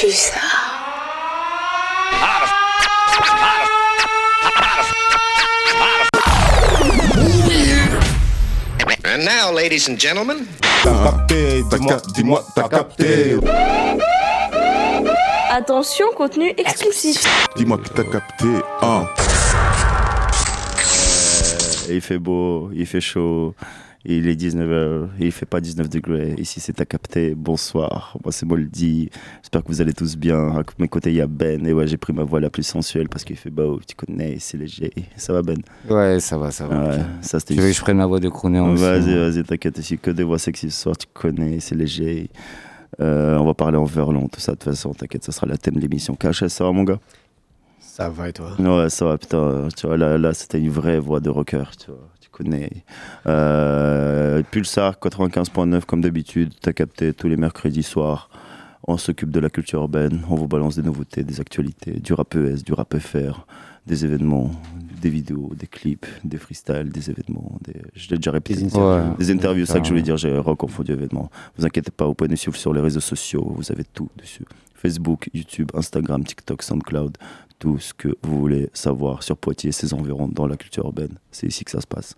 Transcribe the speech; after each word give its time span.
tu 0.00 0.10
ça 0.10 0.40
And 9.04 9.24
now, 9.26 9.52
ladies 9.52 9.90
and 9.90 9.98
gentlemen, 9.98 10.46
T'as 10.82 10.94
capté, 11.02 11.62
dis-moi, 11.70 11.96
dis-moi, 12.14 12.44
t'as 12.54 12.68
capté. 12.68 13.36
Attention, 15.50 16.06
contenu 16.16 16.54
explicite. 16.56 17.28
Dis-moi 17.56 17.76
que 17.76 17.88
t'as 17.90 18.04
capté. 18.04 18.46
Hein. 18.80 19.06
Il 21.90 22.00
fait 22.00 22.18
beau, 22.18 22.70
il 22.72 22.86
fait 22.86 23.02
chaud, 23.02 23.54
il 24.04 24.28
est 24.28 24.34
19h, 24.34 25.08
il 25.20 25.30
fait 25.30 25.44
pas 25.44 25.60
19 25.60 25.90
degrés. 25.90 26.34
Ici, 26.38 26.58
c'est 26.58 26.80
à 26.80 26.86
capter. 26.86 27.34
Bonsoir, 27.34 28.16
moi 28.24 28.32
c'est 28.32 28.46
Moldy. 28.46 29.10
J'espère 29.42 29.62
que 29.62 29.68
vous 29.68 29.82
allez 29.82 29.92
tous 29.92 30.16
bien. 30.16 30.56
À 30.56 30.62
mes 30.78 30.88
côtés, 30.88 31.10
il 31.10 31.16
y 31.16 31.20
a 31.20 31.26
Ben. 31.26 31.66
Et 31.66 31.74
ouais, 31.74 31.86
j'ai 31.86 31.98
pris 31.98 32.14
ma 32.14 32.24
voix 32.24 32.40
la 32.40 32.48
plus 32.48 32.62
sensuelle 32.62 33.10
parce 33.10 33.24
qu'il 33.24 33.36
fait 33.36 33.50
beau. 33.50 33.78
Tu 33.86 33.94
connais, 33.94 34.38
c'est 34.38 34.56
léger. 34.56 34.90
Ça 35.16 35.34
va, 35.34 35.42
Ben? 35.42 35.58
Ouais, 35.90 36.18
ça 36.18 36.38
va, 36.38 36.50
ça 36.50 36.66
va. 36.66 36.82
Ouais, 36.82 36.94
ok. 36.94 37.04
ça 37.20 37.40
c'était 37.40 37.54
Tu 37.54 37.60
veux 37.60 37.68
que 37.68 37.74
je 37.74 37.80
prenne 37.82 37.98
ma 37.98 38.06
voix 38.06 38.20
de 38.20 38.28
crooner 38.30 38.60
aussi 38.60 38.82
Vas-y, 38.82 39.14
vas-y, 39.14 39.44
t'inquiète. 39.44 39.76
Ici, 39.76 39.98
que 39.98 40.10
des 40.10 40.22
voix 40.22 40.38
sexy 40.38 40.70
ce 40.70 40.82
soir, 40.82 40.96
tu 40.96 41.06
connais, 41.12 41.60
c'est 41.60 41.74
léger. 41.74 42.30
Euh, 43.00 43.36
on 43.36 43.44
va 43.44 43.52
parler 43.52 43.76
en 43.76 43.84
verlan, 43.84 44.28
tout 44.28 44.40
ça. 44.40 44.52
De 44.52 44.56
toute 44.56 44.72
façon, 44.72 44.94
t'inquiète, 44.94 45.24
ça 45.24 45.32
sera 45.32 45.46
le 45.46 45.58
thème 45.58 45.74
de 45.74 45.80
l'émission. 45.80 46.14
KHS, 46.14 46.48
ça 46.48 46.64
va, 46.64 46.72
mon 46.72 46.84
gars? 46.84 47.00
Ça 47.80 48.08
va 48.08 48.30
et 48.30 48.32
toi? 48.32 48.52
Ouais, 48.58 48.88
ça 48.88 49.04
va, 49.04 49.18
putain. 49.18 49.68
Tu 49.76 49.86
vois, 49.86 49.98
là, 49.98 50.16
là 50.16 50.32
c'était 50.32 50.58
une 50.58 50.70
vraie 50.70 50.98
voix 50.98 51.20
de 51.20 51.28
rocker, 51.28 51.64
tu 51.78 51.90
vois. 51.90 52.08
Connais. 52.30 52.70
Euh, 53.26 54.42
Pulsar 54.50 54.96
95.9, 55.00 55.84
comme 55.84 56.00
d'habitude. 56.00 56.52
T'as 56.60 56.72
capté 56.72 57.12
tous 57.12 57.28
les 57.28 57.36
mercredis 57.36 57.82
soirs. 57.82 58.30
On 58.86 58.96
s'occupe 58.96 59.30
de 59.30 59.40
la 59.40 59.50
culture 59.50 59.80
urbaine. 59.80 60.22
On 60.30 60.36
vous 60.36 60.48
balance 60.48 60.76
des 60.76 60.82
nouveautés, 60.82 61.22
des 61.22 61.40
actualités, 61.40 61.92
du 61.92 62.12
rap 62.12 62.34
ES, 62.34 62.62
du 62.64 62.72
rap 62.72 62.96
FR, 62.98 63.46
des 63.86 64.04
événements, 64.04 64.50
des 65.00 65.10
vidéos, 65.10 65.50
des 65.54 65.66
clips, 65.66 66.06
des 66.24 66.38
freestyles, 66.38 66.90
des 66.90 67.10
événements. 67.10 67.58
Des... 67.62 67.74
Je 67.94 68.10
l'ai 68.10 68.16
déjà 68.16 68.30
répété. 68.30 68.60
Des 68.60 68.66
interviews. 68.66 69.10
Ouais. 69.10 69.16
Des 69.18 69.30
interviews, 69.30 69.66
c'est 69.66 69.72
ça 69.72 69.80
que 69.80 69.84
je 69.84 69.90
voulais 69.90 70.02
dire, 70.02 70.16
j'ai 70.16 70.36
reconfondu 70.38 70.92
événements. 70.92 71.30
Vous 71.56 71.66
inquiétez 71.66 71.90
pas, 71.90 72.06
vous 72.06 72.14
pouvez 72.14 72.30
nous 72.30 72.36
suivre 72.36 72.56
sur 72.56 72.72
les 72.72 72.80
réseaux 72.80 73.00
sociaux, 73.00 73.52
vous 73.56 73.70
avez 73.70 73.84
tout 73.84 74.08
dessus. 74.16 74.44
Facebook, 74.74 75.28
YouTube, 75.34 75.70
Instagram, 75.74 76.24
TikTok, 76.24 76.62
SoundCloud, 76.62 77.18
tout 77.60 77.78
ce 77.78 77.94
que 77.94 78.08
vous 78.22 78.40
voulez 78.40 78.68
savoir 78.72 79.22
sur 79.22 79.36
Poitiers 79.36 79.70
ses 79.70 79.94
environs 79.94 80.26
dans 80.26 80.48
la 80.48 80.56
culture 80.56 80.86
urbaine. 80.86 81.18
C'est 81.30 81.46
ici 81.46 81.64
que 81.64 81.70
ça 81.70 81.80
se 81.80 81.86
passe. 81.86 82.16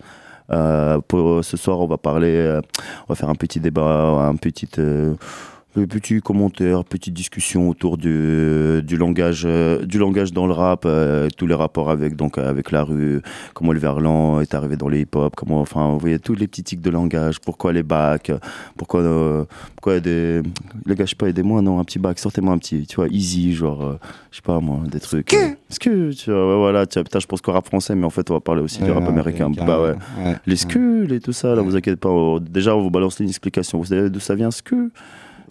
Euh, 0.51 1.01
pour 1.07 1.45
ce 1.45 1.57
soir, 1.57 1.81
on 1.81 1.87
va 1.87 1.99
parler, 1.99 2.35
euh, 2.35 2.61
on 3.03 3.13
va 3.13 3.15
faire 3.15 3.29
un 3.29 3.35
petit 3.35 3.61
débat, 3.61 4.27
un 4.29 4.37
petit, 4.37 4.69
euh, 5.77 5.87
petit 5.87 6.21
commentaire, 6.21 6.85
petite 6.85 7.15
discussion 7.15 7.69
autour 7.69 7.97
du, 7.97 8.83
du 8.83 8.97
langage, 8.97 9.45
euh, 9.47 9.85
du 9.85 9.99
langage 9.99 10.33
dans 10.33 10.47
le 10.47 10.53
rap, 10.53 10.83
euh, 10.85 11.29
tous 11.37 11.47
les 11.47 11.55
rapports 11.55 11.91
avec 11.91 12.17
donc 12.17 12.39
avec 12.39 12.71
la 12.71 12.85
rue, 12.85 13.21
comment 13.55 13.73
le 13.73 13.79
verlan 13.79 14.41
est 14.41 14.55
arrivé 14.55 14.77
dans 14.77 14.89
les 14.89 15.01
hip-hop, 15.01 15.35
comment, 15.37 15.61
enfin, 15.61 15.91
vous 15.93 15.99
voyez 15.99 16.19
tous 16.19 16.35
les 16.35 16.47
petits 16.47 16.63
tics 16.63 16.81
de 16.81 16.91
langage, 16.91 17.41
pourquoi 17.41 17.73
les 17.73 17.83
bacs, 17.83 18.33
pourquoi, 18.77 19.01
euh, 19.01 19.45
pourquoi 19.77 20.01
des, 20.01 20.43
les 20.87 20.95
gars, 20.95 21.05
je 21.05 21.11
sais 21.11 21.17
pas, 21.17 21.29
aidez-moi, 21.29 21.63
non, 21.63 21.79
un 21.81 21.85
petit 21.85 21.99
bac, 21.99 22.19
sortez-moi 22.19 22.53
un 22.55 22.59
petit, 22.59 22.87
tu 22.87 22.97
vois, 22.97 23.09
easy, 23.09 23.55
genre, 23.55 23.83
euh, 23.83 23.95
je 24.31 24.37
sais 24.37 24.43
pas 24.43 24.61
moi, 24.61 24.81
des 24.91 25.01
trucs. 25.01 25.33
euh, 25.35 25.49
Est-ce 25.71 25.81
que, 25.81 26.13
tu 26.13 26.31
vois, 26.31 26.49
ouais, 26.51 26.57
voilà, 26.59 26.87
tu 26.87 26.99
vois, 26.99 27.05
putain, 27.05 27.19
je 27.19 27.27
pense 27.27 27.41
qu'au 27.41 27.53
rap 27.53 27.67
français, 27.67 27.95
mais 27.95 28.05
en 28.05 28.11
fait, 28.11 28.31
on 28.31 28.35
va 28.35 28.41
parler 28.41 28.63
aussi 28.63 28.83
du 28.83 28.91
rap 28.91 29.09
américain. 29.09 29.51
Bah 29.51 29.81
ouais. 29.81 29.95
ouais. 30.25 30.37
Les 30.47 30.57
skulls 30.57 31.13
et 31.13 31.21
tout 31.21 31.33
ça, 31.33 31.55
là, 31.55 31.63
vous 31.63 31.77
inquiétez 31.77 31.97
pas. 31.97 32.11
Déjà, 32.41 32.77
on 32.77 32.83
vous 32.83 32.91
balance 32.91 33.21
une 33.21 33.29
explication. 33.29 33.79
Vous 33.79 33.87
savez 33.87 34.11
d'où 34.11 34.21
ça 34.21 34.35
vient, 34.35 34.51
skull 34.51 34.91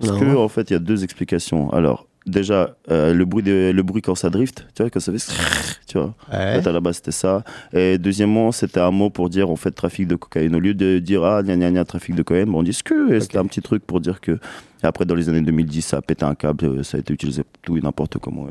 Skull, 0.02 0.28
Non. 0.30 0.44
en 0.44 0.47
fait, 0.47 0.70
il 0.70 0.73
y 0.73 0.75
a 0.75 0.80
deux 0.80 1.03
explications. 1.03 1.70
Alors, 1.72 2.08
déjà, 2.25 2.75
euh, 2.89 3.14
le, 3.14 3.25
bruit 3.25 3.44
de- 3.44 3.72
le 3.73 3.84
bruit 3.84 4.02
quand 4.02 4.16
ça 4.16 4.30
drift, 4.30 4.67
tu 4.75 4.84
vois, 4.84 4.89
quand 4.89 5.00
ça 5.00 5.11
fait. 5.11 5.17
Tu 5.88 5.97
vois. 5.97 6.16
En 6.30 6.31
fait, 6.31 6.67
à 6.67 6.72
la 6.72 6.80
base, 6.80 6.95
c'était 6.97 7.11
ça. 7.11 7.44
Et 7.73 7.97
deuxièmement, 7.97 8.53
c'était 8.53 8.80
un 8.80 8.92
mot 8.92 9.09
pour 9.09 9.30
dire, 9.30 9.50
en 9.50 9.58
fait, 9.58 9.72
trafic 9.72 10.07
de 10.07 10.16
cocaïne. 10.16 10.56
Au 10.56 10.59
lieu 10.59 10.74
de 10.74 11.00
dire, 11.00 11.24
ah, 11.25 11.44
gna 11.44 11.57
gna 11.57 11.69
gna, 11.69 11.84
trafic 11.84 12.16
de 12.16 12.24
cocaïne, 12.24 12.50
bon, 12.50 12.59
on 12.59 12.63
dit 12.63 12.72
skull. 12.74 13.12
Et 13.13 13.19
c'était 13.19 13.38
un 13.40 13.46
petit 13.46 13.62
truc 13.62 13.85
pour 13.85 14.00
dire 14.00 14.22
que. 14.22 14.40
Et 14.84 14.88
après, 14.88 15.06
dans 15.06 15.16
les 15.16 15.30
années 15.30 15.42
2010, 15.42 15.81
ça 15.81 15.97
a 15.97 16.02
pété 16.02 16.25
un 16.25 16.36
câble, 16.36 16.66
euh, 16.66 16.84
ça 16.84 16.97
a 16.97 17.00
été 17.00 17.14
utilisé 17.14 17.44
tout 17.62 17.78
et 17.78 17.81
n'importe 17.81 18.18
comment. 18.18 18.47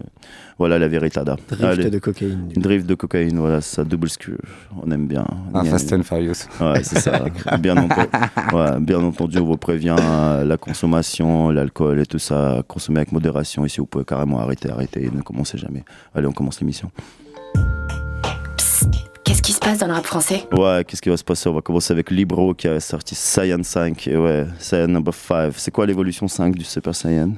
Voilà 0.59 0.79
la 0.79 0.89
véritada. 0.89 1.37
Drift 1.49 1.65
Allez. 1.65 1.91
de 1.91 1.99
cocaïne. 1.99 2.49
Drift 2.55 2.87
de 2.87 2.95
cocaïne, 2.95 3.39
voilà, 3.39 3.61
ça, 3.61 3.85
double 3.85 4.09
skull. 4.09 4.39
On 4.83 4.91
aime 4.91 5.07
bien. 5.07 5.27
Un 5.55 5.65
Fast 5.65 5.93
and 5.93 6.03
Furious. 6.03 6.47
Ouais, 6.61 6.83
c'est 6.83 6.99
ça. 7.01 7.25
bien, 7.59 7.77
entendu, 7.77 8.09
ouais, 8.53 8.81
bien 8.81 9.01
entendu, 9.01 9.39
on 9.39 9.47
vous 9.47 9.57
prévient 9.57 9.97
euh, 9.99 10.45
la 10.45 10.57
consommation, 10.57 11.51
l'alcool 11.51 12.01
et 12.01 12.07
tout 12.07 12.19
ça, 12.19 12.63
consommer 12.69 12.99
avec 12.99 13.13
modération. 13.13 13.65
Ici, 13.65 13.81
vous 13.81 13.87
pouvez 13.87 14.05
carrément 14.05 14.41
arrêter, 14.41 14.71
arrêter, 14.71 15.11
ne 15.13 15.23
commencez 15.23 15.59
jamais. 15.59 15.85
Allez, 16.15 16.27
on 16.27 16.33
commence 16.33 16.61
l'émission. 16.61 16.91
Se 19.61 19.67
passe 19.69 19.79
dans 19.79 19.89
le 19.89 19.93
rap 19.93 20.07
français? 20.07 20.49
Ouais, 20.53 20.85
qu'est-ce 20.87 21.03
qui 21.03 21.11
va 21.11 21.19
se 21.19 21.25
passer? 21.25 21.47
On 21.51 21.53
va 21.53 21.61
commencer 21.61 21.93
avec 21.93 22.11
Libro 22.11 22.55
qui 22.55 22.67
a 22.67 22.81
sorti 22.81 23.15
Saiyan 23.15 23.63
5. 23.63 24.09
Et 24.09 24.17
ouais, 24.17 24.47
Saiyan 24.59 24.89
number 24.89 25.13
5. 25.13 25.53
C'est 25.55 25.71
quoi 25.71 25.85
l'évolution 25.85 26.27
5 26.29 26.55
du 26.57 26.65
Super 26.65 26.95
Saiyan? 26.95 27.33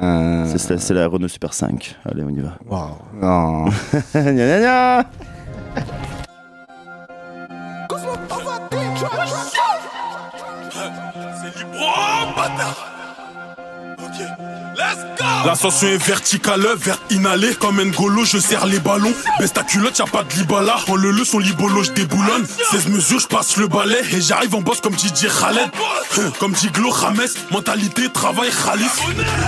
Euh, 0.00 0.46
C'est 0.56 0.94
la 0.94 1.08
Renault 1.08 1.26
Super 1.26 1.52
5. 1.52 1.96
Allez, 2.04 2.22
on 2.22 2.28
y 2.30 2.38
va. 2.40 2.52
Waouh. 2.68 2.90
Non. 3.20 3.64
Gna, 4.14 4.32
gna, 4.32 4.60
gna. 4.60 5.04
L'ascension 15.44 15.88
est 15.88 15.96
verticale, 15.98 16.66
vers 16.78 16.98
inhalé 17.10 17.54
Comme 17.54 17.82
N'Golo, 17.82 18.24
je 18.24 18.38
serre 18.38 18.66
les 18.66 18.78
ballons. 18.78 19.12
Baisse 19.38 19.52
ta 19.52 19.62
culotte, 19.62 19.98
y'a 19.98 20.06
pas 20.06 20.22
de 20.22 20.32
libala. 20.34 20.76
En 20.88 20.96
le 20.96 21.10
le, 21.10 21.24
son 21.24 21.38
libolo, 21.38 21.82
je 21.82 21.92
déboulonne. 21.92 22.46
16 22.70 22.88
mesures, 22.88 23.18
je 23.20 23.26
passe 23.26 23.56
le 23.56 23.68
balai 23.68 23.98
Et 24.12 24.20
j'arrive 24.20 24.54
en 24.54 24.62
boss 24.62 24.80
comme 24.80 24.94
Didier 24.94 25.28
Khaled. 25.28 25.70
Hein, 26.18 26.32
Comme 26.38 26.54
Glo, 26.72 26.90
Rames 26.90 27.20
Mentalité, 27.50 28.08
travail, 28.10 28.50
Khalis. 28.50 28.84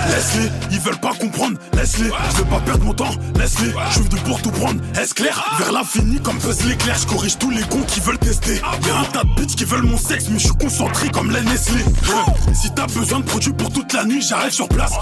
Laisse-les, 0.09 0.49
ils 0.71 0.79
veulent 0.79 0.99
pas 0.99 1.13
comprendre. 1.13 1.57
Laisse-les, 1.73 2.09
je 2.31 2.37
veux 2.37 2.45
pas 2.45 2.59
perdre 2.59 2.83
mon 2.85 2.93
temps. 2.93 3.15
Laisse-les, 3.39 3.73
je 3.91 3.99
veux 3.99 4.09
de 4.09 4.17
pour 4.17 4.41
tout 4.41 4.51
prendre. 4.51 4.79
Est-ce 4.99 5.15
clair? 5.15 5.43
Vers 5.57 5.71
l'infini 5.71 6.19
comme 6.21 6.37
Buzz 6.37 6.63
l'éclair 6.65 6.95
Je 7.01 7.07
corrige 7.07 7.37
tous 7.37 7.49
les 7.49 7.63
cons 7.63 7.83
qui 7.87 7.99
veulent 8.01 8.19
tester. 8.19 8.61
Y'a 8.87 8.99
un 8.99 9.03
tas 9.05 9.23
de 9.23 9.41
bitches 9.41 9.55
qui 9.55 9.65
veulent 9.65 9.83
mon 9.83 9.97
sexe 9.97 10.25
Mais 10.29 10.37
je 10.39 10.45
suis 10.45 10.57
concentré 10.57 11.09
comme 11.09 11.31
les 11.31 11.41
Nestlé. 11.41 11.81
Hein, 12.09 12.53
Si 12.53 12.71
t'as 12.73 12.87
besoin 12.87 13.19
de 13.19 13.25
produits 13.25 13.53
pour 13.53 13.71
toute 13.71 13.93
la 13.93 14.05
nuit 14.05 14.21
J'arrive 14.21 14.51
sur 14.51 14.67
place 14.69 14.93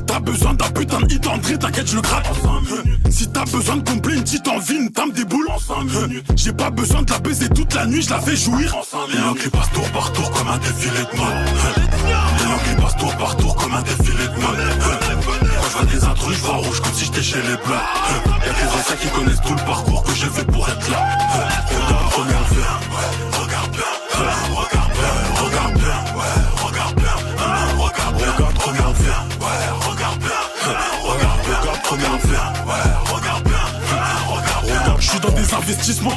t'as 0.00 0.20
besoin 0.20 0.54
d'un 0.54 0.68
putain 0.70 1.00
de 1.00 1.12
hit 1.12 1.26
André 1.26 1.58
T'inquiète 1.58 1.88
je 1.88 1.96
le 1.96 2.02
gratte. 2.02 2.26
Si 3.10 3.28
t'as 3.28 3.44
besoin 3.44 3.76
de 3.76 3.88
combler 3.88 4.16
une 4.16 4.22
petite 4.22 4.48
envie 4.48 4.74
Une 4.74 4.90
tame 4.90 5.12
des 5.12 5.24
boules 5.24 5.48
J'ai 6.34 6.52
pas 6.52 6.70
besoin 6.70 7.02
de 7.02 7.10
la 7.10 7.18
baiser 7.18 7.48
toute 7.48 7.74
la 7.74 7.86
nuit 7.86 8.02
Je 8.02 8.10
la 8.10 8.20
fais 8.20 8.36
jouir. 8.36 8.74
Langues 9.24 9.38
qui 9.38 9.48
passent 9.48 9.72
tour 9.72 9.88
par 9.90 10.12
tour 10.12 10.30
comme 10.30 10.48
un 10.48 10.58
défilé 10.58 11.00
de 11.12 11.18
mode 11.18 12.06
langues 12.46 12.62
qui 12.68 12.82
passent 12.82 12.96
tour 12.96 13.16
par 13.16 13.36
tour 13.36 13.56
comme 13.56 13.74
un 13.74 13.82
défilé 13.82 14.24
de 14.24 14.40
mode 14.40 14.58
Quand 14.80 15.68
je 15.68 15.76
vois 15.76 15.86
des 15.86 16.04
intrus, 16.04 16.36
je 16.36 16.42
vois 16.42 16.56
rouge 16.56 16.80
comme 16.80 16.92
si 16.92 17.04
j'étais 17.06 17.22
chez 17.22 17.38
les 17.38 17.56
bleus 17.64 17.82
Y'a 18.26 18.52
les 18.52 18.80
anciens 18.80 18.96
qui 18.96 19.08
connaissent 19.08 19.42
tout 19.42 19.54
le 19.54 19.64
parcours 19.64 20.02
que 20.02 20.14
j'ai 20.14 20.28
fait 20.28 20.46
pour 20.46 20.68
être 20.68 20.90
là 20.90 21.55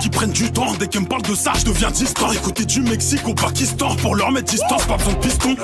qui 0.02 0.10
prennent 0.10 0.32
du 0.32 0.52
temps. 0.52 0.74
Dès 0.80 0.88
qu'elle 0.88 1.04
me 1.04 1.08
parle 1.08 1.22
de 1.22 1.36
ça, 1.36 1.54
je 1.58 1.66
deviens 1.66 1.92
distant. 1.92 2.32
Écoutez 2.32 2.66
du 2.66 2.82
Mexique 2.82 3.28
au 3.28 3.36
Pakistan 3.36 3.96
Pour 3.98 4.16
leur 4.16 4.32
mettre 4.32 4.52
distance, 4.52 4.86
pas 4.86 4.98
besoin 4.98 5.14
de 5.14 5.20
piston. 5.20 5.56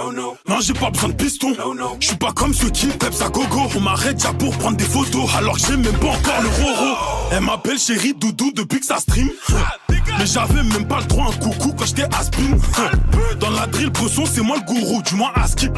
Non, 0.47 0.59
j'ai 0.61 0.73
pas 0.73 0.91
besoin 0.91 1.09
de 1.09 1.13
piston. 1.13 1.53
Je 1.99 2.07
suis 2.07 2.15
pas 2.15 2.31
comme 2.31 2.53
ceux 2.53 2.69
qui 2.69 2.87
peps 2.87 3.21
à 3.21 3.29
gogo. 3.29 3.61
On 3.75 3.79
m'arrête 3.79 4.17
déjà 4.17 4.33
pour 4.33 4.55
prendre 4.57 4.77
des 4.77 4.83
photos 4.83 5.27
Alors 5.35 5.55
que 5.55 5.61
j'ai 5.61 5.77
même 5.77 5.97
pas 5.97 6.09
encore 6.09 6.41
le 6.41 6.49
roro. 6.49 6.97
Elle 7.31 7.41
m'appelle 7.41 7.79
chérie 7.79 8.13
doudou 8.13 8.51
depuis 8.53 8.79
que 8.79 8.85
ça 8.85 8.99
stream 8.99 9.29
mais 10.17 10.25
j'avais 10.25 10.63
même 10.63 10.85
pas 10.87 10.99
le 10.99 11.05
droit 11.05 11.25
à 11.25 11.29
un 11.29 11.33
coucou 11.33 11.73
quand 11.77 11.85
j'étais 11.85 12.07
aspin 12.15 12.41
Dans 13.39 13.49
la 13.49 13.67
drill 13.67 13.89
bresson 13.89 14.23
c'est 14.25 14.41
moi 14.41 14.57
le 14.57 14.65
gourou 14.65 15.01
Du 15.03 15.15
moins 15.15 15.31
à 15.35 15.47
skip 15.47 15.71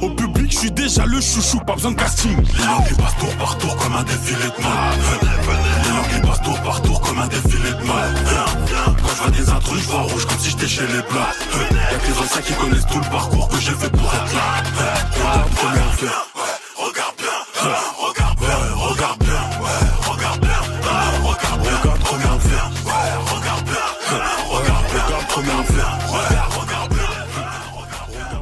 Au 0.00 0.10
public 0.10 0.52
je 0.52 0.58
suis 0.58 0.70
déjà 0.70 1.04
le 1.06 1.20
chouchou 1.20 1.58
Pas 1.60 1.74
besoin 1.74 1.92
de 1.92 1.96
casting. 1.96 2.36
Les 2.36 2.88
qui 2.88 2.94
passent 2.94 3.16
tour 3.18 3.34
par 3.38 3.58
tour 3.58 3.76
comme 3.76 3.94
un 3.94 4.02
défilé 4.02 4.44
de 4.44 4.62
mode. 4.62 5.22
Les 5.84 5.90
langues 5.90 6.14
qui 6.14 6.20
passent 6.26 6.42
tour 6.42 6.60
par 6.60 6.82
tour 6.82 7.00
comme 7.00 7.18
un 7.18 7.26
défilé 7.28 7.70
de 7.70 7.84
mode. 7.84 8.96
Quand 9.02 9.08
je 9.08 9.22
vois 9.22 9.30
des 9.30 9.50
intrus 9.50 9.82
je 9.82 9.88
vois 9.88 10.02
rouge 10.02 10.26
comme 10.26 10.38
si 10.38 10.50
j'étais 10.50 10.68
chez 10.68 10.82
les 10.82 11.02
bleus 11.02 11.20
Y'a 11.92 11.98
que 11.98 12.06
les 12.06 12.18
anciens 12.18 12.42
qui 12.42 12.52
connaissent 12.54 12.86
tout 12.86 12.98
le 12.98 13.10
parcours 13.10 13.48
que 13.48 13.60
j'ai 13.60 13.72
fait 13.72 13.90
pour 13.90 14.12
être 14.14 14.34
là. 14.34 14.62
Regarde 15.58 15.96
bien. 16.00 16.10
Regarde 16.76 17.14
bien, 17.18 18.01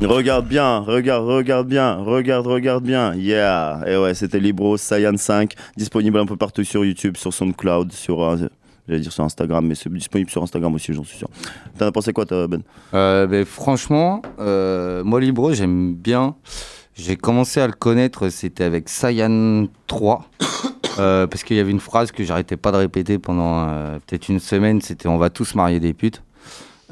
regarde 0.07 0.47
bien 0.47 0.79
Regarde 0.81 1.27
regarde, 1.27 1.69
bien, 1.69 1.95
regarde 1.97 2.47
Regarde 2.47 2.85
bien. 2.85 3.15
Yeah. 3.15 3.83
Et 3.87 3.97
ouais, 3.97 4.15
c'était 4.15 4.41
Libro 4.41 4.77
Saiyan 4.77 5.17
5, 5.17 5.55
disponible 5.77 6.19
un 6.19 6.27
peu 6.27 6.37
partout 6.37 6.65
sur 6.65 6.85
YouTube, 6.85 7.17
sur 7.17 7.33
SoundCloud, 7.33 7.93
sur, 7.93 8.23
euh, 8.23 8.37
j'allais 8.89 9.01
dire 9.01 9.13
sur 9.13 9.25
Instagram, 9.25 9.67
mais 9.67 9.75
c'est 9.75 9.93
disponible 9.93 10.31
sur 10.31 10.43
Instagram 10.43 10.75
aussi, 10.75 10.93
j'en 10.93 11.05
suis 11.05 11.19
sûr. 11.19 11.29
T'en 11.79 11.87
as 11.87 11.93
pensé 11.93 12.13
quoi, 12.13 12.27
toi, 12.27 12.47
Ben? 12.49 12.63
Euh, 12.95 13.27
ben, 13.27 13.45
franchement, 13.45 14.23
euh, 14.39 15.05
moi 15.05 15.21
Libro, 15.21 15.53
j'aime 15.53 15.95
bien. 15.95 16.35
J'ai 16.95 17.17
commencé 17.17 17.61
à 17.61 17.67
le 17.67 17.73
connaître, 17.73 18.29
c'était 18.29 18.65
avec 18.65 18.89
Saiyan 18.89 19.67
3. 19.87 20.25
euh, 20.99 21.27
parce 21.27 21.45
qu'il 21.45 21.57
y 21.57 21.61
avait 21.61 21.71
une 21.71 21.81
phrase 21.81 22.11
que 22.11 22.25
j'arrêtais 22.25 22.57
pas 22.57 22.73
de 22.73 22.79
répéter 22.79 23.19
pendant 23.19 23.67
peut-être 24.07 24.29
une 24.29 24.41
semaine, 24.41 24.81
c'était 24.81 25.09
on 25.09 25.19
va 25.19 25.31
tous 25.31 25.55
marier 25.55 25.81
des 25.81 25.95
putes. 25.95 26.23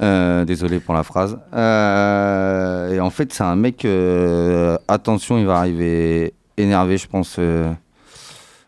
Euh, 0.01 0.45
désolé 0.45 0.79
pour 0.81 0.95
la 0.95 1.03
phrase. 1.03 1.39
Euh, 1.55 2.93
et 2.93 3.01
en 3.01 3.11
fait, 3.11 3.33
c'est 3.33 3.43
un 3.43 3.57
mec, 3.57 3.85
euh, 3.85 4.79
attention, 4.87 5.39
il 5.39 5.47
va 5.47 5.59
arriver 5.59 6.35
énervé, 6.57 6.99
je 6.99 7.09
pense. 7.09 7.39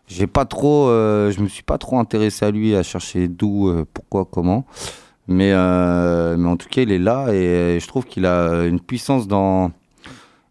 j'ai 0.07 0.27
pas 0.27 0.45
trop, 0.45 0.87
je 0.87 1.41
me 1.41 1.47
suis 1.47 1.63
pas 1.63 1.77
trop 1.77 1.99
intéressé 1.99 2.45
à 2.45 2.51
lui, 2.51 2.75
à 2.75 2.83
chercher 2.83 3.27
d'où, 3.27 3.73
pourquoi, 3.93 4.25
comment. 4.25 4.65
Mais, 5.27 5.53
mais 6.37 6.47
en 6.47 6.57
tout 6.57 6.67
cas, 6.69 6.81
il 6.81 6.91
est 6.91 6.99
là 6.99 7.27
et 7.29 7.77
euh, 7.77 7.79
je 7.79 7.87
trouve 7.87 8.05
qu'il 8.05 8.25
a 8.25 8.65
une 8.65 8.79
puissance 8.79 9.27
dans, 9.27 9.71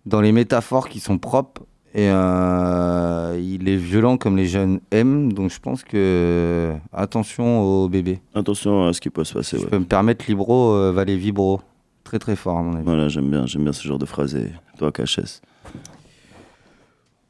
dans 0.07 0.21
les 0.21 0.33
métaphores 0.33 0.89
qui 0.89 1.01
sont 1.01 1.19
propres. 1.19 1.63
Et 1.93 2.09
euh, 2.09 3.37
il 3.43 3.69
est 3.69 3.77
violent 3.77 4.17
comme 4.17 4.37
les 4.37 4.47
jeunes 4.47 4.81
aiment. 4.93 5.33
Donc 5.33 5.51
je 5.51 5.59
pense 5.59 5.83
que. 5.83 6.73
Attention 6.93 7.61
au 7.63 7.89
bébé. 7.89 8.21
Attention 8.35 8.87
à 8.87 8.93
ce 8.93 9.01
qui 9.01 9.11
peut 9.11 9.25
se 9.25 9.35
passer, 9.35 9.59
Je 9.59 9.65
ouais. 9.65 9.69
peux 9.71 9.79
me 9.79 9.85
permettre 9.85 10.25
Libro, 10.29 10.75
euh, 10.75 10.93
va 10.93 11.05
les 11.05 11.17
vibro. 11.17 11.61
Très 12.05 12.19
très 12.19 12.37
fort 12.37 12.59
à 12.59 12.63
mon 12.63 12.75
avis. 12.75 12.85
Voilà, 12.85 13.09
j'aime 13.09 13.29
bien, 13.31 13.45
j'aime 13.47 13.65
bien 13.65 13.73
ce 13.73 13.87
genre 13.87 13.99
de 13.99 14.07
phrase. 14.07 14.35
Et 14.37 14.53
toi, 14.79 14.91
KHS 14.93 15.41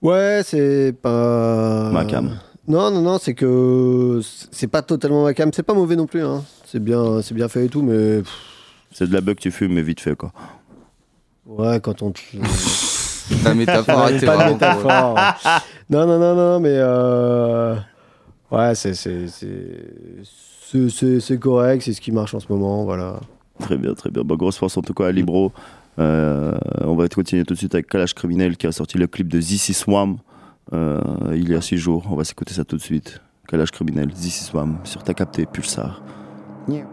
Ouais, 0.02 0.40
c'est 0.44 0.94
pas. 1.00 1.90
Ma 1.90 2.04
cam. 2.04 2.38
Non, 2.68 2.90
non, 2.90 3.00
non, 3.02 3.18
c'est 3.18 3.34
que 3.34 4.20
c'est 4.52 4.68
pas 4.68 4.82
totalement 4.82 5.24
ma 5.24 5.34
cam. 5.34 5.50
C'est 5.52 5.62
pas 5.62 5.74
mauvais 5.74 5.96
non 5.96 6.06
plus. 6.06 6.22
Hein. 6.22 6.44
C'est 6.66 6.82
bien, 6.82 7.20
c'est 7.22 7.34
bien 7.34 7.48
fait 7.48 7.66
et 7.66 7.68
tout, 7.68 7.82
mais 7.82 8.22
C'est 8.92 9.08
de 9.08 9.12
la 9.14 9.20
bug 9.20 9.36
que 9.36 9.40
tu 9.42 9.50
fumes, 9.50 9.72
mais 9.72 9.82
vite 9.82 10.00
fait, 10.00 10.14
quoi. 10.16 10.32
ouais, 11.46 11.80
quand 11.80 12.02
on 12.02 12.12
te. 12.12 12.20
Ta 13.42 13.54
métaphore 13.54 14.08
était 14.08 14.26
pas 14.26 14.32
de 14.32 14.36
vraiment 14.36 14.52
métaphore. 14.54 15.18
non, 15.90 16.06
non, 16.06 16.18
non, 16.18 16.34
non, 16.34 16.60
mais 16.60 16.74
euh, 16.74 17.76
ouais, 18.50 18.74
c'est 18.74 18.94
c'est 18.94 19.08
correct, 21.38 21.82
c'est 21.82 21.92
ce 21.92 22.00
qui 22.00 22.12
marche 22.12 22.34
en 22.34 22.40
ce 22.40 22.46
moment, 22.48 22.84
voilà. 22.84 23.20
Très 23.60 23.76
bien, 23.76 23.94
très 23.94 24.10
bien. 24.10 24.22
Bah, 24.24 24.36
grosse 24.36 24.56
force 24.58 24.76
en 24.76 24.82
tout 24.82 24.94
cas 24.94 25.06
à 25.06 25.12
Libro. 25.12 25.52
Euh, 25.98 26.56
on 26.82 26.94
va 26.94 27.08
continuer 27.08 27.44
tout 27.44 27.54
de 27.54 27.58
suite 27.58 27.74
avec 27.74 27.88
Kalash 27.88 28.14
Criminel 28.14 28.56
qui 28.56 28.66
a 28.66 28.72
sorti 28.72 28.96
le 28.96 29.06
clip 29.06 29.28
de 29.28 29.38
This 29.38 29.76
Swam 29.76 30.18
euh, 30.72 31.00
il 31.32 31.50
y 31.50 31.54
a 31.54 31.60
6 31.60 31.76
jours. 31.76 32.06
On 32.10 32.16
va 32.16 32.24
s'écouter 32.24 32.54
ça 32.54 32.64
tout 32.64 32.76
de 32.76 32.82
suite. 32.82 33.20
Kalash 33.48 33.72
Criminel, 33.72 34.12
This 34.12 34.46
Swam 34.46 34.78
sur 34.84 35.02
ta 35.02 35.14
capté 35.14 35.46
Pulsar. 35.46 36.02
Dark, 36.68 36.84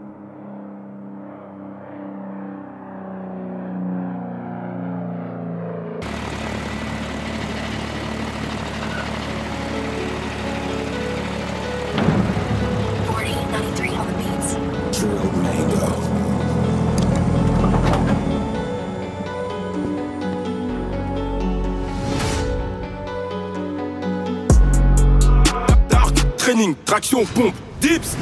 traction, 26.98 27.24
pompe, 27.26 27.54
dips. 27.80 28.16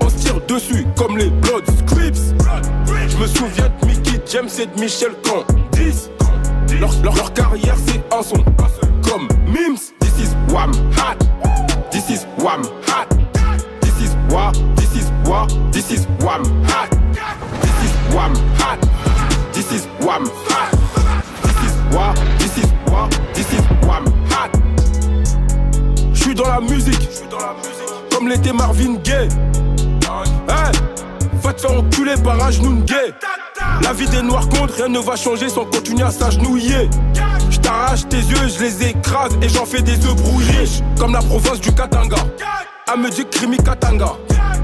On 0.00 0.08
se 0.08 0.16
tire 0.16 0.40
dessus 0.46 0.86
comme 0.96 1.18
les 1.18 1.28
Blood 1.28 1.64
Scripts. 1.66 2.34
Je 3.08 3.16
me 3.16 3.26
souviens 3.26 3.68
de 3.80 3.86
Mickey 3.86 4.20
James 4.30 4.48
et 4.60 4.66
de 4.66 4.80
Michel 4.80 5.10
Candice. 5.24 6.08
Leur, 6.80 6.92
leur, 7.02 7.32
carrière 7.32 7.74
c'est 7.84 8.02
un 8.14 8.22
son 8.22 8.36
comme 9.02 9.26
Mims. 9.46 9.92
This 9.98 10.20
is 10.20 10.52
Wham 10.52 10.70
Hat. 10.96 11.18
This 11.90 12.10
is 12.10 12.26
Wham 12.38 12.62
Hat. 12.86 13.08
This 13.80 14.00
is 14.00 14.14
Wa. 14.30 14.52
This 14.76 14.94
is 14.94 15.10
Wa. 15.28 15.46
This 15.72 15.90
is 15.90 16.06
Wham 16.20 16.44
Hat. 16.64 16.90
This 17.62 17.82
is 17.82 18.14
Wham 18.14 18.34
Hat. 18.58 18.78
This 19.52 19.72
is 19.72 19.86
Wham 20.00 20.30
Hat. 20.48 20.70
This 21.42 21.58
is 21.64 21.94
Wa. 21.94 22.14
This 22.38 22.58
is 22.58 22.72
Wa. 22.88 23.25
Marvin 28.52 28.94
Gaye. 29.04 29.28
Hein? 30.48 30.72
Va 31.42 31.52
te 31.52 31.60
faire 31.60 31.78
enculer 31.78 32.14
par 32.24 32.42
Ajnoun 32.42 32.82
Gay. 32.84 33.14
La 33.82 33.92
vie 33.92 34.08
des 34.08 34.22
noirs 34.22 34.48
contre, 34.48 34.74
rien 34.74 34.88
ne 34.88 34.98
va 34.98 35.14
changer 35.14 35.48
sans 35.48 35.64
continuer 35.64 36.02
à 36.02 36.10
s'agenouiller. 36.10 36.90
Je 37.50 37.58
t'arrache 37.58 38.08
tes 38.08 38.16
yeux, 38.16 38.48
je 38.48 38.64
les 38.64 38.88
écrase 38.88 39.32
et 39.40 39.48
j'en 39.48 39.64
fais 39.64 39.80
des 39.80 40.04
œufs 40.04 40.16
brouillés. 40.16 40.68
Comme 40.98 41.12
la 41.12 41.20
province 41.20 41.60
du 41.60 41.72
Katanga. 41.72 42.16
À 42.88 42.96
me 42.96 43.10
dire 43.10 43.30
Krimi 43.30 43.58
Katanga. 43.58 44.12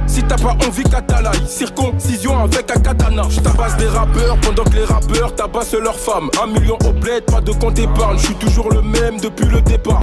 Si 0.07 0.23
t'as 0.25 0.37
pas 0.37 0.57
envie 0.67 0.83
Katalaï, 0.83 1.39
circoncision 1.47 2.39
avec 2.45 2.71
un 2.71 2.81
katana. 2.81 3.23
Je 3.31 3.41
des 3.79 3.89
rappeurs 3.89 4.37
pendant 4.41 4.65
que 4.65 4.77
les 4.77 4.85
rappeurs 4.85 5.35
tabassent 5.35 5.73
leurs 5.73 5.99
femmes. 5.99 6.29
Un 6.43 6.49
million 6.49 6.77
au 6.87 6.93
bled, 6.93 7.25
pas 7.25 7.41
de 7.41 7.53
compte 7.53 7.79
épargne. 7.79 8.19
Je 8.19 8.27
suis 8.27 8.35
toujours 8.35 8.71
le 8.71 8.83
même 8.83 9.19
depuis 9.21 9.47
le 9.47 9.63
départ. 9.63 10.03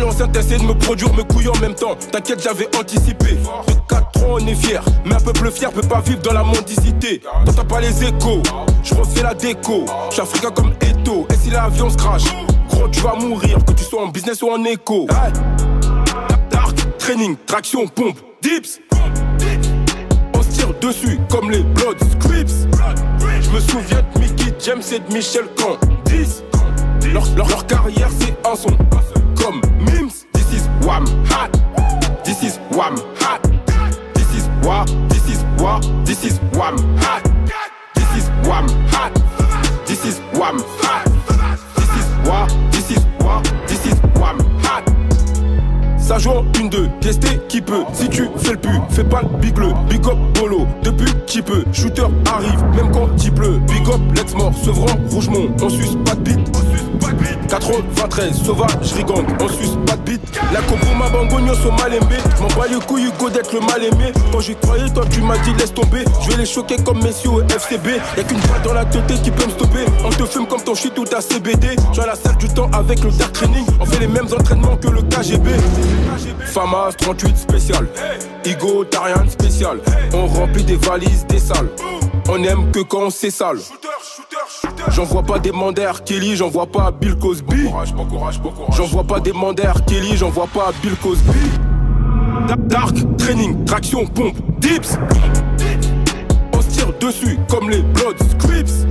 Ouais, 0.00 0.06
l'ancien 0.06 0.28
t'essaie 0.28 0.56
de 0.56 0.62
me 0.62 0.72
produire 0.72 1.12
mes 1.14 1.24
couilles 1.24 1.48
en 1.48 1.58
même 1.60 1.74
temps. 1.74 1.94
T'inquiète, 2.10 2.42
j'avais 2.42 2.68
anticipé. 2.78 3.32
De 3.66 3.72
4 3.86 4.24
ans, 4.24 4.36
on 4.40 4.46
est 4.46 4.54
fier. 4.54 4.82
Mais 5.04 5.14
un 5.14 5.20
peuple 5.20 5.50
fier 5.50 5.70
peut 5.70 5.86
pas 5.86 6.00
vivre 6.00 6.22
dans 6.22 6.32
la 6.32 6.42
mendicité. 6.42 7.20
T'entends 7.44 7.64
pas 7.66 7.80
les 7.80 8.04
échos, 8.04 8.42
je 8.82 8.94
refais 8.94 9.22
la 9.22 9.34
déco. 9.34 9.84
Je 10.08 10.14
suis 10.14 10.22
africain 10.22 10.50
comme 10.52 10.72
Eto. 10.80 11.26
Et 11.30 11.36
si 11.36 11.50
l'avion 11.50 11.90
se 11.90 11.96
crash, 11.96 12.22
gros, 12.70 12.88
tu 12.88 13.00
vas 13.00 13.14
mourir. 13.14 13.58
Que 13.66 13.72
tu 13.72 13.84
sois 13.84 14.02
en 14.02 14.08
business 14.08 14.40
ou 14.42 14.50
en 14.50 14.64
écho. 14.64 15.06
Dark, 16.50 16.74
training, 16.98 17.36
traction, 17.46 17.86
pompe, 17.86 18.18
dips. 18.40 18.80
On 20.34 20.42
se 20.42 20.48
tire 20.48 20.72
dessus 20.80 21.20
comme 21.28 21.50
les 21.50 21.62
Blood 21.62 21.98
Scripts. 22.20 22.68
Je 23.40 23.50
me 23.50 23.60
souviens 23.60 24.02
de 24.14 24.20
Mickey 24.20 24.54
James 24.64 24.82
et 24.92 24.98
de 24.98 25.12
Michel 25.14 25.44
Candice. 25.56 26.42
Leur, 27.12 27.24
leur, 27.36 27.48
leur 27.48 27.66
carrière 27.66 28.08
c'est 28.18 28.48
un 28.48 28.54
son 28.54 28.70
comme 29.40 29.60
Mims. 29.80 30.26
This 30.32 30.52
is 30.52 30.68
Wham 30.86 31.06
Hat. 31.26 31.50
This 32.24 32.42
is 32.42 32.58
Wham 32.70 32.96
Hat. 33.18 33.42
This 34.14 34.34
is 34.34 34.48
Wa. 34.62 34.84
This 35.08 35.28
is 35.28 35.44
Wa. 35.58 35.80
This 36.04 36.24
is 36.24 36.38
Wham 36.52 36.76
Hat. 36.98 37.22
This 37.94 38.10
is 38.16 38.28
Wham 38.46 38.68
Hat. 38.88 39.12
This 39.86 40.04
is 40.04 40.20
Wham 40.34 40.58
Hat. 40.82 41.04
This 41.76 41.90
is 41.96 42.28
Wa. 42.28 42.46
This 42.70 42.90
is 42.90 43.04
Wa. 43.20 43.42
This 43.66 43.86
is 43.86 44.00
Wham 44.18 44.38
Hat. 44.62 44.84
Ça 45.98 46.18
joue 46.18 46.30
en 46.30 46.44
une 46.58 46.68
deux, 46.68 46.88
tester 47.00 47.40
qui 47.48 47.60
peut. 47.60 47.84
Si 47.92 48.08
tu 48.08 48.28
fais 48.36 48.52
le 48.52 48.58
pu, 48.58 48.68
fais 48.90 49.04
pas 49.04 49.22
le 49.22 49.38
big 49.38 49.54
bleu. 49.54 49.72
Big 49.88 50.04
up 50.06 50.18
bolo, 50.34 50.66
depuis 50.82 51.12
qui 51.26 51.40
peut. 51.40 51.64
Shooter 51.72 52.06
arrive, 52.26 52.62
même 52.74 52.90
quand 52.92 53.08
il 53.22 53.32
pleut. 53.32 53.58
Big 53.68 53.88
up, 53.88 54.00
let's 54.16 54.34
mort, 54.34 54.52
Sevran, 54.54 54.96
Rougemont. 55.10 55.48
On 55.62 55.68
suce 55.68 55.96
pas 56.04 56.14
de 56.16 56.20
bite. 56.22 56.50
93, 57.48 58.32
sauvage, 58.44 58.92
rigante, 58.94 59.26
on 59.40 59.48
suce 59.48 59.76
pas 59.86 59.96
de 59.96 60.02
bite. 60.02 60.40
La 60.52 60.60
copo 60.62 60.94
ma 60.96 61.08
bangogno 61.08 61.54
so 61.54 61.70
mal 61.72 61.92
aimé. 61.92 62.16
M'en 62.40 62.48
bats 62.48 62.68
les 62.68 62.78
couilles, 62.86 63.10
d'être 63.32 63.52
le 63.52 63.60
mal 63.60 63.82
aimé. 63.82 64.12
Quand 64.32 64.40
j'y 64.40 64.54
croyais, 64.56 64.88
toi 64.90 65.04
tu 65.10 65.20
m'as 65.20 65.38
dit 65.38 65.52
laisse 65.54 65.74
tomber. 65.74 66.04
Je 66.22 66.30
vais 66.30 66.36
les 66.36 66.46
choquer 66.46 66.76
comme 66.76 67.02
Messi 67.02 67.28
au 67.28 67.40
FCB. 67.42 68.00
Y'a 68.16 68.24
qu'une 68.24 68.38
balle 68.40 68.62
dans 68.64 68.72
la 68.72 68.84
tête 68.84 69.22
qui 69.22 69.30
peut 69.30 69.46
me 69.46 69.50
stopper. 69.50 69.84
On 70.04 70.10
te 70.10 70.24
fume 70.26 70.46
comme 70.46 70.62
ton 70.62 70.74
shit 70.74 70.96
ou 70.98 71.04
ta 71.04 71.20
CBD. 71.20 71.76
Suis 71.92 72.02
à 72.02 72.06
la 72.06 72.14
salle 72.14 72.36
du 72.36 72.48
temps 72.48 72.70
avec 72.72 73.02
le 73.02 73.10
dark 73.10 73.32
training. 73.32 73.64
On 73.80 73.84
fait 73.84 74.00
les 74.00 74.08
mêmes 74.08 74.28
entraînements 74.32 74.76
que 74.76 74.88
le 74.88 75.02
KGB. 75.02 75.50
Famas 76.46 76.92
38 76.98 77.36
spécial. 77.36 77.86
Igo, 78.44 78.84
t'as 78.84 79.04
rien 79.04 79.24
de 79.24 79.30
spécial. 79.30 79.78
On 80.12 80.26
remplit 80.26 80.64
des 80.64 80.76
valises, 80.76 81.26
des 81.26 81.38
salles. 81.38 81.70
On 82.28 82.42
aime 82.44 82.70
que 82.70 82.80
quand 82.80 83.10
c'est 83.10 83.30
sale. 83.30 83.58
J'en 84.88 85.04
vois 85.04 85.22
pas 85.22 85.38
des 85.38 85.52
manders 85.52 86.02
Kelly, 86.04 86.36
j'en 86.36 86.48
vois 86.48 86.66
pas 86.66 86.90
Bill 86.90 87.16
Cosby. 87.16 87.68
J'en 88.76 88.84
vois 88.86 89.04
pas 89.04 89.20
des 89.20 89.32
manders 89.32 89.84
Kelly, 89.86 90.16
j'en 90.16 90.30
vois 90.30 90.46
pas 90.46 90.72
Bill 90.82 90.96
Cosby. 90.96 91.38
Da- 92.48 92.56
Dark, 92.56 92.94
training, 93.18 93.64
traction, 93.64 94.06
pompe, 94.06 94.36
dips. 94.58 94.96
On 96.56 96.60
se 96.62 96.68
tire 96.68 96.92
dessus 97.00 97.38
comme 97.48 97.70
les 97.70 97.82
Blood 97.82 98.16
Scripts. 98.30 98.86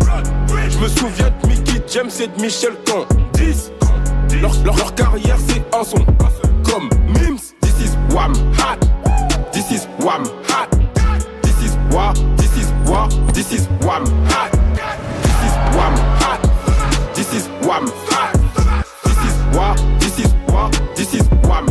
Je 0.70 0.78
me 0.80 0.88
souviens 0.88 1.30
de 1.44 1.48
Mickey 1.48 1.82
James 1.92 2.10
et 2.22 2.28
de 2.28 2.42
Michel 2.42 2.74
Candice. 2.86 3.72
Leur, 4.42 4.52
leur, 4.64 4.76
leur 4.78 4.96
carrière 4.96 5.38
c'est 5.48 5.64
un 5.76 5.84
son 5.84 5.98
comme 6.64 6.90
Mims. 7.08 7.40
This 7.62 7.74
is 7.86 8.16
Wham 8.16 8.34
Hat. 8.58 8.78
This 9.52 9.72
is 9.72 9.88
Wham 10.00 10.24
Hat. 10.48 10.70
This 11.42 11.56
is 11.66 11.78
Wa. 11.92 12.14
This 12.38 12.56
is 12.58 12.72
Wa. 12.90 13.08
This 13.34 13.52
is 13.52 13.68
Wham 13.82 14.06
Hat. 14.30 14.52
wham. 15.78 15.94
This 17.14 17.34
is 17.34 17.48
wham. 17.66 17.86
This 19.04 19.20
is 19.28 19.56
wha. 19.56 19.76
This 20.00 20.20
is 20.20 20.34
wha. 20.50 20.70
This 20.96 21.14
is 21.14 21.28
wham. 21.48 21.69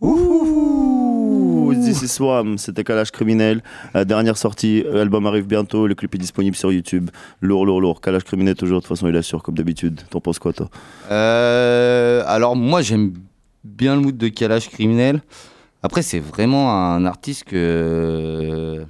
Ouh, 0.00 1.74
This 1.74 2.02
is 2.02 2.08
Swam, 2.08 2.56
c'était 2.56 2.84
Kalash 2.84 3.10
Criminel. 3.10 3.62
La 3.94 4.04
dernière 4.04 4.36
sortie, 4.36 4.84
l'album 4.88 5.26
arrive 5.26 5.46
bientôt, 5.46 5.86
le 5.86 5.94
clip 5.94 6.14
est 6.14 6.18
disponible 6.18 6.54
sur 6.54 6.70
YouTube. 6.70 7.10
Lourd, 7.40 7.66
lourd, 7.66 7.80
lourd. 7.80 8.00
Kalash 8.00 8.24
Criminel, 8.24 8.54
toujours, 8.54 8.78
de 8.78 8.82
toute 8.82 8.88
façon, 8.88 9.08
il 9.08 9.16
assure 9.16 9.42
comme 9.42 9.56
d'habitude. 9.56 10.00
T'en 10.10 10.20
penses 10.20 10.38
quoi, 10.38 10.52
toi? 10.52 10.68
Euh, 11.10 12.22
alors 12.26 12.54
moi 12.56 12.80
j'aime 12.82 13.12
bien 13.64 13.96
le 13.96 14.00
mood 14.02 14.16
de 14.16 14.28
Kalash 14.28 14.68
criminel. 14.68 15.20
Après 15.82 16.02
c'est 16.02 16.20
vraiment 16.20 16.72
un 16.72 17.04
artiste 17.04 17.44
que 17.44 18.84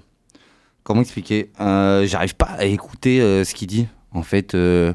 comment 0.84 1.00
expliquer? 1.00 1.50
Euh, 1.60 2.06
J'arrive 2.06 2.34
pas 2.36 2.48
à 2.58 2.64
écouter 2.64 3.20
euh, 3.20 3.44
ce 3.44 3.54
qu'il 3.54 3.68
dit. 3.68 3.86
En 4.12 4.22
fait, 4.22 4.54
euh, 4.54 4.92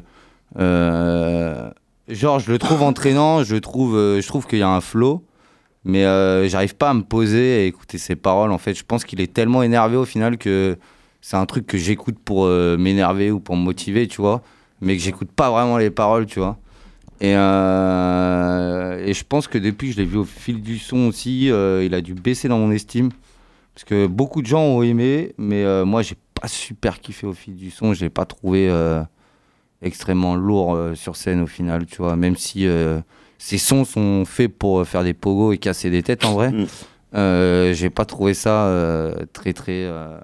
euh, 0.58 1.70
genre 2.08 2.38
je 2.38 2.50
le 2.50 2.58
trouve 2.58 2.82
entraînant, 2.82 3.42
je 3.44 3.56
trouve 3.56 3.96
euh, 3.96 4.20
je 4.20 4.26
trouve 4.26 4.46
qu'il 4.46 4.58
y 4.58 4.62
a 4.62 4.68
un 4.68 4.80
flow, 4.80 5.22
mais 5.84 6.04
euh, 6.04 6.48
j'arrive 6.48 6.76
pas 6.76 6.90
à 6.90 6.94
me 6.94 7.02
poser 7.02 7.64
et 7.64 7.66
écouter 7.66 7.98
ses 7.98 8.16
paroles. 8.16 8.52
En 8.52 8.58
fait, 8.58 8.74
je 8.74 8.84
pense 8.84 9.04
qu'il 9.04 9.20
est 9.20 9.32
tellement 9.32 9.62
énervé 9.62 9.96
au 9.96 10.04
final 10.04 10.38
que 10.38 10.78
c'est 11.20 11.36
un 11.36 11.46
truc 11.46 11.66
que 11.66 11.78
j'écoute 11.78 12.16
pour 12.24 12.46
euh, 12.46 12.76
m'énerver 12.78 13.30
ou 13.30 13.40
pour 13.40 13.56
me 13.56 13.62
motiver, 13.62 14.08
tu 14.08 14.20
vois, 14.20 14.42
mais 14.80 14.96
que 14.96 15.02
j'écoute 15.02 15.30
pas 15.30 15.50
vraiment 15.50 15.76
les 15.76 15.90
paroles, 15.90 16.26
tu 16.26 16.38
vois. 16.38 16.58
Et, 17.20 17.34
euh, 17.36 19.04
et 19.04 19.14
je 19.14 19.24
pense 19.24 19.46
que 19.46 19.58
depuis 19.58 19.88
que 19.88 19.94
je 19.94 19.98
l'ai 20.00 20.06
vu 20.06 20.16
au 20.16 20.24
fil 20.24 20.62
du 20.62 20.78
son 20.78 21.08
aussi, 21.08 21.46
il 21.46 21.94
a 21.94 22.00
dû 22.00 22.14
baisser 22.14 22.48
dans 22.48 22.58
mon 22.58 22.70
estime. 22.70 23.10
Parce 23.74 23.84
que 23.84 24.06
beaucoup 24.06 24.40
de 24.40 24.46
gens 24.46 24.62
ont 24.62 24.82
aimé, 24.82 25.34
mais 25.38 25.84
moi, 25.84 26.02
j'ai 26.02 26.16
pas 26.40 26.48
super 26.48 27.00
kiffé 27.00 27.26
au 27.26 27.32
fil 27.32 27.56
du 27.56 27.70
son. 27.70 27.94
Je 27.94 28.04
l'ai 28.04 28.10
pas 28.10 28.24
trouvé 28.24 28.70
extrêmement 29.80 30.34
lourd 30.34 30.78
sur 30.94 31.16
scène 31.16 31.40
au 31.40 31.46
final, 31.46 31.86
tu 31.86 31.98
vois. 31.98 32.16
Même 32.16 32.36
si 32.36 32.66
ces 33.46 33.58
sons 33.58 33.84
sont 33.84 34.24
faits 34.24 34.56
pour 34.56 34.80
euh, 34.80 34.84
faire 34.84 35.04
des 35.04 35.12
pogos 35.12 35.52
et 35.52 35.58
casser 35.58 35.90
des 35.90 36.02
têtes 36.02 36.24
en 36.24 36.32
vrai, 36.32 36.50
Mm. 36.50 36.66
euh, 37.14 37.74
j'ai 37.74 37.90
pas 37.90 38.04
trouvé 38.06 38.32
ça 38.32 38.66
euh, 38.66 39.14
très 39.34 39.52
très. 39.52 39.84
euh, 39.84 40.18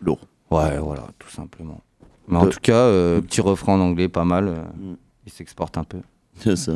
Lourd. 0.00 0.20
Ouais, 0.50 0.78
voilà, 0.78 1.04
tout 1.18 1.30
simplement. 1.30 1.80
Mais 2.28 2.36
en 2.36 2.46
tout 2.48 2.60
cas, 2.60 2.88
petit 3.20 3.40
refrain 3.40 3.74
en 3.74 3.80
anglais, 3.80 4.08
pas 4.08 4.24
mal. 4.24 4.44
Mm. 4.76 4.94
Il 5.26 5.32
s'exporte 5.32 5.78
un 5.78 5.84
peu. 5.84 5.98
C'est 6.40 6.56
ça. 6.56 6.72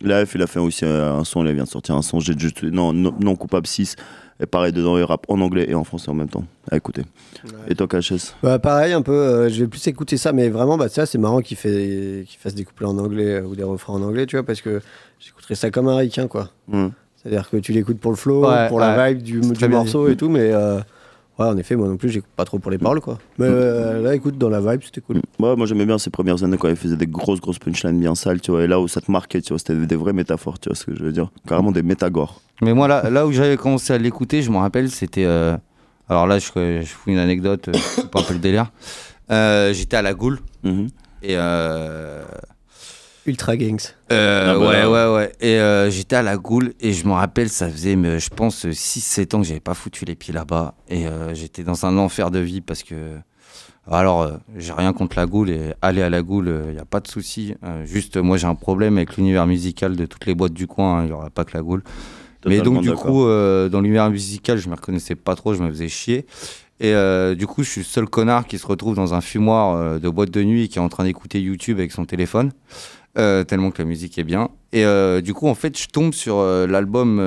La 0.00 0.26
F, 0.26 0.34
il 0.34 0.42
a 0.42 0.46
fait 0.48 0.58
aussi 0.58 0.84
un 0.84 1.22
son, 1.24 1.46
il 1.46 1.54
vient 1.54 1.64
de 1.64 1.68
sortir 1.68 1.94
un 1.94 2.02
son. 2.02 2.18
J'ai 2.20 2.36
juste. 2.36 2.62
Non, 2.64 2.92
non, 2.92 3.14
non 3.20 3.36
coupable 3.36 3.66
6. 3.66 3.94
Et 4.40 4.46
pareil, 4.46 4.72
dedans, 4.72 4.98
il 4.98 5.04
rappe 5.04 5.26
en 5.28 5.40
anglais 5.40 5.66
et 5.68 5.74
en 5.74 5.84
français 5.84 6.08
en 6.10 6.14
même 6.14 6.28
temps. 6.28 6.44
À 6.70 6.76
écouter. 6.76 7.02
Et 7.68 7.74
toi, 7.74 7.86
KHS 7.86 8.34
Bah, 8.42 8.58
pareil, 8.58 8.92
un 8.92 9.02
peu. 9.02 9.12
euh, 9.12 9.48
je 9.48 9.60
vais 9.62 9.68
plus 9.68 9.86
écouter 9.86 10.16
ça, 10.16 10.32
mais 10.32 10.48
vraiment, 10.48 10.76
bah, 10.76 10.88
ça, 10.88 11.06
c'est 11.06 11.18
marrant 11.18 11.40
qu'il 11.40 11.56
fait, 11.56 12.24
qu'il 12.26 12.38
fasse 12.40 12.54
des 12.54 12.64
couplets 12.64 12.86
en 12.86 12.98
anglais 12.98 13.34
euh, 13.34 13.42
ou 13.42 13.54
des 13.54 13.62
refrains 13.62 13.94
en 13.94 14.02
anglais, 14.02 14.26
tu 14.26 14.36
vois, 14.36 14.44
parce 14.44 14.60
que 14.60 14.80
j'écouterais 15.20 15.54
ça 15.54 15.70
comme 15.70 15.88
un 15.88 15.96
ricain, 15.96 16.26
quoi. 16.26 16.50
Hmm. 16.66 16.88
C'est-à-dire 17.16 17.48
que 17.48 17.56
tu 17.58 17.72
l'écoutes 17.72 18.00
pour 18.00 18.10
le 18.10 18.16
flow, 18.16 18.46
Ouais, 18.46 18.68
pour 18.68 18.80
la 18.80 19.12
vibe 19.12 19.22
du, 19.22 19.40
morceau 19.68 20.08
et 20.08 20.16
tout, 20.16 20.28
mais 20.28 20.52
euh, 20.52 20.80
ouais, 21.38 21.46
en 21.46 21.56
effet, 21.56 21.76
moi 21.76 21.88
non 21.88 21.96
plus, 21.96 22.08
j'écoute 22.10 22.30
pas 22.36 22.44
trop 22.44 22.58
pour 22.58 22.70
les 22.70 22.78
paroles, 22.78 23.00
quoi. 23.00 23.18
Mais 23.38 23.46
euh, 23.48 24.02
là, 24.02 24.14
écoute, 24.14 24.36
dans 24.38 24.48
la 24.48 24.60
vibe, 24.60 24.82
c'était 24.84 25.00
cool. 25.00 25.16
Ouais, 25.38 25.56
moi 25.56 25.66
j'aimais 25.66 25.86
bien 25.86 25.98
ces 25.98 26.10
premières 26.10 26.42
années 26.44 26.56
quand 26.58 26.68
il 26.68 26.76
faisait 26.76 26.96
des 26.96 27.06
grosses 27.06 27.40
grosses 27.40 27.58
punchlines 27.58 27.98
bien 28.00 28.14
sales, 28.14 28.40
tu 28.40 28.50
vois, 28.50 28.62
et 28.64 28.66
là 28.66 28.80
où 28.80 28.88
ça 28.88 29.00
te 29.00 29.10
marquait, 29.10 29.40
tu 29.42 29.50
vois, 29.50 29.58
c'était 29.58 29.74
des 29.74 29.96
vraies 29.96 30.12
métaphores, 30.12 30.58
tu 30.58 30.68
vois 30.68 30.76
ce 30.76 30.84
que 30.84 30.94
je 30.96 31.02
veux 31.04 31.12
dire, 31.12 31.30
carrément 31.46 31.72
des 31.72 31.82
métagores. 31.82 32.40
Mais 32.62 32.72
moi, 32.74 32.86
là, 32.88 33.10
là 33.10 33.26
où 33.26 33.32
j'avais 33.32 33.56
commencé 33.56 33.92
à 33.92 33.98
l'écouter, 33.98 34.42
je 34.42 34.50
me 34.50 34.58
rappelle, 34.58 34.90
c'était. 34.90 35.24
euh, 35.24 35.56
Alors 36.08 36.26
là, 36.26 36.38
je, 36.38 36.46
je 36.54 36.86
fous 36.86 37.10
une 37.10 37.18
anecdote, 37.18 37.68
euh, 37.68 37.72
c'est 37.96 38.10
pas 38.10 38.20
un 38.20 38.24
peu 38.24 38.34
le 38.34 38.38
délire. 38.40 38.70
Euh, 39.30 39.72
J'étais 39.72 39.96
à 39.96 40.02
la 40.02 40.14
Goule 40.14 40.38
Mhm. 40.62 40.88
et. 41.22 41.36
euh, 41.36 42.22
Ultra 43.26 43.56
Gangs. 43.56 43.80
euh, 44.12 44.52
Ah 44.54 44.58
bah 44.58 44.66
ouais, 44.68 44.82
là. 44.82 44.90
ouais, 44.90 45.14
ouais. 45.16 45.32
Et 45.40 45.58
euh, 45.58 45.90
j'étais 45.90 46.16
à 46.16 46.22
la 46.22 46.36
Goule 46.36 46.74
et 46.80 46.92
je 46.92 47.06
me 47.06 47.12
rappelle, 47.12 47.48
ça 47.48 47.68
faisait, 47.70 47.96
mais, 47.96 48.18
je 48.20 48.28
pense, 48.30 48.64
6-7 48.66 49.34
ans 49.36 49.40
que 49.40 49.46
j'avais 49.46 49.60
pas 49.60 49.74
foutu 49.74 50.04
les 50.04 50.14
pieds 50.14 50.34
là-bas. 50.34 50.74
Et 50.88 51.06
euh, 51.06 51.34
j'étais 51.34 51.62
dans 51.62 51.86
un 51.86 51.96
enfer 51.98 52.30
de 52.30 52.38
vie 52.38 52.60
parce 52.60 52.82
que. 52.82 52.94
Alors, 53.90 54.22
euh, 54.22 54.32
j'ai 54.56 54.72
rien 54.72 54.94
contre 54.94 55.18
la 55.18 55.26
Goule 55.26 55.50
et 55.50 55.74
aller 55.82 56.00
à 56.00 56.08
la 56.08 56.22
Goule, 56.22 56.64
il 56.68 56.72
n'y 56.72 56.78
a 56.80 56.86
pas 56.86 57.00
de 57.00 57.08
souci. 57.08 57.54
Euh, 57.64 57.84
juste, 57.84 58.16
moi, 58.16 58.38
j'ai 58.38 58.46
un 58.46 58.54
problème 58.54 58.96
avec 58.96 59.16
l'univers 59.18 59.46
musical 59.46 59.94
de 59.94 60.06
toutes 60.06 60.24
les 60.24 60.34
boîtes 60.34 60.54
du 60.54 60.66
coin. 60.66 61.02
Il 61.02 61.06
n'y 61.08 61.12
aura 61.12 61.28
pas 61.28 61.44
que 61.44 61.54
la 61.54 61.62
Goule. 61.62 61.82
Mais 62.46 62.60
donc, 62.60 62.80
du 62.82 62.92
coup, 62.92 63.24
euh, 63.26 63.68
dans 63.70 63.80
l'univers 63.82 64.08
musical, 64.10 64.56
je 64.58 64.68
me 64.68 64.74
reconnaissais 64.74 65.14
pas 65.14 65.34
trop, 65.34 65.52
je 65.54 65.62
me 65.62 65.68
faisais 65.70 65.88
chier. 65.88 66.26
Et 66.80 66.92
euh, 66.94 67.34
du 67.34 67.46
coup, 67.46 67.62
je 67.62 67.70
suis 67.70 67.80
le 67.82 67.86
seul 67.86 68.06
connard 68.06 68.46
qui 68.46 68.58
se 68.58 68.66
retrouve 68.66 68.96
dans 68.96 69.14
un 69.14 69.20
fumoir 69.20 69.76
euh, 69.76 69.98
de 69.98 70.08
boîte 70.08 70.30
de 70.30 70.42
nuit 70.42 70.64
et 70.64 70.68
qui 70.68 70.78
est 70.78 70.82
en 70.82 70.88
train 70.88 71.04
d'écouter 71.04 71.40
YouTube 71.40 71.78
avec 71.78 71.92
son 71.92 72.04
téléphone, 72.04 72.52
euh, 73.16 73.44
tellement 73.44 73.70
que 73.70 73.80
la 73.82 73.84
musique 73.86 74.18
est 74.18 74.24
bien. 74.24 74.48
Et 74.72 74.84
euh, 74.84 75.20
du 75.20 75.34
coup, 75.34 75.46
en 75.48 75.54
fait, 75.54 75.78
je 75.78 75.88
tombe 75.88 76.12
sur 76.14 76.38
euh, 76.38 76.66
l'album 76.66 77.18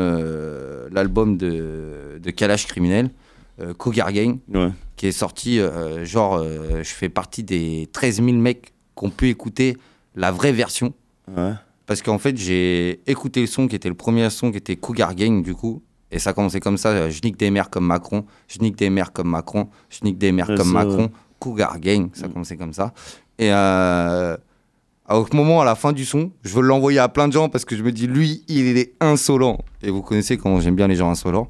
l'album 0.91 1.37
de, 1.37 2.19
de 2.21 2.31
Kalash 2.31 2.67
Criminel, 2.67 3.09
Cougar 3.77 4.11
Gang, 4.13 4.37
Ouais. 4.53 4.69
qui 4.95 5.07
est 5.07 5.11
sorti, 5.11 5.59
genre, 6.03 6.43
je 6.43 6.83
fais 6.89 7.09
partie 7.09 7.43
des 7.43 7.89
13 7.91 8.17
000 8.23 8.37
mecs 8.37 8.73
qui 8.97 9.05
ont 9.05 9.09
pu 9.09 9.29
écouter 9.29 9.77
la 10.15 10.31
vraie 10.31 10.51
version. 10.51 10.93
Ouais. 11.35 11.53
Parce 11.85 12.01
qu'en 12.01 12.17
fait, 12.17 12.35
j'ai 12.37 12.99
écouté 13.09 13.41
le 13.41 13.47
son 13.47 13.67
qui 13.67 13.75
était 13.75 13.87
le 13.89 13.95
premier 13.95 14.29
son 14.29 14.51
qui 14.51 14.57
était 14.57 14.75
Cougar 14.75 15.15
Gang, 15.15 15.41
du 15.41 15.53
coup. 15.55 15.81
Et 16.11 16.19
ça 16.19 16.31
commençait 16.33 16.59
comme 16.61 16.77
ça 16.77 17.09
je 17.09 17.19
nique 17.23 17.37
des 17.37 17.49
mères 17.51 17.69
comme 17.69 17.85
Macron, 17.85 18.25
je 18.47 18.59
nique 18.59 18.75
des 18.77 18.89
mères 18.89 19.11
comme 19.11 19.29
Macron, 19.29 19.67
je 19.89 19.99
nique 20.03 20.17
des 20.17 20.31
mères 20.31 20.49
Ouais, 20.49 20.55
comme 20.55 20.71
Macron. 20.71 21.09
Cougar 21.39 21.79
Gang, 21.79 22.09
ça 22.13 22.27
Mm. 22.27 22.33
commençait 22.33 22.57
comme 22.57 22.73
ça. 22.73 22.93
Et 23.39 23.49
à 25.07 25.17
au 25.19 25.25
moment, 25.33 25.61
à 25.61 25.65
la 25.65 25.75
fin 25.75 25.93
du 25.93 26.03
son, 26.05 26.31
je 26.43 26.53
veux 26.55 26.61
l'envoyer 26.61 26.99
à 26.99 27.07
plein 27.09 27.27
de 27.27 27.33
gens 27.33 27.47
parce 27.49 27.63
que 27.65 27.75
je 27.75 27.83
me 27.83 27.91
dis, 27.91 28.07
lui, 28.07 28.43
il 28.47 28.77
est 28.77 28.93
insolent. 28.99 29.59
Et 29.81 29.89
vous 29.89 30.01
connaissez 30.01 30.37
comment 30.37 30.59
j'aime 30.59 30.75
bien 30.75 30.87
les 30.87 30.95
gens 30.95 31.09
insolents. 31.09 31.47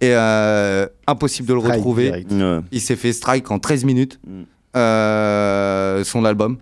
Et 0.00 0.10
euh, 0.14 0.86
impossible 1.06 1.48
de 1.48 1.54
le 1.54 1.60
Strike 1.60 1.76
retrouver. 1.76 2.04
direct. 2.22 2.32
Il 2.72 2.80
s'est 2.80 2.96
fait 2.96 3.12
strike 3.12 3.50
en 3.50 3.58
13 3.58 3.84
minutes, 3.84 4.18
Mm. 4.26 4.42
euh, 4.76 6.04
son 6.04 6.24
album. 6.24 6.58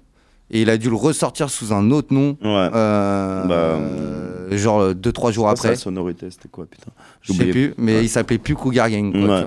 Et 0.51 0.63
il 0.63 0.71
a 0.71 0.77
dû 0.77 0.91
le 0.91 0.97
ressortir 0.97 1.49
sous 1.49 1.73
un 1.73 1.91
autre 1.91 2.13
nom. 2.13 2.37
Ouais. 2.43 2.69
Euh, 2.75 3.45
Bah, 3.47 3.55
euh, 3.55 4.57
genre 4.59 4.95
2-3 4.95 5.33
jours 5.33 5.49
Après. 5.49 5.71
La 5.71 5.77
sonorité, 5.77 6.31
c'était 6.31 6.49
quoi, 6.49 6.67
putain 6.67 6.91
Je 7.23 7.33
sais 7.33 7.47
plus, 7.47 7.75
mais 7.79 7.95
Ouais. 7.97 8.05
il 8.05 8.09
s'appelait 8.09 8.39
plus 8.39 8.55
Cougar 8.55 8.91
Gang. 8.91 9.13
quoi, 9.13 9.21
Ouais. 9.41 9.47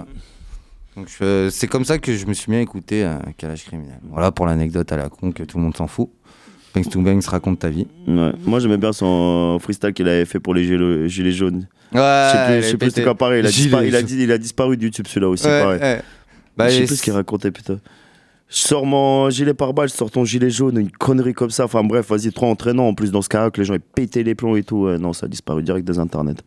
Donc 0.97 1.09
c'est 1.51 1.67
comme 1.67 1.83
ça 1.85 1.97
que 1.99 2.13
je 2.15 2.25
me 2.25 2.33
suis 2.33 2.49
bien 2.49 2.61
écouté 2.61 3.03
à 3.03 3.19
Calage 3.37 3.65
Criminel. 3.65 3.99
Voilà 4.09 4.31
pour 4.31 4.45
l'anecdote 4.45 4.91
à 4.93 4.97
la 4.97 5.09
con 5.09 5.31
que 5.31 5.43
tout 5.43 5.57
le 5.57 5.63
monde 5.63 5.75
s'en 5.77 5.87
fout. 5.87 6.09
Banks 6.75 6.89
to 6.89 7.01
Banks 7.01 7.25
raconte 7.27 7.59
ta 7.59 7.69
vie. 7.69 7.87
Ouais. 8.07 8.31
Moi 8.45 8.59
j'aimais 8.59 8.77
bien 8.77 8.93
son 8.93 9.57
freestyle 9.61 9.93
qu'il 9.93 10.07
avait 10.07 10.25
fait 10.25 10.39
pour 10.39 10.53
les 10.53 10.65
gilets, 10.65 11.09
gilets 11.09 11.31
jaunes. 11.31 11.67
Ouais, 11.93 12.59
je 12.61 12.67
sais 12.67 12.77
plus, 12.77 12.87
c'était 12.89 13.03
quoi 13.03 13.15
pareil. 13.15 13.39
Il 13.41 13.45
a, 13.45 13.49
disparu, 13.49 13.87
il, 13.87 13.95
a 13.95 13.99
jaune. 13.99 14.07
dit- 14.07 14.23
il 14.23 14.31
a 14.31 14.37
disparu 14.37 14.75
de 14.77 14.83
YouTube 14.83 15.07
celui-là 15.07 15.29
aussi, 15.29 15.45
Ouais, 15.45 15.61
pareil. 15.61 15.79
ouais. 15.81 16.01
Bah, 16.57 16.69
je 16.69 16.75
sais 16.79 16.85
plus 16.85 16.95
ce 16.97 17.03
qu'il 17.03 17.13
racontait, 17.13 17.51
putain. 17.51 17.79
Je 18.55 18.61
sors 18.61 18.85
mon 18.85 19.29
gilet 19.29 19.53
pare-balles, 19.53 19.89
je 19.89 19.93
sors 19.95 20.09
ton 20.09 20.23
gilet 20.23 20.49
jaune, 20.49 20.77
une 20.77 20.89
connerie 20.89 21.33
comme 21.33 21.49
ça. 21.49 21.65
Enfin 21.65 21.83
bref, 21.83 22.07
vas-y, 22.09 22.31
trop 22.31 22.45
entraînant. 22.45 22.87
En 22.87 22.93
plus, 22.93 23.11
dans 23.11 23.21
ce 23.21 23.27
cas 23.27 23.49
que 23.51 23.59
les 23.59 23.65
gens 23.65 23.73
ils 23.73 23.81
pétaient 23.81 24.23
les 24.23 24.33
plombs 24.33 24.55
et 24.55 24.63
tout. 24.63 24.83
Ouais, 24.85 24.97
non, 24.97 25.11
ça 25.11 25.25
a 25.25 25.27
disparu 25.29 25.61
direct 25.61 25.85
des 25.85 25.99
internets. 25.99 26.37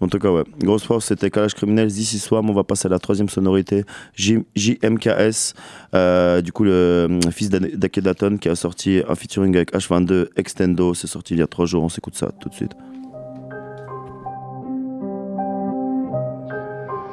En 0.00 0.06
tout 0.06 0.20
cas, 0.20 0.30
ouais. 0.30 0.44
Grosse 0.60 0.84
force, 0.84 1.06
c'était 1.06 1.30
Calage 1.30 1.54
Criminel. 1.54 1.88
D'ici 1.88 2.20
soir, 2.20 2.44
on 2.46 2.52
va 2.52 2.62
passer 2.62 2.86
à 2.86 2.90
la 2.90 3.00
troisième 3.00 3.28
sonorité. 3.28 3.84
JMKS, 4.14 5.54
euh, 5.94 6.40
du 6.42 6.52
coup, 6.52 6.62
le 6.62 6.70
euh, 6.70 7.20
fils 7.32 7.50
d'A- 7.50 7.58
d'Akedaton 7.58 8.36
qui 8.38 8.48
a 8.48 8.54
sorti 8.54 9.02
un 9.08 9.16
featuring 9.16 9.56
avec 9.56 9.74
H22 9.74 10.28
Extendo. 10.36 10.94
C'est 10.94 11.08
sorti 11.08 11.34
il 11.34 11.40
y 11.40 11.42
a 11.42 11.48
trois 11.48 11.66
jours. 11.66 11.82
On 11.82 11.88
s'écoute 11.88 12.14
ça 12.14 12.30
tout 12.40 12.48
de 12.50 12.54
suite. 12.54 12.72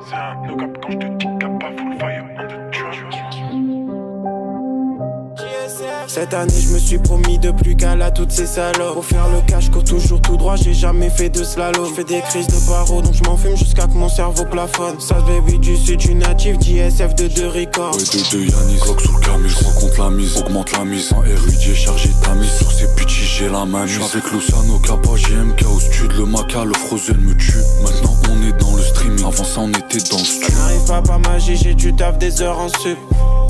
Cap 0.09 0.37
quand 0.85 0.91
je 0.91 0.97
te 0.97 1.14
Cette 6.07 6.33
année, 6.33 6.53
je 6.59 6.74
me 6.74 6.79
suis 6.79 6.97
promis 6.97 7.39
de 7.39 7.51
plus 7.51 7.75
qu'à 7.75 7.91
à 7.91 8.12
toutes 8.12 8.31
ces 8.31 8.45
salopes. 8.45 8.93
Pour 8.93 9.05
faire 9.05 9.27
le 9.29 9.41
cash, 9.47 9.69
cours 9.69 9.83
toujours 9.83 10.21
tout 10.21 10.38
droit, 10.38 10.55
j'ai 10.55 10.74
jamais 10.74 11.09
fait 11.09 11.29
de 11.29 11.43
slalom. 11.43 11.89
Je 11.89 11.93
fais 11.93 12.03
des 12.03 12.21
crises 12.21 12.47
de 12.47 12.67
barreau, 12.69 13.01
donc 13.01 13.13
je 13.13 13.24
m'en 13.24 13.38
fume 13.38 13.55
jusqu'à 13.55 13.88
que 13.88 13.93
mon 13.93 14.09
cerveau 14.09 14.45
plafonne. 14.45 15.00
Ça 15.00 15.15
baby 15.21 15.59
du 15.59 15.75
sud, 15.75 16.03
une 16.05 16.19
native 16.19 16.57
d'ISF 16.57 17.15
de 17.15 17.27
deux 17.27 17.47
records. 17.47 17.95
Ouais, 17.95 18.03
de 18.03 18.31
deux 18.31 18.45
Yanis, 18.45 18.79
Glock 18.81 19.01
sous 19.01 19.13
le 19.13 19.19
camis, 19.19 19.50
je 19.50 19.63
rencontre 19.63 20.03
la 20.03 20.09
mise, 20.09 20.38
augmente 20.38 20.71
la 20.71 20.85
mise. 20.85 21.12
Un 21.13 21.25
érudit 21.25 21.75
chargé 21.75 22.09
ta 22.24 22.33
mise, 22.35 22.51
sur 22.51 22.71
ces 22.71 22.88
bitches 22.95 23.38
j'ai 23.38 23.50
la 23.50 23.65
main. 23.65 23.85
Je 23.85 24.00
avec 24.00 24.31
Luciano 24.31 24.79
Kappa, 24.79 25.09
GMK 25.15 25.65
au 25.74 25.79
stud, 25.79 26.12
le 26.17 26.25
maca, 26.25 26.65
le 26.65 26.74
frozen 26.74 27.17
me 27.17 27.35
tue. 27.35 27.53
Maintenant 27.83 28.15
on 28.29 28.47
est 28.47 28.57
dans 28.59 28.75
le 28.75 28.83
streaming, 28.83 29.25
avant 29.25 29.43
ça 29.43 29.59
on 29.59 29.69
était 29.69 30.00
dans 30.09 30.17
le 30.17 30.24
studio. 30.24 30.57
N'arrive 30.57 30.88
pas 30.88 31.01
par 31.01 31.19
magie, 31.19 31.57
j'ai 31.57 31.74
du 31.74 31.93
taf 31.95 32.17
des 32.17 32.41
heures 32.41 32.59
en 32.59 32.69
sup. 32.69 32.97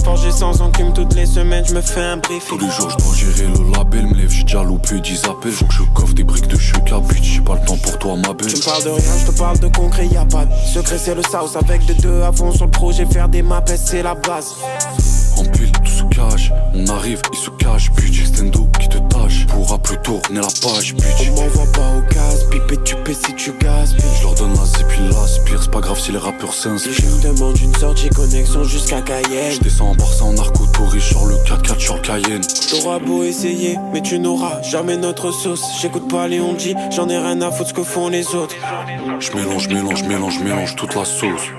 Forgé 0.05 0.31
sans 0.31 0.61
enclume 0.61 0.93
toutes 0.93 1.15
les 1.15 1.25
semaines, 1.25 1.65
je 1.67 1.73
me 1.73 1.81
fais 1.81 1.99
un 1.99 2.17
briefing. 2.17 2.59
Tous 2.59 2.63
les 2.63 2.71
jours 2.71 2.91
je 2.91 2.97
dois 3.03 3.15
gérer 3.15 3.47
le 3.47 3.71
label, 3.75 4.05
me 4.05 4.13
lève, 4.13 4.29
j'ai 4.29 4.43
déjà 4.43 4.61
loupé 4.61 4.99
10 4.99 5.25
appels. 5.25 5.51
Faut 5.51 5.65
que 5.65 5.73
je 5.73 5.81
coffre 5.95 6.13
des 6.13 6.23
briques 6.23 6.47
de 6.47 6.55
chuka, 6.55 6.99
bitch, 6.99 7.23
j'ai 7.23 7.41
pas 7.41 7.55
le 7.55 7.65
temps 7.65 7.75
pour 7.77 7.97
toi 7.97 8.15
ma 8.15 8.33
belle. 8.33 8.53
Tu 8.53 8.57
me 8.57 8.63
parles 8.63 8.83
de 8.83 8.89
rien, 8.89 9.17
je 9.19 9.31
te 9.31 9.35
parle 9.35 9.57
de 9.57 9.67
concret, 9.67 10.05
y 10.05 10.15
a 10.15 10.25
pas 10.25 10.45
de 10.45 10.51
secret, 10.71 10.99
c'est 10.99 11.15
le 11.15 11.23
sauce. 11.23 11.55
Avec 11.55 11.87
des 11.87 11.95
deux 11.95 12.21
à 12.21 12.31
fond 12.31 12.51
sur 12.51 12.65
le 12.65 12.71
projet, 12.71 13.07
faire 13.07 13.27
des 13.27 13.41
maps, 13.41 13.63
c'est 13.65 14.03
la 14.03 14.13
base. 14.13 14.53
En 15.37 15.43
pile, 15.43 15.71
tout 15.71 15.85
se 15.85 16.03
cache, 16.15 16.51
on 16.73 16.87
arrive, 16.87 17.21
il 17.31 17.37
se 17.37 17.49
cache, 17.51 17.91
bitch. 17.91 18.21
Extendo 18.21 18.67
qui 18.79 18.87
te 18.87 18.97
tâche, 18.97 19.45
pourra 19.47 19.77
plus 19.77 19.97
tourner 20.03 20.39
la 20.41 20.47
page, 20.61 20.95
bitch. 20.95 21.29
On 21.31 21.41
m'envoie 21.41 21.71
pas 21.73 21.89
au 21.97 22.13
gaz, 22.13 22.45
pipe 22.49 22.83
tu 22.83 22.95
paies 22.97 23.13
si 23.13 23.33
tu 23.35 23.51
bitch. 23.51 24.03
Je 24.19 24.23
leur 24.23 24.35
donne 24.35 24.53
la 24.53 24.65
zip, 24.65 24.87
ils 24.97 25.09
l'aspirent, 25.09 25.63
c'est 25.63 25.71
pas 25.71 25.81
grave 25.81 25.99
si 25.99 26.11
les 26.11 26.17
rappeurs 26.17 26.53
Si 26.53 26.61
s'inspirent. 26.61 26.93
je 26.93 27.27
demande 27.27 27.59
une 27.59 27.75
sortie, 27.75 28.09
connexion 28.09 28.63
jusqu'à 28.63 29.01
Cayenne. 29.01 29.51
Je 29.51 29.59
descends 29.59 29.89
en 29.89 29.95
Barça 29.95 30.23
en 30.23 30.33
narco 30.33 30.65
touriste, 30.67 31.07
sur 31.07 31.25
le 31.25 31.35
4x4 31.35 31.79
sur 31.79 31.95
le 31.95 32.01
Cayenne. 32.01 32.41
T'auras 32.69 32.99
beau 32.99 33.23
essayer, 33.23 33.77
mais 33.93 34.01
tu 34.01 34.19
n'auras 34.19 34.61
jamais 34.61 34.97
notre 34.97 35.31
sauce. 35.31 35.63
J'écoute 35.81 36.09
pas 36.09 36.27
les 36.27 36.39
on 36.39 36.53
dit, 36.53 36.75
j'en 36.91 37.09
ai 37.09 37.17
rien 37.17 37.41
à 37.41 37.51
foutre 37.51 37.69
ce 37.69 37.73
que 37.73 37.83
font 37.83 38.09
les 38.09 38.35
autres. 38.35 38.55
Je 39.19 39.31
mélange, 39.31 39.67
mélange, 39.69 40.03
mélange, 40.03 40.39
mélange 40.39 40.75
toute 40.75 40.95
la 40.95 41.05
sauce. 41.05 41.49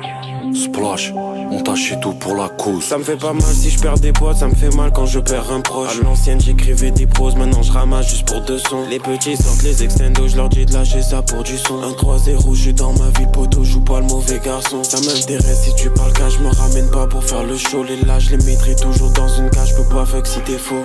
Splash, 0.54 1.12
on 1.50 1.60
tâche 1.62 1.94
tout 2.00 2.12
pour 2.12 2.34
la 2.36 2.48
cause. 2.48 2.84
Ça 2.84 2.98
me 2.98 3.04
fait 3.04 3.16
pas 3.16 3.32
mal 3.32 3.42
si 3.42 3.70
je 3.70 3.80
perds 3.80 3.98
des 3.98 4.12
potes, 4.12 4.36
ça 4.36 4.48
me 4.48 4.54
fait 4.54 4.74
mal 4.74 4.92
quand 4.92 5.06
je 5.06 5.18
perds 5.18 5.50
un 5.50 5.60
proche. 5.60 5.98
À 6.00 6.04
l'ancienne, 6.04 6.40
j'écrivais 6.40 6.90
des 6.90 7.06
pros, 7.06 7.32
maintenant 7.34 7.62
je 7.62 7.72
ramasse 7.72 8.08
juste 8.08 8.26
pour 8.26 8.40
deux 8.42 8.58
sons. 8.58 8.86
Les 8.88 8.98
petits 8.98 9.36
sortent 9.36 9.62
les 9.62 9.82
extendos, 9.82 10.28
je 10.28 10.36
leur 10.36 10.48
dis 10.48 10.66
de 10.66 10.72
lâcher 10.72 11.02
ça 11.02 11.22
pour 11.22 11.42
du 11.42 11.56
son. 11.56 11.82
Un 11.82 11.92
3-0, 11.92 12.54
je 12.54 12.60
suis 12.60 12.74
dans 12.74 12.92
ma 12.92 13.08
ville, 13.18 13.30
poteau, 13.32 13.64
joue 13.64 13.80
pas 13.80 14.00
le 14.00 14.06
mauvais 14.06 14.40
garçon. 14.44 14.82
Ça 14.84 14.98
m'intéresse 15.00 15.64
si 15.64 15.74
tu 15.74 15.90
parles 15.90 16.12
cash, 16.12 16.34
je 16.38 16.44
me 16.44 16.50
ramène 16.54 16.90
pas 16.90 17.06
pour 17.06 17.24
faire 17.24 17.44
le 17.44 17.56
show. 17.56 17.82
Les 17.82 18.00
lâches, 18.06 18.30
les 18.30 18.38
mettrai 18.38 18.76
toujours 18.76 19.10
dans 19.10 19.28
une 19.28 19.50
cage, 19.50 19.70
je 19.70 19.82
peux 19.82 19.94
pas 19.94 20.04
fuck 20.04 20.26
si 20.26 20.40
t'es 20.40 20.58
faux. 20.58 20.84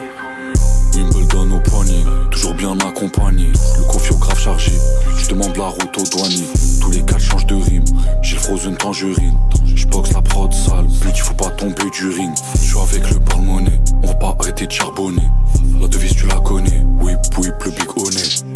Wimbledon 0.96 1.52
au 1.56 1.60
poignet, 1.60 2.04
toujours 2.32 2.54
bien 2.54 2.78
accompagné. 2.80 3.48
Le 3.78 3.84
confio 3.84 4.16
grave 4.16 4.40
chargé, 4.40 4.72
je 5.18 5.30
demande 5.30 5.56
la 5.56 5.68
route 5.68 5.98
au 5.98 6.04
douanier. 6.04 6.46
Tous 6.82 6.92
les 6.92 7.02
quatre 7.02 7.20
changent 7.20 7.46
de 7.46 7.56
rime, 7.56 7.86
j'ai 8.22 8.36
le 8.36 8.42
frozen 8.42 8.76
tangerine. 8.76 9.38
Je 9.76 9.88
boxe 9.88 10.14
la 10.14 10.22
prod 10.22 10.52
sale, 10.54 10.86
but 11.02 11.14
il 11.16 11.22
faut 11.22 11.34
pas 11.34 11.50
tomber 11.52 11.90
du 11.92 12.10
ring. 12.10 12.32
Je 12.56 12.60
suis 12.60 12.80
avec 12.80 13.10
le 13.10 13.20
monnaie, 13.42 13.82
on 14.04 14.08
va 14.08 14.14
pas 14.16 14.36
arrêter 14.40 14.68
de 14.68 14.72
charbonner. 14.72 15.28
La 15.80 15.88
devise 15.88 16.16
tu 16.16 16.28
la 16.28 16.40
connais, 16.40 16.84
whip 17.00 17.20
whip 17.38 17.56
le 17.66 17.72
big 17.72 17.90
honnête. 17.98 18.51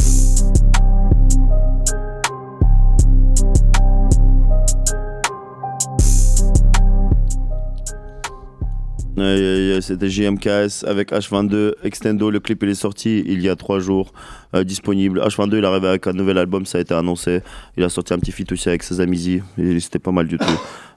C'était 9.17 10.09
JMKS 10.09 10.83
avec 10.85 11.11
H22 11.11 11.73
Extendo. 11.83 12.29
Le 12.29 12.39
clip 12.39 12.61
il 12.63 12.69
est 12.69 12.75
sorti 12.75 13.23
il 13.25 13.41
y 13.41 13.49
a 13.49 13.55
trois 13.55 13.79
jours, 13.79 14.11
euh, 14.53 14.63
disponible. 14.63 15.19
H22 15.21 15.57
il 15.59 15.65
arrive 15.65 15.85
avec 15.85 16.05
un 16.07 16.13
nouvel 16.13 16.37
album, 16.37 16.65
ça 16.65 16.79
a 16.79 16.81
été 16.81 16.93
annoncé. 16.93 17.41
Il 17.77 17.83
a 17.83 17.89
sorti 17.89 18.13
un 18.13 18.19
petit 18.19 18.31
feat 18.31 18.51
aussi 18.51 18.67
avec 18.67 18.83
Sazamizi 18.83 19.41
et 19.57 19.79
c'était 19.79 19.99
pas 19.99 20.11
mal 20.11 20.27
du 20.27 20.37
tout. 20.37 20.45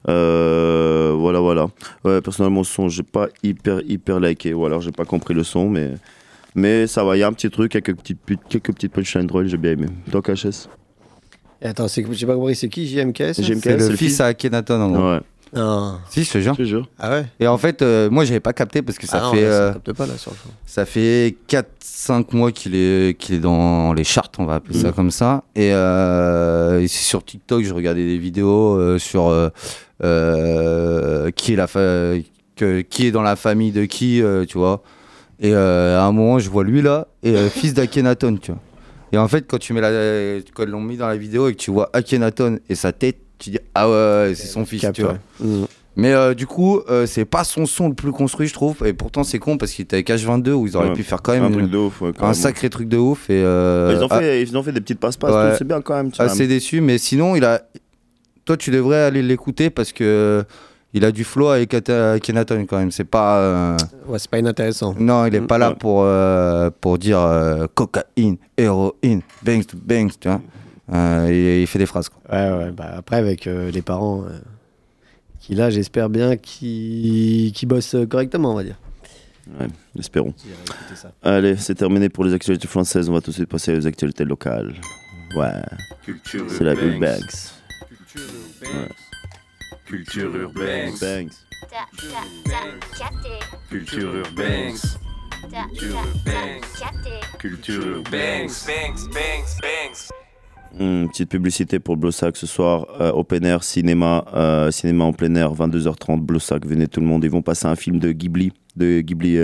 Euh, 0.09 1.13
voilà, 1.19 1.41
voilà. 1.41 1.67
Ouais, 2.05 2.21
personnellement, 2.21 2.63
ce 2.63 2.73
son, 2.73 2.89
j'ai 2.89 3.03
pas 3.03 3.27
hyper, 3.43 3.81
hyper 3.87 4.21
liké. 4.21 4.55
Ou 4.55 4.65
alors 4.65 4.81
j'ai 4.81 4.93
pas 4.93 5.05
compris 5.05 5.35
le 5.35 5.43
son, 5.43 5.69
mais, 5.69 5.91
mais 6.55 6.87
ça 6.87 7.03
va. 7.03 7.17
Il 7.17 7.21
y 7.21 7.23
a 7.25 7.27
un 7.27 7.33
petit 7.33 7.51
truc, 7.51 7.73
quelques 7.73 7.97
petites, 7.97 8.19
quelques 8.49 8.73
petites 8.73 8.93
punchlines 8.93 9.27
drôles, 9.27 9.49
j'ai 9.49 9.57
bien 9.57 9.73
aimé. 9.73 9.87
Donc 10.11 10.31
HS. 10.31 10.69
Et 11.61 11.67
attends, 11.67 11.89
c'est- 11.89 12.07
j'ai 12.13 12.27
pas 12.27 12.37
compris, 12.37 12.55
c'est 12.55 12.69
qui 12.69 12.87
JMK 12.87 13.35
ça 13.35 13.43
JMK, 13.43 13.61
C'est 13.65 13.77
le 13.77 13.89
le 13.89 13.97
fils 13.97 14.21
à 14.21 14.27
Akhenaton 14.27 14.81
en 14.81 14.91
gros. 14.93 15.11
Ouais, 15.15 15.21
Non. 15.55 15.99
Si, 16.11 16.25
je 16.25 16.33
te 16.33 16.39
jure. 16.39 16.55
je 16.55 16.63
te 16.63 16.69
jure. 16.69 16.89
Ah 16.99 17.11
ouais? 17.11 17.27
Et 17.41 17.47
en 17.47 17.57
fait, 17.59 17.83
euh, 17.83 18.11
moi, 18.11 18.25
j'avais 18.25 18.41
pas 18.41 18.53
capté 18.53 18.83
parce 18.83 18.99
que 18.99 19.07
ça 19.07 19.19
ah 19.21 19.25
non, 19.27 19.33
fait. 19.33 19.43
là, 19.43 19.49
euh, 19.49 19.69
ça 19.69 19.73
capte 19.75 19.93
pas 19.95 20.07
là 20.07 20.17
sur 20.19 20.31
le 20.33 20.37
fond. 20.37 20.51
Ça 20.67 20.85
fait 20.85 21.37
4-5 21.49 22.35
mois 22.37 22.53
qu'il 22.53 22.75
est, 22.75 23.19
qu'il 23.19 23.35
est 23.37 23.41
dans 23.41 23.93
les 23.93 24.05
charts, 24.05 24.31
on 24.39 24.45
va 24.45 24.57
appeler 24.57 24.79
ça 24.79 24.93
comme 24.93 25.11
ça. 25.11 25.45
Et, 25.57 25.71
euh, 25.73 26.81
et 26.81 26.89
sur 26.89 27.25
TikTok, 27.25 27.65
je 27.65 27.73
regardais 27.73 28.05
des 28.07 28.19
vidéos 28.19 28.77
euh, 28.77 28.99
sur 28.99 29.29
euh, 29.29 29.49
euh, 30.05 31.31
qui, 31.31 31.53
est 31.53 31.57
la 31.57 31.67
fa- 31.67 32.15
que- 32.57 32.81
qui 32.83 33.07
est 33.07 33.11
dans 33.11 33.23
la 33.23 33.37
famille 33.37 33.73
de 33.73 33.85
qui, 33.85 34.23
euh, 34.23 34.45
tu 34.45 34.59
vois. 34.59 34.83
Et 35.41 35.53
euh, 35.55 35.99
à 36.01 36.05
un 36.05 36.13
moment, 36.13 36.39
je 36.39 36.51
vois 36.51 36.65
lui 36.65 36.83
là, 36.83 37.07
et 37.23 37.37
euh, 37.37 37.49
fils 37.49 37.73
d'Akhenaton, 37.75 38.37
tu 38.41 38.51
vois. 38.53 38.61
Et 39.13 39.19
en 39.19 39.29
fait, 39.29 39.47
quand 39.49 39.59
tu 39.59 39.73
mets 39.73 39.81
la, 39.81 40.41
quand 40.55 40.65
ils 40.65 40.69
l'ont 40.69 40.81
mis 40.83 40.97
dans 40.97 41.07
la 41.09 41.17
vidéo 41.17 41.49
et 41.49 41.53
que 41.53 41.59
tu 41.59 41.71
vois 41.71 41.89
Akhenaton 41.93 42.59
et 42.69 42.75
sa 42.75 42.93
tête, 42.93 43.19
tu 43.39 43.51
dis 43.51 43.59
ah 43.75 43.89
ouais, 43.89 44.33
c'est 44.35 44.47
son 44.49 44.65
fils, 44.67 44.81
Cap, 44.83 44.95
tu 44.95 45.03
vois. 45.03 45.13
ouais. 45.41 45.47
Mm. 45.47 45.65
Mais 45.97 46.13
euh, 46.13 46.33
du 46.35 46.47
coup, 46.47 46.81
euh, 46.89 47.07
c'est 47.07 47.25
pas 47.25 47.43
son 47.43 47.67
son 47.67 47.89
le 47.89 47.95
plus 47.95 48.13
construit, 48.13 48.47
je 48.47 48.55
trouve. 48.55 48.87
Et 48.87 48.93
pourtant, 48.93 49.25
c'est 49.25 49.41
con 49.41 49.57
parce 49.59 49.73
qu'il 49.73 49.83
était 49.83 49.97
avec 49.97 50.09
H22 50.09 50.51
où 50.53 50.67
ils 50.69 50.77
auraient 50.77 50.91
Ouais. 50.91 50.95
pu 50.95 51.03
faire 51.03 51.23
quand 51.23 51.33
même 51.33 51.43
Un 51.43 51.49
une- 51.49 51.55
truc 51.59 51.71
de 51.73 51.77
ouf. 51.77 52.01
ouais, 52.03 52.13
un 52.21 52.35
sacré 52.35 52.71
truc 52.71 52.89
de 52.89 52.97
ouf. 52.99 53.29
Et 53.31 53.43
euh, 53.43 53.93
ils, 53.97 54.05
ont 54.05 54.07
ah, 54.11 54.21
fait, 54.21 54.43
ils 54.43 54.57
ont 54.57 54.63
fait 54.63 54.71
des 54.71 54.81
petites 54.81 55.01
passe-passe, 55.01 55.35
Ouais. 55.35 55.57
c'est 55.59 55.67
bien 55.67 55.81
quand 55.81 55.95
même. 55.97 56.13
tu 56.13 56.23
vois. 56.23 56.31
assez 56.31 56.47
déçu. 56.47 56.81
Mais 56.81 56.99
sinon, 56.99 57.35
il 57.35 57.45
a. 57.45 57.63
Toi, 58.45 58.57
tu 58.57 58.71
devrais 58.71 59.03
aller 59.03 59.23
l'écouter 59.23 59.71
parce 59.71 59.91
que 59.93 60.45
il 60.95 61.05
a 61.05 61.11
du 61.11 61.25
flow 61.25 61.49
avec 61.49 61.71
Kenaton 62.23 62.65
quand 62.67 62.79
même. 62.79 62.93
C'est 62.93 63.03
pas. 63.05 63.39
euh, 63.39 63.77
Ouais, 64.07 64.21
c'est 64.21 64.31
pas 64.31 64.39
inintéressant. 64.39 64.95
Non, 65.01 65.27
il 65.27 65.35
est 65.35 65.41
Mm, 65.41 65.47
pas 65.49 65.59
là 65.59 65.71
ouais. 65.71 65.77
pour 65.81 66.03
euh, 66.05 66.71
pour 66.81 66.97
dire 66.99 67.19
euh, 67.21 67.67
cocaïne, 67.75 68.37
héroïne, 68.57 69.23
bangs 69.43 69.65
to 69.65 69.77
bangs, 69.85 70.11
tu 70.21 70.29
vois. 70.29 70.41
Euh, 70.93 71.27
il, 71.31 71.63
il 71.63 71.67
fait 71.67 71.79
des 71.79 71.87
phrases. 71.87 72.09
Quoi. 72.09 72.21
Ouais, 72.31 72.65
ouais, 72.65 72.71
bah 72.73 72.93
après, 72.97 73.17
avec 73.17 73.47
euh, 73.47 73.71
les 73.71 73.83
parents 73.83 74.25
euh, 74.25 74.39
qu'il 75.41 75.61
a, 75.61 75.71
j'espère 75.71 76.09
bien 76.09 76.37
qu'ils 76.37 77.53
qu'ils 77.53 77.69
bossent 77.69 77.97
correctement, 78.09 78.53
on 78.53 78.55
va 78.55 78.65
dire. 78.65 78.79
Ouais, 79.59 79.67
espérons. 79.99 80.35
Allez, 81.23 81.57
c'est 81.57 81.75
terminé 81.75 82.09
pour 82.09 82.25
les 82.25 82.35
actualités 82.35 82.69
françaises. 82.69 83.09
On 83.09 83.15
va 83.15 83.21
tout 83.21 83.31
de 83.31 83.35
suite 83.37 83.49
passer 83.49 83.77
aux 83.77 83.87
actualités 83.87 84.25
locales. 84.25 84.75
Ouais, 85.37 85.63
c'est 86.27 86.65
la 86.65 86.75
Big 86.75 87.01
Banks. 87.01 87.53
Culture 89.87 90.35
urbaine. 90.37 90.93
Banks. 91.01 91.33
Culture 93.71 94.15
urbaine. 94.15 94.77
Culture 97.39 97.87
urbaine. 97.87 98.49
Hmm, 100.77 101.07
petite 101.09 101.31
publicité 101.31 101.79
pour 101.79 101.97
Blossac 101.97 102.37
ce 102.37 102.47
soir. 102.47 102.87
euh, 103.01 103.11
open 103.13 103.45
air, 103.45 103.65
cinéma, 103.65 104.25
euh, 104.35 104.71
cinéma 104.71 105.05
en 105.05 105.13
plein 105.13 105.35
air, 105.35 105.53
22h30. 105.55 106.21
Blossac, 106.21 106.67
venez 106.67 106.87
tout 106.89 107.01
le 107.01 107.07
monde. 107.07 107.25
Ils 107.25 107.31
vont 107.31 107.43
passer 107.43 107.67
un 107.67 107.77
film 107.77 107.99
de 107.99 108.13
Ghibli. 108.13 108.53
De 108.77 109.01
Ghibli. 109.01 109.39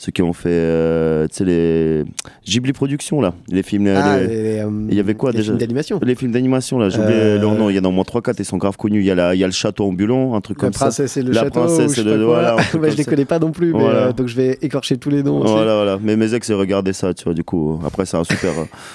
Ceux 0.00 0.12
qui 0.12 0.22
ont 0.22 0.32
fait, 0.32 0.48
euh, 0.48 1.26
tu 1.26 1.38
sais, 1.38 1.44
les 1.44 2.04
Ghibli 2.46 2.72
Productions, 2.72 3.20
là. 3.20 3.34
Les 3.50 3.64
films. 3.64 3.88
Ah, 3.88 4.18
les- 4.20 4.26
les, 4.28 4.58
euh, 4.60 4.70
il 4.88 4.94
y 4.96 5.00
avait 5.00 5.14
quoi, 5.14 5.32
les 5.32 5.38
déjà 5.38 5.46
films 5.48 5.58
d'animation 5.58 5.98
Les 6.02 6.14
films 6.14 6.30
d'animation, 6.30 6.78
là, 6.78 6.88
j'ai 6.88 7.00
oublié 7.00 7.18
Euh, 7.18 7.38
leur 7.40 7.54
nom. 7.56 7.68
Il 7.68 7.74
y 7.74 7.80
en 7.80 7.84
a 7.84 7.88
au 7.88 7.90
moins 7.90 8.04
3-4, 8.04 8.36
ils 8.38 8.44
sont 8.44 8.58
grave 8.58 8.76
connus. 8.76 9.00
Il 9.00 9.06
y, 9.06 9.10
a 9.10 9.16
la- 9.16 9.34
il 9.34 9.38
y 9.40 9.44
a 9.44 9.46
le 9.48 9.52
château 9.52 9.84
ambulant, 9.86 10.34
un 10.36 10.40
truc 10.40 10.58
La 10.62 10.68
comme 10.68 10.72
ça. 10.72 10.84
princesse 10.86 11.16
et 11.16 11.22
le 11.22 11.32
La 11.32 11.40
château. 11.42 11.60
princesse 11.60 11.96
je 11.96 12.00
et 12.02 12.04
le- 12.04 12.24
voilà, 12.24 12.56
je 12.72 12.96
les 12.96 13.04
connais 13.04 13.24
pas 13.24 13.40
non 13.40 13.50
plus, 13.50 13.72
mais, 13.72 13.80
Voilà. 13.80 13.98
euh, 14.06 14.12
donc 14.12 14.28
je 14.28 14.36
vais 14.36 14.56
écorcher 14.62 14.96
tous 14.98 15.10
les 15.10 15.24
noms 15.24 15.40
aussi. 15.40 15.52
Voilà, 15.52 15.74
voilà. 15.74 15.98
Mais 16.00 16.14
mes 16.16 16.32
ex, 16.32 16.48
ils 16.48 16.54
regardaient 16.54 16.92
ça, 16.92 17.12
tu 17.12 17.24
vois. 17.24 17.34
Du 17.34 17.42
coup, 17.42 17.80
après, 17.84 18.06
c'est 18.06 18.16
un 18.16 18.24
super, 18.24 18.52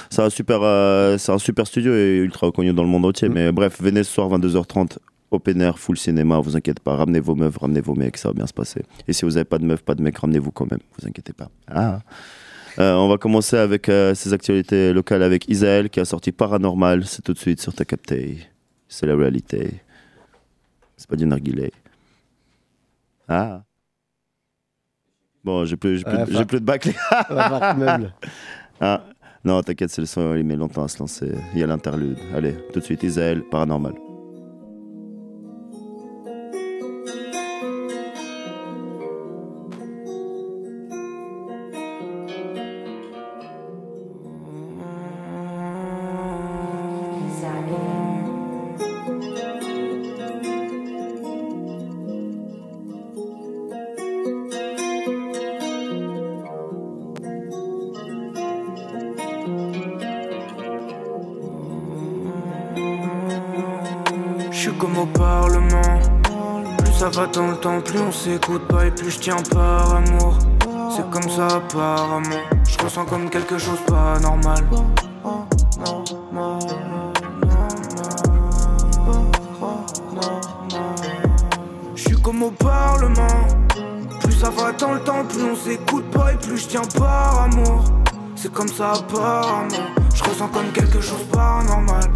c'est 0.09 0.21
un 0.21 0.29
super, 0.29 0.59
euh, 0.63 1.17
c'est 1.17 1.33
un 1.33 1.37
super 1.37 1.67
studio 1.67 1.93
et 1.93 2.15
ultra 2.19 2.47
reconnu 2.47 2.71
dans 2.71 2.83
le 2.83 2.89
monde 2.89 3.03
entier. 3.05 3.27
Mm. 3.27 3.33
Mais 3.33 3.51
bref, 3.51 3.77
venez 3.81 4.03
ce 4.03 4.11
soir 4.13 4.29
22h30, 4.29 4.99
open 5.34 5.62
air, 5.62 5.78
full 5.80 5.98
cinéma. 5.98 6.39
Vous 6.39 6.56
inquiétez 6.56 6.82
pas, 6.84 6.96
ramenez 6.96 7.19
vos 7.19 7.36
meufs, 7.36 7.58
ramenez 7.58 7.82
vos 7.82 7.96
mecs, 7.96 8.17
ça 8.17 8.30
va 8.30 8.34
bien 8.34 8.48
se 8.48 8.54
passer. 8.54 8.84
Et 9.08 9.13
si 9.13 9.26
vous 9.26 9.36
avez 9.38 9.46
pas 9.46 9.58
de 9.58 9.65
meufs, 9.65 9.84
pas 9.84 9.96
de 9.96 10.02
mecs, 10.02 10.17
ramenez-vous 10.17 10.52
quand 10.52 10.69
même. 10.69 10.80
Vous 11.00 11.08
inquiétez 11.08 11.34
pas. 11.34 11.50
Ah. 11.67 12.00
Euh, 12.80 12.93
on 12.96 13.08
va 13.08 13.17
commencer 13.17 13.58
avec 13.58 13.88
euh, 13.89 14.15
ces 14.15 14.34
actualités 14.34 14.93
locales 14.93 15.22
avec 15.22 15.48
Isaël 15.48 15.89
qui 15.89 16.00
a 16.00 16.06
sorti 16.06 16.32
Paranormal. 16.32 17.06
C'est 17.06 17.22
tout 17.22 17.34
de 17.34 17.38
suite 17.38 17.62
sur 17.62 17.74
ta 17.74 17.86
capté. 17.86 18.38
C'est 18.88 19.06
la 19.06 19.15
réalité. 19.15 19.82
C'est 20.98 21.08
pas 21.08 21.15
du 21.15 21.26
narguilé. 21.26 21.72
Ah. 23.28 23.63
Bon, 25.43 25.65
j'ai 25.65 25.76
plus, 25.76 25.98
j'ai 25.98 26.04
plus, 26.04 26.13
Ouais, 26.13 26.26
j'ai 26.30 26.36
enfin- 26.36 26.46
plus 26.46 26.60
de 26.62 26.65
bac. 26.65 26.89
ah, 28.80 29.04
non, 29.43 29.62
t'inquiète, 29.62 29.89
c'est 29.89 30.02
le 30.02 30.08
son, 30.08 30.36
il 30.36 30.43
met 30.46 30.56
longtemps 30.56 30.84
à 30.84 30.88
se 30.88 31.00
lancer. 31.00 31.32
Il 31.54 31.60
y 31.60 31.63
a 31.63 31.67
l'interlude. 31.67 32.17
Allez, 32.34 32.56
tout 32.72 32.80
de 32.80 32.86
suite, 32.86 33.04
Isaël, 33.04 33.43
paranormal. 33.43 33.93
Plus 67.63 67.99
on 67.99 68.12
s'écoute 68.12 68.67
pas 68.67 68.86
et 68.86 68.91
plus 68.91 69.12
je 69.12 69.19
tiens 69.19 69.38
par 69.52 69.95
amour. 69.95 70.38
C'est 70.93 71.10
comme 71.10 71.30
ça 71.30 71.47
apparemment. 71.47 72.43
Je 72.67 72.84
ressens 72.84 73.06
comme 73.06 73.30
quelque 73.30 73.58
chose 73.58 73.80
pas 73.88 74.19
normal. 74.19 74.63
Je 81.95 82.02
suis 82.02 82.21
comme 82.21 82.43
au 82.43 82.52
Parlement. 82.52 83.47
Plus 84.21 84.34
ça 84.34 84.49
va 84.49 84.73
dans 84.73 84.93
le 84.93 84.99
temps, 84.99 85.23
plus 85.30 85.43
on 85.43 85.56
s'écoute 85.56 86.12
pas 86.12 86.34
et 86.34 86.38
plus 86.38 86.58
je 86.58 86.67
tiens 86.67 86.88
par 86.97 87.43
amour. 87.43 87.86
C'est 88.36 88.52
comme 88.52 88.67
ça 88.67 88.91
apparemment. 88.91 89.69
Je 90.13 90.23
ressens 90.23 90.49
comme 90.49 90.69
quelque 90.73 90.99
chose 90.99 91.23
pas 91.32 91.63
normal. 91.63 92.12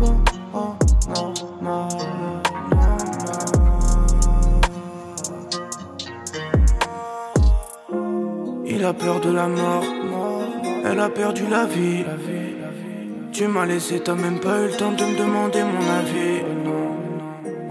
Tu 13.31 13.47
m'as 13.47 13.65
laissé, 13.65 13.99
t'as 13.99 14.13
même 14.13 14.39
pas 14.39 14.61
eu 14.61 14.67
le 14.67 14.77
temps 14.77 14.91
de 14.91 15.03
me 15.03 15.17
demander 15.17 15.63
mon 15.63 15.89
avis. 15.99 16.43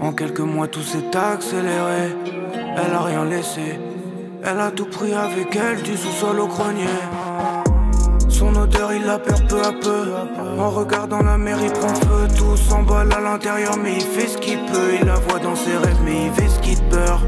En 0.01 0.11
quelques 0.11 0.41
mois, 0.41 0.67
tout 0.67 0.81
s'est 0.81 1.15
accéléré. 1.15 2.13
Elle 2.53 2.93
a 2.93 3.01
rien 3.01 3.23
laissé. 3.25 3.79
Elle 4.43 4.59
a 4.59 4.71
tout 4.71 4.85
pris 4.85 5.13
avec 5.13 5.55
elle, 5.55 5.81
du 5.81 5.95
sous-sol 5.95 6.39
au 6.41 6.47
grenier. 6.47 6.99
Son 8.27 8.53
odeur, 8.55 8.91
il 8.93 9.05
la 9.05 9.17
perd 9.17 9.47
peu 9.47 9.61
à 9.61 9.71
peu. 9.71 10.11
En 10.59 10.69
regardant 10.69 11.23
la 11.23 11.37
mer, 11.37 11.57
il 11.63 11.71
prend 11.71 11.95
feu. 11.95 12.27
Tout 12.37 12.57
s'emballe 12.57 13.11
à 13.13 13.21
l'intérieur, 13.21 13.77
mais 13.81 13.93
il 13.95 14.01
fait 14.01 14.27
ce 14.27 14.37
qu'il 14.37 14.59
peut. 14.65 14.95
Il 14.99 15.07
la 15.07 15.15
voit 15.15 15.39
dans 15.39 15.55
ses 15.55 15.75
rêves, 15.77 16.01
mais 16.03 16.25
il 16.25 16.31
fait 16.33 16.49
ce 16.49 16.59
qu'il 16.59 16.81
peur. 16.89 17.21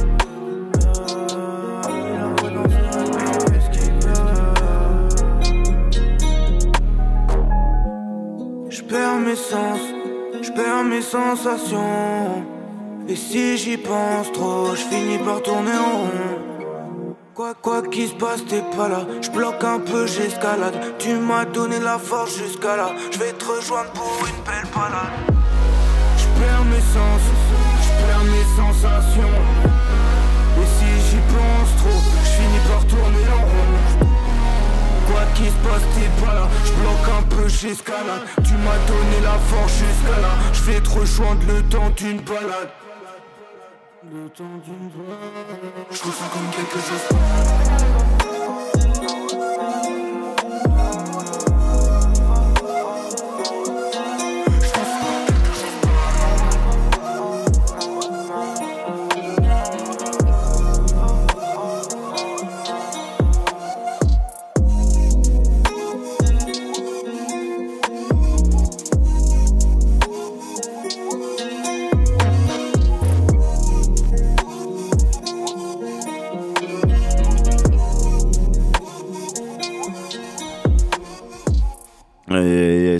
Sensations. 11.09 12.45
Et 13.07 13.15
si 13.15 13.57
j'y 13.57 13.77
pense 13.77 14.31
trop, 14.31 14.75
je 14.75 14.83
finis 14.91 15.17
par 15.17 15.41
tourner 15.41 15.71
en 15.71 15.97
rond. 16.01 16.39
Quoi 17.33 17.53
quoi 17.55 17.81
qu'il 17.81 18.07
se 18.07 18.13
passe, 18.13 18.45
t'es 18.45 18.63
pas 18.75 18.87
là. 18.87 19.01
Je 19.21 19.29
bloque 19.31 19.63
un 19.63 19.79
peu, 19.79 20.05
j'escalade. 20.05 20.77
Tu 20.99 21.13
m'as 21.15 21.45
donné 21.45 21.79
la 21.79 21.97
force 21.97 22.37
jusqu'à 22.37 22.75
là. 22.75 22.89
Je 23.11 23.17
vais 23.17 23.31
te 23.31 23.45
rejoindre 23.45 23.91
pour 23.91 24.19
une 24.27 24.43
belle 24.43 24.69
balade. 24.75 25.17
Je 26.17 26.27
mes 26.71 26.83
sens, 26.93 27.21
je 27.85 28.29
mes 28.33 28.47
sensations. 28.57 29.58
Qu'il 35.39 35.47
se 35.47 35.53
passe, 35.53 35.83
t'es 35.95 36.25
pas 36.25 36.33
là. 36.33 36.49
Je 36.65 36.71
bloque 36.73 37.17
un 37.17 37.23
peu, 37.29 37.47
j'escalade. 37.47 38.23
Tu 38.43 38.55
m'as 38.55 38.77
donné 38.87 39.21
la 39.23 39.37
force 39.39 39.71
jusqu'à 39.71 40.19
là. 40.19 40.31
Je 40.51 40.63
vais 40.63 40.81
te 40.81 40.89
rejoindre 40.89 41.41
le 41.47 41.63
temps 41.63 41.89
d'une 41.95 42.19
balade. 42.19 42.71
Le 44.03 44.27
temps 44.31 44.43
d'une 44.65 44.89
balade. 44.89 45.87
Je 45.91 45.97
ressens 45.97 46.27
comme 46.33 46.49
quelque 46.51 46.79
chose. 46.85 48.18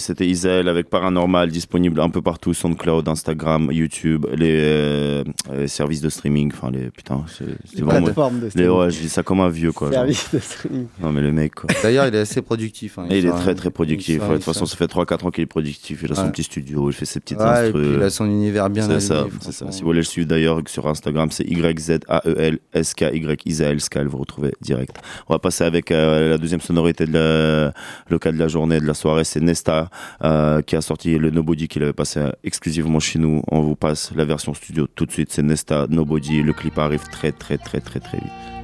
C'était 0.10 0.26
Isaël 0.26 0.67
avec 0.67 0.89
Paranormal, 0.89 1.50
disponible 1.52 2.02
un 2.02 2.10
peu 2.10 2.22
partout, 2.24 2.52
SoundCloud, 2.56 3.08
Instagram, 3.08 3.69
YouTube, 3.72 4.26
les, 4.36 4.58
euh, 4.60 5.24
les 5.54 5.67
services 5.67 6.02
de 6.02 6.10
streaming. 6.10 6.52
Enfin, 6.52 6.72
les. 6.72 6.89
Putain, 6.89 7.24
c'est 7.28 7.45
Les 7.76 7.84
vraiment. 7.84 8.06
plateformes 8.06 8.39
de 8.39 8.45
les- 8.45 8.50
streaming. 8.50 8.72
ouais, 8.80 8.89
je 8.89 9.00
dis 9.02 9.10
ça 9.10 9.22
comme 9.22 9.39
un 9.41 9.50
vieux, 9.50 9.72
quoi. 9.72 9.89
genre. 9.91 10.00
Service 10.00 10.30
de 10.34 10.39
streaming. 10.39 10.88
Non, 11.00 11.12
mais 11.12 11.22
le 11.22 11.32
mec, 11.32 11.54
quoi. 11.54 11.69
D'ailleurs, 11.84 12.08
il 12.08 12.15
est 12.15 12.19
assez 12.19 12.41
productif. 12.41 12.98
hein. 12.98 13.06
Et 13.12 13.19
il 13.19 13.28
est 13.28 13.32
très 13.32 13.54
très 13.54 13.69
productif. 13.69 14.19
de 14.28 14.34
toute 14.34 14.43
façon, 14.43 14.65
ça 14.65 14.76
fait 14.76 14.88
3-4 14.88 15.26
ans 15.28 15.30
qu'il 15.32 15.43
est 15.43 15.45
productif. 15.45 16.02
Il 16.04 16.12
a 16.12 16.15
son 16.15 16.32
petit 16.32 16.43
studio, 16.43 16.89
il 16.89 16.93
fait 16.93 17.06
ses 17.06 17.19
petites 17.19 17.38
Ouais, 17.38 17.45
et 17.45 17.65
instrus. 17.67 17.86
puis 17.88 17.95
il 17.98 18.02
a 18.02 18.10
son 18.10 18.26
univers 18.26 18.69
bien 18.72 18.88
C'est 18.88 19.00
ça, 19.02 19.28
c'est 19.41 19.52
ça. 19.52 19.72
Si 19.72 19.82
vous 19.82 19.88
voulez 19.88 20.00
le 20.00 20.04
suivre 20.06 20.28
d'ailleurs 20.28 20.60
sur 20.67 20.88
Instagram, 20.88 21.30
c'est 21.30 21.45
YZAEL-SKY 21.45 23.38
Isaël 23.45 23.80
Skal, 23.80 24.08
vous 24.08 24.17
retrouvez 24.17 24.54
direct. 24.62 24.95
On 25.28 25.34
va 25.34 25.39
passer 25.39 25.63
avec 25.63 25.91
euh, 25.91 26.30
la 26.32 26.38
deuxième 26.38 26.62
sonorité 26.62 27.06
de 27.06 27.13
la- 27.13 27.74
le 28.10 28.19
cas 28.19 28.32
de 28.32 28.38
la 28.38 28.48
journée, 28.48 28.80
de 28.80 28.86
la 28.86 28.93
soirée, 28.93 29.24
c'est 29.24 29.39
Nesta 29.41 29.89
euh, 30.24 30.62
qui 30.62 30.76
a 30.76 30.82
sorti 30.82 31.18
le 31.18 31.30
Nobody 31.30 31.68
qu'il 31.68 31.84
avait 31.84 31.94
passé 31.94 32.22
exclusivement 32.44 33.00
chez 33.00 33.20
nous. 33.20 33.42
On 33.52 33.62
vous 33.62 33.76
passe 33.76 34.12
la 34.16 34.26
version 34.26 34.54
studio 34.54 34.88
tout 34.88 35.06
de 35.06 35.12
suite, 35.12 35.32
c'est 35.32 35.44
Nesta 35.44 35.88
Nobody. 35.90 36.44
Le 36.44 36.54
clip 36.54 36.78
arrive 36.78 37.04
très 37.12 37.32
très 37.32 37.58
très 37.58 37.80
très 37.80 38.00
très 38.00 38.18
vite. 38.18 38.60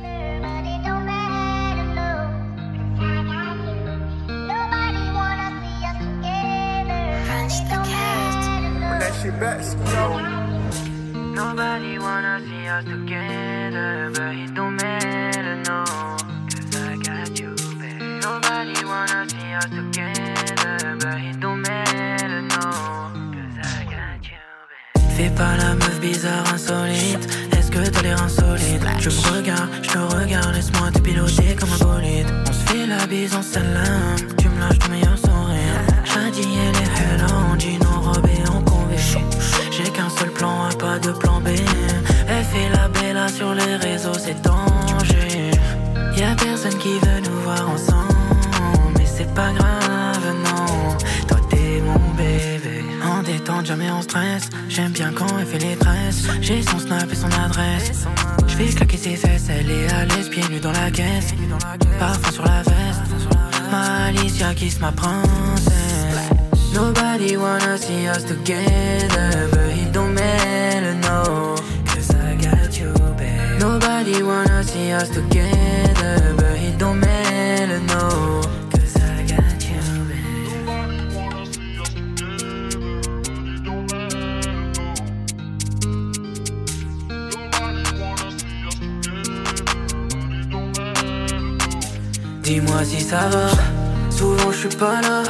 Nobody 11.35 11.99
wanna 11.99 12.39
see 12.47 12.65
us 12.65 12.85
together, 12.85 13.34
Fais 25.15 25.29
pas 25.29 25.55
la 25.55 25.75
meuf 25.75 25.97
bizarre, 26.01 26.43
insolite. 26.53 27.25
Est-ce 27.57 27.71
que 27.71 27.89
t'as 27.89 28.01
l'air 28.01 28.21
insolite? 28.21 28.83
Je 28.99 29.09
me 29.09 29.37
regarde, 29.37 29.69
je 29.81 29.89
te 29.89 29.97
regarde, 29.97 30.53
laisse-moi 30.53 30.91
te 30.91 30.99
piloter 30.99 31.55
comme 31.55 31.71
un 31.71 31.77
bolide. 31.77 32.27
On 32.45 32.51
se 32.51 32.65
fait 32.69 32.85
la 32.85 33.07
bise 33.07 33.33
en 33.33 33.41
salam, 33.41 34.17
tu 34.37 34.49
me 34.49 34.59
lâches 34.59 34.79
ton 34.79 34.89
meilleur 34.89 35.17
sourire. 35.17 35.79
Shadi, 36.03 36.41
elle 36.41 36.75
est 36.83 36.91
hella 36.99 37.33
en 37.33 37.57
jean, 37.57 37.79
en 37.87 38.01
robe 38.01 38.27
et 38.27 38.49
en 38.49 38.61
convé. 38.63 38.97
J'ai 39.71 39.89
qu'un 39.89 40.09
seul 40.09 40.31
plan 40.31 40.65
A, 40.65 40.75
pas 40.75 40.99
de 40.99 41.11
plan 41.11 41.39
B. 41.39 41.47
Elle 42.27 42.43
fait 42.43 42.69
la 42.73 42.89
bella 42.89 43.29
sur 43.29 43.53
les 43.53 43.77
réseaux, 43.77 44.19
c'est 44.19 44.41
danger. 44.41 45.51
Y'a 46.17 46.35
personne 46.35 46.77
qui 46.77 46.99
veut 46.99 47.21
nous 47.23 47.39
voir 47.41 47.69
ensemble, 47.69 48.13
mais 48.97 49.05
c'est 49.05 49.33
pas 49.33 49.51
grave, 49.53 49.94
Jamais 53.63 53.89
en 53.89 54.01
stress. 54.01 54.49
J'aime 54.69 54.91
bien 54.91 55.11
quand 55.11 55.25
elle 55.39 55.45
fait 55.45 55.57
les 55.57 55.75
tresses. 55.75 56.27
J'ai 56.41 56.61
son 56.61 56.77
snap 56.77 57.11
et 57.11 57.15
son 57.15 57.31
adresse. 57.43 58.05
Je 58.47 58.55
vais 58.57 58.65
claquer 58.65 58.97
ses 58.97 59.15
fesses, 59.15 59.47
elle 59.49 59.71
est 59.71 59.91
à 59.91 60.05
l'aise, 60.05 60.29
pieds 60.29 60.43
nus 60.49 60.59
dans 60.59 60.71
la 60.71 60.91
caisse. 60.91 61.33
Parfum 61.97 62.31
sur 62.31 62.45
la 62.45 62.61
veste. 62.61 63.01
Ma 63.71 64.05
Alicia 64.07 64.53
kiss 64.53 64.79
ma 64.79 64.91
princesse. 64.91 65.73
Nobody 66.73 67.37
wanna 67.37 67.77
see 67.77 68.07
us 68.07 68.23
together, 68.23 69.47
but 69.49 69.71
it 69.71 69.91
don't 69.91 70.13
matter, 70.13 70.93
no. 70.95 71.55
Cause 71.85 72.13
I 72.13 72.35
got 72.35 72.77
you, 72.77 72.93
babe. 73.17 73.59
Nobody 73.59 74.21
wanna 74.21 74.63
see 74.63 74.91
us 74.91 75.09
together, 75.09 76.35
but 76.37 76.57
it 76.57 76.77
don't 76.77 76.99
matter, 76.99 77.79
no. 77.87 78.44
Dis-moi 92.45 92.83
si 92.83 93.01
ça 93.01 93.27
va. 93.29 93.47
Souvent 94.11 94.51
je 94.51 94.67
suis 94.67 94.77
pas 94.77 95.01
là. 95.01 95.23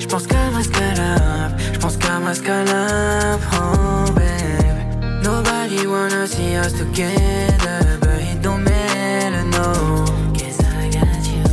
Je 0.00 0.06
pense 0.06 0.26
qu'à 0.26 0.50
ma 0.52 0.64
scalab. 0.64 1.52
Je 1.72 1.78
pense 1.78 1.96
qu'à 1.96 2.18
ma 2.18 2.34
scalab. 2.34 3.40
Oh 3.52 4.10
babe. 4.10 5.22
Nobody 5.22 5.86
wanna 5.86 6.26
see 6.26 6.56
us 6.56 6.72
together. 6.72 7.78
But 8.00 8.20
it 8.20 8.42
don't 8.42 8.64
matter, 8.64 9.44
no. 9.44 10.04
Guess 10.32 10.58
I 10.58 10.90
got 10.90 11.24
you. 11.30 11.44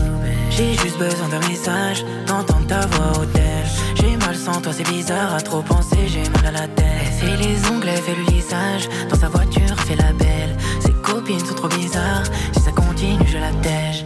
J'ai 0.49 0.73
juste 0.82 0.97
besoin 0.97 1.30
d'un 1.30 1.47
message. 1.47 2.04
D'entendre 2.26 2.65
ta 2.65 2.88
voix 2.88 3.21
au 3.21 3.26
tel. 3.26 3.65
J'ai 3.93 4.17
mal 4.17 4.36
sans 4.36 4.62
toi, 4.62 4.73
c'est 4.76 4.89
bizarre. 4.89 5.36
À 5.36 5.41
trop 5.41 5.62
penser, 5.62 6.08
j'ai 6.08 6.28
mal 6.32 6.47
à 6.47 6.62
la 6.62 6.67
tête. 6.67 6.88
Elle 7.06 7.12
fait 7.12 7.38
les 7.38 7.69
ongles, 7.69 7.88
fait 8.04 8.15
le 8.15 8.23
lissage. 8.34 8.89
Dans 9.12 9.19
sa 9.19 9.30
voiture, 9.30 9.78
fait 9.86 9.95
la 9.95 10.12
belle. 10.13 10.58
Ses 10.84 10.93
copines 11.04 11.45
sont 11.45 11.54
trop 11.54 11.69
bizarres. 11.69 12.26
Si 12.54 12.62
ça 12.63 12.71
continue, 12.71 13.28
je 13.28 13.38
la 13.38 13.52
tège. 13.62 14.06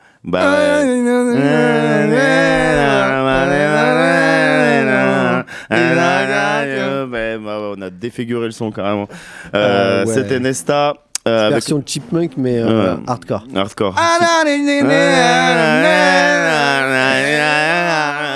Bah 0.23 0.51
ouais. 0.51 1.01
Bah 7.39 7.59
On 7.77 7.81
a 7.81 7.89
défiguré 7.89 8.45
le 8.45 8.51
son 8.51 8.71
carrément. 8.71 9.07
Euh, 9.55 10.03
Euh, 10.03 10.05
ouais. 10.05 10.13
C'était 10.13 10.39
Nesta. 10.39 10.93
euh, 11.27 11.41
avec- 11.47 11.53
Version 11.55 11.83
Chipmunk, 11.85 12.31
mais 12.37 12.59
euh, 12.59 12.95
hardcore. 13.07 13.45
Hardcore. 13.55 13.95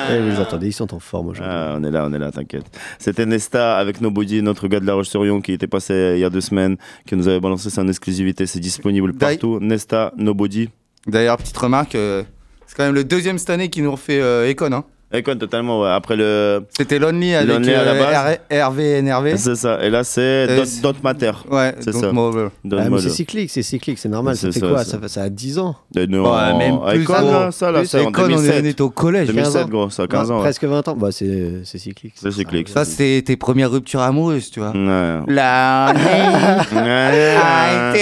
Eh 0.08 0.20
vous 0.20 0.40
attendez, 0.40 0.68
ils 0.68 0.74
sont 0.74 0.94
en 0.94 1.00
forme 1.00 1.30
aujourd'hui. 1.30 1.52
Ah, 1.54 1.74
on 1.78 1.84
est 1.84 1.90
là, 1.92 2.06
on 2.08 2.14
est 2.14 2.20
là, 2.20 2.32
t'inquiète. 2.32 2.66
C'était 3.00 3.26
Nesta 3.26 3.78
avec 3.78 4.02
Nobody, 4.02 4.42
notre 4.44 4.68
gars 4.68 4.80
de 4.80 4.86
la 4.86 4.94
Roche-sur-Yon 4.94 5.42
qui 5.42 5.52
était 5.54 5.66
passé 5.68 6.14
il 6.16 6.20
y 6.20 6.24
a 6.24 6.30
deux 6.30 6.42
semaines, 6.42 6.78
qui 7.08 7.16
nous 7.16 7.28
avait 7.28 7.40
balancé 7.40 7.70
ça 7.72 7.82
en 7.82 7.88
exclusivité. 7.88 8.46
C'est 8.46 8.60
disponible 8.60 9.14
partout. 9.14 9.60
Nesta, 9.62 10.12
Nobody. 10.18 10.70
D'ailleurs, 11.08 11.38
petite 11.38 11.58
remarque, 11.58 11.96
euh, 11.96 12.24
c'est 12.66 12.76
quand 12.76 12.84
même 12.84 12.96
le 12.96 13.04
deuxième 13.04 13.38
cette 13.38 13.52
année 13.52 13.70
qui 13.70 13.82
nous 13.82 13.92
refait 13.92 14.20
euh, 14.20 14.50
Econ. 14.50 14.72
Hein. 14.72 14.86
Econ, 15.20 15.36
totalement, 15.38 15.82
ouais. 15.82 15.90
Après 15.90 16.16
le. 16.16 16.64
C'était 16.76 17.00
Lonely 17.00 17.36
avec 17.36 17.48
Lonely 17.50 17.74
à 17.74 17.84
la 17.86 17.92
euh, 17.92 18.00
base. 18.04 18.36
R- 18.36 18.40
Hervé 18.50 19.02
NRV. 19.02 19.38
C'est 19.38 19.56
ça. 19.56 19.84
Et 19.84 19.90
là, 19.90 20.04
c'est 20.04 20.22
Euh, 20.22 20.58
Don't, 20.58 20.82
Don't 20.82 20.96
Matter. 21.04 21.32
Ouais, 21.50 21.76
C'est 21.80 21.92
ça. 21.94 22.12
Don't 22.12 22.52
Ah, 22.80 22.98
c'est 23.00 23.10
cyclique, 23.10 23.50
c'est 23.50 23.64
cyclique, 23.64 23.98
c'est 24.00 24.10
normal. 24.10 24.36
Ça 24.36 24.48
C'est 24.52 24.60
fait 24.60 24.66
ça, 24.66 24.68
quoi? 24.72 24.84
ça. 24.84 24.92
ça, 24.92 25.00
fait- 25.00 25.08
ça 25.08 25.24
a 25.24 25.30
10 25.30 25.60
ans? 25.60 25.76
Euh, 25.98 26.06
non, 26.08 26.24
Ouais, 26.32 26.54
même 26.58 26.80
plus, 26.80 27.02
Icon, 27.04 27.14
gros. 27.14 27.32
là, 27.32 27.52
ça, 27.52 27.72
là, 27.72 27.86
c'est 27.86 28.00
en 28.06 28.10
Econ, 28.10 28.24
on 28.24 28.26
est- 28.26 28.30
2007. 28.36 28.62
on 28.64 28.66
était 28.68 28.82
au 28.82 28.90
collège. 28.90 29.28
2007, 29.28 29.54
15 29.54 29.64
ans. 29.64 29.68
gros, 29.70 29.90
ça, 29.90 30.08
15 30.08 30.32
ans. 30.32 30.36
ouais. 30.38 30.42
Presque 30.44 30.64
20 30.64 30.88
ans. 30.88 30.96
Bah, 30.96 31.10
c'est 31.12 31.52
c'est 31.64 31.78
cyclique. 31.78 32.14
C'est 32.16 32.32
cyclique. 32.32 32.70
Ça, 32.70 32.86
c'est 32.86 33.24
tes 33.26 33.38
premières 33.38 33.72
ruptures 33.72 34.02
amoureuses, 34.02 34.50
tu 34.52 34.60
vois. 34.60 34.72
Ouais. 34.72 35.20
La. 35.28 35.94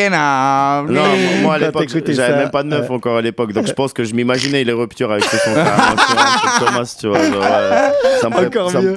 Non, 0.03 0.93
moi, 0.93 1.03
moi 1.41 1.53
à 1.55 1.57
l'époque, 1.59 1.87
j'avais 2.07 2.35
même 2.37 2.49
pas 2.51 2.63
de 2.63 2.69
ouais. 2.75 2.89
encore 2.89 3.17
à 3.17 3.21
l'époque, 3.21 3.53
donc 3.53 3.67
je 3.67 3.73
pense 3.73 3.93
que 3.93 4.03
je 4.03 4.13
m'imaginais 4.13 4.63
les 4.63 4.73
ruptures 4.73 5.11
avec 5.11 5.23
ce 5.23 5.37
son. 5.37 5.53
carrément, 6.59 6.85
tu 7.03 7.09
vois, 7.09 7.21
genre, 7.21 7.43
Encore 8.47 8.71
mieux. 8.81 8.95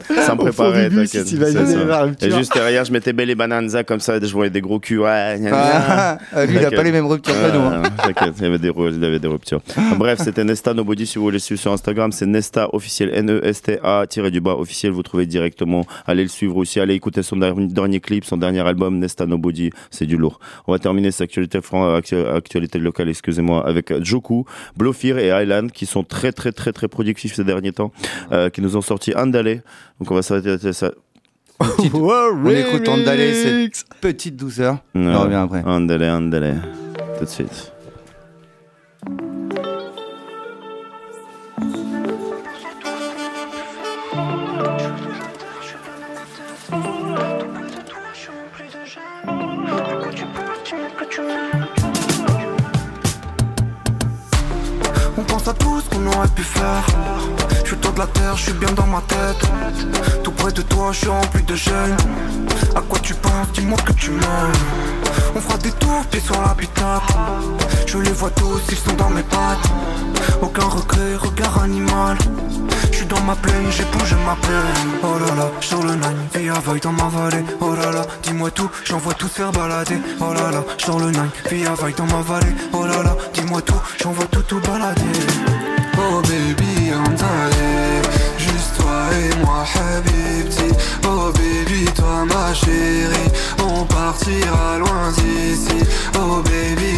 t'inquiète. 0.90 2.22
Et 2.22 2.30
juste 2.30 2.54
derrière, 2.54 2.84
je 2.84 2.92
mettais 2.92 3.12
Belle 3.12 3.30
et 3.30 3.34
Bananza 3.34 3.82
comme 3.82 3.98
ça, 3.98 4.20
je 4.22 4.32
voyais 4.32 4.50
des 4.50 4.60
gros 4.60 4.78
culs. 4.78 5.00
Ouais, 5.00 5.36
gna, 5.40 5.50
gna. 5.50 6.18
Ah, 6.32 6.46
lui, 6.46 6.54
il 6.54 6.58
a 6.58 6.62
T'inquiète. 6.62 6.76
pas 6.76 6.82
les 6.84 6.92
mêmes 6.92 7.06
ruptures 7.06 7.34
que 7.34 7.52
nous. 7.56 7.64
hein. 7.64 7.82
T'inquiète, 8.04 8.34
il 8.38 8.44
avait 8.44 8.58
des, 8.58 8.68
ru- 8.70 8.90
il 8.92 9.02
y 9.02 9.04
avait 9.06 9.18
des 9.18 9.26
ruptures. 9.28 9.60
Bref, 9.98 10.20
c'était 10.22 10.44
Nesta 10.44 10.72
Nobody. 10.72 11.06
Si 11.06 11.18
vous 11.18 11.24
voulez 11.24 11.34
le 11.34 11.38
suivre 11.40 11.60
sur 11.60 11.72
Instagram, 11.72 12.12
c'est 12.12 12.26
Nesta 12.26 12.72
officiel, 12.72 13.10
N-E-S-T-A 13.12 14.06
tiré 14.08 14.30
du 14.30 14.40
bas 14.40 14.54
officiel. 14.54 14.92
Vous 14.92 15.02
trouvez 15.02 15.26
directement. 15.26 15.84
Allez 16.06 16.22
le 16.22 16.28
suivre 16.28 16.56
aussi. 16.56 16.78
Allez 16.78 16.94
écouter 16.94 17.22
son 17.24 17.36
dernier, 17.36 17.98
clip, 18.00 18.24
son 18.24 18.36
dernier 18.36 18.60
album, 18.60 18.98
Nesta 19.00 19.26
Nobody. 19.26 19.70
C'est 19.90 20.06
du 20.06 20.16
lourd. 20.16 20.38
On 20.68 20.72
va 20.72 20.78
terminer 20.78 21.10
cette 21.10 21.22
actualité, 21.22 21.58
actualité 22.34 22.78
locale, 22.78 23.08
excusez-moi, 23.08 23.66
avec 23.66 23.92
Joku, 24.04 24.44
Blofir 24.76 25.18
et 25.18 25.30
Island 25.42 25.72
qui 25.72 25.86
sont 25.86 26.04
très, 26.04 26.30
très, 26.32 26.52
très, 26.52 26.72
très 26.72 26.88
productifs 26.88 27.34
ces 27.34 27.44
derniers 27.44 27.72
temps, 27.72 27.85
euh, 28.32 28.50
qui 28.50 28.60
nous 28.60 28.76
ont 28.76 28.80
sorti 28.82 29.14
Andale. 29.16 29.62
Donc 30.00 30.10
on 30.10 30.14
va 30.14 30.22
s'arrêter 30.22 30.72
ça. 30.72 30.90
On 31.94 32.50
écoute 32.50 32.88
Andalé, 32.88 33.32
cette 33.34 33.88
petite 34.00 34.36
douceur. 34.36 34.78
Ouais. 34.94 35.06
On 35.06 35.20
revient 35.22 35.34
après. 35.36 35.62
Andale, 35.64 36.04
Andale. 36.04 36.62
Tout 37.18 37.24
de 37.24 37.30
suite. 37.30 37.72
On 55.18 55.22
pense 55.22 55.48
à 55.48 55.54
tout 55.54 55.80
ce 55.80 55.88
qu'on 55.88 56.06
aurait 56.06 56.28
pu 56.28 56.42
faire. 56.42 56.84
Je 57.66 57.70
suis 57.70 57.78
autour 57.78 57.94
de 57.94 57.98
la 57.98 58.06
terre, 58.06 58.36
je 58.36 58.42
suis 58.44 58.52
bien 58.52 58.70
dans 58.76 58.86
ma 58.86 59.00
tête. 59.08 60.22
Tout 60.22 60.30
près 60.30 60.52
de 60.52 60.62
toi, 60.62 60.90
je 60.92 60.98
suis 60.98 61.08
rempli 61.08 61.42
de 61.42 61.56
gêne. 61.56 61.96
À 62.76 62.80
quoi 62.80 62.96
tu 63.00 63.12
penses? 63.14 63.48
Dis-moi 63.54 63.76
que 63.84 63.92
tu 63.94 64.12
m'aimes. 64.12 64.52
On 65.34 65.40
fera 65.40 65.58
des 65.58 65.72
tours, 65.72 66.04
pieds 66.08 66.20
sur 66.20 66.40
l'habitat. 66.40 67.02
Je 67.84 67.98
les 67.98 68.12
vois 68.12 68.30
tous, 68.30 68.62
ils 68.70 68.76
sont 68.76 68.92
dans 68.92 69.10
mes 69.10 69.24
pattes. 69.24 69.68
Aucun 70.40 70.62
regret, 70.62 71.16
regard 71.16 71.60
animal. 71.60 72.16
Je 72.92 72.98
suis 72.98 73.06
dans 73.06 73.20
ma 73.22 73.34
plaine, 73.34 73.66
j'épouse 73.68 74.14
ma 74.24 74.36
peine. 74.36 74.90
Oh 75.02 75.18
là 75.18 75.34
là, 75.34 75.50
sur 75.60 75.82
le 75.82 75.94
nine, 75.94 76.28
vie 76.36 76.48
aveugle 76.48 76.78
dans 76.78 76.92
ma 76.92 77.08
vallée. 77.08 77.44
Oh 77.60 77.74
là 77.74 77.90
là, 77.90 78.06
dis-moi 78.22 78.52
tout, 78.52 78.70
j'envoie 78.84 79.14
tout 79.14 79.26
faire 79.26 79.50
balader. 79.50 79.98
Oh 80.20 80.32
là 80.32 80.52
là, 80.52 80.62
sur 80.78 81.00
le 81.00 81.10
nine, 81.10 81.30
vie 81.50 81.66
aveugle 81.66 81.96
dans 81.96 82.06
ma 82.06 82.22
vallée. 82.22 82.54
Oh 82.72 82.86
là 82.86 83.02
là, 83.02 83.16
dis-moi 83.34 83.60
tout, 83.62 83.82
j'envoie 84.00 84.26
tout 84.26 84.42
tout 84.42 84.60
balader. 84.60 85.02
Oh 85.98 86.20
baby, 86.22 86.65
juste 88.38 88.76
toi 88.78 89.08
et 89.12 89.44
moi, 89.44 89.64
habibti. 89.74 90.74
Oh 91.04 91.32
baby, 91.32 91.84
toi 91.94 92.24
ma 92.26 92.54
chérie, 92.54 93.30
on 93.62 93.84
partira 93.84 94.78
loin 94.78 95.10
d'ici. 95.16 95.84
Oh 96.18 96.42
baby, 96.42 96.96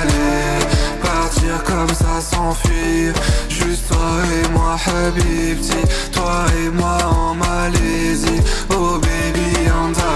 allé, 0.00 0.64
partir 1.02 1.62
comme 1.64 1.94
ça 1.94 2.20
s'enfuir. 2.20 3.12
Juste 3.48 3.88
toi 3.88 4.20
et 4.32 4.48
moi, 4.52 4.76
habibti. 4.86 5.80
Toi 6.12 6.44
et 6.64 6.70
moi 6.70 6.98
en 7.04 7.34
Malaisie. 7.34 8.40
Oh 8.70 8.98
baby, 8.98 9.68
toi 9.94 10.12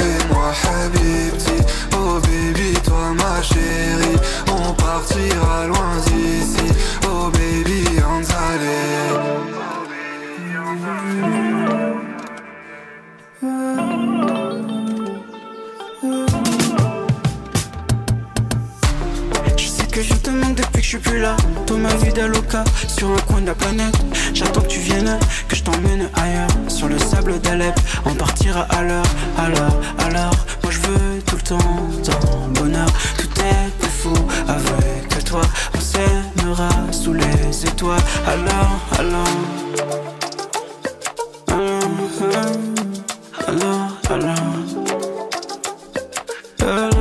et 0.00 0.32
moi, 0.32 0.52
habibti. 0.64 1.58
Oh 1.94 2.20
baby, 2.20 2.72
toi 2.84 3.12
ma 3.14 3.42
chérie, 3.42 4.18
on 4.48 4.72
partira 4.74 5.66
loin 5.66 5.96
d'ici. 6.06 6.68
Oh 7.06 7.30
baby, 7.30 8.00
on 8.08 8.22
Je 13.42 14.11
je 20.02 20.14
te 20.14 20.30
manque 20.30 20.56
depuis 20.56 20.78
que 20.78 20.82
je 20.82 20.88
suis 20.88 20.98
plus 20.98 21.20
là. 21.20 21.36
Toi 21.66 21.76
ma 21.78 21.94
vie 21.96 22.12
d'Aloca 22.12 22.64
sur 22.86 23.10
un 23.10 23.20
coin 23.20 23.40
de 23.40 23.46
la 23.46 23.54
planète. 23.54 23.94
J'attends 24.34 24.60
que 24.62 24.66
tu 24.66 24.80
viennes, 24.80 25.18
que 25.48 25.56
je 25.56 25.62
t'emmène 25.62 26.08
ailleurs. 26.14 26.48
Sur 26.68 26.88
le 26.88 26.98
sable 26.98 27.40
d'Alep, 27.40 27.78
on 28.04 28.14
partira 28.14 28.62
à 28.70 28.82
l'heure, 28.82 29.04
alors, 29.38 29.80
alors. 29.98 30.34
Moi 30.62 30.72
je 30.72 30.78
veux 30.78 31.22
tout 31.26 31.36
le 31.36 31.42
temps 31.42 31.58
ton 32.04 32.48
bonheur. 32.60 32.88
Tout 33.16 33.40
est 33.40 33.70
plus 33.78 33.90
fou 33.90 34.14
avec 34.48 35.24
toi. 35.24 35.42
On 35.74 35.80
s'aimera 35.80 36.68
sous 36.90 37.14
les 37.14 37.66
étoiles. 37.66 38.00
Alors, 38.26 38.80
alors. 38.98 39.28
Alors, 41.48 41.82
alors, 43.48 43.98
alors. 44.10 44.38
Alors. 46.60 46.91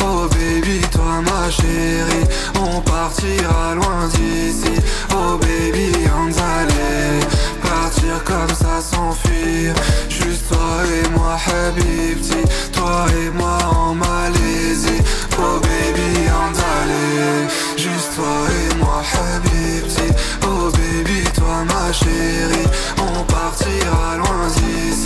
Oh 0.00 0.28
baby, 0.28 0.80
toi 0.92 1.20
ma 1.22 1.50
chérie 1.50 2.26
On 2.60 2.80
partira 2.80 3.74
loin 3.74 4.08
d'ici. 4.14 4.72
Oh 5.10 5.36
baby, 5.38 5.92
on 6.16 6.26
allait 6.26 7.20
Partir 7.62 8.22
comme 8.24 8.54
ça, 8.54 8.80
s'enfuir 8.80 9.74
Juste 10.08 10.48
toi 10.48 10.82
et 10.86 11.08
moi, 11.10 11.36
habibti 11.46 12.42
Toi 12.72 13.06
et 13.20 13.30
moi 13.30 13.58
en 13.74 13.94
Malaisie. 13.94 15.02
Oh 15.38 15.60
baby, 15.60 16.28
on 16.28 16.52
allait 16.54 17.48
Juste 17.76 18.14
toi 18.16 18.38
et 18.50 18.74
moi, 18.76 19.02
habibti 19.14 20.12
Oh 20.44 20.70
baby, 20.70 21.22
toi 21.34 21.64
ma 21.66 21.92
chérie 21.92 22.68
On 22.98 23.24
partira 23.24 24.16
loin 24.16 24.48
d'ici 24.56 24.97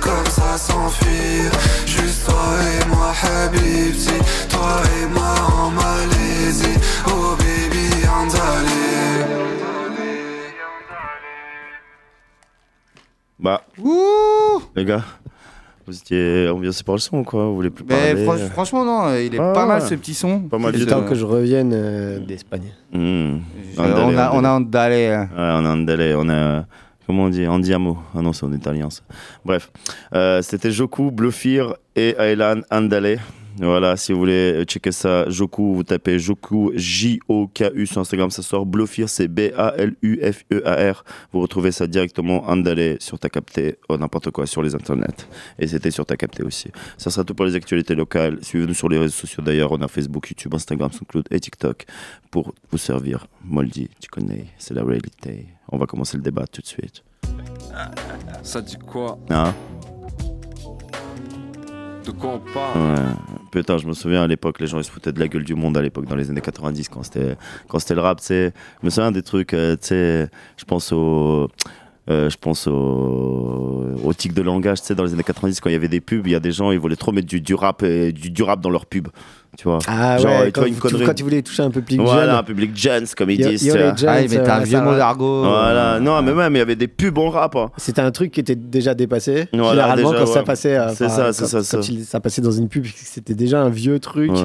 comme 0.00 0.26
ça 0.26 0.56
s'enfuir 0.56 1.50
Juste 1.86 2.24
toi 2.26 2.44
et 2.62 2.88
moi 2.88 3.12
Habibti 3.22 4.18
Toi 4.48 4.82
et 5.00 5.06
moi 5.12 5.34
en 5.56 5.70
Malaisie 5.70 6.78
Oh 7.06 7.36
baby 7.38 7.92
Bah 13.38 13.62
Les 14.76 14.84
gars 14.84 15.02
vous 15.84 15.98
étiez 15.98 16.48
ambiancé 16.48 16.84
par 16.84 16.94
le 16.94 17.00
son, 17.00 17.24
quoi. 17.24 17.44
Vous 17.46 17.56
voulez 17.56 17.68
plus 17.70 17.82
parler. 17.84 18.24
Franchement, 18.52 18.84
non, 18.84 19.16
il 19.16 19.34
est 19.34 19.38
pas 19.38 19.66
mal 19.66 19.82
ce 19.82 19.96
petit 19.96 20.14
son. 20.14 20.38
Pas 20.42 20.56
mal. 20.58 20.72
Il 20.76 20.82
est 20.82 20.86
temps 20.86 21.02
que 21.02 21.16
je 21.16 21.24
revienne 21.24 21.72
euh, 21.74 22.20
d'Espagne. 22.20 22.72
On 22.94 23.40
on 23.76 23.82
a 23.82 24.50
Ouais, 25.16 25.36
on 25.36 25.64
a 25.64 25.70
Andalé. 25.72 26.14
On 26.16 26.28
a 26.28 26.64
Comment 27.12 27.24
on 27.24 27.28
dit 27.28 27.46
Andiamo. 27.46 27.98
Ah 28.14 28.22
non, 28.22 28.32
c'est 28.32 28.46
en 28.46 28.52
italien. 28.54 28.88
Bref. 29.44 29.70
Euh, 30.14 30.40
C'était 30.40 30.70
Joku, 30.70 31.10
Bluffir 31.10 31.74
et 31.94 32.16
Aylan 32.18 32.62
Andale. 32.70 33.20
Voilà, 33.58 33.98
si 33.98 34.14
vous 34.14 34.18
voulez 34.18 34.64
checker 34.64 34.92
ça, 34.92 35.28
Joku, 35.28 35.74
vous 35.74 35.84
tapez 35.84 36.18
Joku, 36.18 36.72
J-O-K-U 36.74 37.84
sur 37.84 38.00
Instagram, 38.00 38.30
ça 38.30 38.40
sort. 38.40 38.64
Bluffir, 38.64 39.10
c'est 39.10 39.28
B-A-L-U-F-E-A-R. 39.28 41.04
Vous 41.34 41.40
retrouvez 41.40 41.70
ça 41.70 41.86
directement, 41.86 42.48
Andale, 42.48 42.96
sur 42.98 43.18
ta 43.18 43.28
capté, 43.28 43.76
oh, 43.90 43.98
n'importe 43.98 44.30
quoi, 44.30 44.46
sur 44.46 44.62
les 44.62 44.74
internets. 44.74 45.28
Et 45.58 45.66
c'était 45.66 45.90
sur 45.90 46.06
ta 46.06 46.16
capté 46.16 46.42
aussi. 46.42 46.70
Ça 46.96 47.10
sera 47.10 47.24
tout 47.24 47.34
pour 47.34 47.44
les 47.44 47.56
actualités 47.56 47.94
locales. 47.94 48.38
Suivez-nous 48.40 48.72
sur 48.72 48.88
les 48.88 48.96
réseaux 48.96 49.12
sociaux 49.12 49.42
d'ailleurs. 49.42 49.70
On 49.72 49.82
a 49.82 49.88
Facebook, 49.88 50.30
YouTube, 50.30 50.54
Instagram, 50.54 50.90
SoundCloud 50.90 51.26
et 51.30 51.40
TikTok 51.40 51.84
pour 52.30 52.54
vous 52.70 52.78
servir. 52.78 53.26
Moldy, 53.44 53.90
tu 54.00 54.08
connais, 54.08 54.46
c'est 54.56 54.72
la 54.72 54.82
réalité. 54.82 55.48
On 55.72 55.78
va 55.78 55.86
commencer 55.86 56.16
le 56.16 56.22
débat 56.22 56.46
tout 56.46 56.60
de 56.60 56.66
suite. 56.66 57.02
Ça 58.42 58.60
dit 58.60 58.76
quoi? 58.76 59.18
Hein? 59.30 59.54
De 62.04 62.10
quoi 62.10 62.30
on 62.34 62.52
parle? 62.52 62.78
Ouais. 62.78 63.04
Putain, 63.50 63.78
je 63.78 63.86
me 63.86 63.92
souviens 63.94 64.22
à 64.22 64.26
l'époque, 64.26 64.60
les 64.60 64.66
gens 64.66 64.78
ils 64.78 64.84
se 64.84 64.90
foutaient 64.90 65.12
de 65.12 65.20
la 65.20 65.28
gueule 65.28 65.44
du 65.44 65.54
monde 65.54 65.76
à 65.76 65.82
l'époque, 65.82 66.06
dans 66.06 66.16
les 66.16 66.30
années 66.30 66.40
90, 66.40 66.88
quand 66.88 67.02
c'était, 67.02 67.36
quand 67.68 67.78
c'était 67.78 67.94
le 67.94 68.00
rap, 68.00 68.18
tu 68.20 68.26
sais. 68.26 68.52
Je 68.80 68.86
me 68.86 68.90
souviens 68.90 69.12
des 69.12 69.22
trucs, 69.22 69.54
euh, 69.54 69.76
tu 69.76 69.88
sais, 69.88 70.28
je 70.56 70.64
pense 70.64 70.92
au. 70.92 71.48
euh, 72.10 72.28
je 72.28 72.36
pense 72.36 72.66
au, 72.66 73.86
au 74.02 74.12
tic 74.14 74.34
de 74.34 74.42
langage, 74.42 74.80
tu 74.80 74.86
sais, 74.88 74.94
dans 74.94 75.04
les 75.04 75.12
années 75.12 75.22
90, 75.22 75.60
quand 75.60 75.70
il 75.70 75.74
y 75.74 75.76
avait 75.76 75.88
des 75.88 76.00
pubs, 76.00 76.26
il 76.26 76.32
y 76.32 76.34
a 76.34 76.40
des 76.40 76.52
gens, 76.52 76.70
ils 76.72 76.78
voulaient 76.78 76.96
trop 76.96 77.12
mettre 77.12 77.28
du, 77.28 77.40
du 77.40 77.54
rap, 77.54 77.82
et, 77.82 78.10
du, 78.12 78.30
du 78.30 78.42
rap 78.42 78.60
dans 78.60 78.70
leurs 78.70 78.86
pubs, 78.86 79.08
tu 79.58 79.64
vois. 79.68 79.78
Ah 79.86 80.16
Genre, 80.18 80.30
ouais, 80.30 80.46
tu 80.46 80.52
quand, 80.52 80.60
vois, 80.62 80.68
une 80.68 80.74
tu- 80.74 80.80
connerie. 80.80 81.04
quand 81.04 81.14
tu 81.14 81.22
voulais 81.24 81.42
toucher 81.42 81.62
un 81.62 81.70
public 81.70 82.00
Voilà, 82.00 82.26
jeune. 82.26 82.34
un 82.36 82.42
public 82.42 82.70
jeunes, 82.76 83.06
comme 83.16 83.30
ils 83.30 83.40
Yo- 83.40 83.48
disent. 83.50 83.64
yo 83.66 83.72
tu 83.72 83.78
les 83.78 83.84
vois. 83.84 83.96
jeunes, 83.96 84.08
Ah, 84.10 84.20
il 84.22 84.30
mettait 84.30 84.44
ça- 84.46 84.56
un 84.56 84.60
vieux 84.60 84.80
mot 84.80 84.94
d'argot. 84.96 85.42
Voilà, 85.44 86.00
non, 86.00 86.22
mais 86.22 86.32
même, 86.34 86.54
il 86.54 86.58
y 86.58 86.62
avait 86.62 86.76
des 86.76 86.88
pubs 86.88 87.18
en 87.18 87.28
rap. 87.30 87.54
hein. 87.56 87.70
C'était 87.76 88.00
un 88.00 88.10
truc 88.10 88.30
qui 88.32 88.40
était 88.40 88.54
déjà 88.56 88.94
dépassé. 88.94 89.48
Voilà, 89.52 89.70
Généralement, 89.82 90.12
déjà, 90.12 90.24
quand 90.24 90.32
ça 90.32 90.42
passait, 90.42 90.76
euh, 90.78 90.88
C'est 90.94 91.08
ça, 91.08 91.32
c'est 91.32 91.44
ça, 91.46 91.58
quand 91.76 91.82
ça. 92.04 92.20
passait 92.20 92.40
dans 92.42 92.50
une 92.50 92.68
pub, 92.68 92.86
c'était 92.94 93.34
déjà 93.34 93.60
un 93.62 93.68
vieux 93.68 93.98
truc. 93.98 94.30
Ouais. 94.32 94.38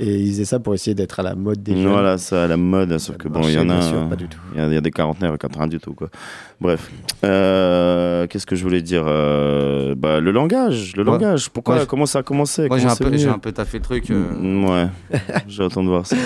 Et 0.00 0.16
ils 0.20 0.30
faisaient 0.30 0.44
ça 0.46 0.58
pour 0.58 0.72
essayer 0.72 0.94
d'être 0.94 1.20
à 1.20 1.22
la 1.22 1.34
mode 1.34 1.62
des 1.62 1.76
jeunes. 1.76 1.92
Voilà, 1.92 2.16
ça 2.16 2.44
à 2.44 2.46
la 2.46 2.56
mode, 2.56 2.96
sauf 2.98 3.18
que 3.18 3.28
bon, 3.28 3.42
il 3.44 3.52
y 3.52 3.58
en 3.58 3.62
a. 3.62 3.64
marchait, 3.64 3.80
bien 3.80 3.90
sûr, 3.90 4.06
euh, 4.06 4.08
pas 4.08 4.16
du 4.16 4.26
tout. 4.28 4.38
Il 4.54 4.58
y, 4.60 4.64
a- 4.64 4.66
il 4.68 4.72
y 4.74 4.76
a 4.76 4.80
des 4.80 4.90
quarantenaires 4.90 5.34
et 5.34 5.38
80 5.38 5.66
du 5.66 5.78
tout, 5.80 5.92
quoi. 5.92 6.08
Bref. 6.60 6.90
Euh, 7.24 8.26
Qu'est-ce 8.26 8.46
que 8.46 8.56
je 8.56 8.62
voulais 8.62 8.80
dire 8.80 9.04
Euh, 9.06 9.94
bah, 9.94 10.20
Le 10.20 10.30
langage. 10.30 10.94
Le 10.96 11.02
Ouais. 11.04 11.10
langage. 11.10 11.50
Pourquoi 11.50 11.84
Comment 11.84 12.06
ça 12.06 12.20
a 12.20 12.22
commencé? 12.22 12.68
Moi, 12.68 12.78
j'ai 12.78 12.86
un, 12.86 12.96
peu, 12.96 13.12
un 13.28 13.38
peu 13.38 13.52
taffé 13.52 13.78
le 13.78 13.84
truc. 13.84 14.10
euh. 14.10 14.32
Mm, 14.34 14.64
Ouais. 14.64 14.86
J'attends 15.48 15.82
de 15.84 15.88
voir 15.88 16.06
ça. 16.06 16.16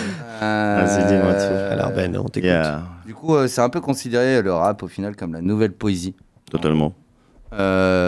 Vas-y, 0.40 1.06
dis-moi 1.08 1.32
tout. 1.32 1.40
Euh, 1.40 1.72
Alors, 1.72 1.90
Ben, 1.92 2.16
on 2.18 2.24
t'écoute. 2.28 2.44
Yeah. 2.48 2.82
Du 3.04 3.14
coup, 3.14 3.34
euh, 3.34 3.48
c'est 3.48 3.62
un 3.62 3.68
peu 3.68 3.80
considéré 3.80 4.42
le 4.42 4.52
rap 4.52 4.82
au 4.84 4.88
final 4.88 5.16
comme 5.16 5.32
la 5.32 5.40
nouvelle 5.40 5.72
poésie. 5.72 6.14
Totalement. 6.50 6.94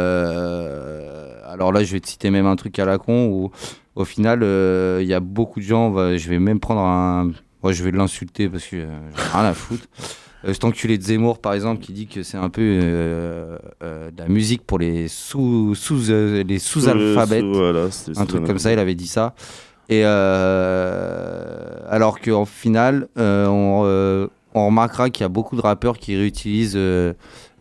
Euh, 0.08 1.30
alors 1.52 1.72
là, 1.72 1.82
je 1.82 1.92
vais 1.92 2.00
te 2.00 2.08
citer 2.08 2.30
même 2.30 2.46
un 2.46 2.56
truc 2.56 2.78
à 2.78 2.84
la 2.84 2.98
con 2.98 3.26
où, 3.26 3.50
au 3.98 4.04
final, 4.04 4.40
euh, 4.42 5.00
il 5.02 5.08
y 5.08 5.14
a 5.14 5.20
beaucoup 5.20 5.60
de 5.60 5.64
gens. 5.64 5.90
va- 5.90 6.16
je 6.16 6.28
vais 6.30 6.38
même 6.38 6.60
prendre 6.60 6.80
un. 6.80 7.32
Moi, 7.62 7.72
je 7.72 7.82
vais 7.82 7.90
l'insulter 7.90 8.48
parce 8.48 8.64
que 8.66 8.76
euh, 8.76 8.86
rien 9.32 9.44
à 9.44 9.54
foutre. 9.54 9.84
Euh, 10.44 10.52
cet 10.52 10.62
enculé 10.62 10.96
de 10.98 11.02
Zemmour, 11.02 11.40
par 11.40 11.52
exemple, 11.52 11.80
qui 11.82 11.92
dit 11.92 12.06
que 12.06 12.22
c'est 12.22 12.36
un 12.36 12.48
peu 12.48 12.60
euh, 12.62 13.58
euh, 13.82 14.08
de 14.12 14.18
la 14.22 14.28
musique 14.28 14.62
pour 14.64 14.78
les 14.78 15.08
sous, 15.08 15.74
sous 15.74 15.96
les 16.46 16.60
sous-alphabètes. 16.60 17.40
Sous- 17.42 17.54
voilà, 17.54 17.90
c'est- 17.90 18.16
un 18.16 18.24
truc 18.24 18.44
comme 18.46 18.58
ça, 18.60 18.72
il 18.72 18.78
avait 18.78 18.94
dit 18.94 19.08
ça. 19.08 19.34
Et 19.88 20.04
alors 21.90 22.20
qu'en 22.20 22.44
final, 22.44 23.08
on, 23.16 24.28
on 24.54 24.66
remarquera 24.66 25.10
qu'il 25.10 25.22
y 25.22 25.24
a 25.24 25.28
beaucoup 25.28 25.56
de 25.56 25.60
rappeurs 25.60 25.98
qui 25.98 26.16
réutilisent 26.16 26.78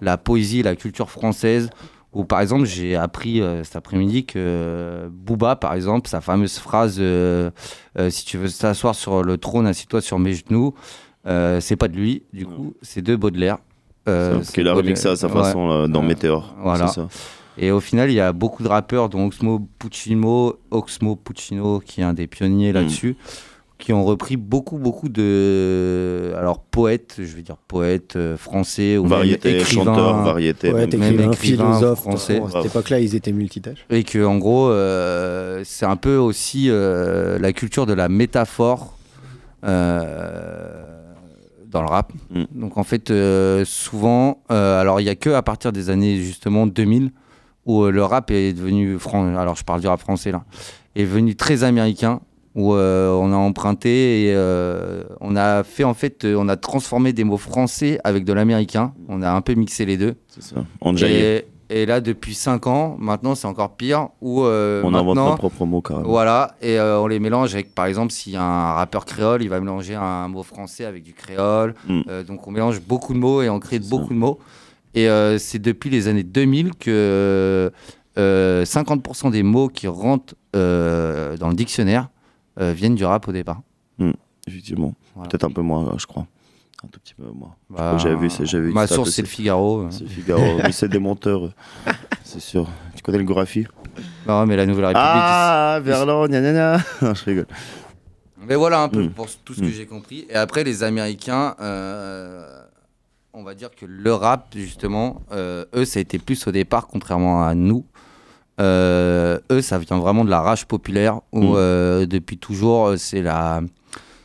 la 0.02 0.18
poésie, 0.18 0.62
la 0.64 0.76
culture 0.76 1.10
française. 1.10 1.70
Ou 2.18 2.26
par 2.26 2.42
exemple, 2.42 2.66
j'ai 2.66 2.96
appris 2.96 3.42
euh, 3.42 3.64
cet 3.64 3.76
après-midi 3.76 4.26
que 4.26 4.34
euh, 4.40 5.08
Booba, 5.12 5.56
par 5.56 5.74
exemple, 5.76 6.10
sa 6.10 6.20
fameuse 6.20 6.58
phrase 6.58 6.98
euh, 7.00 7.52
euh, 8.00 8.10
Si 8.10 8.26
tu 8.26 8.38
veux 8.40 8.50
t'asseoir 8.50 8.96
sur 8.96 9.22
le 9.24 9.38
trône, 9.38 9.68
assieds-toi 9.68 10.02
sur 10.02 10.18
mes 10.18 10.34
genoux, 10.34 10.74
euh, 11.28 11.60
c'est 11.62 11.76
pas 11.76 11.88
de 11.88 11.96
lui, 11.96 12.24
du 12.34 12.48
coup, 12.48 12.74
c'est 12.82 13.04
de 13.04 13.16
Baudelaire. 13.16 13.60
Euh, 14.10 14.40
C'est 14.42 14.54
qu'il 14.56 14.68
a 14.68 14.74
remixé 14.74 15.08
à 15.10 15.16
sa 15.16 15.28
Ouais. 15.28 15.34
façon 15.34 15.68
là, 15.68 15.88
dans 15.88 16.02
Euh, 16.04 16.08
Météor. 16.08 16.56
Voilà. 16.64 16.88
Ça. 16.88 17.08
Et 17.60 17.70
au 17.72 17.80
final, 17.80 18.10
il 18.10 18.14
y 18.16 18.20
a 18.20 18.34
beaucoup 18.34 18.64
de 18.64 18.68
rappeurs, 18.68 19.10
dont 19.10 19.26
Oxmo 19.28 19.68
Puccino, 19.78 20.56
Oxmo 20.72 21.16
Puccino, 21.16 21.80
qui 21.80 22.02
est 22.02 22.04
un 22.04 22.14
des 22.14 22.26
pionniers 22.28 22.72
là-dessus, 22.72 23.16
qui 23.78 23.94
ont 23.94 24.04
repris 24.04 24.38
beaucoup, 24.38 24.78
beaucoup 24.78 25.08
de. 25.10 26.34
Alors, 26.38 26.60
poètes, 26.60 27.16
je 27.20 27.36
vais 27.36 27.42
dire 27.44 27.58
poètes 27.68 28.16
euh, 28.16 28.36
français, 28.38 28.98
ou 28.98 29.04
même 29.04 29.12
Variété, 29.12 29.60
écrivains, 29.60 29.84
chanteur, 29.86 30.24
variété. 30.24 30.72
Ouais, 30.74 30.88
même. 30.88 31.00
même 31.00 31.32
écrivain, 31.32 31.74
philosophe. 31.78 32.00
français. 32.00 32.42
À 32.42 32.50
cette 32.50 32.66
époque-là, 32.72 33.00
ils 33.00 33.14
étaient 33.16 33.32
multitâches. 33.32 33.86
Et 33.90 34.04
que, 34.04 34.26
en 34.26 34.38
gros, 34.38 34.70
euh, 34.70 35.62
c'est 35.64 35.86
un 35.86 35.96
peu 35.96 36.18
aussi 36.18 36.68
euh, 36.70 37.38
la 37.40 37.54
culture 37.54 37.86
de 37.86 37.94
la 37.94 38.10
métaphore 38.10 38.98
euh, 39.64 40.84
dans 41.70 41.82
le 41.82 41.88
rap. 41.88 42.12
Mm. 42.32 42.44
Donc, 42.56 42.78
en 42.78 42.84
fait, 42.84 43.12
euh, 43.12 43.64
souvent, 43.66 44.42
euh, 44.52 44.80
alors 44.82 45.00
il 45.02 45.04
n'y 45.04 45.10
a 45.10 45.16
que 45.16 45.30
à 45.30 45.42
partir 45.42 45.72
des 45.72 45.90
années 45.90 46.18
justement 46.18 46.66
2000 46.68 47.12
où 47.66 47.84
euh, 47.84 47.92
le 47.92 48.04
rap 48.04 48.32
est 48.32 48.54
devenu, 48.54 48.98
fran- 48.98 49.36
alors 49.36 49.56
je 49.56 49.64
parle 49.64 49.82
du 49.82 49.88
rap 49.88 50.00
français 50.00 50.32
là, 50.32 50.44
est 50.96 51.04
devenu 51.04 51.36
très 51.36 51.64
américain. 51.64 52.22
Où 52.58 52.74
euh, 52.74 53.12
on 53.12 53.32
a 53.32 53.36
emprunté 53.36 54.24
et 54.24 54.34
euh, 54.34 55.04
on 55.22 55.36
a 55.36 55.64
fait 55.64 55.84
en 55.84 55.94
fait, 55.94 56.26
euh, 56.26 56.36
on 56.40 56.50
a 56.50 56.58
transformé 56.58 57.14
des 57.14 57.24
mots 57.24 57.38
français 57.38 58.00
avec 58.04 58.26
de 58.26 58.34
l'américain. 58.34 58.94
On 59.08 59.22
a 59.22 59.30
un 59.30 59.42
peu 59.42 59.54
mixé 59.54 59.86
les 59.86 59.96
deux. 59.96 60.16
C'est 60.28 60.42
ça. 60.42 60.56
Enjaillé. 60.82 61.46
Et, 61.70 61.82
et 61.82 61.86
là, 61.86 62.02
depuis 62.02 62.34
5 62.34 62.66
ans, 62.66 62.96
maintenant, 62.98 63.36
c'est 63.36 63.46
encore 63.46 63.76
pire. 63.76 64.10
Où, 64.22 64.42
On 64.42 64.94
invente 64.96 65.16
nos 65.18 65.36
propres 65.36 65.66
mots 65.66 65.82
carrément. 65.82 66.10
Voilà, 66.10 66.56
et 66.64 66.80
on 66.80 67.06
les 67.06 67.20
mélange 67.20 67.54
avec, 67.54 67.76
par 67.76 67.86
exemple, 67.86 68.12
s'il 68.12 68.34
y 68.34 68.38
a 68.38 68.42
un 68.42 68.74
rappeur 68.74 69.06
créole, 69.06 69.44
il 69.44 69.50
va 69.50 69.60
mélanger 69.60 69.94
un 69.94 70.28
mot 70.28 70.42
français 70.42 70.86
avec 70.86 71.04
du 71.04 71.14
créole. 71.14 71.76
Mm. 71.88 72.02
Euh, 72.10 72.24
donc 72.24 72.48
on 72.48 72.52
mélange 72.52 72.82
beaucoup 72.82 73.14
de 73.14 73.20
mots 73.20 73.44
et 73.44 73.50
on 73.50 73.60
crée 73.60 73.78
beaucoup 73.78 74.08
ça. 74.08 74.14
de 74.16 74.20
mots. 74.20 74.40
Et 74.96 75.08
c'est 75.38 75.62
depuis 75.62 75.92
les 75.92 76.08
années 76.08 76.24
2000 76.24 76.74
que 76.74 77.72
euh, 78.18 78.64
50% 78.66 79.30
des 79.30 79.44
mots 79.44 79.68
qui 79.68 79.88
rentrent 79.88 80.34
dans 80.54 81.50
le 81.50 81.54
dictionnaire 81.54 82.10
viennent 82.58 82.96
du 82.96 83.06
rap 83.06 83.28
au 83.28 83.32
départ. 83.32 83.62
Effectivement. 84.48 84.94
Voilà. 85.14 85.30
Peut-être 85.30 85.44
un 85.44 85.52
peu 85.52 85.62
moins, 85.62 85.88
euh, 85.88 85.98
je 85.98 86.08
crois. 86.08 86.26
Un 86.84 86.88
tout 86.88 87.00
petit 87.02 87.16
peu 87.16 87.24
moins. 87.34 87.54
Bah, 87.70 87.98
j'avais 87.98 88.16
vu, 88.16 88.30
c'est- 88.30 88.46
j'avais 88.46 88.68
vu 88.68 88.72
Ma 88.72 88.88
source, 88.88 89.10
c'est 89.10 89.22
le 89.24 89.28
Figaro. 89.28 89.82
euh. 89.82 89.88
C'est 89.92 90.08
Figaro. 90.08 90.42
Mais 90.64 90.72
c'est 90.72 90.88
des 90.88 91.00
menteurs, 91.00 91.46
euh, 91.46 91.92
c'est 92.24 92.40
sûr. 92.40 92.66
Tu 92.96 93.02
connais 93.04 93.18
le 93.18 93.26
Bah 93.26 94.40
ouais, 94.40 94.46
mais 94.46 94.56
la 94.56 94.66
Nouvelle 94.66 94.86
République. 94.86 95.04
Ah, 95.06 95.80
Verlan, 95.84 96.28
gna 96.28 96.40
gna 96.40 96.54
gna. 96.54 96.78
Non, 97.02 97.14
je 97.14 97.26
rigole. 97.26 97.48
Mais 98.48 98.56
voilà 98.56 98.82
un 98.84 98.90
peu 98.90 99.04
Mm. 99.04 99.10
pour 99.10 99.28
tout 99.44 99.54
ce 99.56 99.60
que 99.62 99.66
Mm. 99.66 99.70
j'ai 99.72 99.86
compris. 99.88 100.28
Et 100.30 100.36
après, 100.36 100.64
les 100.64 100.84
Américains, 100.84 101.56
euh, 101.60 102.62
on 103.34 103.44
va 103.44 103.54
dire 103.56 103.72
que 103.76 103.86
le 103.86 104.14
rap, 104.14 104.48
justement, 104.56 105.24
euh, 105.32 105.66
eux, 105.76 105.84
ça 105.84 105.98
a 106.00 106.02
été 106.02 106.20
plus 106.20 106.46
au 106.48 106.52
départ, 106.52 106.88
contrairement 106.88 107.44
à 107.44 107.54
nous. 107.56 107.86
Euh, 108.60 109.40
eux, 109.52 109.62
ça 109.62 109.78
vient 109.78 110.00
vraiment 110.00 110.26
de 110.26 110.30
la 110.30 110.42
rage 110.42 110.66
populaire 110.66 111.22
où 111.32 111.42
Mm. 111.42 111.56
euh, 111.56 112.06
depuis 112.06 112.38
toujours, 112.38 112.88
euh, 112.88 112.98
c'est 112.98 113.22
la. 113.22 113.62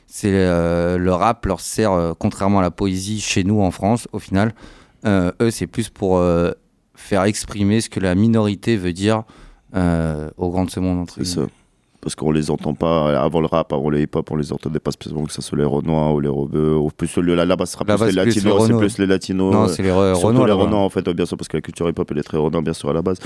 C'est 0.07 0.31
euh, 0.33 0.99
le 0.99 1.13
rap 1.15 1.47
leur 1.47 1.61
sert, 1.61 2.15
contrairement 2.19 2.59
à 2.59 2.63
la 2.63 2.71
poésie 2.71 3.21
chez 3.21 3.45
nous 3.45 3.63
en 3.63 3.71
France, 3.71 4.09
au 4.13 4.19
final, 4.19 4.53
eux, 5.07 5.51
c'est 5.51 5.67
plus 5.67 5.89
pour 5.89 6.23
faire 6.95 7.25
exprimer 7.25 7.81
ce 7.81 7.89
que 7.89 7.99
la 7.99 8.15
minorité 8.15 8.77
veut 8.77 8.93
dire 8.93 9.23
au 9.75 10.51
grand 10.51 10.67
de 10.67 10.71
ce 10.71 10.81
monde. 10.81 10.99
entre 10.99 11.15
C'est 11.15 11.25
ça. 11.25 11.41
Parce 12.03 12.17
qu'on 12.17 12.33
les 12.33 12.51
entend 12.51 12.75
pas 12.75 13.17
avant 13.21 13.41
le 13.41 13.47
rap, 13.47 13.73
avant 13.73 13.89
le 13.89 14.01
hip-hop, 14.01 14.29
on 14.33 14.37
les 14.37 14.53
entendait 14.53 14.81
pas 14.81 14.91
spécialement 14.91 15.25
que 15.25 15.33
ça 15.33 15.41
soit 15.41 15.57
les 15.57 15.65
Renois 15.65 16.13
ou 16.13 16.19
les 16.19 16.29
Rebeux, 16.29 16.75
ou 16.75 16.91
plus 16.91 17.17
le, 17.17 17.37
là, 17.37 17.45
là-bas, 17.45 17.65
ce 17.65 17.75
sera 17.75 17.85
plus 17.85 18.07
les 18.07 18.13
latinos, 18.13 18.67
c'est 18.67 18.77
plus 18.77 18.99
les 18.99 19.07
latinos. 19.07 19.53
Non, 19.55 19.65
euh, 19.65 19.69
c'est 19.69 19.83
les 19.85 19.91
Surtout 19.91 20.27
Renois. 20.27 20.47
les. 20.47 20.53
Renois, 20.53 20.81
en 20.81 20.89
fait, 20.91 21.09
bien 21.11 21.27
sûr, 21.27 21.37
parce 21.37 21.47
que 21.47 21.57
la 21.57 21.61
culture 21.61 21.89
hip-hop, 21.89 22.11
elle 22.11 22.19
est 22.19 22.23
très 22.25 22.39
Renois, 22.39 22.61
bien 22.61 22.73
sûr, 22.73 22.91
à 22.91 22.93
la 22.93 23.03
base. 23.03 23.19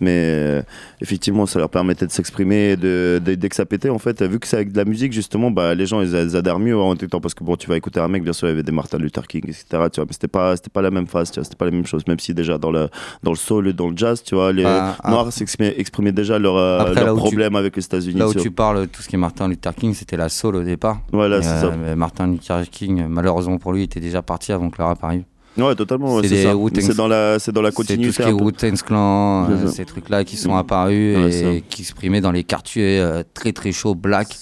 Mais 0.00 0.10
euh, 0.10 0.62
effectivement, 1.00 1.46
ça 1.46 1.60
leur 1.60 1.68
permettait 1.68 2.06
de 2.06 2.10
s'exprimer, 2.10 2.76
de, 2.76 3.20
dès 3.24 3.48
que 3.48 3.54
ça 3.54 3.66
pétait, 3.66 3.88
en 3.88 3.98
fait, 4.00 4.20
vu 4.22 4.40
que 4.40 4.48
c'est 4.48 4.56
avec 4.56 4.72
de 4.72 4.76
la 4.78 4.84
musique, 4.84 5.12
justement, 5.12 5.52
bah, 5.52 5.74
les 5.76 5.86
gens, 5.86 6.00
ils, 6.02 6.36
adhèrent 6.36 6.58
mieux 6.58 6.76
en 6.76 6.88
même 6.88 6.98
temps, 6.98 7.20
parce 7.20 7.34
que 7.34 7.44
bon, 7.44 7.54
tu 7.54 7.68
vas 7.68 7.76
écouter 7.76 8.00
un 8.00 8.08
mec, 8.08 8.24
bien 8.24 8.32
sûr, 8.32 8.48
il 8.48 8.50
y 8.50 8.54
avait 8.54 8.64
des 8.64 8.72
Martin 8.72 8.98
Luther 8.98 9.28
King, 9.28 9.42
etc., 9.44 9.64
tu 9.70 9.76
vois, 10.00 10.06
mais 10.06 10.12
c'était 10.12 10.26
pas, 10.26 10.56
c'était 10.56 10.70
pas 10.70 10.82
la 10.82 10.90
même 10.90 11.06
phase, 11.06 11.30
tu 11.30 11.38
vois, 11.38 11.44
c'était 11.44 11.56
pas 11.56 11.66
la 11.66 11.70
même 11.70 11.86
chose, 11.86 12.02
même 12.08 12.18
si 12.18 12.34
déjà 12.34 12.58
dans 12.58 12.72
le, 12.72 12.88
dans 13.22 13.30
le 13.30 13.36
soul 13.36 13.68
et 13.68 13.72
dans 13.72 13.88
le 13.88 13.96
jazz, 13.96 14.24
tu 14.24 14.34
vois, 14.34 14.52
les 14.52 14.64
Bah, 14.64 14.96
Noirs 15.06 15.32
s'exprimaient 15.32 15.74
exprimaient 15.78 16.10
déjà 16.12 16.38
leur, 16.38 16.56
euh, 16.56 16.80
Après, 16.80 16.94
leur 16.96 17.04
là 17.04 17.14
où 17.14 17.18
tu- 17.18 17.22
problème 17.22 17.54
avec 17.54 17.76
les 17.76 17.84
États-Unis. 17.84 18.23
Là 18.24 18.40
où 18.40 18.42
tu 18.42 18.50
parles, 18.50 18.88
tout 18.88 19.02
ce 19.02 19.08
qui 19.08 19.16
est 19.16 19.18
Martin 19.18 19.48
Luther 19.48 19.74
King, 19.74 19.94
c'était 19.94 20.16
la 20.16 20.28
soul 20.28 20.56
au 20.56 20.62
départ. 20.62 21.00
Voilà, 21.12 21.38
Et, 21.38 21.42
c'est 21.42 21.48
euh, 21.48 21.88
ça. 21.88 21.96
Martin 21.96 22.26
Luther 22.26 22.68
King, 22.70 23.06
malheureusement 23.08 23.58
pour 23.58 23.72
lui, 23.72 23.82
était 23.82 24.00
déjà 24.00 24.22
parti 24.22 24.52
avant 24.52 24.70
que 24.70 24.78
le 24.78 24.84
rap 24.84 25.02
arrive. 25.04 25.24
Ouais, 25.56 25.74
totalement. 25.74 26.20
C'est 26.22 26.96
dans 26.96 27.06
la, 27.06 27.38
c'est 27.38 27.52
dans 27.52 27.62
la 27.62 27.70
C'est 27.70 27.74
tout 27.76 27.82
continuité. 27.82 28.12
ce 28.12 28.22
qui 28.22 28.66
est 28.66 28.82
Clan, 28.84 29.48
euh, 29.50 29.66
ces 29.68 29.84
trucs-là 29.84 30.24
qui 30.24 30.36
sont 30.36 30.52
Mm. 30.54 30.58
apparus 30.58 31.16
Ouais, 31.16 31.56
et 31.56 31.60
qui 31.62 31.82
exprimaient 31.82 32.20
dans 32.20 32.32
les 32.32 32.42
quartiers 32.44 32.98
euh, 32.98 33.22
très 33.34 33.52
très 33.52 33.70
chauds, 33.72 33.94
black, 33.94 34.36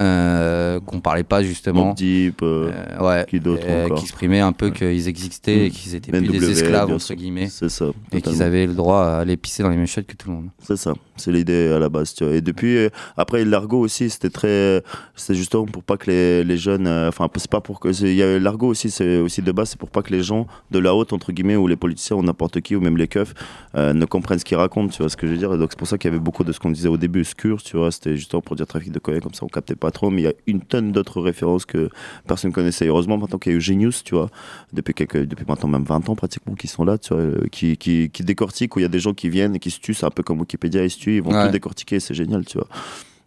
euh, 0.00 0.80
qu'on 0.80 1.00
parlait 1.00 1.24
pas 1.24 1.42
justement. 1.42 1.92
Deep, 1.94 2.40
euh, 2.42 2.70
Euh, 2.98 3.06
ouais, 3.06 3.26
qui 3.28 3.40
qui 3.40 4.02
exprimaient 4.02 4.40
un 4.40 4.52
peu 4.52 4.70
qu'ils 4.70 5.08
existaient 5.08 5.66
et 5.66 5.70
qu'ils 5.70 5.94
étaient 5.94 6.10
plus 6.12 6.28
des 6.28 6.50
esclaves 6.50 6.90
entre 6.92 7.14
guillemets 7.14 7.48
C'est 7.50 7.68
ça. 7.68 7.86
et 8.12 8.20
qu'ils 8.22 8.42
avaient 8.42 8.66
le 8.66 8.74
droit 8.74 9.02
à 9.02 9.18
aller 9.18 9.36
pisser 9.36 9.62
dans 9.62 9.68
les 9.70 9.76
mêmes 9.76 9.86
chiottes 9.86 10.06
que 10.06 10.16
tout 10.16 10.28
le 10.30 10.36
monde. 10.36 10.48
C'est 10.62 10.76
ça, 10.76 10.94
c'est 11.16 11.32
l'idée 11.32 11.70
à 11.74 11.78
la 11.78 11.88
base. 11.88 12.14
Tu 12.14 12.24
vois. 12.24 12.34
Et 12.34 12.40
depuis, 12.40 12.88
après 13.16 13.44
l'argot 13.44 13.80
aussi, 13.80 14.10
c'était 14.10 14.30
très, 14.30 14.82
c'est 15.14 15.34
justement 15.34 15.66
pour 15.66 15.82
pas 15.82 15.96
que 15.96 16.10
les, 16.10 16.44
les 16.44 16.56
jeunes, 16.56 16.88
enfin 16.88 17.28
c'est 17.36 17.50
pas 17.50 17.60
pour 17.60 17.78
que, 17.80 17.88
il 18.04 18.14
y 18.14 18.22
a 18.22 18.38
l'argot 18.38 18.68
aussi, 18.68 18.90
c'est 18.90 19.18
aussi 19.18 19.42
de 19.42 19.52
base, 19.52 19.70
c'est 19.70 19.78
pour 19.78 19.90
pas 19.90 20.02
que 20.02 20.12
les 20.12 20.22
gens 20.22 20.45
de 20.70 20.78
la 20.78 20.94
haute 20.94 21.12
entre 21.12 21.32
guillemets 21.32 21.56
ou 21.56 21.66
les 21.66 21.76
politiciens 21.76 22.16
ou 22.16 22.22
n'importe 22.22 22.60
qui 22.60 22.76
ou 22.76 22.80
même 22.80 22.96
les 22.96 23.08
keufs 23.08 23.34
euh, 23.74 23.92
ne 23.92 24.04
comprennent 24.04 24.38
ce 24.38 24.44
qu'ils 24.44 24.56
racontent. 24.56 24.88
Tu 24.92 24.98
vois 25.02 25.08
ce 25.08 25.16
que 25.16 25.26
je 25.26 25.32
veux 25.32 25.38
dire? 25.38 25.52
Et 25.54 25.58
donc 25.58 25.70
c'est 25.72 25.78
pour 25.78 25.88
ça 25.88 25.98
qu'il 25.98 26.10
y 26.10 26.14
avait 26.14 26.22
beaucoup 26.22 26.44
de 26.44 26.52
ce 26.52 26.60
qu'on 26.60 26.70
disait 26.70 26.88
au 26.88 26.96
début, 26.96 27.24
Scur, 27.24 27.62
tu 27.62 27.76
vois, 27.76 27.90
c'était 27.92 28.16
justement 28.16 28.40
pour 28.42 28.56
dire 28.56 28.66
trafic 28.66 28.92
de 28.92 28.98
cocaïne 28.98 29.22
comme 29.22 29.34
ça, 29.34 29.44
on 29.44 29.48
captait 29.48 29.74
pas 29.76 29.90
trop. 29.90 30.10
Mais 30.10 30.22
il 30.22 30.24
y 30.24 30.28
a 30.28 30.32
une 30.46 30.60
tonne 30.60 30.92
d'autres 30.92 31.20
références 31.20 31.64
que 31.64 31.88
personne 32.26 32.52
connaissait. 32.52 32.86
Heureusement 32.86 33.18
maintenant 33.18 33.38
qu'il 33.38 33.52
y 33.52 33.54
a 33.54 33.58
eu 33.58 33.60
Genius, 33.60 34.04
tu 34.04 34.14
vois, 34.14 34.30
depuis 34.72 34.94
quelques, 34.94 35.24
depuis 35.26 35.44
maintenant 35.48 35.68
même 35.68 35.84
20 35.84 36.08
ans 36.08 36.14
pratiquement 36.16 36.54
qui 36.54 36.68
sont 36.68 36.84
là, 36.84 36.98
tu 36.98 37.12
vois, 37.14 37.22
euh, 37.22 37.46
qui, 37.50 37.76
qui, 37.76 38.10
qui 38.10 38.22
décortiquent 38.24 38.76
où 38.76 38.78
il 38.78 38.82
y 38.82 38.86
a 38.86 38.88
des 38.88 39.00
gens 39.00 39.14
qui 39.14 39.28
viennent 39.28 39.54
et 39.56 39.58
qui 39.58 39.70
se 39.70 39.80
tuent, 39.80 39.94
c'est 39.94 40.06
un 40.06 40.10
peu 40.10 40.22
comme 40.22 40.40
Wikipédia, 40.40 40.84
ils 40.84 40.90
se 40.90 40.98
tuent, 40.98 41.16
ils 41.16 41.22
vont 41.22 41.32
Ouais. 41.32 41.46
tout 41.46 41.52
décortiquer, 41.52 42.00
c'est 42.00 42.14
génial, 42.14 42.44
tu 42.44 42.58
vois. 42.58 42.68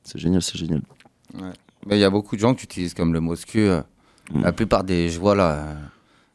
C'est 0.04 0.18
génial, 0.20 0.42
c'est 0.42 0.58
génial. 0.58 0.82
Mais 1.88 1.98
il 1.98 2.00
y 2.00 2.04
a 2.04 2.10
beaucoup 2.10 2.36
de 2.36 2.42
gens 2.42 2.54
qui 2.56 2.66
utilisent 2.66 2.94
comme 2.94 3.14
le 3.14 3.20
mot 3.20 3.36
scu. 3.36 3.60
euh, 3.60 3.82
Mm. 4.32 4.44
La 4.44 4.52
plupart 4.52 4.84
des, 4.84 5.10
je 5.10 5.20
vois 5.20 5.34
là, 5.34 5.52
euh, 5.56 5.74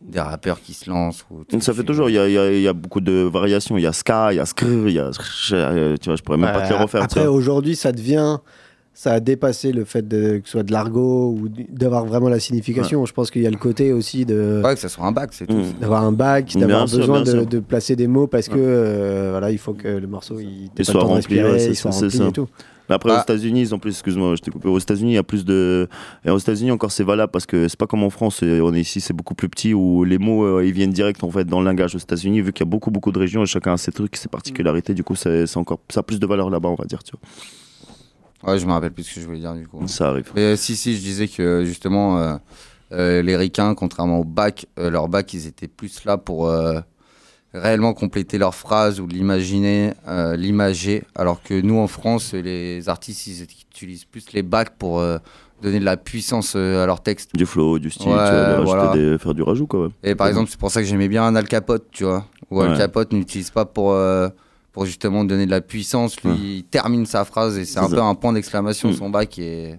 des 0.05 0.20
rappeurs 0.20 0.61
qui 0.61 0.74
se 0.74 0.88
lancent. 0.90 1.24
Ou 1.30 1.61
Ça 1.61 1.72
fait 1.72 1.82
toujours, 1.82 2.11
il 2.11 2.14
y 2.14 2.18
a, 2.18 2.28
il 2.28 2.32
y 2.34 2.38
a- 2.38 2.52
il 2.52 2.61
y 2.61 2.68
a 2.68 2.72
beaucoup 2.72 3.00
de 3.00 3.22
variations. 3.32 3.76
Il 3.78 3.82
y 3.82 3.86
a 3.86 3.92
ska, 3.92 4.32
il 4.32 4.36
y 4.36 4.40
a 4.40 4.46
skr, 4.46 4.64
il 4.86 4.92
y 4.92 4.98
a. 4.98 5.11
euh, 5.52 5.96
Tu 6.00 6.09
vois, 6.09 6.16
je 6.16 6.22
pourrais 6.22 6.38
même 6.38 6.52
pas 6.52 6.62
te 6.66 6.72
les 6.72 6.78
refaire. 6.78 7.00
tu 7.09 7.18
Après, 7.18 7.26
aujourd'hui, 7.26 7.74
ça 7.76 7.90
devient. 7.92 8.38
Ça 8.96 9.14
a 9.14 9.18
dépassé 9.18 9.72
le 9.72 9.84
fait 9.84 10.07
de, 10.07 10.38
que 10.38 10.42
ce 10.44 10.52
soit 10.52 10.62
de 10.62 10.70
l'argot 10.70 11.30
ou 11.36 11.48
d'avoir 11.48 12.05
vraiment 12.05 12.28
la 12.28 12.38
signification. 12.38 13.05
Je 13.07 13.12
pense 13.12 13.32
qu'il 13.32 13.42
y 13.42 13.46
a 13.46 13.50
le 13.50 13.57
côté 13.57 13.92
aussi 13.92 14.24
de. 14.24 14.62
Ouais, 14.64 14.74
que 14.74 14.80
ça 14.80 14.88
soit 14.88 15.05
un 15.05 15.11
bac, 15.11 15.30
c'est 15.32 15.46
tout. 15.48 15.57
Mm. 15.57 15.80
D'avoir 15.80 16.05
un 16.05 16.12
bac, 16.12 16.52
d'avoir 16.57 16.86
besoin 16.86 17.22
de, 17.22 17.59
placer 17.59 17.96
des 17.96 18.07
mots 18.07 18.28
parce 18.28 18.46
que 18.48 18.55
euh, 18.57 19.30
voilà, 19.32 19.50
il 19.50 19.59
faut 19.59 19.72
que 19.74 19.88
le 19.88 20.07
morceau 20.07 20.38
il, 20.38 20.70
pas 20.70 20.84
soit 20.84 21.00
rempli, 21.00 21.14
respirer, 21.16 21.50
ouais, 21.50 21.59
c'est 21.59 21.70
il 21.70 21.74
soit 21.76 21.90
rempli 21.90 22.11
ça. 22.11 22.28
et 22.28 22.32
tout. 22.32 22.46
Mais 22.89 22.95
après, 22.97 23.11
Bah. 23.11 23.18
aux 23.18 23.22
États-Unis, 23.22 23.61
ils 23.62 23.74
ont 23.74 23.78
plus, 23.78 23.91
excuse-moi, 23.93 24.35
je 24.37 24.43
t'ai 24.43 24.51
coupé. 24.51 24.68
Aux 24.68 24.78
États-Unis, 24.78 25.12
il 25.12 25.14
y 25.14 25.18
a 25.18 25.22
plus 25.22 25.45
de. 25.45 25.89
Et 26.24 26.30
aux 26.30 26.39
États-Unis, 26.39 26.70
encore, 26.70 26.93
c'est 26.93 27.05
valable 27.05 27.32
parce 27.32 27.47
que 27.47 27.66
c'est 27.68 27.78
pas 27.78 27.87
comme 27.87 28.03
en 28.03 28.11
France. 28.11 28.43
et 28.43 28.61
On 28.61 28.74
est 28.74 28.80
ici, 28.80 29.01
c'est 29.01 29.14
beaucoup 29.14 29.35
plus 29.35 29.49
petit 29.49 29.72
où 29.74 30.05
les 30.05 30.18
mots, 30.18 30.45
euh, 30.45 30.64
ils 30.66 30.72
viennent 30.72 30.93
direct 30.93 31.24
en 31.24 31.30
fait 31.30 31.45
dans 31.47 31.61
le 31.61 31.66
langage 31.66 31.95
aux 31.95 31.99
États-Unis, 31.99 32.41
vu 32.43 32.53
qu'il 32.53 32.64
y 32.66 32.68
a 32.68 32.70
beaucoup, 32.70 32.91
beaucoup 32.91 33.12
de 33.12 33.18
régions 33.18 33.43
et 33.43 33.47
chacun 33.47 33.72
a 33.72 33.76
ses 33.78 33.93
trucs, 33.93 34.16
ses 34.16 34.28
particularités. 34.28 34.93
Du 34.95 35.03
coup, 35.05 35.14
c'est 35.16 35.57
encore, 35.57 35.80
ça 35.89 36.01
a 36.01 36.03
plus 36.03 36.20
de 36.20 36.26
valeur 36.26 36.51
là-bas, 36.51 36.68
on 36.68 36.74
va 36.74 36.85
dire, 36.85 37.03
tu 37.03 37.12
vois. 37.12 38.53
Ouais, 38.53 38.59
je 38.59 38.66
me 38.66 38.72
rappelle 38.72 38.93
plus 38.93 39.05
ce 39.05 39.14
que 39.14 39.20
je 39.22 39.26
voulais 39.26 39.39
dire 39.41 39.55
du 39.55 39.66
coup. 39.66 39.87
Ça 39.89 40.09
arrive. 40.11 40.30
Mais 40.35 40.43
euh, 40.43 40.57
si, 40.57 40.76
si, 40.76 40.95
je 40.97 41.01
disais 41.01 41.28
que 41.28 41.64
justement, 41.64 42.18
euh, 42.18 42.37
euh, 42.93 43.22
les 43.22 43.37
ricains, 43.37 43.74
contrairement 43.74 44.18
au 44.18 44.24
bac, 44.24 44.66
euh, 44.78 44.91
leur 44.91 45.09
bac, 45.09 45.32
ils 45.32 45.47
étaient 45.47 45.68
plus 45.68 46.05
là 46.05 46.18
pour 46.18 46.49
euh, 46.49 46.78
réellement 47.55 47.94
compléter 47.94 48.36
leur 48.38 48.55
phrase 48.55 49.00
ou 49.00 49.07
l'imaginer, 49.07 49.92
euh, 50.09 50.36
l'imager. 50.36 51.05
Alors 51.14 51.42
que 51.42 51.61
nous, 51.61 51.78
en 51.78 51.86
France, 51.86 52.34
les 52.34 52.88
artistes, 52.88 53.26
ils 53.26 53.42
utilisent 53.42 54.05
plus 54.05 54.24
les 54.32 54.42
bacs 54.42 54.70
pour 54.78 54.98
euh, 55.00 55.18
donner 55.62 55.78
de 55.80 55.84
la 55.84 55.96
puissance 55.96 56.55
euh, 56.57 56.82
à 56.82 56.86
leur 56.86 57.02
texte. 57.02 57.30
Du 57.34 57.46
flow, 57.46 57.78
du 57.78 57.90
style, 57.90 58.09
Ouais, 58.11 58.14
tu 58.28 58.34
vois, 58.34 58.61
voilà. 58.62 58.92
des- 58.92 59.18
faire 59.18 59.34
du 59.34 59.42
rajout, 59.42 59.66
quoi. 59.66 59.84
ouais. 59.86 59.88
Et 60.02 60.14
par 60.14 60.26
Ouais. 60.26 60.30
exemple, 60.32 60.50
c'est 60.50 60.59
pour 60.59 60.70
ça 60.70 60.80
que 60.82 60.86
j'aimais 60.88 61.09
bien 61.09 61.24
un 61.24 61.34
Al 61.36 61.46
Capote, 61.48 61.86
tu 61.92 62.05
vois. 62.05 62.26
Où 62.50 62.61
Al. 62.61 62.76
Capote 62.76 63.12
n'utilise 63.12 63.50
pas 63.50 63.64
pour, 63.64 63.92
euh, 63.92 64.28
pour 64.72 64.84
justement 64.84 65.24
donner 65.24 65.46
de 65.46 65.50
la 65.50 65.61
puissance. 65.61 66.20
Lui, 66.22 66.59
il 66.59 66.64
termine 66.64 67.07
sa 67.07 67.24
phrase 67.24 67.57
et 67.57 67.64
c'est 67.64 67.78
un 67.78 67.88
ça. 67.88 67.94
peu 67.96 68.02
un 68.02 68.14
point 68.14 68.32
d'exclamation, 68.32 68.90
Mm. 68.90 68.94
son 68.94 69.11
bac. 69.11 69.38
Et... 69.38 69.76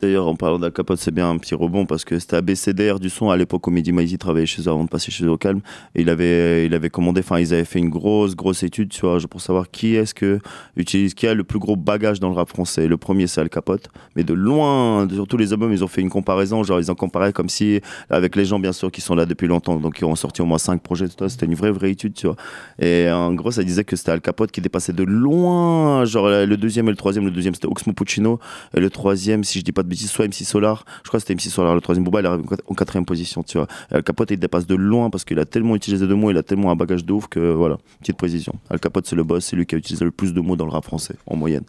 D'ailleurs, 0.00 0.26
en 0.26 0.34
parlant 0.34 0.58
d'Al 0.58 0.72
c'est 0.96 1.14
bien 1.14 1.30
un 1.30 1.38
petit 1.38 1.54
rebond 1.54 1.86
parce 1.86 2.04
que 2.04 2.18
c'était 2.18 2.36
ABCDR 2.36 2.98
du 3.00 3.08
son 3.08 3.30
à 3.30 3.36
l'époque 3.36 3.66
où 3.66 3.70
Mehdi 3.70 3.92
Maizi 3.92 4.18
travaillait 4.18 4.46
chez 4.46 4.62
eux 4.62 4.68
avant 4.68 4.84
de 4.84 4.88
passer 4.88 5.10
chez 5.10 5.24
eux 5.24 5.30
au 5.30 5.38
calme. 5.38 5.60
Et 5.94 6.02
il 6.02 6.10
avait, 6.10 6.66
il 6.66 6.74
avait 6.74 6.90
commandé, 6.90 7.20
enfin, 7.20 7.38
ils 7.38 7.54
avaient 7.54 7.64
fait 7.64 7.78
une 7.78 7.88
grosse, 7.88 8.34
grosse 8.34 8.62
étude 8.62 8.90
tu 8.90 9.02
vois, 9.02 9.18
pour 9.30 9.40
savoir 9.40 9.70
qui 9.70 9.94
est-ce 9.94 10.12
que 10.12 10.40
utilise, 10.76 11.14
qui 11.14 11.26
a 11.26 11.34
le 11.34 11.44
plus 11.44 11.58
gros 11.58 11.76
bagage 11.76 12.20
dans 12.20 12.28
le 12.28 12.34
rap 12.34 12.48
français. 12.48 12.88
Le 12.88 12.96
premier, 12.96 13.26
c'est 13.26 13.40
Al 13.40 13.48
Capote. 13.48 13.88
Mais 14.16 14.24
de 14.24 14.34
loin, 14.34 15.08
sur 15.08 15.26
tous 15.28 15.36
les 15.36 15.52
albums, 15.52 15.72
ils 15.72 15.84
ont 15.84 15.88
fait 15.88 16.00
une 16.00 16.10
comparaison. 16.10 16.62
Genre, 16.64 16.80
ils 16.80 16.90
ont 16.90 16.96
comparé 16.96 17.32
comme 17.32 17.48
si, 17.48 17.80
avec 18.10 18.36
les 18.36 18.44
gens, 18.44 18.58
bien 18.58 18.72
sûr, 18.72 18.90
qui 18.90 19.00
sont 19.00 19.14
là 19.14 19.26
depuis 19.26 19.46
longtemps, 19.46 19.76
donc 19.76 19.94
qui 19.94 20.04
ont 20.04 20.16
sorti 20.16 20.42
au 20.42 20.46
moins 20.46 20.58
5 20.58 20.82
projets, 20.82 21.08
tu 21.08 21.14
vois, 21.18 21.28
c'était 21.28 21.46
une 21.46 21.54
vraie, 21.54 21.70
vraie 21.70 21.92
étude, 21.92 22.14
tu 22.14 22.26
vois. 22.26 22.36
Et 22.78 23.08
en 23.10 23.32
gros, 23.32 23.52
ça 23.52 23.62
disait 23.62 23.84
que 23.84 23.96
c'était 23.96 24.10
Al 24.10 24.20
Capote 24.20 24.50
qui 24.50 24.60
dépassait 24.60 24.92
de 24.92 25.04
loin, 25.04 26.04
genre 26.04 26.28
le 26.28 26.56
deuxième 26.56 26.88
et 26.88 26.90
le 26.90 26.96
troisième. 26.96 27.24
Le 27.24 27.30
deuxième, 27.30 27.54
c'était 27.54 27.68
Oxmo 27.68 27.92
Puccino. 27.92 28.40
Et 28.76 28.80
le 28.80 28.90
troisième, 28.90 29.44
si 29.44 29.60
je 29.60 29.64
dis 29.64 29.72
pas 29.72 29.83
de 29.84 29.88
bêtises, 29.88 30.10
soit 30.10 30.24
MC 30.26 30.44
Solar. 30.44 30.84
Je 31.04 31.08
crois 31.08 31.20
que 31.20 31.26
c'était 31.26 31.34
MC 31.34 31.50
Solar. 31.50 31.74
Le 31.74 31.80
troisième, 31.80 32.04
Booba, 32.04 32.20
il 32.20 32.26
arrive 32.26 32.40
en 32.40 32.44
quat- 32.44 32.62
en 32.66 32.74
quatrième 32.74 33.04
position, 33.04 33.42
tu 33.44 33.58
vois. 33.58 33.68
Al 33.92 34.02
Capote, 34.02 34.30
il 34.32 34.38
dépasse 34.38 34.66
de 34.66 34.74
loin 34.74 35.10
parce 35.10 35.24
qu'il 35.24 35.38
a 35.38 35.44
tellement 35.44 35.76
utilisé 35.76 36.06
de 36.06 36.14
mots, 36.14 36.30
il 36.30 36.36
a 36.38 36.42
tellement 36.42 36.70
un 36.72 36.76
bagage 36.76 37.04
de 37.04 37.12
ouf 37.12 37.28
que 37.28 37.52
voilà, 37.52 37.76
petite 38.00 38.16
précision. 38.16 38.54
Al 38.70 38.80
Capote, 38.80 39.06
c'est 39.06 39.16
le 39.16 39.22
boss, 39.24 39.44
c'est 39.44 39.56
lui 39.56 39.66
qui 39.66 39.74
a 39.76 39.78
utilisé 39.78 40.04
le 40.04 40.10
plus 40.10 40.34
de 40.34 40.40
mots 40.40 40.56
dans 40.56 40.64
le 40.66 40.72
rap 40.72 40.84
français, 40.84 41.14
en 41.26 41.36
moyenne. 41.36 41.64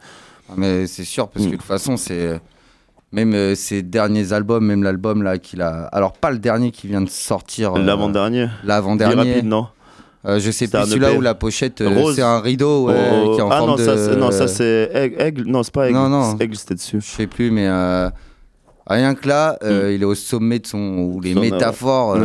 Ah, 0.50 0.54
Mais 0.58 0.88
c'est 0.88 1.04
sûr, 1.04 1.28
parce 1.30 1.46
Mm. 1.46 1.50
que 1.50 1.54
de 1.54 1.58
toute 1.58 1.66
façon, 1.68 1.98
c'est. 1.98 2.40
Même 3.12 3.34
euh, 3.34 3.56
ses 3.56 3.82
derniers 3.82 4.34
albums, 4.34 4.66
même 4.66 4.84
l'album 4.84 5.24
là 5.24 5.38
qu'il 5.38 5.62
a. 5.62 5.84
Alors, 5.94 6.14
pas 6.14 6.32
le 6.32 6.40
dernier 6.40 6.72
qui 6.72 6.88
vient 6.88 7.02
de 7.02 7.10
sortir. 7.10 7.76
euh, 7.76 7.82
L'avant-dernier. 7.82 8.48
L'avant-dernier. 8.66 9.16
rapide, 9.32 9.46
non? 9.46 9.68
Euh, 10.28 10.40
je 10.40 10.50
sais 10.52 10.68
plus 10.68 10.86
celui-là 10.86 11.10
EP. 11.12 11.18
où 11.18 11.22
la 11.22 11.36
pochette, 11.36 11.82
euh, 11.82 12.14
c'est 12.14 12.22
un 12.22 12.40
rideau 12.40 12.88
ouais, 12.88 12.96
Oh, 13.26 13.34
qui 13.34 13.40
est 13.40 13.44
en 13.44 13.52
ah 13.52 13.58
forme 13.60 13.70
non, 13.72 13.76
de. 13.76 13.84
ça, 13.84 14.16
non, 14.16 14.32
ça 14.32 14.48
c'est 14.48 14.90
Aigle. 15.20 15.44
Non, 15.46 15.62
c'est 15.64 15.74
pas 15.74 15.88
Aigle. 15.88 15.98
Non, 15.98 16.10
non. 16.10 16.38
Aigle, 16.40 16.56
c'était 16.56 16.74
dessus. 16.76 17.00
Je 17.00 17.06
sais 17.06 17.28
plus, 17.28 17.52
mais 17.52 17.68
euh, 17.68 18.10
rien 18.88 19.14
que 19.14 19.28
là, 19.28 19.58
euh, 19.64 19.92
il 19.94 20.02
est 20.02 20.06
au 20.06 20.16
sommet 20.16 20.60
de 20.60 20.68
son. 20.68 20.80
Ou 20.80 21.22
les 21.22 21.34
Son- 21.34 21.42
métaphores. 21.42 22.18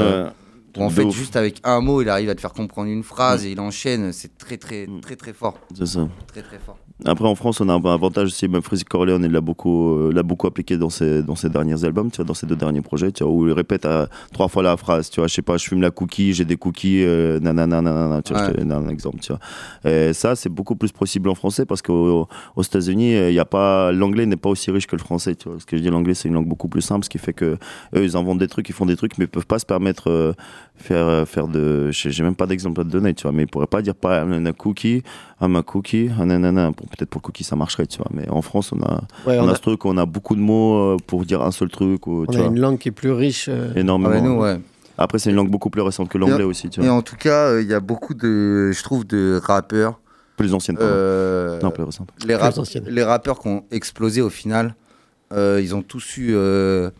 où 0.78 0.82
en 0.82 0.88
fait, 0.88 1.03
ouf. 1.03 1.14
juste 1.14 1.36
avec 1.36 1.61
un 1.64 1.80
mot, 1.80 2.01
il 2.01 2.09
arrive 2.09 2.30
à 2.30 2.34
te 2.34 2.40
faire 2.40 2.53
comprendre 2.53 2.88
une 2.88 3.03
phrase 3.03 3.44
et 3.44 3.51
il 3.51 3.61
enchaîne. 3.61 4.12
C'est 4.12 4.38
très, 4.38 4.57
très, 4.57 4.86
très, 5.03 5.16
très 5.16 5.32
fort. 5.32 5.59
C'est 5.76 5.86
ça. 5.86 6.09
Très, 6.28 6.42
très 6.42 6.59
fort. 6.59 6.78
Après, 7.07 7.26
en 7.26 7.34
France, 7.34 7.61
on 7.61 7.68
a 7.68 7.72
un 7.72 7.84
avantage 7.84 8.26
aussi. 8.28 8.46
Même 8.48 8.62
Freezy 8.62 8.84
Corleone, 8.84 9.24
il 9.24 9.32
l'a 9.32 9.40
beaucoup, 9.40 9.94
euh, 9.96 10.12
l'a 10.12 10.22
beaucoup 10.22 10.46
appliqué 10.46 10.76
dans 10.76 10.90
ses, 10.90 11.22
dans 11.22 11.34
ses 11.34 11.48
derniers 11.48 11.84
albums, 11.84 12.11
tu 12.11 12.16
vois, 12.16 12.24
dans 12.26 12.34
ses 12.34 12.46
deux 12.46 12.57
derniers 12.57 12.82
projets, 12.82 13.11
tu 13.11 13.24
vois, 13.24 13.32
où 13.32 13.46
il 13.48 13.53
répète 13.53 13.86
à, 13.86 14.09
trois 14.32 14.48
fois 14.48 14.62
la 14.62 14.76
phrase, 14.76 15.09
tu 15.11 15.20
vois, 15.20 15.26
je 15.26 15.34
sais 15.34 15.42
pas, 15.42 15.57
je 15.57 15.66
fume 15.66 15.80
la 15.80 15.90
cookie, 15.90 16.34
j'ai 16.34 16.44
des 16.44 16.57
cookies, 16.57 17.03
euh, 17.05 17.40
nanana, 17.40 17.80
nanana, 17.80 18.22
tu 18.22 18.32
vois, 18.34 18.42
Ouais. 18.42 18.48
je 18.48 18.53
te 18.53 18.61
donne 18.61 18.72
un 18.72 18.88
exemple, 18.88 19.18
tu 19.20 19.32
vois. 19.32 19.90
Et 19.90 20.12
ça, 20.12 20.36
c'est 20.36 20.51
beaucoup 20.51 20.76
plus 20.76 20.92
possible 20.92 21.28
en 21.30 21.34
français 21.34 21.64
parce 21.64 21.80
qu'aux 21.82 22.28
aux 22.57 22.62
États-Unis, 22.62 23.16
il 23.28 23.34
y 23.34 23.38
a 23.38 23.44
pas, 23.46 23.92
l'anglais 23.92 24.26
n'est 24.26 24.36
pas 24.36 24.51
aussi 24.51 24.70
riche 24.70 24.86
que 24.86 24.96
le 24.96 25.01
français, 25.03 25.34
tu 25.34 25.48
vois. 25.48 25.59
Ce 25.59 25.66
que 25.66 25.76
je 25.76 25.82
dis, 25.82 25.88
l'anglais, 25.90 26.14
c'est 26.14 26.28
une 26.28 26.34
langue 26.34 26.48
beaucoup 26.48 26.68
plus 26.68 26.82
simple, 26.82 27.05
ce 27.05 27.11
qui 27.11 27.18
fait 27.18 27.32
que 27.32 27.57
eux, 27.96 28.05
ils 28.05 28.16
inventent 28.16 28.38
des 28.38 28.48
trucs, 28.48 28.68
ils 28.68 28.74
font 28.74 28.86
des 28.86 28.96
trucs, 28.96 29.16
mais 29.18 29.24
ils 29.24 29.28
peuvent 29.28 29.46
pas 29.46 29.59
se 29.59 29.66
permettre 29.66 30.11
euh, 30.11 30.32
faire, 30.81 31.07
euh, 31.07 31.24
faire 31.24 31.47
de, 31.49 31.91
j'ai 31.93 32.22
même 32.22 32.35
pas 32.35 32.47
d'exemple 32.47 32.81
à 32.81 32.85
te 32.85 32.89
donner, 32.89 33.14
tu 33.14 33.22
vois, 33.22 33.33
mais 33.33 33.43
ils 33.43 33.47
pourraient 33.49 33.66
pas 33.66 33.83
dire 33.83 33.95
pas 33.95 34.22
un 34.22 34.53
cookie, 34.53 35.03
I'm 35.41 35.57
a 35.57 35.62
cookie, 35.62 36.11
ah, 36.18 36.24
nanana. 36.24 36.68
Bon, 36.70 36.87
peut-être 36.91 37.11
pour 37.11 37.22
cookie 37.22 37.45
ça 37.45 37.57
marcherait, 37.57 37.87
tu 37.87 37.99
vois. 37.99 38.09
Mais 38.12 38.28
en 38.28 38.43
France, 38.43 38.72
on 38.72 38.81
a, 38.83 39.03
Ouais, 39.26 39.39
on 39.39 39.45
on 39.45 39.49
a 39.49 39.53
a- 39.53 39.55
ce 39.55 39.61
truc, 39.61 39.85
on 39.85 39.97
a 39.97 40.07
beaucoup 40.07 40.35
de 40.37 40.41
mots 40.41 40.76
euh, 40.76 40.97
pour 41.07 41.24
dire 41.24 41.43
un 41.43 41.51
seul 41.51 41.68
truc, 41.68 42.07
ou, 42.07 42.24
On 42.28 42.33
tu 42.33 42.39
a 42.39 42.41
vois. 42.41 42.49
une 42.49 42.59
langue 42.61 42.78
qui 42.78 42.89
est 42.89 42.93
plus 42.93 43.12
riche. 43.12 43.47
euh, 43.49 43.72
Énormément. 43.74 44.11
Ah 44.11 44.14
ouais, 44.16 44.20
nous, 44.22 44.41
ouais. 44.41 44.61
Après, 44.99 45.18
c'est 45.18 45.31
une 45.31 45.37
langue 45.37 45.51
beaucoup 45.51 45.70
plus 45.70 45.83
récente 45.83 46.09
que 46.09 46.18
l'anglais 46.18 46.45
aussi, 46.45 46.68
tu 46.68 46.81
Et 46.81 46.85
vois. 46.85 46.93
en 46.93 47.03
tout 47.03 47.16
cas, 47.16 47.49
euh, 47.53 47.62
il 47.62 47.68
y 47.68 47.74
a 47.74 47.81
beaucoup 47.81 48.12
de, 48.14 48.70
je 48.72 48.83
trouve, 48.83 49.07
de 49.07 49.41
rappeurs. 49.43 50.01
Plus 50.37 50.53
ancienne, 50.55 50.76
pardon. 50.76 50.91
euh, 50.93 51.61
Non, 51.62 51.70
plus 51.70 51.85
récente. 51.85 52.11
les, 52.26 52.35
rap- 52.35 52.55
les 52.87 53.03
rappeurs 53.03 53.39
qui 53.41 53.49
ont 53.49 53.64
explosé 53.70 54.20
au 54.22 54.31
final, 54.31 54.74
euh, 55.33 55.61
ils 55.62 55.74
ont 55.74 55.83
tous 55.83 56.16
eu 56.18 56.31
euh, 56.35 56.91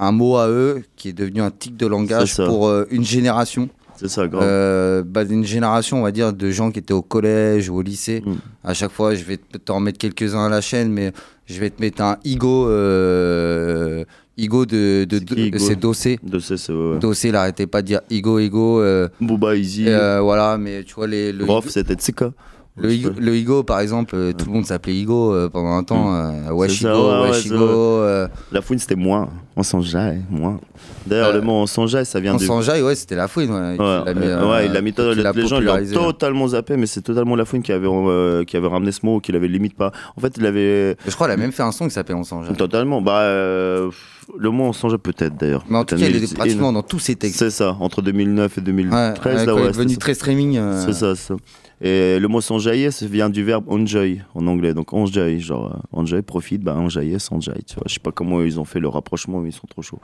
un 0.00 0.12
mot 0.12 0.36
à 0.36 0.48
eux 0.48 0.82
qui 0.96 1.10
est 1.10 1.12
devenu 1.12 1.40
un 1.42 1.50
tic 1.50 1.76
de 1.76 1.86
langage 1.86 2.36
pour 2.36 2.66
euh, 2.68 2.86
une 2.90 3.04
génération. 3.04 3.68
C'est 3.96 4.08
ça, 4.08 4.26
grave. 4.26 4.42
Euh, 4.42 5.02
bah, 5.06 5.24
une 5.28 5.44
génération, 5.44 5.98
on 5.98 6.02
va 6.04 6.10
dire, 6.10 6.32
de 6.32 6.50
gens 6.50 6.70
qui 6.70 6.78
étaient 6.78 6.94
au 6.94 7.02
collège 7.02 7.68
ou 7.68 7.76
au 7.76 7.82
lycée. 7.82 8.22
Mm. 8.24 8.32
À 8.64 8.72
chaque 8.72 8.92
fois, 8.92 9.14
je 9.14 9.22
vais 9.24 9.36
te- 9.36 9.58
t'en 9.58 9.78
mettre 9.78 9.98
quelques-uns 9.98 10.46
à 10.46 10.48
la 10.48 10.62
chaîne, 10.62 10.90
mais 10.90 11.12
je 11.46 11.60
vais 11.60 11.68
te 11.68 11.82
mettre 11.82 12.00
un 12.02 12.16
Igo. 12.24 12.66
Euh, 12.68 14.04
Igo 14.38 14.64
de, 14.64 15.04
de, 15.04 15.18
de- 15.18 15.58
c'est 15.58 15.76
Dossé. 15.76 16.18
C, 16.40 16.56
c'est 16.56 16.72
ouais. 16.72 16.98
Dossé, 16.98 17.28
il 17.28 17.36
arrêtait 17.36 17.66
pas 17.66 17.82
de 17.82 17.88
dire 17.88 18.00
Igo, 18.08 18.38
Igo. 18.38 18.80
euh, 18.80 19.08
Booba, 19.20 19.54
Easy, 19.54 19.84
euh, 19.86 20.20
voilà, 20.22 20.56
mais 20.56 20.82
tu 20.82 20.94
vois, 20.94 21.06
les, 21.06 21.30
le, 21.30 21.44
Rof, 21.44 21.68
c'était 21.68 21.92
Tsika. 21.94 22.32
Le, 22.76 22.92
Igo, 22.94 23.10
le 23.18 23.36
Igo, 23.36 23.62
par 23.62 23.80
exemple, 23.80 24.14
euh, 24.16 24.32
tout 24.32 24.46
le 24.46 24.52
monde 24.52 24.64
s'appelait 24.64 24.94
Igo 24.94 25.34
euh, 25.34 25.48
pendant 25.48 25.72
un 25.76 25.82
temps. 25.82 26.14
euh, 26.14 26.50
Wesh 26.52 26.78
C'est 26.78 26.84
ça, 26.84 26.92
Igo, 26.94 27.08
ouais, 27.10 27.20
ouais, 27.22 27.28
Wesh 27.30 27.42
c'est 27.42 27.48
Igo. 27.48 27.58
euh, 27.66 28.28
La 28.52 28.62
fouine, 28.62 28.78
c'était 28.78 28.94
moins. 28.94 29.28
On 29.56 29.62
s'en 29.62 29.82
jaille, 29.82 30.22
moins. 30.30 30.58
D'ailleurs, 31.06 31.28
Euh, 31.28 31.32
le 31.34 31.40
mot 31.42 31.52
on 31.52 31.66
s'en 31.66 31.86
jaille, 31.86 32.06
ça 32.06 32.20
vient 32.20 32.34
on 32.34 32.38
du. 32.38 32.46
jaille, 32.62 32.80
ouais, 32.82 32.94
c'était 32.94 33.16
la 33.16 33.28
fouine. 33.28 33.50
Ouais, 33.50 33.76
l'a 33.76 34.14
mis, 34.14 34.24
euh, 34.24 34.40
euh, 34.40 34.62
il 34.64 34.72
l'a 34.72 34.80
mis 34.80 34.92
qu'il 34.94 35.04
les, 35.04 35.46
gens 35.46 35.60
l'ont 35.60 36.12
totalement 36.12 36.48
zappé, 36.48 36.76
mais 36.76 36.86
c'est 36.86 37.02
totalement 37.02 37.36
la 37.36 37.44
fouine 37.44 37.62
qui 37.62 37.72
avait, 37.72 37.88
euh, 37.90 38.44
qui 38.44 38.56
avait 38.56 38.68
ramené 38.68 38.92
ce 38.92 39.04
mot, 39.04 39.20
qu'il 39.20 39.36
avait 39.36 39.48
limite 39.48 39.74
pas. 39.76 39.92
En 40.16 40.20
fait, 40.20 40.34
il 40.38 40.46
avait 40.46 40.96
Je 41.06 41.14
crois 41.14 41.26
qu'il 41.26 41.34
a 41.34 41.36
même 41.36 41.52
fait 41.52 41.62
un 41.64 41.72
son 41.72 41.86
qui 41.88 41.94
s'appelle 41.94 42.16
On 42.16 42.24
s'en 42.24 42.44
jaille. 42.44 42.56
totalement. 42.56 43.02
Bah, 43.02 43.20
euh, 43.20 43.90
le 44.38 44.50
mot 44.50 44.70
on 44.72 44.96
peut-être 44.98 45.36
d'ailleurs. 45.36 45.64
Mais 45.68 45.78
en 45.78 45.84
tout 45.84 45.96
cas, 45.96 46.06
il 46.06 46.22
est 46.22 46.34
pratiquement 46.34 46.72
dans 46.72 46.82
tous 46.82 47.00
ses 47.00 47.16
textes. 47.16 47.40
C'est 47.40 47.50
ça, 47.50 47.76
entre 47.80 48.00
2009 48.00 48.58
et 48.58 48.60
2013. 48.60 48.94
Ouais, 49.24 49.34
là, 49.46 49.52
il 49.58 49.64
est 49.64 49.72
devenu 49.72 49.98
très 49.98 50.14
streaming. 50.14 50.56
euh, 50.56 50.84
C'est 50.86 50.92
ça, 50.92 51.14
c'est 51.16 51.28
ça. 51.28 51.34
Et 51.82 52.18
le 52.18 52.28
mot 52.28 52.40
s'enjailler, 52.42 52.90
ça 52.90 53.06
vient 53.06 53.30
du 53.30 53.42
verbe 53.42 53.64
enjoy 53.68 54.20
en 54.34 54.46
anglais. 54.46 54.74
Donc 54.74 54.92
enjoy, 54.92 55.40
genre 55.40 55.72
euh, 55.74 55.78
enjoy, 55.98 56.20
profite, 56.22 56.62
bah 56.62 56.74
enjailler, 56.76 57.18
s'enjaille. 57.18 57.64
Tu 57.66 57.74
vois, 57.76 57.84
je 57.86 57.94
sais 57.94 58.00
pas 58.00 58.12
comment 58.12 58.42
ils 58.42 58.60
ont 58.60 58.64
fait 58.66 58.80
le 58.80 58.88
rapprochement, 58.88 59.40
mais 59.40 59.48
ils 59.48 59.52
sont 59.54 59.66
trop 59.66 59.80
chauds. 59.82 60.00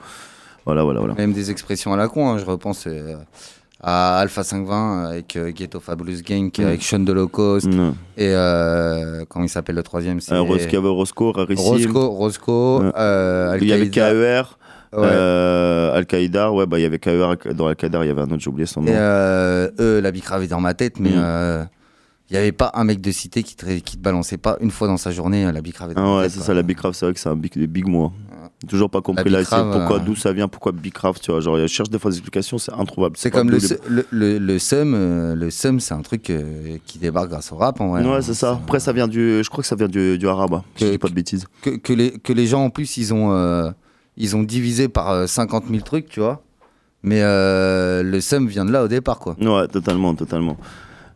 Voilà, 0.65 0.83
voilà, 0.83 0.99
voilà. 1.01 1.13
Même 1.13 1.33
des 1.33 1.51
expressions 1.51 1.93
à 1.93 1.97
la 1.97 2.07
con, 2.07 2.29
hein, 2.29 2.37
je 2.39 2.45
repense 2.45 2.85
euh, 2.87 3.15
à 3.79 4.17
Alpha 4.19 4.43
520 4.43 5.05
avec 5.05 5.35
euh, 5.35 5.51
Ghetto 5.51 5.79
Fabulous 5.79 6.21
Gang, 6.27 6.49
Mm. 6.57 6.61
avec 6.65 6.81
Sean 6.81 7.05
Holocaust 7.07 7.67
Mm. 7.67 7.93
et 8.17 8.27
euh, 8.33 9.23
comment 9.29 9.45
il 9.45 9.49
s'appelle 9.49 9.75
le 9.75 9.83
troisième 9.83 10.19
c'est 10.19 10.35
Roscoe, 10.35 10.65
il 10.67 10.73
y 10.73 10.77
avait 10.77 10.87
Roscoe. 10.89 11.31
Roscoe, 11.55 12.07
Roscoe 12.09 12.91
euh, 12.97 13.57
Il 13.61 13.67
y 13.67 13.71
avait. 13.71 13.89
KER, 13.91 14.57
Ouais. 14.93 14.99
euh, 15.03 15.95
Al-Qaïda, 15.97 16.51
ouais, 16.51 16.65
bah 16.65 16.79
il 16.79 16.83
y 16.83 16.85
avait 16.85 16.99
KER 16.99 17.35
dans 17.53 17.67
Al-Qaïda, 17.67 18.03
il 18.03 18.07
y 18.07 18.11
avait 18.11 18.21
un 18.21 18.25
autre, 18.25 18.39
j'ai 18.39 18.49
oublié 18.49 18.65
son 18.65 18.81
nom. 18.81 18.87
Et 18.87 18.95
euh, 18.95 19.69
eux, 19.79 19.99
la 19.99 20.11
bicrave 20.11 20.43
est 20.43 20.47
dans 20.47 20.61
ma 20.61 20.73
tête, 20.73 20.99
mais 20.99 21.09
Mm. 21.11 21.17
euh, 21.17 21.63
il 22.29 22.33
n'y 22.33 22.39
avait 22.39 22.51
pas 22.51 22.71
un 22.73 22.83
mec 22.83 22.99
de 23.01 23.11
cité 23.11 23.41
qui 23.43 23.55
te, 23.55 23.65
qui 23.65 23.97
te 23.97 24.01
balançait 24.01 24.37
pas 24.37 24.57
une 24.59 24.71
fois 24.71 24.87
dans 24.87 24.97
sa 24.97 25.11
journée 25.11 25.45
euh, 25.45 25.51
la 25.53 25.61
bicrave 25.61 25.91
est 25.91 25.93
dans 25.93 26.17
Ah 26.17 26.21
ouais, 26.21 26.29
c'est 26.29 26.39
ça, 26.41 26.53
la 26.53 26.61
Bicrave, 26.61 26.91
c'est 26.93 27.05
vrai 27.05 27.13
que 27.13 27.19
c'est 27.21 27.29
un 27.29 27.35
big, 27.37 27.53
des 27.53 27.67
big 27.67 27.87
mot. 27.87 28.11
Toujours 28.67 28.89
pas 28.89 29.01
compris 29.01 29.29
là, 29.29 29.39
Bicrave, 29.39 29.71
c'est 29.71 29.77
pourquoi, 29.79 29.97
euh, 29.97 29.99
d'où 30.03 30.15
ça 30.15 30.33
vient, 30.33 30.47
pourquoi 30.47 30.71
Bicrave, 30.71 31.19
tu 31.21 31.31
vois. 31.31 31.41
Genre, 31.41 31.57
je 31.57 31.67
cherche 31.67 31.89
des 31.89 31.99
fois 31.99 32.09
des 32.11 32.17
explications, 32.17 32.57
c'est 32.57 32.73
introuvable. 32.73 33.15
C'est 33.17 33.29
comme 33.29 33.49
le, 33.51 33.57
les- 33.57 33.67
le, 33.87 34.05
le, 34.09 34.37
le 34.39 34.57
euh, 34.73 35.49
c'est 35.51 35.93
un 35.93 36.01
truc 36.01 36.29
euh, 36.29 36.77
qui 36.85 36.97
débarque 36.97 37.29
grâce 37.29 37.51
au 37.51 37.55
rap 37.57 37.79
en 37.81 37.89
vrai. 37.89 38.03
Ouais, 38.03 38.15
hein. 38.15 38.21
c'est 38.21 38.33
ça. 38.33 38.53
Après, 38.63 38.79
ça 38.79 38.93
vient 38.93 39.07
du. 39.07 39.41
Je 39.43 39.49
crois 39.49 39.61
que 39.61 39.67
ça 39.67 39.75
vient 39.75 39.87
du, 39.87 40.17
du 40.17 40.27
arabe, 40.27 40.61
si 40.75 40.85
je 40.85 40.91
dis 40.91 40.97
pas 40.97 41.07
de 41.09 41.13
bêtises. 41.13 41.45
que, 41.61 41.71
que 41.77 41.93
les, 41.93 42.11
que 42.11 42.33
les 42.33 42.47
gens 42.47 42.63
en 42.65 42.69
plus 42.69 42.97
ils 42.97 43.13
ont, 43.13 43.31
ils 44.17 44.35
ont 44.35 44.43
divisé 44.43 44.87
par 44.89 45.11
euh, 45.11 45.27
50 45.27 45.65
000 45.69 45.81
trucs, 45.81 46.09
tu 46.09 46.19
vois. 46.19 46.41
Mais 47.03 47.21
euh, 47.21 48.03
le 48.03 48.19
seum 48.19 48.47
vient 48.47 48.65
de 48.65 48.71
là 48.71 48.83
au 48.83 48.87
départ, 48.87 49.19
quoi. 49.19 49.35
Ouais, 49.39 49.67
totalement, 49.67 50.13
totalement. 50.15 50.57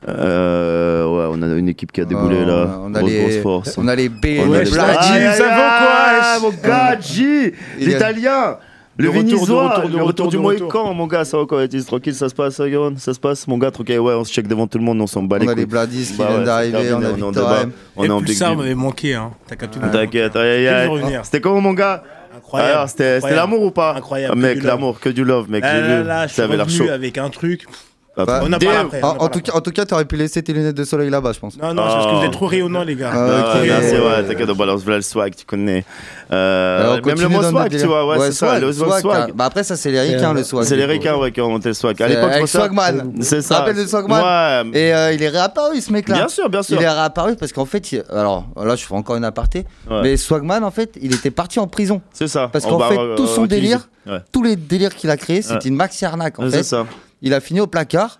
Euh, 0.07 1.05
ouais, 1.05 1.35
on 1.37 1.41
a 1.43 1.47
une 1.55 1.69
équipe 1.69 1.91
qui 1.91 2.01
a 2.01 2.05
déboulé 2.05 2.37
Euh, 2.37 2.45
là. 2.65 2.79
on 2.81 2.93
a 2.95 2.99
grosse, 2.99 3.11
les- 3.11 3.19
grosse 3.21 3.37
force. 3.37 3.77
on 3.77 3.87
a 3.87 3.95
les 3.95 4.09
B- 4.09 4.39
On 4.41 4.45
a 4.45 4.57
Ouais, 4.57 4.63
les 4.63 4.79
aïe, 4.79 5.35
ça 5.35 6.39
vaut 6.39 6.51
quoi, 6.51 6.51
Mon 6.51 6.67
gars, 6.67 6.99
G, 6.99 7.53
Il 7.79 7.83
y 7.83 7.91
a- 7.93 7.97
l'italien. 7.97 8.57
Le, 8.97 9.07
Le 9.07 9.13
de 9.13 9.17
retour, 9.35 9.89
le 9.89 10.03
retour 10.03 10.27
du 10.27 10.37
Mohican, 10.37 10.93
mon 10.93 11.07
gars, 11.07 11.23
ça 11.23 11.37
va 11.37 11.45
quoi 11.45 11.65
Tranquille, 11.87 12.13
ça 12.13 12.29
se 12.29 12.35
passe, 12.35 12.55
ça, 12.55 12.67
Yoann 12.67 12.97
Ça 12.97 13.13
se 13.13 13.19
passe, 13.19 13.47
mon 13.47 13.57
gars, 13.57 13.71
tranquille, 13.71 13.99
ouais, 13.99 14.13
on 14.13 14.23
se 14.23 14.31
check 14.33 14.47
devant 14.47 14.67
tout 14.67 14.77
le 14.77 14.83
monde, 14.83 14.99
on 15.01 15.07
s'en 15.07 15.23
bat 15.23 15.37
On 15.37 15.39
les 15.39 15.47
a 15.47 15.53
couilles. 15.53 15.61
les 15.61 15.65
Bladis 15.65 16.11
qui 16.11 16.17
Bah 16.17 16.27
viennent 16.29 16.43
d'arriver, 16.43 16.77
on 16.93 16.97
a 16.97 17.01
terminé, 17.01 17.19
est 17.19 17.23
en 17.23 17.27
Victor. 17.31 17.65
On 17.95 18.03
est 18.03 18.07
Et 18.07 18.09
en 18.11 18.19
plus 18.21 18.33
ça 18.33 18.49
deal. 18.49 18.57
m'avait 18.57 18.75
manqué, 18.75 19.15
hein. 19.15 19.31
T'as 19.47 19.55
capté 19.55 19.79
T'inquiète, 19.79 20.35
aïe, 20.35 20.67
aïe, 20.67 20.89
aïe. 20.89 21.19
C'était 21.23 21.41
comment, 21.41 21.61
mon 21.61 21.73
gars? 21.73 22.03
Incroyable. 22.35 22.71
Alors, 22.73 22.89
c'était 22.89 23.19
c'était 23.21 23.35
l'amour 23.35 23.61
ou 23.63 23.71
pas 23.71 23.93
Incroyable, 23.95 24.33
Ah, 24.37 24.39
Mec, 24.39 24.63
l'amour, 24.63 24.99
que 24.99 25.09
du 25.09 25.23
love, 25.23 25.49
mec. 25.49 25.63
Là, 25.63 25.73
j'ai 25.75 25.81
là, 25.89 26.01
vu. 26.01 26.07
là, 26.07 26.27
je 26.27 26.33
suis 26.33 26.41
revenu 26.41 26.89
avec 26.89 27.17
un 27.17 27.29
truc. 27.29 27.65
Ah, 27.67 27.71
Bah, 28.17 28.41
on 28.43 28.51
en 28.51 28.59
parle 28.59 28.75
après. 28.75 28.99
on 29.03 29.07
en, 29.07 29.29
tout 29.29 29.39
cas, 29.39 29.53
en 29.53 29.61
tout 29.61 29.71
cas, 29.71 29.85
t'aurais 29.85 30.03
pu 30.03 30.17
laisser 30.17 30.43
tes 30.43 30.51
lunettes 30.51 30.75
de 30.75 30.83
soleil 30.83 31.09
là-bas, 31.09 31.31
je 31.31 31.39
pense. 31.39 31.57
Non, 31.57 31.73
non, 31.73 31.83
c'est 31.87 31.93
parce 31.95 32.05
que 32.07 32.11
vous 32.19 32.23
êtes 32.25 32.31
trop 32.31 32.47
rayonnants, 32.47 32.83
les 32.83 32.95
gars. 32.95 33.09
Ah, 33.13 33.27
Ah, 33.53 33.57
ok. 33.59 33.65
merci, 33.65 33.93
ouais, 33.95 34.23
t'inquiète, 34.27 34.49
on 34.49 34.55
balance 34.55 34.85
le 34.85 35.01
swag, 35.01 35.33
tu 35.33 35.45
connais. 35.45 35.85
Euh, 36.31 36.81
Alors, 36.93 37.05
même 37.05 37.21
le 37.21 37.29
mot 37.29 37.41
swag, 37.41 37.71
tu 37.71 37.85
vois, 37.85 38.05
ouais, 38.05 38.17
c'est 38.27 38.31
ça, 38.33 38.59
le 38.59 38.71
swag, 38.73 38.99
swag. 38.99 39.29
hein. 39.29 39.33
Bah 39.33 39.45
après, 39.45 39.63
ça, 39.63 39.77
c'est 39.77 39.91
les 39.91 40.01
ricains, 40.01 40.33
le 40.33 40.43
swag. 40.43 40.65
C'est 40.65 40.75
les 40.75 40.83
ricains, 40.85 41.15
ouais, 41.15 41.31
qui 41.31 41.39
ont 41.39 41.49
monté 41.49 41.69
le 41.69 41.73
swag. 41.73 42.01
À 42.01 42.07
C'est 42.07 42.15
l'époque, 42.15 42.29
avec 42.31 42.39
pour 42.41 42.49
ça- 42.49 42.59
Swagman. 42.59 43.13
C'est 43.21 43.41
ça. 43.41 43.59
rappelles 43.59 43.77
de 43.77 43.85
Swagman 43.87 44.21
Ouais. 44.21 44.77
Et 44.79 44.93
euh, 44.93 45.13
il 45.13 45.23
est 45.23 45.29
réapparu, 45.29 45.79
ce 45.79 45.91
mec-là. 45.93 46.15
Bien 46.15 46.27
sûr, 46.27 46.49
bien 46.49 46.63
sûr. 46.63 46.77
Il 46.79 46.83
est 46.83 46.89
réapparu 46.89 47.35
parce 47.37 47.53
qu'en 47.53 47.65
fait, 47.65 47.91
il- 47.93 48.03
alors 48.11 48.45
là, 48.61 48.75
je 48.75 48.83
fais 48.85 48.93
encore 48.93 49.15
une 49.15 49.23
aparté, 49.25 49.65
Ouais. 49.89 50.01
mais 50.03 50.17
Swagman, 50.17 50.63
en 50.65 50.71
fait, 50.71 50.91
il 51.01 51.13
était 51.15 51.31
parti 51.31 51.59
en 51.59 51.67
prison. 51.67 52.01
C'est 52.13 52.27
ça. 52.27 52.49
Parce 52.51 52.65
qu'en 52.65 52.79
fait, 52.89 52.97
euh, 52.97 53.15
tout 53.15 53.27
son 53.27 53.45
délire, 53.45 53.87
tous 54.33 54.43
les 54.43 54.57
délires 54.57 54.95
qu'il 54.95 55.09
a 55.09 55.15
créés, 55.17 55.41
c'était 55.41 55.69
une 55.69 55.75
maxi 55.77 56.03
arnaque, 56.05 56.37
en 56.39 56.43
fait. 56.43 56.57
C'est 56.57 56.63
ça. 56.63 56.85
Il 57.21 57.33
a 57.33 57.39
fini 57.39 57.59
au 57.59 57.67
placard. 57.67 58.19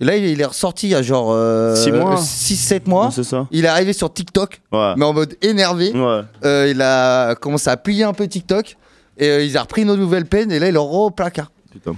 Et 0.00 0.04
là, 0.06 0.16
il 0.16 0.40
est 0.40 0.44
ressorti 0.44 0.86
il 0.86 0.90
y 0.90 0.94
a 0.94 1.02
genre 1.02 1.28
Six 1.76 1.92
mois. 1.92 2.16
6-7 2.16 2.88
mois. 2.88 3.10
C'est 3.12 3.22
ça. 3.24 3.46
Il 3.50 3.64
est 3.64 3.68
arrivé 3.68 3.92
sur 3.92 4.10
TikTok, 4.12 4.62
Ouais. 4.72 4.94
mais 4.96 5.04
en 5.04 5.12
mode 5.12 5.36
énervé. 5.42 5.92
Ouais. 5.92 6.20
Euh, 6.44 6.68
il 6.70 6.80
a 6.80 7.34
commencé 7.34 7.68
à 7.68 7.76
plier 7.76 8.04
un 8.04 8.14
peu 8.14 8.26
TikTok. 8.26 8.76
Et 9.18 9.28
euh, 9.28 9.44
il 9.44 9.56
a 9.58 9.60
repris 9.62 9.82
une 9.82 9.94
nouvelle 9.94 10.24
peine. 10.24 10.50
Et 10.52 10.58
là, 10.58 10.68
il 10.68 10.74
est 10.74 10.78
au 10.78 11.10
placard. 11.10 11.52
Putain. 11.70 11.94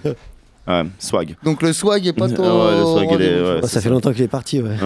Ouais, 0.67 0.83
swag. 0.99 1.37
Donc 1.45 1.63
le 1.63 1.73
swag 1.73 2.07
est 2.07 2.13
pas 2.13 2.27
Ouais, 2.27 2.35
trop. 2.35 2.43
le 2.45 2.83
swag, 2.85 3.09
il 3.13 3.23
est- 3.23 3.41
ouais, 3.41 3.61
Oh, 3.63 3.67
ça 3.67 3.81
fait 3.81 3.89
longtemps 3.89 4.13
qu'il 4.13 4.23
est 4.23 4.29
parti, 4.29 4.61
ouais. 4.61 4.69
Ouais. 4.71 4.77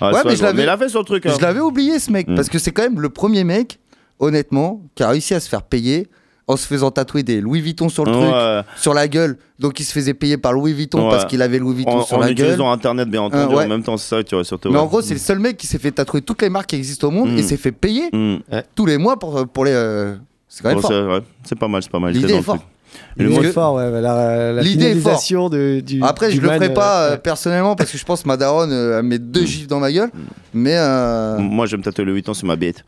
Ah, 0.00 0.06
Ouais, 0.06 0.12
swag, 0.12 0.26
mais 0.26 0.36
je 0.36 0.42
l'avais- 0.42 0.62
il 0.62 0.68
a 0.68 0.76
fait 0.78 0.88
son 0.88 1.02
truc. 1.02 1.26
hein. 1.26 1.32
Je 1.36 1.42
l'avais 1.42 1.60
oublié 1.60 1.98
ce 1.98 2.10
mec, 2.10 2.28
Mm. 2.28 2.34
parce 2.34 2.48
que 2.48 2.58
c'est 2.58 2.72
quand 2.72 2.82
même 2.82 3.00
le 3.00 3.08
premier 3.10 3.44
mec, 3.44 3.78
honnêtement, 4.18 4.82
qui 4.94 5.02
a 5.02 5.08
réussi 5.10 5.34
à 5.34 5.40
se 5.40 5.48
faire 5.48 5.62
payer 5.62 6.08
en 6.48 6.56
se 6.56 6.66
faisant 6.66 6.90
tatouer 6.90 7.22
des 7.22 7.40
Louis 7.40 7.60
Vuitton 7.60 7.88
sur 7.88 8.04
le 8.04 8.12
truc, 8.12 8.80
sur 8.80 8.94
la 8.94 9.06
gueule. 9.06 9.36
Donc 9.58 9.78
il 9.80 9.84
se 9.84 9.92
faisait 9.92 10.14
payer 10.14 10.36
par 10.38 10.52
Louis 10.52 10.72
Vuitton 10.72 11.04
Ouais. 11.04 11.10
parce 11.10 11.26
qu'il 11.26 11.42
avait 11.42 11.58
Louis 11.58 11.74
Vuitton 11.74 11.98
En, 11.98 12.02
sur 12.04 12.16
en 12.16 12.20
la 12.20 12.28
gueule. 12.28 12.46
utilisant 12.46 12.70
Internet, 12.70 13.08
bien 13.08 13.22
entendu, 13.22 13.54
ouais. 13.54 13.64
en 13.64 13.68
même 13.68 13.82
temps, 13.82 13.96
c'est 13.96 14.16
ça, 14.16 14.24
tu 14.24 14.34
vois, 14.34 14.44
surtout. 14.44 14.68
Mais 14.70 14.76
ouais. 14.76 14.80
en 14.80 14.86
gros, 14.86 15.02
c'est 15.02 15.14
le 15.14 15.20
seul 15.20 15.38
mec 15.38 15.56
qui 15.56 15.66
s'est 15.66 15.78
fait 15.78 15.90
tatouer 15.92 16.22
toutes 16.22 16.42
les 16.42 16.48
marques 16.48 16.70
qui 16.70 16.76
existent 16.76 17.08
au 17.08 17.10
monde 17.10 17.30
Mm. 17.32 17.38
et 17.38 17.42
s'est 17.42 17.56
fait 17.56 17.72
payer 17.72 18.08
Mm. 18.12 18.36
tous 18.74 18.86
les 18.86 18.98
mois 18.98 19.18
pour, 19.18 19.46
pour 19.48 19.64
les. 19.64 19.72
euh, 19.72 20.14
C'est 20.48 20.62
quand 20.62 20.70
même 20.70 20.80
Bon, 20.80 20.88
fort. 20.88 21.20
c'est 21.44 21.58
pas 21.58 21.68
mal, 21.68 21.82
c'est 21.82 21.90
pas 21.92 21.98
mal. 22.00 22.12
L'idée 22.12 22.32
est 22.32 22.36
le 22.36 22.42
forte. 22.42 22.62
le 23.18 23.26
L'idée 23.26 23.36
mot- 23.40 23.44
est 23.44 23.52
fort, 23.52 23.74
ouais. 23.74 23.90
La, 24.00 24.52
la 24.52 24.62
L'idée 24.62 24.86
est 24.86 24.94
forte. 24.94 25.00
finalisation 25.20 25.48
de, 25.50 25.80
du. 25.80 26.02
Après, 26.02 26.30
du 26.30 26.36
je 26.36 26.40
le 26.40 26.46
man, 26.48 26.56
ferai 26.58 26.72
pas 26.72 27.02
euh, 27.02 27.12
euh, 27.12 27.16
personnellement 27.18 27.76
parce 27.76 27.90
que 27.92 27.98
je 27.98 28.04
pense 28.06 28.22
que 28.22 28.28
ma 28.28 28.38
daronne 28.38 28.72
euh, 28.72 28.98
elle 29.00 29.04
met 29.04 29.18
deux 29.18 29.44
gifs 29.44 29.66
dans 29.66 29.80
ma 29.80 29.92
gueule. 29.92 30.10
Mais. 30.54 30.74
euh, 30.78 31.36
Moi, 31.38 31.66
je 31.66 31.72
vais 31.72 31.76
me 31.78 31.82
tatouer 31.82 32.06
le 32.06 32.14
8 32.14 32.30
ans 32.30 32.34
sur 32.34 32.46
ma 32.46 32.56
bête. 32.56 32.84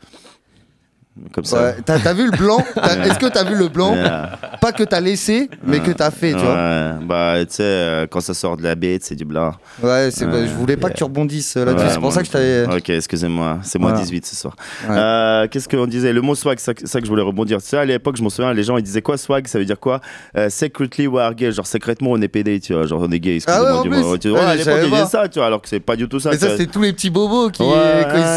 Comme 1.33 1.43
ça. 1.43 1.61
ouais, 1.61 1.75
T'as 1.85 1.99
t'as 1.99 2.13
vu 2.13 2.23
le 2.31 2.37
blanc 2.37 2.63
Est-ce 3.03 3.19
que 3.19 3.25
t'as 3.27 3.43
vu 3.43 3.55
le 3.55 3.67
blanc 3.67 3.93
Yeah. 3.93 4.39
Pas 4.61 4.71
que 4.71 4.83
t'as 4.83 5.01
laissé, 5.01 5.49
mais 5.63 5.79
que 5.81 5.91
t'as 5.91 6.09
fait, 6.11 6.31
tu 6.31 6.37
vois. 6.39 6.53
Ouais, 6.53 6.91
bah, 7.03 7.35
tu 7.41 7.55
sais, 7.55 7.63
euh, 7.63 8.07
quand 8.09 8.21
ça 8.21 8.33
sort 8.33 8.55
de 8.57 8.63
la 8.63 8.75
bête, 8.75 9.03
c'est 9.03 9.15
du 9.15 9.25
blanc. 9.25 9.51
Ouais, 9.83 10.09
c'est 10.11 10.25
Ouais. 10.25 10.47
je 10.47 10.53
voulais 10.53 10.77
pas 10.77 10.89
que 10.89 10.95
tu 10.95 11.03
rebondisses 11.03 11.57
euh, 11.57 11.65
là-dessus. 11.65 11.87
C'est 11.91 11.99
pour 11.99 12.13
ça 12.13 12.21
que 12.21 12.27
je 12.27 12.31
t'avais. 12.31 12.65
Ok, 12.77 12.89
excusez-moi, 12.89 13.59
c'est 13.63 13.79
moi 13.79 13.89
Voilà. 13.91 14.05
18 14.05 14.25
ce 14.25 14.35
soir. 14.35 14.55
Euh, 14.89 15.47
Qu'est-ce 15.49 15.67
qu'on 15.67 15.87
disait? 15.87 16.13
Le 16.13 16.21
mot 16.21 16.35
swag, 16.35 16.59
c'est 16.59 16.87
ça, 16.87 16.99
que 16.99 17.05
je 17.05 17.09
voulais 17.11 17.23
rebondir. 17.23 17.61
Tu 17.61 17.67
sais, 17.67 17.77
à 17.77 17.85
l'époque, 17.85 18.15
je 18.17 18.23
m'en 18.23 18.29
souviens, 18.29 18.53
les 18.53 18.63
gens 18.63 18.77
ils 18.77 18.83
disaient 18.83 19.01
quoi 19.01 19.17
swag? 19.17 19.47
Ça 19.47 19.59
veut 19.59 19.65
dire 19.65 19.79
quoi? 19.79 19.99
Euh, 20.37 20.49
Secretly 20.49 21.07
we 21.07 21.21
are 21.21 21.35
gay, 21.35 21.51
genre 21.51 21.67
secrètement 21.67 22.11
on 22.11 22.21
est 22.21 22.27
pédé, 22.29 22.59
tu 22.61 22.73
vois, 22.73 22.85
genre 22.85 23.01
on 23.01 23.11
est 23.11 23.19
gay. 23.19 23.39
Ah 23.47 23.59
excusez-moi 23.59 24.11
en 24.11 24.15
du 24.15 24.29
vois, 24.29 24.43
à 24.47 24.55
l'époque 24.55 24.73
ils 24.83 24.89
disaient 24.89 25.05
ça, 25.05 25.27
tu 25.27 25.39
vois, 25.39 25.47
alors 25.47 25.61
que 25.61 25.67
c'est 25.67 25.79
pas 25.81 25.95
du 25.95 26.07
tout 26.07 26.19
ça. 26.19 26.29
Mais 26.31 26.37
ça, 26.37 26.47
vois. 26.47 26.57
c'est 26.57 26.67
tous 26.67 26.81
les 26.81 26.93
petits 26.93 27.09
bobos 27.09 27.49
qui, 27.49 27.59
quand 27.63 27.73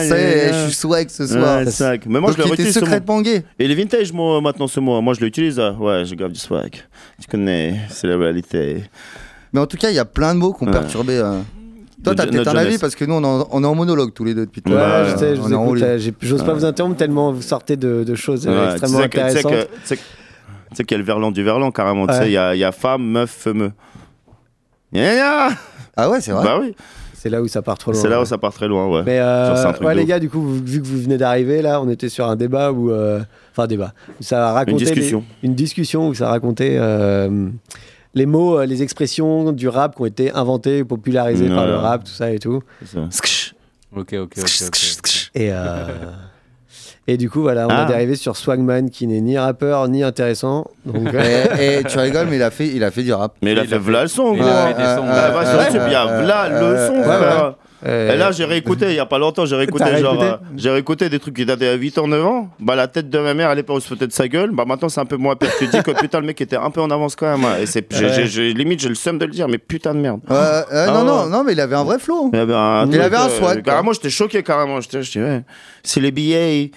ils 0.03 0.09
je 0.09 0.65
suis 0.67 0.75
swag 0.75 1.09
ce 1.11 1.27
soir. 1.27 1.61
Mais 2.07 2.21
moi 2.21 2.31
Donc, 2.31 2.39
je 2.39 2.43
le 2.43 2.64
il 2.65 2.69
était 2.71 2.73
réutilise 2.73 2.75
ce 2.75 2.81
mot. 2.81 2.87
secrètement 2.87 3.21
gay. 3.21 3.45
Et 3.59 3.69
les 3.69 3.75
vintage, 3.75 4.13
moi, 4.13 4.41
maintenant, 4.41 4.67
ce 4.67 4.81
mot, 4.81 5.01
moi 5.01 5.15
je 5.15 5.21
l'utilise. 5.21 5.59
ah. 5.61 5.73
Ouais, 5.73 6.05
j'ai 6.05 6.17
grave 6.17 6.33
du 6.33 6.39
swag. 6.41 6.73
Tu 7.21 7.27
connais, 7.31 7.77
c'est 7.89 8.07
la 8.07 8.17
réalité. 8.17 8.85
Mais 9.53 9.61
en 9.61 9.67
tout 9.67 9.77
cas, 9.77 9.91
il 9.91 9.95
y 9.97 9.99
a 10.01 10.05
plein 10.05 10.35
de 10.35 10.41
mots 10.41 10.53
qui 10.53 10.65
ont 10.65 10.67
Ouais. 10.67 10.73
perturbé. 10.73 11.19
euh. 11.19 11.41
Toi, 12.03 12.15
t'as 12.15 12.27
peut-être 12.27 12.49
un 12.49 12.57
avis 12.57 12.77
parce 12.77 12.95
que 12.95 13.05
nous, 13.07 13.15
on 13.15 13.23
est 13.23 13.27
en, 13.27 13.49
on 13.51 13.63
est 13.65 13.67
en 13.67 13.75
monologue 13.75 14.13
tous 14.13 14.25
les 14.25 14.35
deux 14.35 14.45
depuis 14.47 14.61
tout 14.61 14.73
Ouais, 14.73 14.79
à 14.79 15.05
l'heure. 15.05 15.09
je 15.11 15.17
sais, 15.17 15.37
je 15.37 15.41
est 15.41 15.55
euh, 15.55 16.11
J'ose 16.21 16.45
pas 16.45 16.53
vous 16.53 16.65
interrompre 16.67 16.97
tellement 16.97 17.33
vous 17.33 17.41
sortez 17.41 17.77
de, 17.77 18.05
de 18.05 18.15
choses 18.15 18.47
Ouais, 18.47 18.73
extrêmement 18.73 18.99
tu 18.99 19.03
sais 19.05 19.09
que- 19.09 19.15
tu 19.15 19.19
sais 19.33 19.39
intéressantes. 19.39 19.53
que- 19.53 19.75
Tu 19.75 19.81
sais 19.85 19.97
que- 19.97 20.03
tu 20.03 20.77
sais 20.77 20.85
qu'il 20.85 20.95
y 20.95 20.97
a 20.97 20.99
le 20.99 21.05
verlan 21.05 21.31
du 21.31 21.43
verlan, 21.43 21.71
carrément. 21.71 22.07
Tu 22.07 22.13
Ouais. 22.13 22.19
sais, 22.19 22.27
il 22.29 22.33
y 22.33 22.37
a, 22.37 22.55
il 22.55 22.59
y 22.59 22.65
a 22.65 22.73
femme, 22.73 23.05
meuf, 23.07 23.47
gna. 24.93 25.49
Ah 25.97 26.11
ouais, 26.11 26.21
c'est 26.21 26.33
vrai. 26.33 26.45
Bah 26.45 26.59
oui, 26.61 26.75
C'est 27.25 27.31
là 27.31 27.41
où 27.41 27.49
ça 27.49 27.63
part 27.63 27.79
trop 27.79 27.91
loin. 27.91 27.99
c'est 28.03 28.09
là 28.11 28.21
où 28.21 28.27
ça 28.27 28.37
part 28.37 28.53
très 28.53 28.69
loin, 28.69 28.87
ouais. 28.87 29.03
Mais 29.07 29.19
euh, 29.19 29.57
Genre, 29.63 29.81
ouais, 29.83 29.95
les 29.95 30.05
gars, 30.05 30.19
du 30.21 30.29
coup, 30.29 30.43
vous- 30.43 30.63
vu 30.63 30.83
que 30.83 30.87
vous 30.87 31.01
venez 31.01 31.17
d'arriver, 31.17 31.63
là, 31.63 31.81
on 31.81 31.89
était 31.89 32.11
sur 32.11 32.29
un 32.29 32.37
débat 32.37 32.71
où. 32.71 32.91
euh, 32.91 33.21
Enfin, 33.53 33.67
débat. 33.67 33.95
Où 34.21 34.23
ça 34.23 34.53
racontait. 34.53 34.73
les- 34.85 34.91
discussion. 34.91 35.25
une 35.43 35.55
discussion 35.55 36.09
où 36.09 36.13
ça 36.15 36.29
racontait 36.29 36.77
euh, 36.79 37.49
les 38.15 38.27
mots, 38.27 38.59
euh, 38.59 38.67
les 38.67 38.83
expressions 38.83 39.53
du 39.53 39.69
rap 39.69 39.97
qui 39.97 40.03
ont 40.03 40.07
été 40.07 40.33
inventés, 40.33 40.85
popularisés 40.85 41.49
par 41.49 41.61
Ouais. 41.65 41.67
le 41.71 41.77
rap, 41.77 42.05
tout 42.05 42.13
ça 42.13 42.31
et 42.31 42.39
tout. 42.39 42.63
C'est 42.85 42.99
ça. 42.99 43.07
Sksh. 43.11 43.55
Ok, 43.97 44.13
ok, 44.13 44.35
ok. 44.39 44.63
ok. 44.67 45.31
Et, 45.35 45.51
euh, 45.51 45.87
et 47.07 47.17
du 47.17 47.29
coup, 47.29 47.43
voilà, 47.43 47.67
on 47.67 47.71
Ah. 47.71 47.87
est 47.89 47.93
arrivé 47.95 48.15
sur 48.17 48.37
Swagman 48.37 48.89
qui 48.91 49.07
n'est 49.07 49.21
ni 49.21 49.37
rappeur 49.39 49.87
ni 49.89 50.03
intéressant. 50.03 50.67
Donc, 50.87 51.09
euh, 51.15 51.45
Et, 51.59 51.79
et 51.81 51.85
tu 51.85 51.99
rigoles, 51.99 52.27
mais 52.31 52.37
il 52.37 52.43
a 52.43 52.51
fait, 52.51 52.67
il 52.69 52.83
a 52.85 52.91
fait 52.91 53.03
du 53.03 53.13
rap. 53.13 53.35
Mais 53.43 53.53
il 53.53 53.59
a 53.59 53.65
fait 53.65 53.75
a 53.75 53.79
v'là 53.79 54.03
le 54.03 54.09
son, 54.09 54.35
il 54.35 54.41
gros. 54.41 54.49
a 54.49 54.67
fait 54.69 54.75
des 54.75 54.85
sons. 54.85 55.05
v'là 55.05 55.31
ouais, 55.31 56.61
le 56.61 56.77
son, 57.03 57.64
Et 57.85 58.17
là, 58.17 58.33
j'ai 58.33 58.45
réécouté, 58.45 58.87
il 58.91 58.95
y 58.95 58.99
a 58.99 59.07
pas 59.07 59.19
longtemps, 59.19 59.45
j'ai 59.47 59.57
réécouté, 59.57 59.85
T'as 59.85 59.97
genre, 59.99 60.13
réécouté 60.19 60.31
euh, 60.43 60.55
j'ai 60.57 60.71
réécouté 60.71 61.09
des 61.09 61.19
trucs 61.19 61.35
qui 61.37 61.45
dataient 61.45 61.69
à 61.69 61.75
8 61.75 61.99
ans, 61.99 62.07
9 62.09 62.25
ans. 62.27 62.49
Bah, 62.61 62.75
la 62.77 62.89
tête 62.89 63.11
de 63.11 63.19
ma 63.19 63.35
mère, 63.35 63.51
à 63.51 63.55
l'époque, 63.55 63.77
on 63.77 63.81
se 63.81 63.89
foutait 63.89 64.07
de 64.07 64.13
sa 64.13 64.27
gueule. 64.29 64.51
Bah, 64.53 64.65
maintenant, 64.67 64.89
c'est 64.89 65.01
un 65.01 65.05
peu 65.05 65.17
moins 65.17 65.37
pire. 65.37 65.51
Tu 65.59 65.67
te 65.69 65.77
dis 65.77 65.83
que 65.83 65.91
putain, 65.91 66.21
le 66.21 66.27
mec 66.27 66.41
était 66.41 66.57
un 66.57 66.71
peu 66.71 66.81
en 66.81 66.91
avance 66.91 67.15
quand 67.17 67.27
même. 67.37 67.45
ouais. 67.45 67.63
Et 67.63 67.67
c'est, 67.67 67.87
j'ai- 67.93 68.05
Ouais. 68.07 68.13
j'ai- 68.15 68.27
j'ai- 68.27 68.53
limite, 68.55 68.81
j'ai 68.81 68.89
le 68.89 68.95
seum 68.95 69.19
de 69.19 69.25
le 69.27 69.33
dire, 69.33 69.49
mais 69.49 69.59
putain 69.59 69.95
de 69.95 70.01
merde. 70.01 70.21
Euh, 70.31 70.63
Ah 70.71 70.87
non, 70.89 71.01
ouais. 71.01 71.05
non, 71.05 71.27
non, 71.27 71.45
mais 71.45 71.53
il 71.53 71.61
avait 71.61 71.77
un 71.77 71.85
vrai 71.85 71.99
flow. 71.99 72.31
Il 72.33 72.39
avait 72.39 72.55
un, 72.55 72.85
Il 72.87 72.91
truc, 72.93 73.03
avait 73.03 73.17
un 73.17 73.27
euh, 73.27 73.39
swag, 73.39 73.63
quoi. 73.63 73.73
Carrément, 73.73 73.93
j'étais 73.93 74.11
choqué, 74.11 74.43
carrément. 74.43 74.81
J'étais, 74.81 75.03
je 75.03 75.11
dis, 75.13 75.19
ouais, 75.21 75.43
c'est 75.83 76.01
les 76.01 76.11
billets 76.11 76.71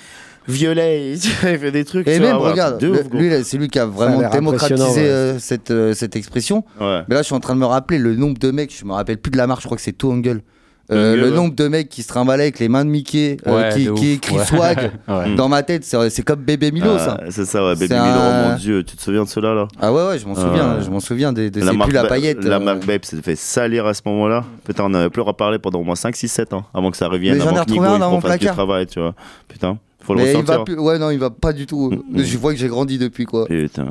violets. 0.47 1.13
il 1.43 1.57
fait 1.59 1.71
des 1.71 1.85
trucs. 1.85 2.07
Et 2.07 2.15
tu 2.15 2.21
même, 2.21 2.37
ouais, 2.37 2.49
regarde, 2.51 2.79
de 2.79 2.87
le- 2.87 2.93
ouf, 2.99 3.07
gros. 3.09 3.17
lui, 3.19 3.29
là, 3.29 3.43
c'est 3.43 3.57
lui 3.57 3.67
qui 3.69 3.79
a 3.79 3.85
vraiment 3.85 4.19
l'air 4.19 4.29
démocratisé 4.29 4.73
impressionnant, 4.81 4.93
ouais. 5.07 5.09
euh, 5.09 5.39
cette, 5.39 5.71
euh, 5.71 5.93
cette 5.93 6.15
expression. 6.15 6.63
Ouais. 6.79 7.01
Mais 7.07 7.15
là, 7.15 7.21
je 7.21 7.27
suis 7.27 7.35
en 7.35 7.39
train 7.39 7.55
de 7.55 7.59
me 7.59 7.65
rappeler 7.65 7.97
le 7.97 8.15
nombre 8.15 8.37
de 8.39 8.51
mecs, 8.51 8.75
je 8.77 8.85
me 8.85 8.93
rappelle 8.93 9.17
plus 9.17 9.31
de 9.31 9.37
la 9.37 9.47
marque, 9.47 9.61
je 9.61 9.67
crois 9.67 9.77
que 9.77 9.83
c'est 9.83 9.93
Two 9.93 10.11
Angle. 10.11 10.41
Euh, 10.89 11.17
le 11.17 11.31
nombre 11.31 11.53
de 11.53 11.67
mecs 11.67 11.89
qui 11.89 12.01
se 12.01 12.07
trimbalaient 12.07 12.43
avec 12.43 12.59
les 12.59 12.69
mains 12.69 12.85
de 12.85 12.89
Mickey, 12.89 13.35
euh, 13.45 13.69
Ouais, 13.69 13.93
qui, 13.95 14.11
écrit 14.11 14.37
Ouais. 14.37 14.45
swag, 14.45 14.91
Ouais. 15.09 15.35
dans 15.35 15.49
ma 15.49 15.61
tête, 15.61 15.83
c'est 15.83 16.09
c'est 16.09 16.21
comme 16.23 16.39
Bébé 16.39 16.71
Milo, 16.71 16.91
Ah, 16.95 16.99
ça. 16.99 17.19
C'est 17.29 17.43
ça, 17.43 17.61
ouais, 17.65 17.73
Baby 17.75 17.87
C'est 17.89 17.99
Milo, 17.99 18.19
un- 18.21 18.49
mon 18.51 18.55
dieu, 18.55 18.83
tu 18.85 18.95
te 18.95 19.01
souviens 19.01 19.23
de 19.25 19.27
cela 19.29 19.53
là 19.53 19.67
Ah 19.81 19.91
ouais, 19.91 20.07
ouais, 20.07 20.17
je 20.17 20.25
m'en 20.25 20.33
Ah, 20.37 20.41
souviens, 20.41 20.79
je 20.81 20.89
m'en 20.89 20.99
souviens 21.01 21.33
des, 21.33 21.49
des 21.49 21.59
la 21.59 21.73
marque, 21.73 21.89
plus 21.89 21.95
la 21.95 22.05
paillette. 22.05 22.41
la 22.43 22.55
euh. 22.55 22.59
marque 22.59 22.85
Babe 22.85 23.03
s'est 23.03 23.21
fait 23.21 23.35
salir 23.35 23.85
à 23.85 23.93
ce 23.93 24.01
moment-là. 24.05 24.45
Putain, 24.63 24.85
on 24.85 24.89
n'avait 24.89 25.09
plus 25.09 25.21
reparlé 25.23 25.59
pendant 25.59 25.79
au 25.79 25.83
moins 25.83 25.95
5, 25.95 26.15
6, 26.15 26.29
7 26.29 26.53
ans 26.53 26.63
avant 26.73 26.89
que 26.89 26.95
ça 26.97 27.09
revienne. 27.09 27.37
Mais 27.37 27.43
j'en 27.43 27.53
ai 27.55 27.59
retrouvé 27.59 27.85
un 27.87 27.95
il 27.95 27.99
dans 27.99 28.11
mon 28.11 28.21
placard. 28.21 28.53
travail, 28.53 28.85
tu 28.87 29.01
vois. 29.01 29.13
Putain, 29.49 29.77
faut 29.99 30.13
le 30.13 30.21
Mais 30.21 30.31
il 30.31 30.35
ressentir. 30.37 30.57
va 30.59 30.63
plus... 30.63 30.79
Ouais, 30.79 30.97
non, 30.99 31.09
il 31.09 31.19
va 31.19 31.31
pas 31.31 31.51
du 31.51 31.65
tout. 31.65 31.89
Mm, 31.91 32.19
mm. 32.19 32.23
Je 32.23 32.37
vois 32.37 32.53
que 32.53 32.59
j'ai 32.59 32.69
grandi 32.69 32.97
depuis, 32.97 33.25
quoi. 33.25 33.45
Putain. 33.47 33.87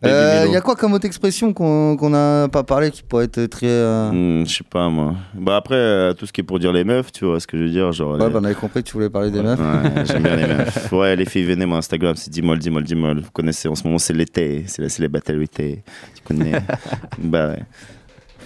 Il 0.00 0.08
Baby 0.08 0.40
Milo. 0.42 0.52
y 0.52 0.56
a 0.56 0.60
quoi 0.60 0.76
comme 0.76 0.92
autre 0.92 1.06
expression 1.06 1.52
qu'on 1.52 1.96
qu'on 1.96 2.14
a 2.14 2.46
pas 2.48 2.62
parlé 2.62 2.92
qui 2.92 3.02
pourrait 3.02 3.24
être 3.24 3.46
très. 3.46 3.66
euh, 3.66 4.10
Hmm, 4.12 4.46
je 4.46 4.54
sais 4.58 4.64
pas 4.64 4.88
moi. 4.88 5.16
Bah 5.34 5.56
après, 5.56 5.74
euh, 5.74 6.12
tout 6.14 6.24
ce 6.24 6.32
qui 6.32 6.40
est 6.40 6.44
pour 6.44 6.60
dire 6.60 6.72
les 6.72 6.84
meufs, 6.84 7.10
tu 7.10 7.24
vois 7.24 7.40
ce 7.40 7.48
que 7.48 7.58
je 7.58 7.64
veux 7.64 7.68
dire. 7.70 7.90
Genre, 7.90 8.12
Ouais, 8.12 8.24
les- 8.26 8.32
bah, 8.32 8.38
on 8.40 8.44
avait 8.44 8.54
compris 8.54 8.84
que 8.84 8.88
tu 8.88 8.92
voulais 8.94 9.10
parler 9.10 9.32
des 9.32 9.42
meufs. 9.42 9.58
Ouais, 9.58 10.04
j'aime 10.06 10.22
bien 10.22 10.36
les 10.36 10.46
meufs. 10.54 10.92
Ouais, 10.92 11.16
les 11.16 11.24
filles, 11.24 11.44
venez, 11.44 11.66
mon 11.66 11.76
Instagram, 11.76 12.14
c'est 12.14 12.30
Dimol, 12.30 12.60
Dimol, 12.60 12.84
Dimol. 12.84 13.18
Vous 13.20 13.30
connaissez, 13.32 13.66
en 13.68 13.74
ce 13.74 13.82
moment, 13.82 13.98
c'est 13.98 14.12
l'été, 14.14 14.62
c'est 14.68 14.82
la 14.82 14.88
célibataire-été. 14.88 15.82
Tu 16.14 16.22
connais 16.22 16.52
Bah 17.18 17.48
ouais. 17.48 17.62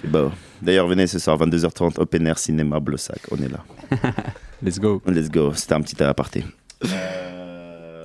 C'est 0.00 0.10
beau. 0.10 0.30
D'ailleurs, 0.62 0.86
venez 0.86 1.06
ce 1.06 1.18
soir, 1.18 1.36
22h30, 1.38 2.00
Open 2.00 2.26
Air 2.26 2.38
Cinéma, 2.38 2.80
Blossac, 2.80 3.20
on 3.30 3.36
est 3.36 3.48
là. 3.52 3.62
Let's 4.62 4.78
go. 4.80 5.02
Let's 5.06 5.28
go, 5.28 5.52
c'était 5.54 5.74
un 5.74 5.80
petit 5.82 6.02
aparté. 6.02 6.44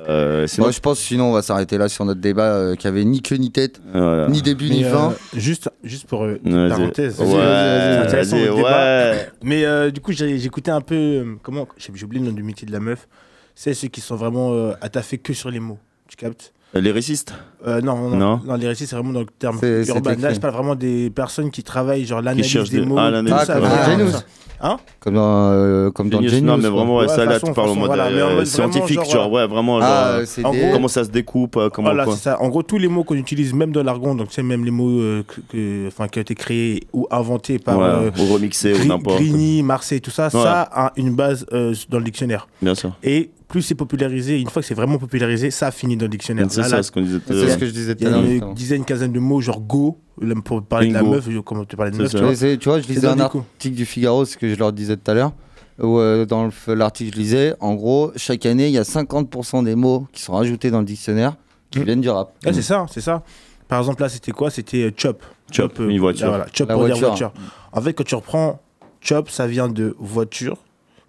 Euh, 0.08 0.48
sinon, 0.48 0.66
Moi, 0.68 0.72
je 0.72 0.80
pense 0.80 1.00
sinon 1.00 1.26
on 1.26 1.34
va 1.34 1.42
s'arrêter 1.42 1.78
là 1.78 1.90
sur 1.90 2.06
notre 2.06 2.22
débat 2.22 2.54
euh, 2.54 2.76
qui 2.76 2.88
avait 2.88 3.04
ni 3.04 3.22
queue 3.22 3.36
ni 3.36 3.52
tête, 3.52 3.82
voilà. 3.92 4.30
ni 4.30 4.42
début 4.42 4.70
Mais, 4.70 4.76
ni 4.76 4.86
euh, 4.86 4.92
fin. 4.92 5.14
juste, 5.34 5.70
juste 5.84 6.08
pour 6.08 6.24
euh, 6.24 6.38
Vas-y. 6.46 6.70
parenthèse. 6.70 7.20
Ouais, 7.20 7.98
intéressant, 8.06 8.38
débat. 8.38 9.14
Mais 9.44 9.66
euh, 9.66 9.92
du 9.92 10.00
coup, 10.00 10.14
j'écoutais 10.14 10.72
un 10.72 10.80
peu. 10.82 10.96
euh, 10.96 11.36
comment 11.44 11.68
J'ai 11.78 11.92
j'ai 11.94 12.06
oublié 12.06 12.24
le 12.24 12.30
nom 12.32 12.36
du 12.36 12.44
métier 12.44 12.66
de 12.66 12.72
la 12.72 12.80
meuf. 12.80 13.08
C'est 13.54 13.74
ceux 13.74 13.88
qui 13.90 14.00
sont 14.02 14.16
vraiment 14.16 14.54
euh, 14.54 14.74
attaffés 14.82 15.18
que 15.18 15.34
sur 15.34 15.50
les 15.52 15.60
mots. 15.60 15.80
Tu 16.08 16.16
captes? 16.16 16.54
Les 16.74 16.92
récistes 16.92 17.34
Euh, 17.66 17.82
non, 17.82 18.10
non, 18.10 18.16
Non. 18.18 18.42
non, 18.46 18.56
les 18.56 18.68
récits, 18.68 18.86
c'est 18.86 18.96
vraiment 18.96 19.14
dans 19.14 19.22
le 19.22 19.26
terme 19.26 19.58
urbain. 19.88 20.16
Là, 20.20 20.34
je 20.34 20.40
parle 20.40 20.54
vraiment 20.54 20.76
des 20.76 21.10
personnes 21.10 21.50
qui 21.50 21.64
travaillent, 21.64 22.06
genre 22.06 22.22
l'analyse 22.22 22.46
cherchent 22.46 22.70
des 22.70 22.82
des- 22.82 22.86
mots. 22.86 22.98
ah, 23.00 23.10
l'analyse, 23.10 23.46
ça, 23.46 23.54
comme 23.56 23.64
dans 23.70 23.84
Genius. 23.86 24.26
Hein 24.60 24.78
Comme 25.00 25.14
dans, 25.16 25.52
euh, 25.52 25.92
comme 25.92 26.10
dans 26.10 26.18
Genius, 26.18 26.32
Genius. 26.34 26.48
non, 26.48 26.58
mais 26.58 26.68
vraiment, 26.70 26.98
ouais, 26.98 27.04
Ouais, 27.08 27.16
ça, 27.16 27.26
là, 27.26 27.34
façon- 27.34 27.48
tu 27.48 27.54
parles 27.54 27.70
en 27.70 27.76
mode 27.76 27.86
voilà, 27.88 28.06
euh, 28.08 28.44
scientifique, 28.46 28.96
genre, 29.04 29.06
genre, 29.12 29.32
ouais, 29.32 29.46
vraiment, 29.48 29.80
Ah, 29.82 30.18
genre, 30.18 30.28
c'est 30.28 30.44
en 30.46 30.52
des- 30.52 30.60
gros, 30.62 30.72
comment 30.74 30.88
ça 30.88 31.04
se 31.04 31.10
découpe, 31.10 31.58
euh, 31.58 31.70
comment 31.70 31.90
Voilà, 31.90 32.06
quoi. 32.06 32.16
c'est 32.16 32.24
ça. 32.24 32.42
En 32.42 32.50
gros, 32.50 32.64
tous 32.64 32.78
les 32.80 32.88
mots 32.88 33.04
qu'on 33.04 33.16
utilise, 33.16 33.54
même 33.54 33.72
dans 33.72 33.84
l'argon, 33.84 34.16
donc 34.16 34.28
c'est 34.32 34.42
même 34.44 34.66
les 34.66 34.72
mots 34.72 35.00
euh, 35.00 35.24
que, 35.28 35.42
que- 35.50 35.88
enfin, 35.88 36.08
qui 36.08 36.18
ont 36.20 36.22
été 36.24 36.34
créés 36.36 36.84
ou 36.94 37.08
inventés 37.12 37.60
par 37.60 37.78
Ouais, 37.78 37.86
euh, 37.86 38.12
ou 38.20 38.34
remixé 38.34 38.74
ou 38.74 38.86
n'importe. 38.86 39.18
Grigny, 39.18 39.62
Marseille, 39.62 40.02
tout 40.02 40.10
ça, 40.12 40.30
ça 40.32 40.62
a 40.72 40.92
une 40.98 41.14
base 41.14 41.46
euh, 41.54 41.74
dans 41.90 42.00
le 42.00 42.06
dictionnaire. 42.06 42.48
Bien 42.62 42.74
sûr. 42.74 42.94
Et 43.04 43.30
plus 43.48 43.62
c'est 43.62 43.76
popularisé, 43.76 44.40
une 44.40 44.50
fois 44.50 44.62
que 44.62 44.68
c'est 44.68 44.74
vraiment 44.74 44.98
popularisé, 44.98 45.52
ça 45.52 45.72
finit 45.72 45.96
dans 45.98 46.06
le 46.06 46.10
dictionnaire. 46.10 46.48
C'est 46.50 46.62
Là, 46.62 46.68
ça 46.70 46.84
ce 46.84 46.92
qu'on 46.92 47.02
disait 47.02 47.20
tout 47.20 47.32
à 47.32 47.36
C'est 47.36 47.42
ce 47.42 47.46
l'heure. 47.48 47.60
que 47.60 47.66
je 47.66 47.72
disais 47.72 47.96
tout 47.96 48.04
il 48.04 48.08
y 48.08 48.08
à 48.08 48.10
a 48.10 48.12
l'heure. 48.18 48.24
une 48.26 48.32
justement. 48.32 48.54
dizaine, 48.54 48.86
quinzaine 48.86 49.12
de 49.14 49.20
mots, 49.20 49.40
genre 49.42 49.62
go, 49.62 49.98
pour 50.44 50.62
parler 50.64 50.90
de 50.90 50.94
la 50.94 51.04
meuf, 51.04 51.28
comme 51.46 51.66
tu 51.66 51.76
parlais 51.78 51.92
de 51.92 51.98
meuf, 51.98 52.12
tu 52.12 52.18
vois. 52.18 52.34
Tu 52.82 52.88
je 52.88 52.88
lisais 52.94 53.08
un 53.08 53.20
article 53.20 53.76
du 53.76 53.86
Figaro, 53.86 54.26
ce 54.26 54.36
que 54.38 54.50
je 54.54 54.56
leur 54.60 54.74
disais 54.74 54.98
tout 54.98 55.10
à 55.12 55.14
l'heure. 55.14 55.32
Où, 55.80 56.00
euh, 56.00 56.26
dans 56.26 56.50
l'article, 56.68 57.14
je 57.16 57.20
lisais, 57.22 57.56
en 57.60 57.76
gros, 57.76 58.12
chaque 58.16 58.46
année, 58.48 58.66
il 58.68 58.74
y 58.74 58.80
a 58.80 58.84
50% 58.84 59.64
des 59.64 59.76
mots 59.76 60.08
qui 60.12 60.24
sont 60.24 60.34
rajoutés 60.34 60.72
dans 60.72 60.80
le 60.80 60.86
dictionnaire 60.86 61.36
qui 61.70 61.80
Mm. 61.80 61.84
viennent 61.84 62.02
du 62.02 62.10
rap. 62.10 62.34
C'est 62.44 62.62
ça, 62.64 62.86
c'est 62.92 63.02
ça. 63.02 63.24
Par 63.68 63.80
exemple, 63.80 64.02
là, 64.02 64.10
c'était 64.10 64.32
quoi? 64.32 64.50
C'était 64.50 64.84
euh, 64.86 64.92
chop. 64.98 65.24
Chop, 65.52 65.80
euh, 65.80 65.90
une 65.90 66.00
voiture. 66.00 66.26
là, 66.26 66.30
voilà, 66.32 66.48
chop 66.52 66.68
La 66.70 66.76
pour 66.76 66.86
dire 66.86 66.96
voiture. 66.98 67.32
voiture. 67.32 67.34
En 67.74 67.82
fait, 67.82 67.94
quand 67.94 68.04
tu 68.06 68.16
reprends 68.16 68.60
chop, 69.02 69.30
ça 69.30 69.46
vient 69.46 69.68
de 69.70 69.96
voiture, 70.00 70.58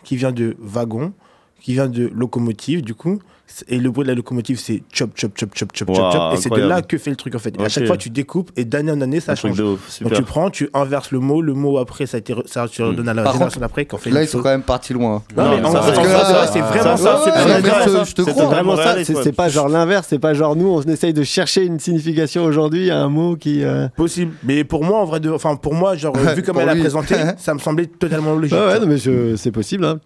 qui 0.04 0.16
vient 0.16 0.32
de 0.32 0.54
wagon, 0.60 1.12
qui 1.60 1.72
vient 1.74 1.88
de 1.88 2.10
locomotive, 2.14 2.82
du 2.82 2.94
coup. 2.94 3.18
Et 3.66 3.78
le 3.78 3.90
bruit 3.90 4.04
de 4.04 4.10
la 4.10 4.14
locomotive, 4.14 4.60
c'est 4.60 4.82
chop, 4.92 5.12
chop, 5.14 5.32
chop, 5.34 5.48
chop, 5.54 5.70
chop, 5.74 5.88
Wow, 5.88 5.94
chop, 5.96 6.12
chop. 6.12 6.34
Et 6.34 6.36
c'est 6.36 6.50
de 6.50 6.60
là 6.60 6.82
que 6.82 6.98
fait 6.98 7.08
le 7.08 7.16
truc, 7.16 7.34
en 7.34 7.38
fait. 7.38 7.58
Et 7.58 7.64
à 7.64 7.70
chaque 7.70 7.86
fois, 7.86 7.96
tu 7.96 8.10
découpes, 8.10 8.50
et 8.56 8.66
d'année 8.66 8.92
en 8.92 9.00
année, 9.00 9.20
ça 9.20 9.32
Un 9.32 9.34
truc 9.36 9.52
change. 9.54 9.58
de 9.58 9.64
ouf, 9.64 10.02
Donc 10.02 10.12
tu 10.12 10.22
prends, 10.22 10.50
tu 10.50 10.68
inverses 10.74 11.12
le 11.12 11.18
mot, 11.18 11.40
le 11.40 11.54
mot 11.54 11.78
après, 11.78 12.04
ça, 12.04 12.18
a 12.18 12.20
été 12.20 12.34
re- 12.34 12.46
ça 12.46 12.68
tu 12.70 12.82
redonnes 12.82 13.08
à 13.08 13.14
la 13.14 13.22
Par 13.22 13.32
génération 13.32 13.58
d'après. 13.62 13.88
fait 13.98 14.10
Là, 14.10 14.22
ils 14.22 14.28
sont 14.28 14.40
quand 14.42 14.50
même 14.50 14.62
partis 14.62 14.92
loin. 14.92 15.22
Non, 15.34 15.48
mais 15.56 15.64
en 15.64 15.72
c'est 15.82 15.92
vraiment 15.92 16.18
ça, 16.24 16.46
c'est 16.52 16.60
vraiment 16.60 16.96
ça. 16.98 17.22
C'est 17.24 18.22
crois. 18.32 18.44
vraiment 18.46 18.76
ça, 18.76 18.82
réaliste, 18.82 19.10
c'est 19.12 19.16
ouais. 19.16 19.22
c'est 19.24 19.32
pas 19.32 19.48
genre 19.48 19.68
l'inverse, 19.70 20.06
c'est 20.10 20.18
pas 20.18 20.34
genre 20.34 20.54
nous 20.54 20.68
on 20.68 20.82
essaye 20.82 21.14
de 21.14 21.22
chercher 21.22 21.64
une 21.64 21.80
signification 21.80 22.44
aujourd'hui 22.44 22.90
à 22.90 23.00
un 23.00 23.08
mot 23.08 23.34
qui. 23.36 23.64
euh, 23.64 23.88
Possible. 23.96 24.34
Mais 24.44 24.62
pour 24.62 24.84
moi, 24.84 25.00
en 25.00 25.06
vrai, 25.06 25.20
de... 25.20 25.30
enfin, 25.30 25.56
pour 25.56 25.72
moi, 25.74 25.96
genre, 25.96 26.14
vu 26.36 26.42
comme 26.42 26.60
elle 26.60 26.68
a 26.68 26.76
présenté, 26.76 27.14
ça 27.38 27.54
me 27.54 27.58
semblait 27.60 27.86
totalement 27.86 28.34
logique. 28.34 28.52
Ouais, 28.58 28.78
non, 28.78 28.86
mais 28.86 28.98
c'est 29.38 29.52
possible. 29.52 29.86
Hein. 29.86 29.98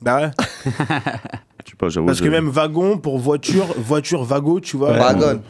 Bah 0.00 0.16
ouais. 0.20 0.30
Je 1.64 1.70
sais 1.72 1.76
pas, 1.76 1.88
j'avoue. 1.88 2.06
Parce 2.06 2.20
que 2.20 2.26
je- 2.26 2.30
même 2.30 2.48
wagon 2.48 2.96
pour 2.98 3.18
voiture, 3.18 3.66
voiture, 3.76 4.24
vago, 4.24 4.58
tu 4.60 4.76
vois. 4.76 4.92
Wagon. 4.92 5.40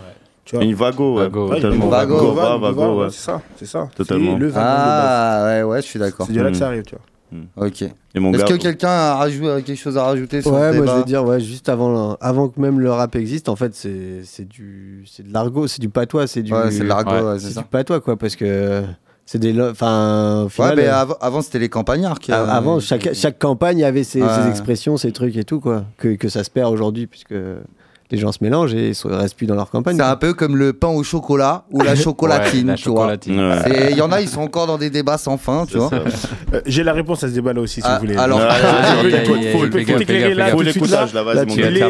Tu 0.44 0.57
vois. 0.57 0.64
Une 0.64 0.74
vago, 0.74 1.16
ouais. 1.16 1.22
Vago, 1.24 1.49
Ouais, 1.51 1.57
totalement. 1.57 1.84
une 1.84 1.90
Vago. 1.90 2.16
Vago, 2.16 2.32
va, 2.32 2.57
vago, 2.57 2.74
van, 2.80 2.96
ouais. 2.96 3.11
C'est 3.11 3.20
ça, 3.20 3.42
c'est 3.57 3.66
ça. 3.66 3.88
Totalement. 3.94 4.32
C'est 4.32 4.38
le 4.38 4.49
wagon 4.49 4.66
Ah, 4.66 5.42
ouais, 5.46 5.62
ouais, 5.62 5.82
je 5.82 5.86
suis 5.86 5.99
de 5.99 6.05
base. 6.05 6.12
d'accord. 6.12 6.26
C'est 6.26 6.32
de 6.32 6.40
là 6.42 6.51
que 6.51 6.57
ça 6.57 6.66
arrive, 6.68 6.82
tu 6.84 6.94
vois. 6.96 7.66
Ok. 7.66 7.82
Et 7.82 8.20
mon 8.20 8.32
Est-ce 8.32 8.44
gars. 8.44 8.57
que 8.57 8.62
quelqu'un 8.62 8.88
a, 8.88 9.14
rajouté- 9.16 9.51
a 9.51 9.61
quelque 9.61 9.78
chose 9.78 9.99
à 9.99 10.05
rajouter 10.05 10.40
sur 10.40 10.51
Ouais, 10.55 10.72
ce 10.72 10.76
moi 10.78 10.80
débat 10.80 10.92
je 10.94 10.99
vais 11.01 11.05
dire, 11.05 11.24
ouais, 11.24 11.40
juste 11.40 11.68
avant, 11.68 12.14
avant 12.14 12.49
que 12.49 12.59
même 12.59 12.80
le 12.80 12.90
rap 12.90 13.14
existe, 13.16 13.51
en 13.51 13.55
fait, 13.57 13.74
c'est 13.74 14.22
c'est 14.24 14.49
du, 14.49 15.05
c'est 15.07 15.28
de 15.28 15.32
l'argot, 15.34 15.66
c'est 15.66 15.80
du 15.82 15.90
patois, 15.90 16.26
c'est 16.26 16.42
du, 16.42 16.55
Ouais, 16.55 16.70
c'est 16.70 16.84
de 16.84 16.88
l'argot, 16.88 17.11
Ouais, 17.11 17.20
ouais, 17.20 17.38
c'est 17.38 17.49
c'est 17.49 17.53
ça. 17.55 17.61
du 17.61 17.66
patois, 17.68 18.01
quoi, 18.01 18.16
parce 18.16 18.34
que 18.34 18.82
c'est 19.30 19.38
des, 19.38 19.60
enfin, 19.60 20.48
Ouais, 20.58 20.74
mais 20.74 20.86
euh, 20.88 20.94
av- 21.02 21.16
avant, 21.20 21.42
c'était 21.42 21.58
les 21.58 21.68
campagnards 21.68 22.18
qui. 22.18 22.32
a- 22.32 22.40
euh, 22.44 22.46
avant, 22.48 22.80
chaque, 22.80 23.10
chaque 23.12 23.38
campagne 23.38 23.84
avait 23.84 24.02
ses, 24.02 24.20
ses 24.22 24.48
expressions, 24.48 24.96
ses 24.96 25.12
trucs 25.12 25.36
et 25.36 25.44
tout, 25.44 25.60
quoi, 25.60 25.84
que, 25.98 26.14
que 26.16 26.30
ça 26.30 26.44
se 26.44 26.48
perd 26.50 26.72
aujourd'hui, 26.72 27.06
puisque 27.06 27.34
les 28.11 28.18
gens 28.18 28.32
se 28.32 28.38
mélangent 28.40 28.74
et 28.74 28.90
ils 28.92 29.12
restent 29.12 29.36
plus 29.36 29.46
dans 29.46 29.54
leur 29.54 29.70
campagne. 29.70 29.96
C'est 29.96 30.02
un 30.02 30.16
peu 30.16 30.32
comme 30.34 30.56
le 30.56 30.72
pain 30.72 30.88
au 30.88 31.02
chocolat 31.02 31.64
ou 31.70 31.82
la 31.82 31.94
chocolatine, 31.94 32.66
Ouais, 32.70 32.72
la 32.72 32.76
tu 32.76 32.88
vois. 32.88 33.06
Ouais. 33.09 33.88
Il 33.90 33.96
y 33.96 34.00
en 34.00 34.11
a, 34.12 34.20
ils 34.20 34.28
sont 34.28 34.40
encore 34.40 34.66
dans 34.66 34.78
des 34.78 34.90
débats 34.90 35.18
sans 35.18 35.36
fin, 35.36 35.66
tu 35.66 35.78
vois. 35.78 35.90
Euh, 36.54 36.61
J'ai 36.66 36.82
la 36.84 36.92
réponse 36.92 37.22
à 37.24 37.28
ce 37.28 37.34
débat-là 37.34 37.61
aussi, 37.61 37.80
si 37.80 37.86
Ah, 37.88 37.94
vous 37.98 38.06
voulez. 38.06 38.16
alors- 38.16 38.40
Il 39.04 39.14
est- 39.14 39.24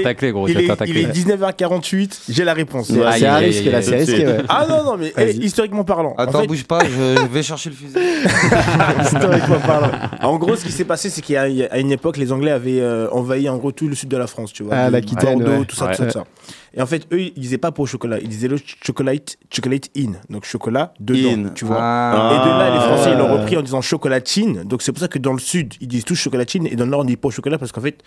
tacler, 0.03 0.33
gros. 0.33 0.47
Tu 0.47 0.53
Il 0.53 0.57
vas 0.57 0.61
te 0.77 0.83
est, 0.83 0.87
faire 0.87 0.87
il 0.89 0.99
est 0.99 1.03
tacler. 1.05 1.12
19h48, 1.12 2.21
j'ai 2.29 2.45
la 2.45 2.55
réponse. 2.55 2.89
C'est 2.89 3.05
Aïe, 3.05 3.21
c'est 3.21 3.27
un 3.27 3.37
risque, 3.37 3.64
là, 3.66 3.83
c'est 3.83 3.97
risqué. 3.97 4.27
Ah 4.49 4.66
non, 4.69 4.85
non, 4.85 4.97
mais 4.99 5.12
eh, 5.16 5.31
historiquement 5.45 5.85
parlant. 5.85 6.14
en 6.19 6.23
Attends, 6.23 6.45
bouge 6.45 6.64
pas, 6.64 6.81
je, 6.85 7.27
vais 7.29 7.43
chercher 7.43 7.71
le 7.71 7.77
fusil. 7.77 7.95
historiquement 9.03 9.59
parlant. 9.66 9.91
En 10.23 10.37
gros, 10.37 10.57
ce 10.57 10.64
qui 10.64 10.73
s'est 10.73 10.85
passé, 10.85 11.11
c'est 11.11 11.23
qu'à 11.23 11.47
une 11.49 11.93
époque, 11.93 12.16
les 12.16 12.33
Anglais 12.33 12.51
avaient 12.51 12.81
euh, 12.81 13.09
envahi 13.12 13.49
en 13.49 13.57
gros 13.57 13.73
tout 13.73 13.89
le 13.89 13.95
sud 13.95 14.09
de 14.09 14.16
la 14.16 14.27
France, 14.27 14.53
tu 14.53 14.62
vois. 14.62 14.75
Ah, 14.75 14.91
l'Aquitaine, 14.91 15.64
tout 15.66 15.77
ça, 15.77 15.89
tout 15.89 15.95
ça, 15.97 16.07
tout 16.09 16.19
ça. 16.19 16.25
Et 16.75 16.83
en 16.83 16.87
fait, 16.87 17.07
eux, 17.13 17.21
ils 17.21 17.33
disaient 17.33 17.59
pas 17.59 17.73
pour 17.73 17.87
chocolat, 17.89 18.19
ils 18.19 18.29
disaient 18.29 18.49
le 18.49 18.59
chocolate, 18.85 19.37
chocolate 19.51 19.89
in. 19.97 20.13
Donc 20.29 20.45
chocolat 20.45 20.93
dedans, 21.01 21.49
In. 21.49 21.49
tu 21.55 21.65
vois. 21.65 21.79
Ah. 21.81 22.31
Et 22.33 22.45
de 22.45 22.59
là, 22.59 22.71
les 22.75 22.81
Français, 22.81 23.13
ils 23.13 23.19
l'ont 23.19 23.33
repris 23.33 23.57
en 23.57 23.63
disant 23.63 23.81
chocolatine. 23.81 24.65
Donc 24.65 24.83
c'est 24.83 24.93
pour 24.93 25.01
ça 25.01 25.09
que 25.09 25.19
dans 25.19 25.33
le 25.33 25.39
sud, 25.39 25.75
ils 25.81 25.89
disent 25.89 26.05
tous 26.05 26.17
chocolatine 26.17 26.67
et 26.67 26.77
dans 26.77 26.85
le 26.85 26.91
nord, 26.91 27.01
on 27.01 27.05
dit 27.05 27.17
pas 27.17 27.29
au 27.29 27.33
chocolat 27.33 27.59
parce 27.59 27.73
qu'en 27.73 27.81
fait, 27.81 28.03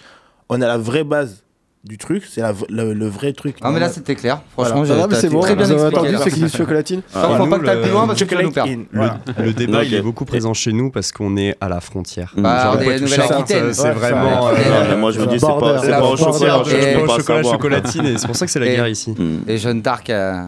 on 0.49 0.61
a 0.61 0.67
la 0.67 0.77
vraie 0.77 1.03
base 1.03 1.43
du 1.83 1.97
truc, 1.97 2.23
c'est 2.29 2.43
le, 2.69 2.93
le 2.93 3.07
vrai 3.07 3.33
truc. 3.33 3.55
Ah, 3.61 3.71
mais 3.71 3.79
là, 3.79 3.89
c'était 3.89 4.13
clair. 4.13 4.41
Franchement, 4.53 4.81
Ah, 4.81 4.85
j'ai 4.85 4.93
non, 4.95 5.07
c'est 5.13 5.29
bon, 5.29 5.39
très 5.39 5.55
bien 5.55 5.65
vous 5.65 5.73
expliqué. 5.73 5.97
entendu 5.97 6.17
ceux 6.23 6.29
qui 6.29 6.39
disent 6.41 6.55
chocolatine 6.55 7.01
Ah, 7.13 7.29
faut 7.37 7.47
pas 7.47 7.57
que 7.57 7.65
t'ailles 7.65 7.81
plus 7.81 7.91
loin 7.91 8.05
parce 8.07 8.23
que 8.23 8.41
nous 8.43 8.51
perdre. 8.51 8.71
Voilà. 8.93 9.19
Le 9.39 9.51
débat, 9.53 9.83
il 9.83 9.93
est 9.95 10.01
beaucoup 10.01 10.25
présent 10.25 10.53
chez 10.53 10.73
nous 10.73 10.91
parce 10.91 11.11
qu'on 11.11 11.35
est 11.37 11.55
à 11.59 11.69
la 11.69 11.81
frontière. 11.81 12.33
Bah, 12.37 12.73
on 12.75 12.79
est 12.81 12.99
Nouvelle-Aquitaine. 12.99 13.73
C'est 13.73 13.91
vraiment. 13.91 14.49
euh. 14.49 14.91
Non, 14.91 14.97
moi 14.97 15.11
je 15.11 15.19
vous 15.21 15.25
dis, 15.25 15.39
c'est 15.39 15.47
pas, 15.47 15.79
c'est 15.79 15.99
au 15.99 16.17
chocolat. 16.17 16.61
Peux 16.63 17.05
pas 17.07 17.15
au 17.15 17.19
chocolat, 17.19 17.43
chocolatine 17.43 18.05
et 18.05 18.17
c'est 18.17 18.27
pour 18.27 18.35
ça 18.35 18.45
que 18.45 18.51
c'est 18.51 18.59
la 18.59 18.67
guerre 18.67 18.87
ici. 18.87 19.15
Et 19.47 19.57
Jeanne 19.57 19.81
d'Arc. 19.81 20.09
euh, 20.09 20.43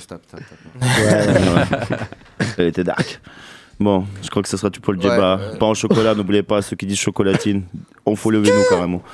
stop, 0.00 0.20
stop, 0.28 0.40
stop. 0.40 0.58
Elle 2.58 2.66
était 2.66 2.84
dark. 2.84 3.20
Bon, 3.78 4.04
je 4.22 4.30
crois 4.30 4.42
que 4.42 4.48
ce 4.48 4.56
sera 4.56 4.70
tout 4.70 4.80
pour 4.80 4.92
le 4.94 4.98
débat. 4.98 5.36
ouais. 5.36 5.58
Pas 5.58 5.66
en 5.66 5.74
chocolat, 5.74 6.14
n'oubliez 6.14 6.42
pas, 6.42 6.62
ceux 6.62 6.76
qui 6.76 6.86
disent 6.86 6.98
chocolatine, 6.98 7.62
on 8.04 8.16
faut 8.16 8.30
lever 8.30 8.50
nous 8.50 8.64
carrément. 8.68 9.02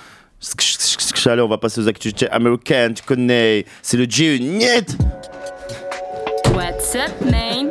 Allez, 1.26 1.42
on 1.42 1.48
va 1.48 1.58
passer 1.58 1.80
aux 1.80 1.88
activités 1.88 2.28
américaines, 2.30 2.94
tu 2.94 3.02
connais, 3.02 3.64
c'est 3.82 3.96
le 3.96 4.04
G 4.08 4.38
Niet 4.38 4.96
What's 6.54 6.94
up, 6.94 7.12
man? 7.30 7.70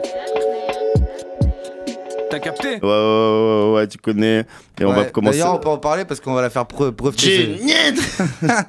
T'as 2.29 2.39
capté? 2.39 2.69
Ouais, 2.75 2.79
ouais, 2.81 3.63
ouais, 3.65 3.73
ouais, 3.75 3.87
tu 3.87 3.97
connais. 3.97 4.45
Et 4.79 4.85
on 4.85 4.93
va 4.93 5.03
commencer. 5.05 5.39
D'ailleurs, 5.39 5.55
on 5.55 5.59
peut 5.59 5.67
en 5.69 5.77
parler 5.77 6.05
parce 6.05 6.21
qu'on 6.21 6.33
va 6.33 6.41
la 6.41 6.49
faire 6.49 6.65
preuve. 6.65 6.93
preuve 6.93 7.17
G 7.17 7.57
que 7.57 7.63
Niet 7.63 8.01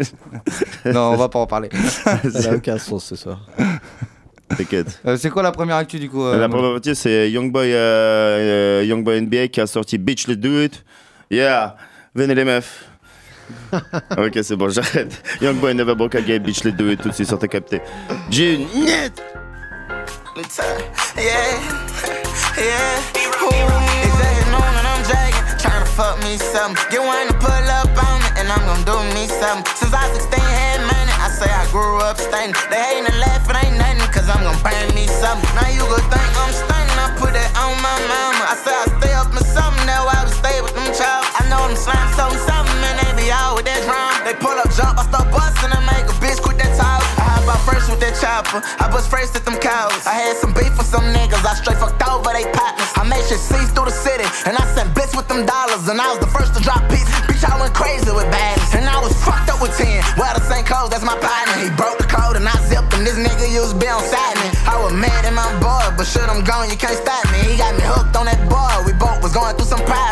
c'est- 0.03 0.93
non, 0.93 1.13
on 1.13 1.17
va 1.17 1.29
pas 1.29 1.39
en 1.39 1.47
parler. 1.47 1.69
Ça 2.03 2.19
n'a 2.51 2.57
aucun 2.57 2.77
sens 2.79 3.05
ce 3.05 3.15
soir. 3.17 3.39
T'inquiète. 4.57 5.01
Euh, 5.07 5.17
c'est 5.17 5.31
quoi 5.31 5.43
la 5.45 5.53
première 5.53 5.77
actu 5.77 5.99
du 6.01 6.11
coup 6.11 6.25
euh, 6.25 6.37
La 6.39 6.49
première 6.49 6.73
partie, 6.73 6.95
c'est 6.97 7.31
Youngboy 7.31 7.73
euh, 7.73 8.81
euh, 8.81 8.85
Youngboy 8.85 9.21
NBA 9.23 9.49
qui 9.49 9.61
a 9.61 9.67
sorti 9.67 9.97
Bitch 9.97 10.27
Let's 10.27 10.39
Do 10.39 10.61
It. 10.63 10.85
Yeah, 11.31 11.77
venez 12.15 12.35
les 12.35 12.45
meufs. 12.45 12.85
ok, 14.17 14.39
c'est 14.43 14.57
bon, 14.57 14.69
j'arrête. 14.69 15.23
Youngboy 15.41 15.75
Never 15.75 15.95
Broke 15.95 16.15
Again, 16.15 16.39
Bitch 16.41 16.65
Let's 16.65 16.77
Do 16.77 16.91
It, 16.91 17.03
tout 17.03 17.09
de 17.09 17.15
suite, 17.15 17.29
sur 17.29 17.39
ta 17.39 17.49
capté. 17.49 17.81
G 18.31 18.59
Niet 18.59 19.23
Yeah, 21.17 21.61
yeah. 22.57 23.23
Afternoon 24.53 24.77
and 24.79 24.87
I'm 24.87 25.05
jacked 25.05 25.43
fuck 25.97 26.17
me 26.25 26.37
something. 26.37 27.01
One 27.01 27.29
to 27.29 27.35
pull 27.37 27.67
up 27.81 27.89
on 27.93 28.17
me, 28.21 28.29
and 28.41 28.49
I'm 28.49 28.65
gonna 28.65 28.85
do 28.85 28.97
me 29.17 29.29
something. 29.29 29.65
Since 29.77 29.93
I 29.93 30.09
was 30.09 30.25
16, 30.25 30.41
had 30.41 30.81
money, 30.89 31.13
I 31.21 31.29
say 31.29 31.49
I 31.49 31.65
grew 31.73 32.01
up 32.01 32.17
stunning. 32.17 32.57
They 32.71 32.81
hating 32.81 33.07
and 33.09 33.19
laughing, 33.21 33.57
ain't 33.61 33.77
nothing, 33.77 34.09
cause 34.13 34.29
I'm 34.29 34.43
gonna 34.45 34.65
burn 34.65 34.89
me 34.97 35.07
something. 35.09 35.49
Now 35.57 35.69
you 35.69 35.85
gon' 35.85 36.05
think 36.09 36.33
I'm 36.37 36.53
stunning, 36.53 36.99
I 36.99 37.09
put 37.21 37.33
that 37.37 37.51
on 37.61 37.77
my 37.85 37.97
mama. 38.09 38.45
I 38.53 38.57
say 38.57 38.75
I 38.75 38.87
stay 38.99 39.13
up 39.13 39.31
in 39.33 39.45
something, 39.45 39.85
now 39.85 40.09
I 40.09 40.25
would 40.25 40.33
stay 40.33 40.57
with 40.65 40.75
them 40.75 40.89
child. 40.97 41.25
I 41.39 41.49
know 41.49 41.63
them 41.69 41.77
slime 41.77 42.11
something, 42.17 42.41
something, 42.45 42.62
with 43.63 43.71
that 43.71 43.83
drum. 43.87 44.11
They 44.27 44.35
pull 44.35 44.59
up, 44.59 44.71
jump, 44.75 44.99
I 44.99 45.07
start 45.07 45.31
busting 45.31 45.71
and 45.71 45.85
make 45.87 46.07
a 46.11 46.17
bitch 46.19 46.43
quit 46.43 46.59
that 46.59 46.75
talk. 46.75 47.03
I 47.19 47.39
hop 47.39 47.47
out 47.47 47.63
first 47.63 47.87
with 47.87 48.03
that 48.03 48.19
chopper, 48.19 48.59
I 48.83 48.91
bust 48.91 49.07
first 49.07 49.39
at 49.39 49.47
them 49.47 49.59
cows. 49.63 50.03
I 50.07 50.15
had 50.19 50.37
some 50.37 50.51
beef 50.51 50.75
with 50.75 50.91
some 50.91 51.07
niggas, 51.15 51.43
I 51.47 51.55
straight 51.55 51.79
fucked 51.79 52.03
over 52.03 52.35
they 52.35 52.47
partners. 52.51 52.91
I 52.99 53.07
made 53.07 53.23
shit 53.31 53.39
cease 53.39 53.71
through 53.71 53.87
the 53.87 53.95
city, 53.95 54.27
and 54.51 54.59
I 54.59 54.67
sent 54.75 54.91
bits 54.95 55.15
with 55.15 55.31
them 55.31 55.47
dollars, 55.47 55.87
and 55.87 56.03
I 56.03 56.11
was 56.11 56.19
the 56.19 56.31
first 56.35 56.59
to 56.59 56.61
drop 56.63 56.83
beats. 56.91 57.07
Bitch, 57.31 57.47
I 57.47 57.55
went 57.59 57.73
crazy 57.75 58.11
with 58.11 58.27
baddies, 58.35 58.75
and 58.75 58.85
I 58.91 58.99
was 58.99 59.15
fucked 59.23 59.47
up 59.47 59.63
with 59.63 59.75
10. 59.79 59.87
Wear 60.19 60.35
the 60.35 60.43
same 60.43 60.67
clothes, 60.67 60.91
that's 60.91 61.07
my 61.07 61.17
partner. 61.23 61.63
He 61.63 61.71
broke 61.79 62.03
the 62.03 62.09
code, 62.11 62.35
and 62.35 62.47
I 62.47 62.57
zipped, 62.67 62.91
and 62.99 63.07
this 63.07 63.15
nigga 63.15 63.47
used 63.47 63.79
to 63.79 63.79
be 63.79 63.87
on 63.87 64.03
side. 64.03 64.35
I 64.67 64.75
was 64.83 64.93
mad 64.93 65.23
at 65.23 65.35
my 65.35 65.47
boy, 65.63 65.95
but 65.95 66.07
shit, 66.11 66.27
I'm 66.27 66.43
gone, 66.43 66.67
you 66.67 66.77
can't 66.77 66.99
stop 66.99 67.23
me. 67.31 67.39
He 67.47 67.55
got 67.55 67.79
me 67.79 67.87
hooked 67.87 68.19
on 68.19 68.27
that 68.27 68.43
boy, 68.51 68.75
we 68.87 68.93
both 68.99 69.23
was 69.23 69.33
going 69.35 69.55
through 69.55 69.71
some 69.71 69.85
problems. 69.87 70.12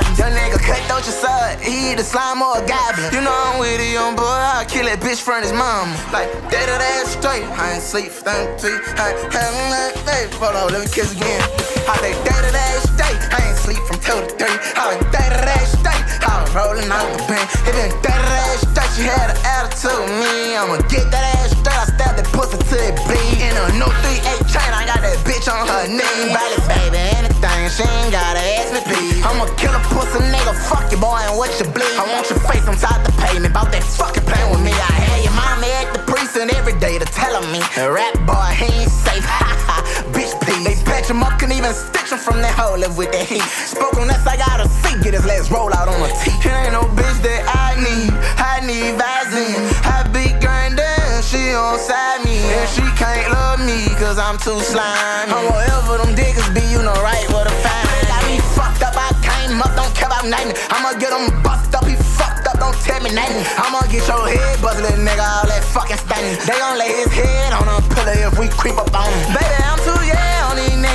Son, 1.51 1.63
he 1.63 1.93
either 1.93 2.03
slime 2.03 2.43
or 2.43 2.59
a 2.59 2.67
goblin. 2.67 3.13
You 3.13 3.21
know 3.21 3.33
I'm 3.33 3.59
with 3.59 3.81
a 3.81 3.93
young 3.93 4.17
boy, 4.17 4.23
I'll 4.23 4.65
kill 4.65 4.85
that 4.87 5.01
bitch 5.01 5.21
from 5.21 5.43
his 5.43 5.53
mom. 5.53 5.91
Like, 6.13 6.31
of 6.69 6.79
that 6.79 7.07
straight, 7.07 7.45
I 7.59 7.75
ain't 7.75 7.83
sleep 7.83 8.13
them 8.13 8.59
three. 8.59 8.79
I 8.99 9.15
ain't 9.15 9.33
that 9.71 9.95
day. 10.07 10.29
Hold 10.39 10.57
on, 10.57 10.73
let 10.73 10.81
me 10.83 10.89
kiss 10.91 11.13
again. 11.13 11.43
I 11.89 11.97
say, 11.99 12.15
dead 12.25 12.45
of 12.45 12.53
that 12.53 12.75
straight, 12.95 13.21
I 13.35 13.39
ain't 13.49 13.59
sleep 13.59 13.83
from 13.89 13.99
two 14.01 14.19
to 14.21 14.31
three. 14.39 14.57
I 14.77 14.95
was 14.95 15.01
dead 15.11 15.33
of 15.33 15.45
that 15.47 15.65
straight, 15.67 16.00
I 16.25 16.43
was 16.43 16.53
rolling 16.53 16.91
out 16.91 17.09
the. 17.29 17.39
If 17.65 17.75
it 17.77 17.93
of 17.93 18.03
that 18.05 18.57
straight, 18.61 18.93
she 18.97 19.03
had 19.09 19.33
an 19.33 19.39
attitude 19.43 20.05
me. 20.21 20.57
I'ma 20.57 20.83
get 20.93 21.09
that 21.09 21.25
ass 21.41 21.57
straight, 21.57 21.77
I 21.77 21.87
stab 21.89 22.17
that 22.17 22.29
pussy 22.37 22.59
till 22.69 22.83
it 22.83 22.97
bleed. 23.09 23.41
In 23.41 23.55
a 23.57 23.65
new 23.81 23.89
3-8 23.89 24.45
chain, 24.51 24.71
I 24.71 24.85
got 24.85 25.01
that 25.01 25.17
bitch 25.25 25.49
on 25.49 25.65
her 25.65 25.85
knee. 25.89 26.33
Body, 26.33 26.61
baby, 26.69 27.01
anything, 27.17 27.61
she 27.73 27.85
ain't 27.85 28.13
gotta 28.13 28.43
ask 28.61 28.75
me, 28.77 28.81
please. 28.85 29.23
I'ma 29.25 29.49
kill 29.57 29.73
a 29.73 29.81
pussy 29.93 30.21
nigga, 30.29 30.53
fuck 30.69 30.91
you, 30.93 31.01
boy, 31.01 31.21
and 31.25 31.37
what 31.39 31.53
you 31.57 31.67
bleed. 31.73 31.97
I 31.97 32.05
want 32.13 32.29
your 32.29 32.41
face 32.45 32.65
top 32.77 33.01
the 33.05 33.13
pavement, 33.17 33.55
bout 33.55 33.73
that 33.73 33.85
fucking 33.85 34.25
playing 34.29 34.51
with 34.53 34.63
me. 34.65 34.73
I 34.73 34.93
had 34.93 35.19
your 35.25 35.35
mama 35.35 35.67
at 35.81 35.89
the 35.97 36.01
precinct 36.05 36.53
every 36.55 36.77
day 36.79 36.99
to 36.99 37.07
tell 37.09 37.41
me, 37.49 37.61
rap 37.81 38.15
boy, 38.29 38.51
he 38.61 38.69
ain't 38.85 38.93
safe, 38.93 39.25
ha 39.41 39.49
ha, 39.65 39.77
bitch, 40.13 40.35
please. 40.45 40.90
Patch 41.01 41.09
him 41.09 41.23
up, 41.23 41.39
can 41.41 41.51
even 41.51 41.73
stitch 41.73 42.13
him 42.13 42.21
from 42.21 42.45
that 42.45 42.53
hole 42.53 42.77
live 42.77 42.93
with 43.01 43.09
that 43.17 43.25
heat. 43.25 43.41
Spoke 43.65 43.97
on 43.97 44.13
that, 44.13 44.21
I 44.29 44.37
gotta 44.37 44.69
see, 44.85 45.01
get 45.01 45.17
his 45.17 45.25
legs 45.25 45.49
roll 45.49 45.73
out 45.73 45.89
on 45.89 45.97
a 45.97 46.13
T. 46.21 46.29
It 46.29 46.53
ain't 46.53 46.77
no 46.77 46.85
bitch 46.93 47.25
that 47.25 47.41
I 47.49 47.73
need, 47.81 48.13
I 48.37 48.61
need 48.61 49.01
Vaseline. 49.01 49.65
I 49.81 50.05
be 50.13 50.29
grindin', 50.45 51.25
she 51.25 51.57
on 51.57 51.81
side 51.81 52.21
me, 52.21 52.37
and 52.37 52.69
she 52.69 52.85
can't 53.01 53.33
love 53.33 53.65
me, 53.65 53.89
cause 53.97 54.21
I'm 54.21 54.37
too 54.37 54.61
slimy. 54.61 55.33
I'm 55.33 55.49
whatever 55.49 56.05
them 56.05 56.13
niggas 56.13 56.53
be, 56.53 56.61
you 56.69 56.85
know 56.85 56.93
right 57.01 57.25
where 57.33 57.49
to 57.49 57.55
find. 57.65 57.89
Got 58.05 58.21
me 58.29 58.37
fucked 58.53 58.85
up, 58.85 58.93
I 58.93 59.17
came 59.25 59.57
up, 59.57 59.73
don't 59.73 59.97
care 59.97 60.13
about 60.13 60.29
nothing. 60.29 60.53
I'ma 60.69 61.01
get 61.01 61.17
him 61.17 61.33
bust 61.41 61.73
up, 61.73 61.89
he 61.89 61.97
fucked 61.97 62.45
up, 62.45 62.61
don't 62.61 62.77
tell 62.85 63.01
me 63.01 63.09
nothing. 63.17 63.41
I'ma 63.57 63.89
get 63.89 64.05
your 64.05 64.21
head 64.29 64.61
buzzed, 64.61 64.85
little 64.85 65.01
nigga, 65.01 65.25
all 65.25 65.49
that 65.49 65.65
fucking 65.65 65.97
stunning. 65.97 66.37
They 66.45 66.61
gon' 66.61 66.77
lay 66.77 66.93
his 66.93 67.09
head 67.09 67.57
on 67.57 67.65
a 67.73 67.81
pillow 67.89 68.29
if 68.29 68.37
we 68.37 68.53
creep 68.53 68.77
up 68.77 68.93
on 68.93 69.09
him. 69.09 69.33
Baby, 69.33 69.57
I'm 69.65 69.81
too 69.81 69.97
yeah 70.05 70.40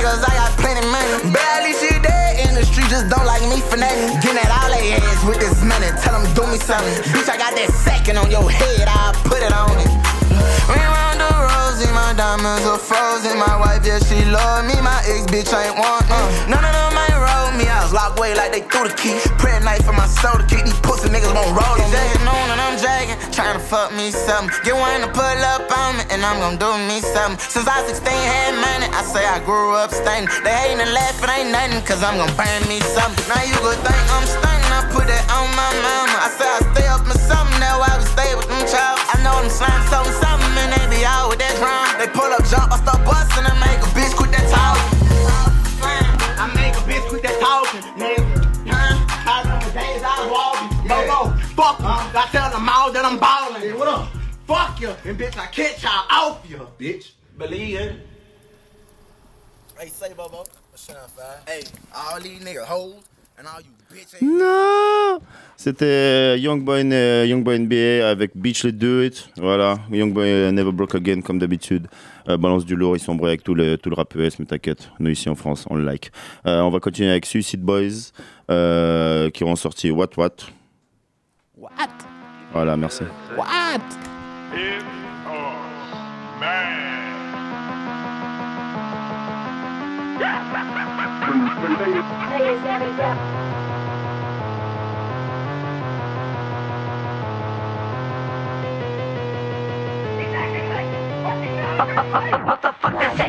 niggas, 0.06 0.22
I 0.22 0.34
got 0.34 0.50
plenty 0.58 0.86
money. 0.86 1.32
Barely 1.32 1.72
shit 1.74 2.02
dead 2.02 2.48
in 2.48 2.54
the 2.54 2.64
street, 2.64 2.88
just 2.88 3.08
don't 3.08 3.26
like 3.26 3.42
me 3.50 3.60
for 3.60 3.76
nothing. 3.76 4.20
Getting 4.22 4.38
at 4.38 4.50
all 4.50 4.70
they 4.70 4.90
heads 4.90 5.24
with 5.26 5.38
this 5.38 5.62
money, 5.62 5.90
tell 6.02 6.14
them 6.14 6.26
do 6.34 6.46
me 6.46 6.58
something. 6.58 6.94
Bitch, 7.10 7.28
I 7.28 7.36
got 7.36 7.54
that 7.54 7.70
second 7.72 8.18
on 8.18 8.30
your 8.30 8.48
head, 8.48 8.86
I'll 8.88 9.14
put 9.26 9.42
it 9.42 9.52
on 9.52 9.74
it. 9.78 9.90
We 10.70 10.78
round 10.78 11.20
the 11.20 11.30
rosy, 11.30 11.90
my 11.92 12.14
diamonds 12.14 12.66
are 12.66 12.78
frozen. 12.78 13.38
My 13.38 13.56
wife, 13.56 13.86
yeah, 13.86 13.98
she 13.98 14.24
love 14.26 14.66
me. 14.66 14.74
My 14.80 14.98
ex 15.06 15.26
bitch 15.26 15.50
ain't 15.54 15.78
want. 15.78 16.06
None 16.50 16.64
of 16.64 16.72
them 16.74 16.95
me. 17.56 17.66
I 17.66 17.82
was 17.82 17.92
locked 17.92 18.18
away 18.18 18.36
like 18.36 18.52
they 18.52 18.60
threw 18.60 18.86
the 18.86 18.94
key. 18.94 19.16
Praying 19.40 19.64
night 19.64 19.82
for 19.82 19.92
my 19.96 20.06
soul 20.06 20.36
to 20.36 20.46
keep 20.46 20.64
these 20.64 20.78
pussy 20.84 21.08
niggas 21.08 21.32
won't 21.32 21.56
roll 21.56 21.76
on 21.76 21.80
me. 21.80 21.88
Jagging 21.90 22.28
on 22.28 22.46
and 22.52 22.60
I'm 22.60 22.76
jagging, 22.76 23.18
trying 23.32 23.56
to 23.56 23.64
fuck 23.64 23.92
me 23.96 24.12
something. 24.12 24.52
Get 24.62 24.76
one 24.76 25.00
to 25.00 25.10
pull 25.10 25.40
up 25.56 25.64
on 25.72 25.96
me, 25.96 26.04
and 26.12 26.20
I'm 26.20 26.38
gonna 26.38 26.60
do 26.60 26.70
me 26.86 27.00
something. 27.00 27.40
Since 27.40 27.66
I 27.66 27.82
was 27.82 27.96
16, 27.96 28.12
had 28.12 28.54
money, 28.60 28.86
I 28.92 29.02
say 29.02 29.24
I 29.24 29.40
grew 29.42 29.74
up 29.74 29.90
stunning. 29.90 30.28
They 30.44 30.52
hating 30.52 30.80
and 30.84 30.92
laughing, 30.92 31.32
ain't 31.32 31.50
nothing, 31.50 31.82
cause 31.88 32.04
I'm 32.04 32.20
gonna 32.20 32.36
burn 32.36 32.62
me 32.68 32.78
something. 32.94 33.24
Now 33.26 33.42
you 33.42 33.56
gon' 33.64 33.80
think 33.80 34.04
I'm 34.12 34.26
stunning, 34.28 34.72
I 34.72 34.80
put 34.92 35.08
that 35.08 35.24
on 35.32 35.48
my 35.56 35.70
mama. 35.80 36.16
I 36.20 36.28
say 36.36 36.48
I 36.48 36.60
stay 36.76 36.86
up 36.86 37.02
in 37.08 37.16
something, 37.16 37.58
now 37.58 37.80
I 37.80 37.96
would 37.96 38.08
stay 38.12 38.30
with 38.36 38.48
them 38.48 38.62
child. 38.68 39.00
I 39.12 39.16
know 39.24 39.36
them 39.40 39.50
slime 39.50 39.82
something, 39.88 40.14
something, 40.20 40.54
and 40.60 40.70
they 40.76 40.84
be 40.92 41.00
out 41.04 41.32
with 41.32 41.40
that 41.40 41.56
drum. 41.56 41.88
They 41.96 42.08
pull 42.12 42.28
up, 42.28 42.44
jump, 42.46 42.72
I 42.72 42.78
start 42.82 43.00
busting 43.08 43.46
and 43.48 43.58
make 43.60 43.75
I 52.16 52.26
tell 52.32 52.50
them 52.50 52.68
all 52.68 52.90
that 52.92 53.04
I'm 53.04 53.18
ballin'. 53.18 53.60
Hey, 53.60 53.72
what 53.72 53.88
up? 53.88 54.08
Fuck 54.46 54.80
you. 54.80 54.88
And 55.04 55.18
bitch, 55.18 55.36
I 55.36 55.46
catch 55.46 55.82
y'all 55.82 56.06
off 56.10 56.48
you, 56.48 56.66
bitch. 56.78 57.12
Believe 57.36 57.78
it. 57.78 57.96
Hey, 59.78 59.88
say, 59.88 60.14
Bobo. 60.14 60.44
Hey, 61.46 61.62
all 61.94 62.20
these 62.20 62.40
niggas 62.40 62.64
hoes 62.64 63.02
and 63.38 63.46
all 63.46 63.60
you 63.60 63.72
bitch 63.90 64.20
Non 64.20 65.20
C'était 65.56 66.38
Youngboy 66.38 66.82
euh, 66.92 67.26
Youngboy 67.26 67.58
NBA 67.60 68.08
avec 68.08 68.32
Beach 68.34 68.64
Let 68.64 68.72
Do 68.72 69.02
It. 69.02 69.28
Voilà, 69.36 69.78
Youngboy 69.90 70.28
euh, 70.28 70.52
Never 70.52 70.72
Broke 70.72 70.94
Again 70.94 71.22
comme 71.22 71.38
d'habitude. 71.38 71.88
Euh, 72.28 72.36
balance 72.36 72.64
du 72.64 72.76
lourd, 72.76 72.96
ils 72.96 73.00
sont 73.00 73.18
avec 73.24 73.42
tout 73.42 73.54
le, 73.54 73.78
tout 73.78 73.88
le 73.88 73.94
rap 73.96 74.14
ES, 74.16 74.36
mais 74.38 74.44
t'inquiète, 74.44 74.90
nous 74.98 75.10
ici 75.10 75.28
en 75.28 75.34
France, 75.34 75.64
on 75.70 75.76
le 75.76 75.84
like. 75.84 76.10
Euh, 76.46 76.60
on 76.60 76.70
va 76.70 76.80
continuer 76.80 77.10
avec 77.10 77.24
Suicide 77.24 77.62
Boys 77.62 78.12
euh, 78.50 79.30
qui 79.30 79.44
ont 79.44 79.56
sorti 79.56 79.90
What 79.90 80.10
What. 80.16 80.36
What? 81.66 81.90
Voilà, 82.52 82.76
merci. 82.76 83.04
What? 83.34 83.80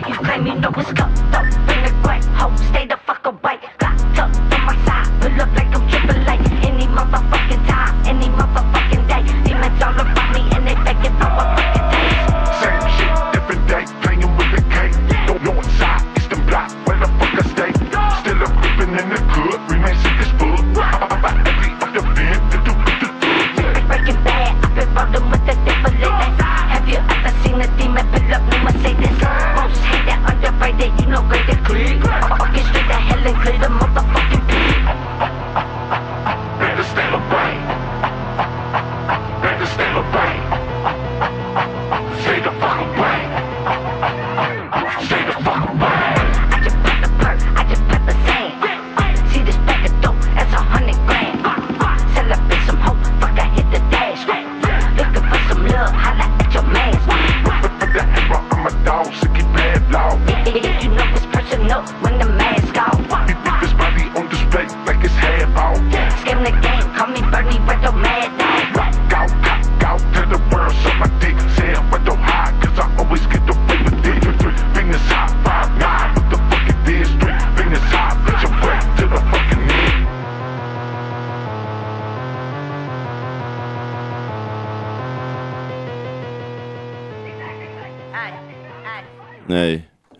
You 0.07 0.13
claim 0.13 0.45
you 0.45 0.55
know 0.55 0.69
what's 0.71 0.89
up, 0.91 0.99
up 1.33 1.43
in 1.43 1.83
the 1.83 1.91
great 2.03 2.23
hoe, 2.23 2.55
stay 2.55 2.86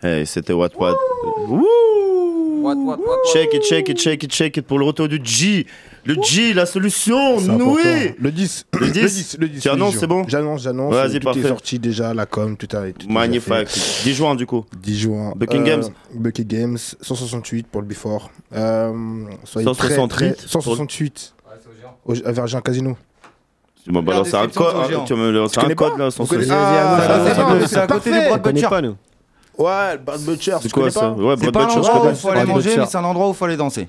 Hey, 0.02 0.26
c'était 0.26 0.52
What 0.52 0.70
What. 0.78 0.96
Wouh 1.48 1.64
Shake 3.32 3.54
it, 3.54 3.64
shake 3.64 3.88
it, 3.88 3.98
shake 4.00 4.22
it, 4.24 4.32
shake 4.32 4.56
it 4.58 4.66
pour 4.66 4.78
le 4.78 4.84
retour 4.84 5.08
du 5.08 5.20
G. 5.22 5.66
Le 6.04 6.14
G, 6.22 6.52
la 6.54 6.66
solution, 6.66 7.40
noué. 7.40 7.80
important. 7.82 8.14
Le 8.20 8.30
10. 8.32 8.66
Le 8.78 8.86
10. 8.88 9.36
Le 9.40 9.48
10. 9.48 9.60
Tu 9.60 9.68
annonces, 9.68 9.96
c'est 9.96 10.06
bon? 10.06 10.24
J'annonce, 10.28 10.62
j'annonce. 10.62 10.92
Vas-y, 10.94 11.14
tout 11.20 11.24
parfait. 11.24 11.40
est 11.40 11.48
sorti 11.48 11.78
déjà, 11.78 12.12
la 12.14 12.26
com, 12.26 12.56
tout 12.56 12.68
a 12.76 12.90
tout 12.92 13.08
Magnifique. 13.08 13.48
déjà 13.52 13.66
fait. 13.66 14.04
10 14.04 14.14
juin, 14.14 14.34
du 14.34 14.44
coup. 14.46 14.64
10 14.80 14.98
juin. 14.98 15.32
Bucking 15.36 15.64
Games 15.64 15.84
Bucking 16.14 16.46
Games, 16.46 16.78
168 17.00 17.66
pour 17.68 17.80
le 17.80 17.86
Before. 17.86 18.30
Euh, 18.54 18.92
soyez 19.44 19.64
168 19.66 20.08
très, 20.08 20.32
très- 20.34 20.48
168. 20.48 21.34
Au, 22.04 22.14
à 22.24 22.32
Virgin 22.32 22.60
Casino. 22.60 22.96
Tu 23.84 23.92
m'as 23.92 24.02
balancé 24.02 24.34
un 24.34 24.48
code, 24.48 24.74
hein, 24.76 25.04
tu 25.06 25.14
m'as 25.14 25.26
balancé 25.26 25.58
Tu 25.60 25.66
un 25.66 25.74
code 25.74 25.98
là, 25.98 26.04
Vous 26.06 26.10
sans 26.10 26.26
connaissez- 26.26 26.48
souci. 26.50 26.58
Ah, 26.60 27.24
c'est 27.60 27.66
ça, 27.68 27.82
à 27.84 27.86
côté 27.86 28.10
de- 28.10 28.14
du 28.20 28.26
Broad 28.28 28.42
Butcher. 28.42 28.68
Ouais, 29.58 29.92
le 29.94 29.98
Brad 29.98 30.20
Butcher. 30.20 30.56
C'est 30.62 30.68
tu 30.68 30.74
quoi 30.74 30.82
connais 30.84 30.92
ça 30.92 31.00
pas 31.00 31.10
Ouais, 31.12 31.34
C'est 31.38 31.50
Brad 31.50 31.52
pas 31.52 31.60
un 31.60 31.66
Butcher, 31.66 31.74
je 31.74 31.78
endroit 31.88 31.94
où 31.96 32.00
connais. 32.00 32.12
il 32.12 32.16
faut 32.20 32.28
aller 32.28 32.36
Brad 32.36 32.48
manger, 32.48 32.68
Butcher. 32.68 32.80
mais 32.80 32.86
c'est 32.86 32.98
un 32.98 33.04
endroit 33.04 33.26
où 33.26 33.30
il 33.30 33.34
faut 33.36 33.44
aller 33.44 33.56
danser. 33.56 33.86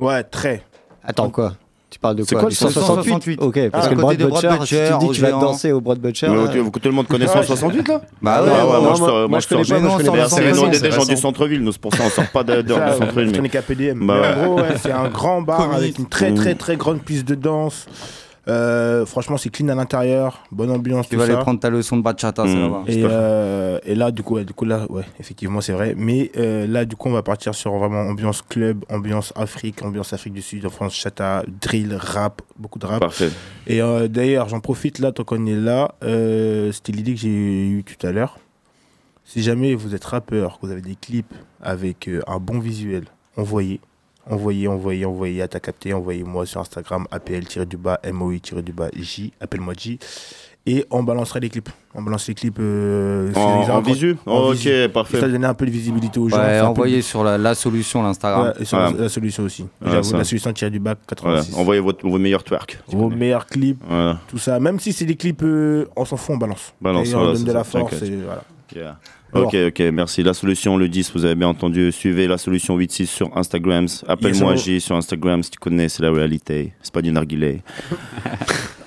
Ouais, 0.00 0.22
très. 0.24 0.62
Attends, 1.04 1.28
quoi 1.30 1.52
Tu 1.90 1.98
parles 1.98 2.16
de 2.16 2.22
C'est 2.24 2.34
quoi 2.34 2.44
Du 2.48 2.56
le 2.64 2.70
168 2.70 3.42
Ok, 3.42 3.68
parce 3.70 3.86
Ah, 3.86 3.90
que 3.90 3.94
le 3.94 4.00
côté 4.02 4.16
de 4.16 4.26
Butcher, 4.26 4.48
si 4.64 4.66
tu 4.66 4.98
dis 5.00 5.08
que 5.08 5.12
tu 5.14 5.20
vas 5.20 5.30
danser 5.32 5.72
au 5.72 5.80
Broad 5.82 5.98
Butcher. 5.98 6.28
Mais 6.28 6.48
tu- 6.50 6.70
Tout 6.80 6.88
le 6.88 6.94
monde 6.94 7.06
connaît 7.08 7.26
168 7.26 7.86
là 7.88 8.00
Bah 8.22 8.42
ouais, 8.42 8.48
ouais, 8.48 8.54
ouais, 8.54 8.80
moi, 8.80 8.94
je 8.96 9.26
moi- 9.26 9.40
je 9.40 9.48
connais 9.48 9.64
pas, 9.64 9.78
moi, 9.80 9.98
je 9.98 10.04
connais 10.06 10.18
pas 10.18 10.28
C'est 10.30 10.40
les 10.40 10.48
noms 10.52 10.54
168, 10.54 10.80
des 10.82 10.90
gens 10.90 11.02
c'est 11.02 11.14
du 11.14 11.20
centre-ville, 11.20 11.62
nous, 11.62 11.72
c'est 11.72 11.80
pour 11.80 11.94
ça 11.94 12.04
on 12.06 12.10
sort 12.10 12.28
pas 12.32 12.42
d'heure 12.44 12.64
de 12.64 12.72
Ça, 12.72 12.92
centre-ville. 12.92 13.26
Je 13.26 13.30
mais- 13.32 13.36
connais 13.36 13.48
KPDM. 13.50 14.06
Bah 14.06 14.14
Mais 14.14 14.20
ouais. 14.20 14.34
en 14.34 14.46
gros, 14.46 14.56
ouais, 14.62 14.76
c'est 14.82 14.92
un 14.92 15.08
grand 15.08 15.42
bar 15.42 15.72
avec 15.74 15.98
une 15.98 16.06
très 16.08 16.32
très 16.32 16.54
Mm. 16.54 16.58
très 16.58 16.76
grande 16.76 17.02
piste 17.02 17.28
de 17.28 17.34
danse. 17.34 17.86
Euh, 18.48 19.06
franchement, 19.06 19.36
c'est 19.36 19.50
clean 19.50 19.68
à 19.68 19.74
l'intérieur, 19.76 20.42
bonne 20.50 20.70
ambiance. 20.72 21.08
Tu 21.08 21.16
vas 21.16 21.24
aller 21.24 21.36
prendre 21.36 21.60
ta 21.60 21.70
leçon 21.70 21.96
de 21.96 22.02
bachata, 22.02 22.44
c'est 22.46 22.56
Mm. 22.56 22.60
là-bas. 22.62 22.82
Et, 22.88 23.02
euh, 23.04 23.78
et 23.84 23.94
là, 23.94 24.10
du 24.10 24.24
coup, 24.24 24.34
ouais, 24.34 24.44
du 24.44 24.52
coup, 24.52 24.64
là, 24.64 24.84
ouais, 24.90 25.04
effectivement, 25.20 25.60
c'est 25.60 25.72
vrai. 25.72 25.94
Mais 25.96 26.32
euh, 26.36 26.66
là, 26.66 26.84
du 26.84 26.96
coup, 26.96 27.08
on 27.08 27.12
va 27.12 27.22
partir 27.22 27.54
sur 27.54 27.72
vraiment 27.76 28.00
ambiance 28.00 28.42
club, 28.42 28.84
ambiance 28.90 29.32
Afrique, 29.36 29.82
ambiance 29.82 30.12
Afrique 30.12 30.32
du 30.32 30.42
Sud, 30.42 30.68
France, 30.70 30.94
chata, 30.94 31.44
drill, 31.60 31.94
rap, 31.94 32.42
beaucoup 32.58 32.80
de 32.80 32.86
rap. 32.86 32.98
Parfait. 33.00 33.30
Et 33.68 33.80
euh, 33.80 34.08
d'ailleurs, 34.08 34.48
j'en 34.48 34.58
profite 34.60 34.98
là, 34.98 35.12
tant 35.12 35.22
qu'on 35.22 35.46
est 35.46 35.54
là, 35.54 35.94
euh, 36.02 36.72
c'était 36.72 36.90
l'idée 36.92 37.14
que 37.14 37.20
j'ai 37.20 37.28
eue 37.68 37.84
tout 37.84 38.04
à 38.04 38.10
l'heure. 38.10 38.38
Si 39.24 39.40
jamais 39.40 39.74
vous 39.76 39.94
êtes 39.94 40.04
rappeur, 40.04 40.58
que 40.58 40.66
vous 40.66 40.72
avez 40.72 40.80
des 40.82 40.96
clips 40.96 41.32
avec 41.62 42.08
euh, 42.08 42.20
un 42.26 42.38
bon 42.38 42.58
visuel, 42.58 43.04
envoyez. 43.36 43.78
Envoyez, 44.30 44.68
envoyez, 44.68 45.04
envoyez 45.04 45.42
à 45.42 45.48
ta 45.48 45.58
capté, 45.60 45.92
envoyez-moi 45.92 46.46
sur 46.46 46.60
Instagram, 46.60 47.06
APL-du-bas, 47.10 48.00
MOI-du-bas, 48.12 48.88
J, 48.96 49.32
appelle-moi 49.40 49.74
J. 49.76 49.98
Et 50.64 50.86
on 50.92 51.02
balancera 51.02 51.40
les 51.40 51.48
clips. 51.50 51.70
On 51.92 52.02
balance 52.02 52.28
les 52.28 52.34
clips. 52.34 52.56
euh, 52.60 53.30
En- 53.34 53.64
sur 53.64 53.72
les 53.72 53.76
en 53.78 53.80
visu 53.80 54.16
En 54.26 54.50
Ok, 54.50 54.54
visu. 54.54 54.88
parfait. 54.94 55.18
Ça 55.18 55.26
donner 55.28 55.44
un 55.48 55.54
peu 55.54 55.66
de 55.66 55.72
visibilité 55.72 56.20
aux 56.20 56.28
gens. 56.28 56.36
Ouais, 56.38 56.60
peu 56.60 56.66
envoyez 56.66 57.02
sur 57.02 57.24
la, 57.24 57.36
la 57.36 57.56
solution, 57.56 58.00
l'Instagram. 58.04 58.46
Ouais, 58.56 58.62
et 58.62 58.64
sur 58.64 58.78
Ouais. 58.78 58.92
la, 58.92 59.00
la 59.00 59.08
solution 59.08 59.42
aussi. 59.42 59.66
La 59.80 60.04
solution 60.04 60.52
tirée 60.52 60.70
du 60.70 60.78
bac 60.78 60.98
Voilà, 61.20 61.38
86. 61.40 61.56
Envoyez 61.58 61.80
votre- 61.80 62.08
vos 62.08 62.16
meilleurs 62.18 62.44
twerks. 62.44 62.78
Vos 62.86 63.08
meilleurs 63.10 63.46
clips, 63.46 63.82
Voilà. 63.88 64.20
tout 64.28 64.38
ça. 64.38 64.60
Même 64.60 64.78
si 64.78 64.92
c'est 64.92 65.04
des 65.04 65.16
clips, 65.16 65.42
euh, 65.42 65.86
on 65.96 66.04
s'en 66.04 66.16
fout, 66.16 66.36
on 66.36 66.38
balance. 66.38 66.72
Balance, 66.80 67.08
et 67.10 67.14
on 67.16 67.18
voilà, 67.18 67.32
donne 67.34 67.44
de 67.44 67.52
la 67.52 67.64
force. 67.64 68.00
Et 68.00 68.16
voilà. 68.24 68.44
Yeah. 68.74 68.98
Alors. 69.32 69.48
Ok, 69.48 69.56
ok, 69.68 69.80
merci. 69.92 70.22
La 70.22 70.34
solution, 70.34 70.76
le 70.76 70.88
10, 70.88 71.12
vous 71.14 71.24
avez 71.24 71.34
bien 71.34 71.48
entendu. 71.48 71.90
Suivez 71.90 72.26
la 72.26 72.36
solution 72.38 72.76
86 72.76 73.06
sur 73.06 73.36
Instagram. 73.36 73.86
Appelle-moi 74.06 74.56
J 74.56 74.80
sur 74.80 74.96
Instagram 74.96 75.42
si 75.42 75.50
tu 75.50 75.58
connais, 75.58 75.88
c'est 75.88 76.02
la 76.02 76.12
réalité. 76.12 76.72
C'est 76.82 76.92
pas 76.92 77.02
du 77.02 77.12
narguilé. 77.12 77.62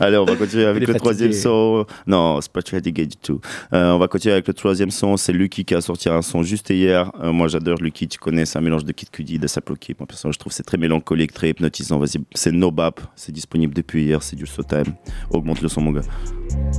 Allez, 0.00 0.16
on 0.16 0.24
va 0.24 0.34
continuer 0.34 0.64
avec 0.66 0.88
le 0.88 0.94
troisième 0.94 1.32
son. 1.32 1.84
Non, 2.06 2.40
c'est 2.40 2.50
pas 2.50 2.62
fatigué 2.62 3.06
du 3.06 3.16
tout. 3.16 3.40
Euh, 3.72 3.92
on 3.92 3.98
va 3.98 4.08
continuer 4.08 4.32
avec 4.32 4.48
le 4.48 4.54
troisième 4.54 4.90
son. 4.90 5.16
C'est 5.16 5.32
Lucky 5.32 5.64
qui 5.64 5.74
a 5.74 5.80
sorti 5.82 6.08
un 6.08 6.22
son 6.22 6.42
juste 6.42 6.70
hier. 6.70 7.12
Euh, 7.22 7.32
moi, 7.32 7.48
j'adore 7.48 7.78
Lucky. 7.78 8.08
Tu 8.08 8.18
connais, 8.18 8.46
c'est 8.46 8.58
un 8.58 8.62
mélange 8.62 8.84
de 8.84 8.92
Kid 8.92 9.10
Cudi, 9.10 9.38
de 9.38 9.46
Saploki. 9.46 9.94
Moi, 9.98 10.06
personnellement, 10.06 10.32
je 10.32 10.38
trouve 10.38 10.52
que 10.52 10.56
c'est 10.56 10.62
très 10.62 10.78
mélancolique, 10.78 11.32
très 11.32 11.50
hypnotisant. 11.50 11.98
Vas-y, 11.98 12.18
c'est 12.34 12.52
No 12.52 12.70
Bap. 12.70 13.00
C'est 13.14 13.32
disponible 13.32 13.74
depuis 13.74 14.04
hier. 14.04 14.22
C'est 14.22 14.36
du 14.36 14.46
so 14.46 14.62
time. 14.62 14.94
Augmente 15.30 15.60
le 15.60 15.68
son, 15.68 15.82
mon 15.82 15.92
gars. 15.92 16.02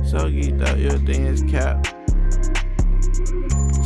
So 0.04 0.28
geeked 0.28 0.60
up, 0.60 0.76
your 0.78 0.98
thing 1.04 1.26
is 1.32 1.42
cap. 1.50 1.86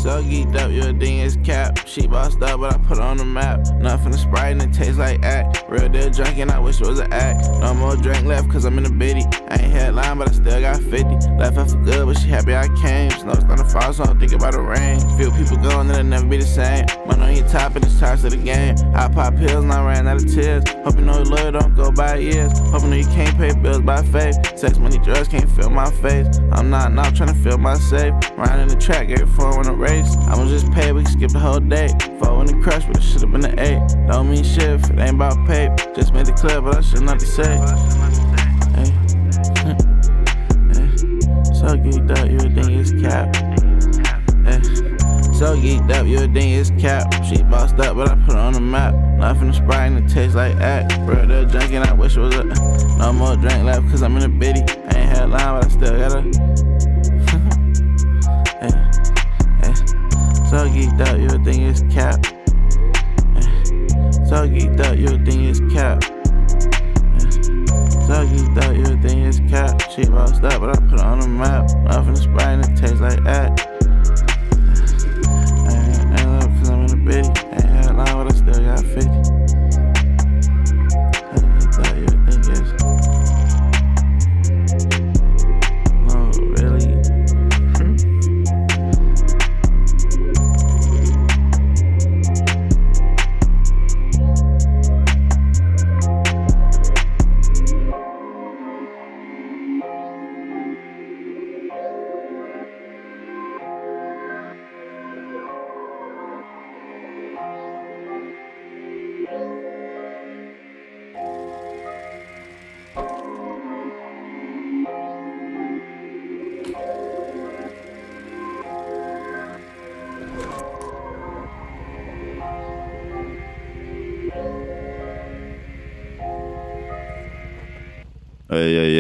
So 0.07 0.23
geeked 0.23 0.55
up, 0.55 0.71
your 0.71 0.93
thing 1.01 1.19
is 1.19 1.37
cap. 1.43 1.85
She 1.85 2.07
bossed 2.07 2.41
up, 2.41 2.61
but 2.61 2.73
I 2.73 2.79
put 2.79 3.01
on 3.01 3.17
the 3.17 3.25
map. 3.25 3.67
Nothing 3.81 4.13
to 4.13 4.19
Sprite 4.19 4.53
and 4.53 4.63
it 4.63 4.73
tastes 4.73 4.99
like 4.99 5.25
act. 5.25 5.65
Real 5.69 5.89
deal 5.89 6.11
drunk 6.11 6.39
and 6.39 6.49
I 6.49 6.61
wish 6.61 6.81
it 6.81 6.87
was 6.87 7.01
an 7.01 7.13
act. 7.13 7.49
No 7.59 7.75
more 7.75 7.97
drink 7.97 8.25
left 8.25 8.49
cause 8.49 8.65
I'm 8.65 8.79
in 8.79 8.87
a 8.87 8.91
biddy. 8.91 9.25
I 9.49 9.57
ain't 9.57 9.73
headline, 9.73 10.19
but 10.19 10.29
I 10.29 10.33
still 10.33 10.61
got 10.61 10.81
50. 10.81 11.03
Left 11.39 11.57
her 11.57 11.65
for 11.65 11.77
good, 11.79 12.07
but 12.07 12.19
she 12.19 12.29
happy 12.29 12.55
I 12.55 12.69
came. 12.81 13.11
Snow's 13.11 13.39
starting 13.39 13.65
to 13.65 13.65
fall, 13.65 13.93
so 13.93 14.05
I'm 14.05 14.21
thinking 14.21 14.39
about 14.39 14.53
the 14.53 14.61
rain. 14.61 15.01
Feel 15.19 15.33
people 15.33 15.57
going, 15.57 15.91
it'll 15.91 16.05
never 16.05 16.25
be 16.25 16.37
the 16.37 16.45
same. 16.45 16.87
Money 17.05 17.23
on 17.23 17.37
your 17.39 17.49
top 17.49 17.75
and 17.75 17.85
it's 17.85 17.99
charged 17.99 18.23
to 18.23 18.31
the 18.31 18.37
game. 18.37 18.77
I 18.95 19.09
pop 19.09 19.35
pills 19.35 19.65
and 19.65 19.73
I 19.73 19.85
ran 19.85 20.07
out 20.07 20.23
of 20.23 20.33
tears. 20.33 20.63
Hope 20.85 21.01
you 21.01 21.05
know 21.05 21.21
lawyer 21.23 21.51
don't 21.51 21.75
go 21.75 21.91
by 21.91 22.19
years. 22.19 22.57
Hope 22.71 22.85
you 22.85 22.95
you 22.95 23.07
can't 23.07 23.37
pay 23.37 23.53
bills 23.61 23.81
by 23.81 24.03
faith. 24.03 24.57
Sex, 24.57 24.79
money, 24.79 24.99
drugs 24.99 25.27
can't 25.27 25.51
fill 25.51 25.71
my 25.71 25.91
face. 25.91 26.39
I'm 26.53 26.71
not 26.71 26.93
now 26.93 27.11
trying 27.11 27.35
to 27.35 27.43
fill 27.43 27.59
my 27.59 27.75
safe. 27.75 28.15
Riding 28.37 28.69
the 28.69 28.77
track, 28.77 29.11
every 29.11 29.27
phone 29.27 29.63
in 29.63 29.67
a 29.67 29.75
race. 29.75 29.96
I'ma 30.03 30.47
just 30.49 30.71
pay, 30.73 30.93
we 30.93 31.03
can 31.03 31.13
skip 31.13 31.31
the 31.31 31.39
whole 31.39 31.61
day. 31.61 31.89
Four 32.21 32.41
in 32.41 32.47
the 32.47 32.61
crush, 32.63 32.85
but 32.87 32.97
it 32.97 33.03
should've 33.03 33.31
been 33.31 33.45
an 33.45 33.59
eight. 33.59 33.81
Don't 34.09 34.31
mean 34.31 34.45
shit 34.45 34.71
if 34.71 34.91
it 34.91 34.99
ain't 34.99 35.17
about 35.17 35.47
pay. 35.47 35.71
Just 35.95 36.13
made 36.13 36.29
it 36.29 36.37
clear, 36.37 36.61
but 36.61 36.77
I 36.77 36.81
should 36.81 37.03
not. 37.03 37.23
Hey. 37.23 37.61
Hey. 38.77 38.93
So 41.55 41.75
geeked 41.75 42.11
up, 42.19 42.29
you 42.29 42.37
would 42.37 42.55
think 42.55 42.71
it's 42.71 42.93
cap. 43.01 43.35
So 45.37 45.55
geeked 45.55 45.93
up, 45.93 46.07
you 46.07 46.19
would 46.21 46.33
think 46.33 46.59
it's 46.59 46.71
cap. 46.81 47.13
She 47.25 47.43
bossed 47.43 47.79
up, 47.79 47.95
but 47.95 48.09
I 48.09 48.15
put 48.25 48.33
her 48.33 48.39
on 48.39 48.55
the 48.55 48.61
map. 48.61 48.95
Nothing 49.19 49.49
to 49.53 49.55
Sprite 49.55 49.93
and 49.93 49.99
it 49.99 50.09
tastes 50.11 50.35
like 50.35 50.57
act. 50.57 50.95
Real 51.01 51.27
deal 51.27 51.45
drinking, 51.45 51.83
I 51.83 51.93
wish 51.93 52.17
it 52.17 52.21
was 52.21 52.35
a. 52.37 52.45
No 52.97 53.13
more 53.13 53.37
drink 53.37 53.65
left, 53.65 53.87
cause 53.91 54.03
I'm 54.03 54.17
in 54.17 54.23
a 54.23 54.29
biddy. 54.31 54.61
I 54.61 54.97
ain't 54.97 55.11
had 55.11 55.25
a 55.25 55.27
line, 55.27 55.61
but 55.61 55.65
I 55.65 55.69
still. 55.69 55.97
Hey. 58.61 58.71
Hey. 58.71 58.96
So 60.49 60.59
geeked 60.69 61.01
up, 61.01 61.19
you 61.19 61.29
think 61.45 61.63
it's 61.63 61.83
cap. 61.93 62.25
So 64.29 64.49
geeked 64.49 64.81
up, 64.81 64.97
you 64.97 65.09
think 65.25 65.43
it's 65.43 65.61
cap. 65.75 66.05
So 68.07 68.25
geeked 68.25 68.59
up, 68.63 68.73
you 68.77 68.85
think 69.03 69.27
it's 69.27 69.41
cap. 69.51 69.83
She 69.91 70.05
bossed 70.05 70.45
up, 70.45 70.61
but 70.61 70.71
I 70.71 70.81
put 70.89 71.01
her 71.01 71.07
on 71.07 71.19
the 71.19 71.29
map. 71.29 71.69
Nothing 71.83 72.15
Sprite 72.15 72.43
and 72.43 72.65
it 72.65 72.77
tastes 72.77 73.01
like. 73.01 73.21
I 73.27 73.47
ain't, 75.77 76.21
ain't 76.21 76.71
I'm 76.71 76.85
in 76.85 76.93
a 76.93 76.97
biddy. 76.97 77.29
I 77.29 77.55
ain't 77.55 77.65
had 77.65 77.97
line, 77.97 78.15
but 78.15 78.33
I 78.33 78.37
still 78.37 78.63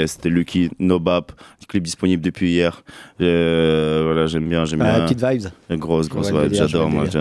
C'était 0.06 0.28
Lucky, 0.28 0.70
No 0.78 0.98
Bap, 0.98 1.32
clip 1.68 1.82
disponible 1.82 2.22
depuis 2.22 2.50
hier. 2.50 2.82
Euh, 3.20 4.02
voilà, 4.04 4.26
j'aime 4.26 4.48
bien, 4.48 4.64
j'aime 4.64 4.82
Ah, 4.82 4.96
bien. 4.98 5.04
petite 5.06 5.24
vibes. 5.24 5.78
Grosse, 5.78 6.08
grosse 6.08 6.30
vibe, 6.32 6.52
j'adore 6.52 6.88
moi. 6.90 7.06
tu 7.08 7.18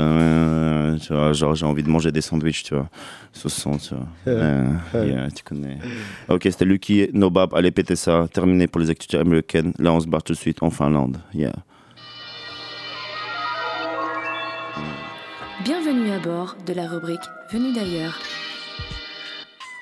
vois, 1.13 1.33
genre 1.33 1.55
j'ai 1.55 1.65
envie 1.65 1.83
de 1.83 1.89
manger 1.89 2.11
des 2.11 2.21
sandwichs, 2.21 2.63
tu 2.63 2.75
vois, 2.75 2.89
ce 3.33 3.49
son, 3.49 3.77
tu 3.77 3.93
vois. 3.95 4.05
Euh, 4.27 4.69
yeah, 4.93 5.29
tu 5.31 5.43
connais. 5.43 5.77
Ok, 6.29 6.43
c'était 6.43 6.65
Lucky, 6.65 7.09
No 7.13 7.29
Bap, 7.29 7.53
allez 7.53 7.71
péter 7.71 7.95
ça. 7.95 8.27
Terminé 8.31 8.67
pour 8.67 8.79
les 8.81 8.89
activités 8.89 9.17
américaines. 9.17 9.73
Là, 9.79 9.91
on 9.93 9.99
se 9.99 10.07
barre 10.07 10.23
tout 10.23 10.33
de 10.33 10.37
suite 10.37 10.61
en 10.61 10.69
Finlande. 10.69 11.17
Yeah. 11.33 11.53
Bienvenue 15.63 16.11
à 16.11 16.19
bord 16.19 16.55
de 16.67 16.73
la 16.73 16.87
rubrique 16.87 17.21
Venu 17.51 17.73
d'ailleurs. 17.73 18.19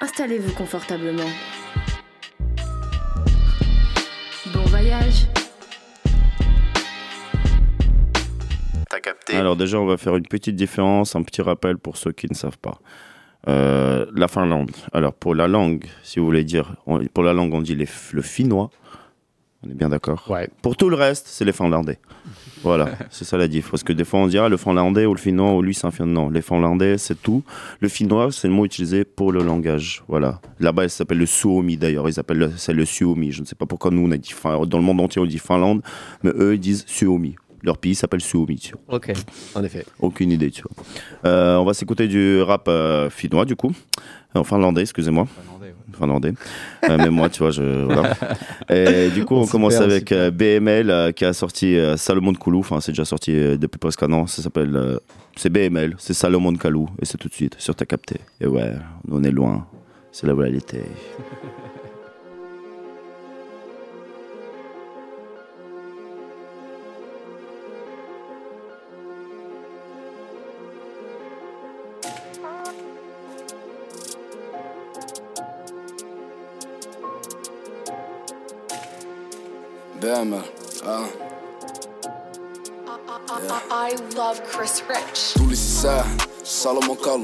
Installez-vous 0.02 0.54
confortablement. 0.54 1.24
Voyage. 4.84 5.28
t'as 8.90 9.00
capté. 9.00 9.34
Alors 9.38 9.56
déjà, 9.56 9.80
on 9.80 9.86
va 9.86 9.96
faire 9.96 10.18
une 10.18 10.28
petite 10.28 10.58
différence, 10.58 11.16
un 11.16 11.24
petit 11.24 11.42
rappel 11.42 11.78
pour 11.78 11.96
ceux 11.96 12.12
qui 12.12 12.28
ne 12.30 12.36
savent 12.36 12.58
pas. 12.58 12.80
Euh, 13.48 14.06
la 14.14 14.28
Finlande. 14.28 14.72
Alors 14.92 15.14
pour 15.14 15.36
la 15.36 15.48
langue, 15.48 15.86
si 16.04 16.20
vous 16.20 16.26
voulez 16.26 16.44
dire, 16.44 16.76
on- 16.86 17.00
pour 17.06 17.24
la 17.24 17.32
langue, 17.32 17.54
on 17.54 17.62
dit 17.62 17.76
les, 17.76 17.88
le 18.12 18.22
finnois. 18.22 18.72
On 19.66 19.70
est 19.72 19.74
bien 19.76 19.90
d'accord 19.90 20.26
Pour 20.62 20.76
tout 20.76 20.90
le 20.90 20.96
reste, 20.96 21.28
c'est 21.28 21.46
les 21.46 21.54
Finlandais. 21.54 22.00
Voilà, 22.64 22.90
c'est 23.10 23.26
ça 23.26 23.38
la 23.38 23.48
diff. 23.48 23.70
Parce 23.72 23.84
que 23.84 23.94
des 23.94 24.04
fois, 24.06 24.20
on 24.22 24.28
dira 24.28 24.48
le 24.50 24.58
finlandais 24.58 25.06
ou 25.06 25.14
le 25.14 25.20
finnois 25.20 25.54
ou 25.54 25.62
lui, 25.62 25.74
c'est 25.74 25.86
un 25.88 25.92
finnois. 25.92 26.24
Non, 26.24 26.30
les 26.30 26.42
finlandais, 26.42 26.98
c'est 26.98 27.22
tout. 27.22 27.44
Le 27.82 27.90
finnois, 27.90 28.32
c'est 28.32 28.48
le 28.48 28.54
mot 28.54 28.66
utilisé 28.66 29.04
pour 29.04 29.32
le 29.32 29.44
langage. 29.44 30.04
Voilà. 30.08 30.40
Là-bas, 30.60 30.84
ça 30.90 30.98
s'appelle 31.00 31.18
le 31.18 31.26
suomi 31.26 31.76
d'ailleurs. 31.78 32.08
Ils 32.10 32.20
appellent 32.20 32.38
le- 32.38 32.52
c'est 32.56 32.74
le 32.74 32.86
suomi. 32.86 33.32
Je 33.32 33.42
ne 33.42 33.46
sais 33.46 33.56
pas 33.56 33.66
pourquoi 33.66 33.92
nous, 33.92 34.06
on 34.08 34.12
a 34.12 34.18
dit 34.18 34.32
fin- 34.32 34.66
dans 34.66 34.78
le 34.78 34.84
monde 34.84 35.02
entier, 35.02 35.22
on 35.22 35.26
dit 35.26 35.40
Finlande, 35.40 35.82
mais 36.24 36.32
eux, 36.36 36.54
ils 36.56 36.60
disent 36.60 36.86
suomi. 36.88 37.36
Leur 37.64 37.78
pays 37.78 37.96
s'appelle 37.96 38.22
suomi. 38.22 38.58
Tu 38.58 38.74
vois. 38.88 38.96
Ok, 38.98 39.12
en 39.56 39.64
effet. 39.64 39.86
Aucune 40.00 40.32
idée, 40.32 40.52
tu 40.52 40.64
vois. 40.64 40.84
Euh, 41.30 41.56
on 41.58 41.64
va 41.66 41.74
s'écouter 41.74 42.08
du 42.08 42.42
rap 42.42 42.68
euh, 42.68 43.10
finnois, 43.10 43.46
du 43.46 43.56
coup. 43.58 43.72
Euh, 44.36 44.44
finlandais, 44.44 44.82
excusez-moi. 44.82 45.26
Finlandais. 45.26 45.74
Euh, 46.90 46.98
mais 46.98 47.10
moi, 47.10 47.30
tu 47.30 47.40
vois, 47.40 47.52
je. 47.52 47.86
Voilà. 47.86 48.16
Et 48.70 49.10
du 49.10 49.26
coup, 49.26 49.36
on 49.36 49.48
commence 49.48 49.76
avec 49.76 50.12
euh, 50.12 50.32
BML 50.32 50.90
euh, 50.90 51.12
qui 51.12 51.26
a 51.26 51.34
sorti 51.34 51.78
euh, 51.78 51.98
Salomon 51.98 52.34
Koulou. 52.34 52.60
Enfin, 52.60 52.80
c'est 52.82 52.92
déjà 52.92 53.06
sorti 53.06 53.34
depuis 53.58 53.80
presque 53.80 54.04
un 54.04 54.12
an. 54.12 54.28
Ça 54.28 54.42
s'appelle. 54.42 55.00
c'est 55.36 55.50
BML, 55.50 55.96
c'est 55.98 56.14
Salomon 56.14 56.54
Kalou. 56.56 56.90
Et 57.02 57.06
c'est 57.06 57.18
tout 57.18 57.30
de 57.30 57.34
suite 57.34 57.56
sur 57.60 57.76
ta 57.76 57.86
capté. 57.86 58.18
Et 58.42 58.48
ouais, 58.48 58.74
on 59.10 59.24
est 59.24 59.32
loin. 59.32 59.68
C'est 60.12 60.28
la 60.28 60.36
réalité. 60.36 60.82
BML, 80.04 80.44
ah. 80.86 81.08
I 83.72 83.96
love 84.16 84.42
Chris 84.52 84.84
Rich. 84.90 85.38
Tulisi 85.38 85.82
sää, 85.82 86.18
Salomon 86.44 86.98
kalu. 86.98 87.24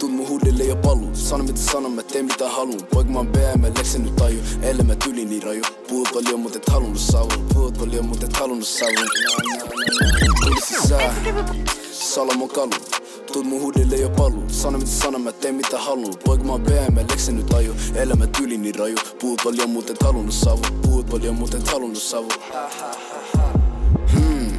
Tuut 0.00 0.12
mun 0.12 0.28
huudelle 0.28 0.64
ja 0.64 0.76
palu. 0.76 1.10
Sano 1.12 1.44
mitä 1.44 1.58
sanon, 1.58 1.92
mä 1.92 2.02
teen 2.02 2.24
mitä 2.24 2.48
haluun. 2.48 2.86
Poika 2.94 3.10
mä 3.10 3.18
oon 3.18 3.28
BML, 3.28 3.80
eksen 3.80 4.02
nyt 4.02 4.16
taju. 4.16 4.38
Eilen 4.62 4.86
mä 4.86 4.94
tyli 4.94 5.24
niin 5.24 5.42
raju. 5.42 5.62
Puhut 5.88 6.08
paljon, 6.14 6.40
mut 6.40 6.56
et 6.56 6.68
halunnut 6.68 7.00
savun. 7.00 7.46
Puhut 7.54 7.78
paljon, 7.78 8.06
mut 8.06 8.22
et 8.22 8.36
halunnut 8.36 8.68
savun. 8.68 9.08
Tulisi 10.44 10.88
sää, 10.88 11.14
Salomon 11.92 12.48
kalu. 12.48 12.70
Tuut 13.32 13.46
mun 13.46 13.60
huudelle 13.60 13.96
ja 13.96 14.08
palu. 14.08 14.44
Sano 14.48 14.78
mitä 14.78 14.90
sanon, 14.90 15.20
mä 15.20 15.32
teen 15.32 15.54
mitä 15.54 15.78
haluun. 15.78 16.14
Poika 16.24 16.44
mä 16.44 16.52
oon 16.52 16.62
BML, 16.62 17.12
eksen 17.12 17.36
nyt 17.36 17.46
taju. 17.46 17.74
Eilen 17.94 18.18
mä 18.18 18.26
tyli 18.26 18.58
niin 18.58 18.74
raju. 18.74 18.96
Puhut 19.20 19.40
paljon, 19.44 19.70
mut 19.70 19.90
et 19.90 20.02
halunnut 20.02 20.34
savun. 20.34 20.80
Puhut 20.82 21.06
paljon, 21.06 21.34
mut 21.34 21.68
halunnut 21.68 22.02
savun. 22.02 22.32
Hmm. 24.12 24.52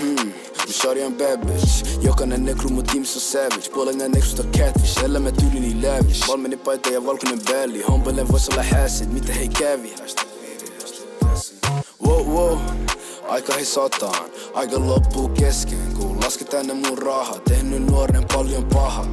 Hmm. 0.00 0.32
Shawty 0.72 1.02
on 1.02 1.14
bad 1.14 1.46
bitch 1.46 1.84
Jokainen 2.02 2.44
nekru 2.44 2.70
mun 2.70 2.84
tiimis 2.84 3.16
on 3.16 3.20
savage 3.22 3.70
Puolinen 3.74 4.12
nekrusta 4.12 4.42
catfish 4.42 5.04
Elämä 5.04 5.30
tyyli 5.32 5.60
niin 5.60 5.82
lavish 5.82 6.28
Valmeni 6.28 6.56
paita 6.56 6.90
ja 6.90 7.06
valkoinen 7.06 7.40
bälli 7.50 7.82
Hompelen 7.82 8.28
vois 8.28 8.48
olla 8.48 8.62
häsit, 8.62 9.12
mitä 9.12 9.32
hei 9.32 9.48
kävi 9.48 9.94
Wow 12.06 12.26
wow 12.26 12.58
Aika 13.28 13.54
hi 13.54 13.64
sataan, 13.64 14.30
aika 14.54 14.78
loppuu 14.78 15.28
kesken 15.28 15.94
Kun 15.98 16.20
lasket 16.20 16.48
tänne 16.48 16.74
mun 16.74 16.98
raha, 16.98 17.38
tehnyt 17.48 17.86
nuoren 17.86 18.24
paljon 18.34 18.64
paha 18.64 19.06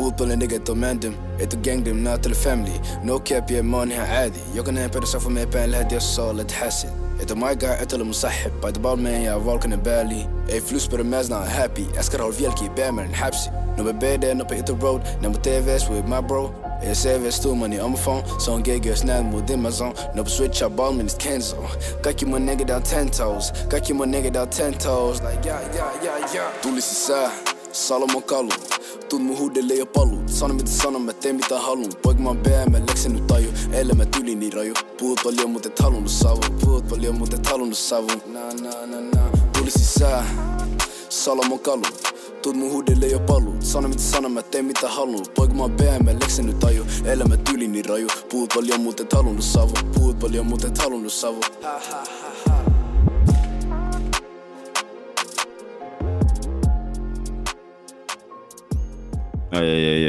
بطل 0.00 0.38
نيجا 0.38 0.56
توماندم 0.56 1.12
اتو 1.40 1.56
جانجم 1.60 1.96
نات 1.96 2.26
الفاملي 2.26 2.80
نو 3.04 3.18
كاب 3.18 3.50
يا 3.50 3.62
مانها 3.62 4.06
عادي 4.06 4.38
يوكن 4.54 4.76
هين 4.76 4.88
بيرس 4.88 5.14
اوف 5.14 5.28
ما 5.28 5.40
يبان 5.42 5.70
لهدي 5.70 5.96
الصالة 5.96 6.42
تحسد 6.42 6.92
اتو 7.20 7.34
ماي 7.34 7.54
جاي 7.54 7.82
اتو 7.82 7.96
المصحب 7.96 8.60
بايد 8.62 8.82
بال 8.82 9.02
مان 9.02 9.22
يا 9.22 9.38
فولكن 9.38 9.76
بالي 9.76 10.28
اي 10.52 10.60
فلوس 10.60 10.86
بر 10.86 11.02
مازنا 11.02 11.62
هابي 11.62 11.86
اسكر 11.98 12.22
هول 12.22 12.32
فيالكي 12.32 12.68
بامر 12.68 13.02
نحبسي 13.02 13.50
نو 13.78 13.84
ببيدا 13.84 14.34
نو 14.34 14.44
بي 14.44 14.58
اتو 14.58 14.76
رود 14.82 15.02
نمو 15.22 15.34
تيفيس 15.34 15.90
ويب 15.90 16.08
ماي 16.08 16.22
برو 16.22 16.50
Jeg 16.82 16.96
ser 16.96 17.18
vi 17.18 17.26
er 17.26 17.54
man 17.54 17.72
i 17.72 17.78
omfang. 17.78 18.24
Så 18.40 18.52
hun 18.52 18.62
gik 18.62 18.84
Sånn 18.96 19.08
gig 19.08 19.08
mod 19.08 19.16
det, 19.16 19.32
mot 19.32 19.48
Dimazon. 19.48 19.92
Når 20.14 20.22
på 20.22 20.30
switch 20.30 20.62
av 20.62 20.70
ballen 20.70 20.96
min 20.96 21.08
cancel 21.08 21.58
Gør 22.02 22.10
ikke 22.10 22.26
mig 22.26 22.40
nægge, 22.40 22.64
der 22.64 22.74
er 22.74 22.80
ten 22.80 23.10
toes. 23.10 23.52
ikke 23.74 23.94
mig 23.94 24.08
nægge, 24.08 24.30
der 24.30 24.40
er 24.40 24.46
ten 24.46 24.74
toes. 24.74 25.20
Like 25.20 25.48
ja, 25.48 25.58
yeah, 25.74 26.04
yeah, 26.04 26.34
yeah. 26.34 26.62
Tuli 26.62 26.80
sisään, 26.80 27.30
Salomon 27.72 28.22
kalu. 28.22 28.50
Tuut 29.08 29.22
mun 29.22 29.38
huudelle 29.38 29.74
ja 29.74 29.86
paluu. 29.86 30.22
Sano 30.26 30.54
mitä 30.54 30.70
sanon, 30.70 31.02
mä 31.02 31.12
teen 31.12 31.36
mitä 31.36 31.58
haluun. 31.58 31.92
Poikimaan 32.02 32.36
PM, 32.36 32.70
mä 32.72 32.78
leksen 32.78 33.12
nyt 33.12 33.26
taju. 33.26 33.48
Eilen 33.72 33.96
mä 33.96 34.04
tyli 34.04 34.34
niin 34.34 34.52
raju. 34.52 34.74
Puhut 34.98 35.20
paljon, 35.24 35.50
mut 35.50 35.66
et 35.66 35.78
halunnut 35.78 36.12
savun. 36.12 36.58
Puhut 36.60 36.88
paljon, 36.88 37.18
mut 37.18 37.34
et 37.34 37.46
halunnut 37.46 37.78
savu 37.78 38.08
Na 38.26 38.40
na 38.40 38.86
na 38.86 39.00
na. 39.14 39.38
Tuli 39.58 39.70
sisään, 39.70 40.26
Salomon 41.08 41.58
kalu. 41.58 41.82
Tuut 42.42 42.56
mun 42.56 42.72
huudelle 42.72 43.06
ja 43.06 43.18
palu 43.18 43.56
Sano 43.60 43.88
mitä 43.88 44.02
sanon, 44.02 44.32
mä 44.32 44.42
teen 44.42 44.64
mitä 44.64 44.88
haluun. 44.88 45.26
Poika 45.34 45.54
mä 45.54 45.62
oon 45.62 45.76
leksen 46.20 46.46
nyt 46.46 46.58
taju 46.58 46.86
Elämä 47.04 47.36
tyli 47.36 47.68
niin 47.68 47.84
raju. 47.84 48.08
Puhut 48.30 48.52
paljon, 48.54 48.80
mut 48.80 49.00
et 49.00 49.12
halunnut 49.12 49.44
savun 49.44 49.90
Puhut 49.94 50.18
paljon, 50.18 50.46
mut 50.46 50.64
et 50.64 50.78
halunnut 50.78 51.12
savun 51.12 51.42
Ha 51.62 51.80
ha 51.90 52.04
ha 52.22 52.29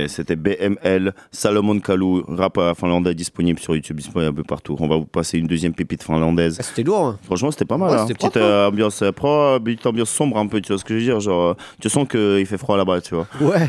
C'était 0.08 0.36
BML, 0.36 1.14
Salomon 1.32 1.80
Kalou, 1.80 2.24
rap 2.28 2.58
euh, 2.58 2.74
finlandais 2.74 3.14
disponible 3.14 3.60
sur 3.60 3.76
YouTube, 3.76 3.98
disponible 3.98 4.30
un 4.32 4.34
peu 4.34 4.44
partout. 4.44 4.76
On 4.80 4.88
va 4.88 4.98
vous 4.98 5.06
passer 5.06 5.38
une 5.38 5.48
deuxième 5.48 5.74
pépite 5.74 6.04
finlandaise. 6.04 6.58
C'était 6.62 6.84
lourd. 6.84 7.06
hein. 7.06 7.20
Franchement, 7.24 7.52
c'était 7.52 7.66
pas 7.66 7.78
mal. 7.78 7.90
Ouais, 7.92 7.96
hein. 7.98 8.04
Petite 8.06 8.18
propre, 8.18 8.38
euh, 8.40 8.68
ambiance 8.68 9.02
euh, 9.02 9.12
pro, 9.12 9.60
petite 9.60 9.86
ambiance 9.86 10.10
sombre 10.10 10.38
un 10.38 10.48
peu, 10.48 10.62
tu 10.62 10.72
vois 10.72 10.78
ce 10.80 10.84
que 10.86 10.94
je 10.94 11.00
veux 11.00 11.06
dire. 11.06 11.20
Genre, 11.20 11.50
euh, 11.50 11.54
tu 11.80 11.90
sens 11.90 12.08
qu'il 12.08 12.46
fait 12.46 12.58
froid 12.58 12.78
là-bas, 12.78 13.02
tu 13.02 13.16
vois. 13.16 13.28
Ouais. 13.42 13.68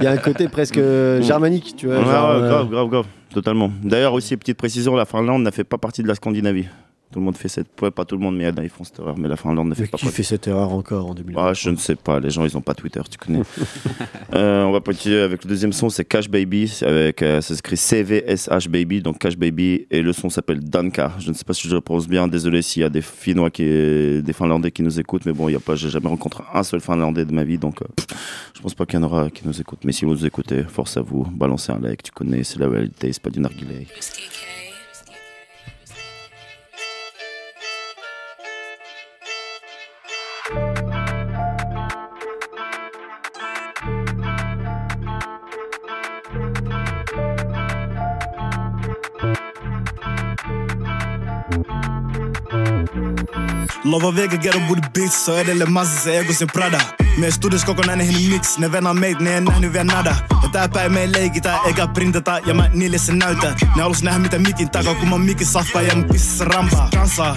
Il 0.00 0.04
y 0.04 0.06
a 0.06 0.10
un 0.12 0.16
côté 0.16 0.48
presque 0.48 0.78
euh, 0.78 1.22
germanique, 1.22 1.74
tu 1.76 1.86
vois. 1.86 1.98
Ouais, 1.98 2.04
genre, 2.04 2.30
euh, 2.30 2.48
grave, 2.48 2.68
grave, 2.70 2.88
grave, 2.88 3.06
totalement. 3.32 3.70
D'ailleurs, 3.82 4.14
aussi, 4.14 4.36
petite 4.36 4.58
précision, 4.58 4.94
la 4.96 5.04
Finlande 5.04 5.42
n'a 5.42 5.50
fait 5.52 5.64
pas 5.64 5.78
partie 5.78 6.02
de 6.02 6.08
la 6.08 6.14
Scandinavie. 6.14 6.66
Tout 7.12 7.18
le 7.18 7.26
monde 7.26 7.36
fait 7.36 7.48
cette. 7.48 7.68
ouais, 7.82 7.90
pas 7.90 8.06
tout 8.06 8.16
le 8.16 8.22
monde, 8.22 8.36
mais 8.36 8.50
ils 8.62 8.68
font 8.70 8.84
cette 8.84 8.98
erreur. 8.98 9.18
Mais 9.18 9.28
la 9.28 9.36
Finlande 9.36 9.68
ne 9.68 9.74
fait 9.74 9.82
Mais 9.82 9.88
pas 9.88 9.98
qui 9.98 10.06
fait 10.06 10.22
cette 10.22 10.48
erreur 10.48 10.72
encore 10.72 11.10
en 11.10 11.14
2020 11.14 11.42
Ah, 11.42 11.52
je 11.52 11.68
ne 11.68 11.76
sais 11.76 11.94
pas, 11.94 12.18
les 12.18 12.30
gens 12.30 12.42
ils 12.44 12.56
ont 12.56 12.62
pas 12.62 12.72
Twitter, 12.72 13.02
tu 13.10 13.18
connais. 13.18 13.42
Euh, 14.34 14.64
on 14.64 14.72
va 14.72 14.80
continuer 14.80 15.20
avec 15.20 15.44
le 15.44 15.48
deuxième 15.48 15.74
son, 15.74 15.90
c'est 15.90 16.06
Cash 16.06 16.26
Baby, 16.30 16.66
c'est 16.66 16.86
avec, 16.86 17.20
euh, 17.20 17.42
ça 17.42 17.54
s'écrit 17.54 17.76
CVSH 17.76 18.66
Baby, 18.68 19.02
donc 19.02 19.18
Cash 19.18 19.36
Baby, 19.36 19.86
et 19.90 20.00
le 20.00 20.14
son 20.14 20.30
s'appelle 20.30 20.60
Danka. 20.60 21.12
Je 21.18 21.28
ne 21.28 21.34
sais 21.34 21.44
pas 21.44 21.52
si 21.52 21.68
je 21.68 21.74
le 21.74 21.82
prononce 21.82 22.08
bien, 22.08 22.26
désolé 22.28 22.62
s'il 22.62 22.80
y 22.80 22.84
a 22.84 22.88
des 22.88 23.02
Finnois, 23.02 23.50
qui, 23.50 23.62
des 23.62 24.32
Finlandais 24.32 24.70
qui 24.70 24.82
nous 24.82 24.98
écoutent, 24.98 25.26
mais 25.26 25.34
bon, 25.34 25.50
il 25.50 25.52
y 25.52 25.56
a 25.56 25.60
pas, 25.60 25.74
j'ai 25.74 25.90
jamais 25.90 26.08
rencontré 26.08 26.42
un 26.54 26.62
seul 26.62 26.80
Finlandais 26.80 27.26
de 27.26 27.32
ma 27.34 27.44
vie, 27.44 27.58
donc 27.58 27.82
euh, 27.82 27.86
je 28.54 28.62
pense 28.62 28.74
pas 28.74 28.86
qu'il 28.86 28.98
y 28.98 29.02
en 29.02 29.04
aura 29.04 29.28
qui 29.28 29.46
nous 29.46 29.60
écoutent. 29.60 29.84
Mais 29.84 29.92
si 29.92 30.06
vous 30.06 30.12
nous 30.12 30.24
écoutez, 30.24 30.62
force 30.62 30.96
à 30.96 31.02
vous, 31.02 31.24
balancez 31.30 31.72
un 31.72 31.78
like, 31.78 32.02
tu 32.02 32.12
connais, 32.12 32.42
c'est 32.42 32.58
la 32.58 32.68
réalité, 32.68 33.12
c'est 33.12 33.22
pas 33.22 33.30
du 33.30 33.40
narguilé. 33.40 33.86
Lova 53.92 54.10
vega 54.16 54.36
ghetto 54.36 54.60
booty 54.60 54.80
bitch 54.94 55.12
Så 55.12 55.34
edelleen 55.36 55.72
massassa 55.72 56.10
ego 56.10 56.32
sen 56.32 56.48
Prada. 56.48 56.80
Mies 57.16 57.38
tudis 57.38 57.64
kokonainen 57.64 58.06
mix 58.30 58.58
Ne 58.58 58.72
venaa 58.72 58.94
meit, 58.94 59.20
ne 59.20 59.36
en 59.36 59.44
nähnyt 59.44 59.72
vielä 59.72 59.84
nada. 59.84 60.16
Ja 60.42 60.48
tää 60.52 60.68
päin 60.68 60.92
me 60.92 61.00
ei 61.00 61.12
leikitä 61.12 61.58
eikä 61.66 61.86
printata 61.86 62.38
Ja 62.46 62.54
mä 62.54 62.70
niille 62.72 62.98
sen 62.98 63.18
näytän. 63.18 63.56
Ne 63.76 63.82
halus 63.82 64.02
nähdä 64.02 64.18
mitä 64.18 64.38
mikin 64.38 64.70
takaa 64.70 64.94
Kun 64.94 65.08
mä 65.08 65.18
mikin 65.18 65.46
safka 65.46 65.80
ja 65.80 65.96
mä 65.96 66.04
pississä 66.12 66.44
rampaa. 66.44 66.88
Kansaa 66.94 67.36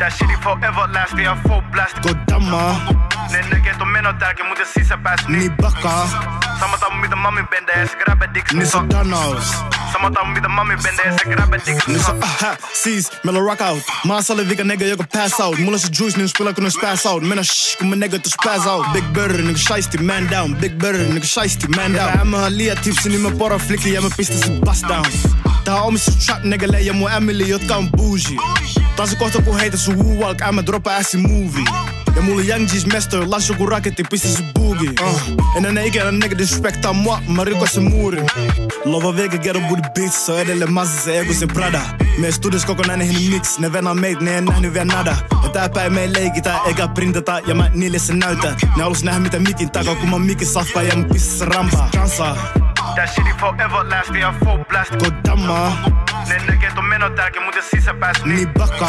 That 0.00 0.12
shit 0.12 0.30
är 0.30 0.42
foreverlast, 0.42 1.14
vi 1.16 1.24
har 1.24 1.36
full 1.36 1.64
blast. 1.72 1.96
God 2.02 2.16
damn 2.26 2.36
Godamma 2.36 2.76
Nej 3.32 3.42
nöget 3.50 3.80
och 3.80 3.86
män 3.86 4.06
och 4.06 4.14
darken 4.14 4.46
mot 4.48 4.58
en 4.58 4.66
sista 4.74 4.96
bärs 4.96 5.28
Ni 5.28 5.48
backar 5.62 6.06
Samma 6.60 6.76
the 6.82 6.88
med 7.00 7.12
en 7.12 7.18
mami 7.18 7.42
bända, 7.52 7.72
jag 7.80 7.88
ska 7.88 8.26
dick. 8.34 8.34
dicks 8.34 8.70
Some 8.70 8.90
så 8.90 8.96
Danos 8.96 9.54
Samma 9.92 10.10
dag 10.10 10.28
med 10.28 10.44
en 10.44 10.52
mami 10.52 10.74
bända, 10.84 11.02
jag 11.06 11.20
ska 11.20 11.30
grabba 11.30 11.56
dicks 11.56 11.86
Ni 11.88 11.98
så 11.98 12.12
aha, 12.12 12.52
sees, 12.84 13.10
mellan 13.22 13.42
rock 13.44 13.60
out. 13.60 13.82
Maas 14.04 14.30
alle 14.30 14.42
weken 14.42 14.68
nigga, 14.68 14.86
jag 14.86 14.98
kan 14.98 15.06
pass 15.06 15.40
out. 15.40 15.58
Mulla 15.58 15.78
så 15.78 15.88
juice, 15.92 16.16
ni 16.16 16.28
spelar 16.28 16.52
kunna 16.52 16.70
spass 16.70 17.06
out. 17.06 17.22
Mena 17.22 17.44
shh, 17.44 17.84
my 17.84 17.96
nigga 17.96 18.18
to 18.18 18.30
spass 18.30 18.66
out. 18.66 18.84
Big 18.94 19.06
burger, 19.14 19.42
nigga 19.48 19.58
shiesty, 19.58 19.98
man 19.98 20.26
down. 20.26 20.56
Big 20.60 20.78
burger, 20.78 21.08
nigga 21.14 21.26
shiesty, 21.26 21.68
man 21.68 21.92
down. 21.92 22.08
Jag 22.12 22.20
är 22.20 22.24
med 22.24 22.40
Halia, 22.40 22.74
tipsen 22.74 23.12
i 23.12 23.18
min 23.18 23.38
bara 23.38 23.56
I'm 23.56 24.06
a 24.06 24.10
pistols 24.16 24.46
i 24.48 24.60
bust 24.60 24.88
down. 24.88 25.06
Tää 25.66 25.74
on 25.74 25.82
omistus 25.82 26.26
trap 26.26 26.44
niggalle 26.44 26.80
ja 26.80 26.92
mun 26.92 27.10
Emily, 27.10 27.44
jotka 27.44 27.76
on 27.76 27.90
bougie. 27.90 28.38
Taas 28.96 29.14
kohta 29.14 29.42
kun 29.42 29.58
heitä 29.58 29.76
sun 29.76 29.96
woo-walk, 29.96 30.42
ämmä 30.42 30.66
droppa 30.66 30.90
ässi 30.90 31.16
movie. 31.16 31.64
Ja 32.16 32.22
mulla 32.22 32.42
Young 32.42 32.68
G's 32.68 32.92
mesto, 32.92 33.30
las 33.30 33.48
joku 33.48 33.66
raketti, 33.66 34.04
pistä 34.10 34.28
se 34.28 34.44
boogie. 34.54 34.90
Uh. 35.02 35.20
En 35.56 35.64
enää 35.64 35.84
ikinä 35.84 36.12
nigga 36.12 36.38
disrespectaa 36.38 36.92
mua, 36.92 37.22
mä 37.28 37.44
rikon 37.44 37.68
se 37.68 37.80
muurin. 37.80 38.26
Lova 38.84 39.16
vega 39.16 39.38
ghetto 39.38 39.60
booty 39.60 39.82
bitch, 39.94 40.16
so 40.16 40.38
edelleen 40.38 40.72
massa 40.72 41.00
se 41.00 41.20
ego 41.20 41.32
se 41.32 41.46
Prada. 41.46 41.80
Meidän 42.18 42.32
studios 42.32 42.64
kokonainen 42.64 43.08
hin 43.08 43.30
mix, 43.30 43.58
ne 43.58 43.72
venaa 43.72 43.94
meitä, 43.94 44.24
ne 44.24 44.34
ei 44.34 44.40
nähnyt 44.40 44.72
vielä 44.74 44.84
nada. 44.84 45.16
Ja 45.42 45.48
tää 45.48 45.68
päin 45.68 45.92
me 45.92 46.00
ei 46.00 46.12
leikitä, 46.12 46.58
eikä 46.66 46.88
printata, 46.88 47.38
ja 47.46 47.54
mä 47.54 47.70
niille 47.74 47.98
se 47.98 48.14
näytän. 48.14 48.56
Ne 48.76 48.82
halus 48.82 49.04
nähdä 49.04 49.20
mitä 49.20 49.38
mikin 49.38 49.70
takaa, 49.70 49.94
kun 49.94 50.10
mä 50.10 50.18
mikin 50.18 50.46
safkaa 50.46 50.82
ja 50.82 50.96
mä 50.96 51.04
pistä 51.12 51.38
se 51.38 51.44
rampaa. 51.44 51.88
Kansaa. 51.92 52.65
That 52.96 53.08
shit 53.12 53.28
forever 53.40 53.84
last, 53.84 54.10
vi 54.14 54.20
har 54.22 54.32
full 54.32 54.64
blast. 54.68 54.92
Godamma 54.92 55.72
Nej 56.28 56.40
nigga, 56.48 56.70
de 56.76 56.88
menar 56.88 57.10
där, 57.10 57.30
jag 57.34 57.44
måste 57.46 57.62
sisa 57.76 57.94
pass 57.94 58.24
Ni 58.24 58.46
backa 58.46 58.88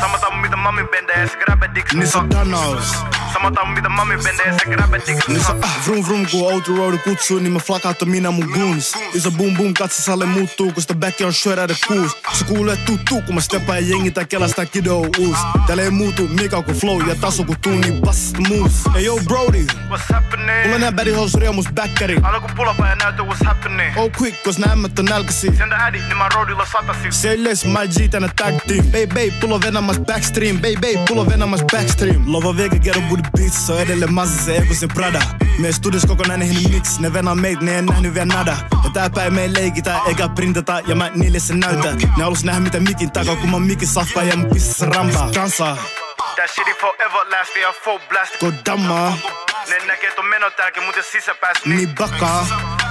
Samma 0.00 0.16
dag 0.22 0.32
med 0.42 0.50
min 0.50 0.60
mami 0.60 0.82
bända, 0.92 1.12
jag 1.20 1.30
ska 1.30 1.38
grabba 1.46 1.66
dick. 1.66 1.92
Ni 1.92 2.06
sa 2.06 2.22
Danos 2.22 2.96
Samma 3.32 3.50
dag 3.50 3.66
med 3.68 3.82
min 3.82 3.92
mami 3.92 4.16
bända, 4.16 4.42
jag 4.46 4.60
ska 4.60 4.70
grabba 4.70 4.98
dick. 5.06 5.28
Ni 5.28 5.40
sa 5.40 5.52
ah, 5.62 5.76
vroom 5.84 6.02
vroom, 6.02 6.24
go 6.32 6.38
out 6.52 6.64
the 6.64 6.72
road, 6.72 7.02
kutsu 7.04 7.40
Ni 7.40 7.50
med 7.50 7.62
flaka 7.62 7.88
att 7.88 8.02
mina 8.06 8.30
muguns. 8.30 8.94
Isa 9.14 9.30
boom 9.30 9.54
boom, 9.56 9.74
katsa 9.74 10.02
sale 10.02 10.26
muuttuu 10.26 10.72
Kun 10.72 10.82
sitä 10.82 10.94
backia 10.94 11.26
on 11.26 11.32
syödä 11.32 11.74
kuus 11.86 12.12
Se 12.32 12.44
kuulee 12.44 12.76
tuttuu, 12.76 13.22
kun 13.22 13.34
mä 13.34 13.40
steppaan 13.40 13.88
jengi 13.88 14.10
tää 14.10 14.24
kelaa 14.24 14.48
sitä 14.48 14.66
kidoo 14.66 15.06
uus 15.18 15.38
Täällä 15.66 15.90
mutu, 15.90 16.22
muutu 16.22 16.42
mikä 16.42 16.62
kuin 16.62 16.76
flow 16.76 17.08
ja 17.08 17.14
taso 17.14 17.44
kun 17.44 17.56
tuu 17.62 17.72
ni 17.72 17.92
bassista 18.00 18.38
moves. 18.48 18.84
Hey 18.94 19.04
yo 19.04 19.18
Brody. 19.24 19.66
What's 19.90 20.14
happening? 20.14 20.64
Mulla 20.64 20.78
nää 20.78 20.92
bad 20.92 21.14
hoes 21.16 21.34
riemus 21.34 21.66
backkeri 21.74 22.16
Aina 22.22 22.40
kun 22.40 22.50
pulapa 22.56 22.86
ja 22.86 22.94
näytä 22.94 23.22
what's 23.30 23.44
happening. 23.46 23.98
Oh 23.98 24.10
quick, 24.20 24.42
kos 24.42 24.58
nää 24.58 24.72
ämmät 24.72 24.98
on 24.98 25.04
nälkäsi. 25.04 25.56
Senda 25.56 25.76
ädi, 25.76 25.98
niin 25.98 26.16
mä 26.16 26.28
roadilla 26.34 26.66
satasi. 26.72 27.12
Say 27.12 27.44
less, 27.44 27.64
my 27.64 27.88
G 27.88 28.10
tänä 28.10 28.28
tag 28.36 28.54
team. 28.66 28.84
Bay 28.92 29.06
bay, 29.06 29.30
pull 29.40 29.60
venamas 29.60 29.98
backstream. 30.00 30.58
Bay 30.60 30.76
bay, 30.80 30.96
pull 31.08 31.26
venamas 31.30 31.60
backstream. 31.72 32.22
Lova 32.26 32.56
vega 32.56 32.76
ghetto 32.78 33.00
booty 33.00 33.22
bitch, 33.36 33.56
so 33.58 33.78
edelleen 33.78 34.12
massa 34.14 34.44
se 34.44 34.56
ego 34.56 34.74
se 34.74 34.86
Prada. 34.86 35.22
Meidän 35.58 35.74
studios 35.74 36.06
kokonainen 36.06 36.48
hin 36.48 36.70
mix, 36.72 36.98
ne 36.98 37.12
venaa 37.12 37.34
meitä, 37.34 37.64
ne 37.64 37.76
ei 37.76 37.82
nähnyt 37.82 38.14
vielä 38.14 38.26
nada. 38.26 38.56
Ja 38.84 38.90
tää 38.92 39.10
päin 39.10 39.34
me 39.34 39.42
ei 39.42 39.52
leikitä, 39.54 40.00
eikä 40.06 40.28
printata, 40.28 40.80
ja 40.86 40.94
mä 40.96 41.10
niille 41.14 41.40
se 41.40 41.54
näytän. 41.54 41.96
Ne 42.16 42.24
halus 42.24 42.44
nähdä 42.44 42.60
mitä 42.60 42.80
mikin 42.80 43.12
takaa, 43.12 43.36
kun 43.36 43.50
mä 43.50 43.58
mikin 43.58 43.88
safkaa 43.88 44.22
ja 44.22 44.36
mä 44.36 44.44
pistä 44.52 44.74
se 44.74 44.86
rampaa. 44.86 45.30
Kansaa, 45.34 45.76
Tää 46.36 46.46
shit 46.46 46.66
forever 46.80 47.26
last, 47.38 47.56
ja 47.62 47.72
full 47.84 47.98
blast. 48.08 48.40
godamma, 48.40 49.18
Ne 49.68 49.86
näkee 49.86 50.10
ton 50.14 50.26
meno 50.26 50.50
täälläkin, 50.50 50.82
mut 50.82 50.96
jos 50.96 51.12
sisäpääs 51.12 51.56
niin 51.64 51.94
bakaa. 51.94 52.46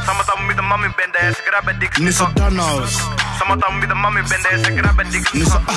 Samatama 0.10 0.42
mit 0.48 0.56
de 0.56 0.62
mami 0.62 0.90
ben, 0.98 1.12
de 1.12 1.34
ze 1.36 1.42
grabben 1.46 1.80
dik. 1.80 1.98
Nissa 2.00 2.32
Danaus. 2.34 2.94
Samatama 3.38 3.76
mit 3.78 3.90
de 3.90 3.96
mami 3.96 4.22
ben, 4.22 4.42
de 4.42 4.60
ze 4.64 4.72
grabben 4.76 5.10
dik. 5.12 5.34
Nissa 5.34 5.62
ah. 5.66 5.74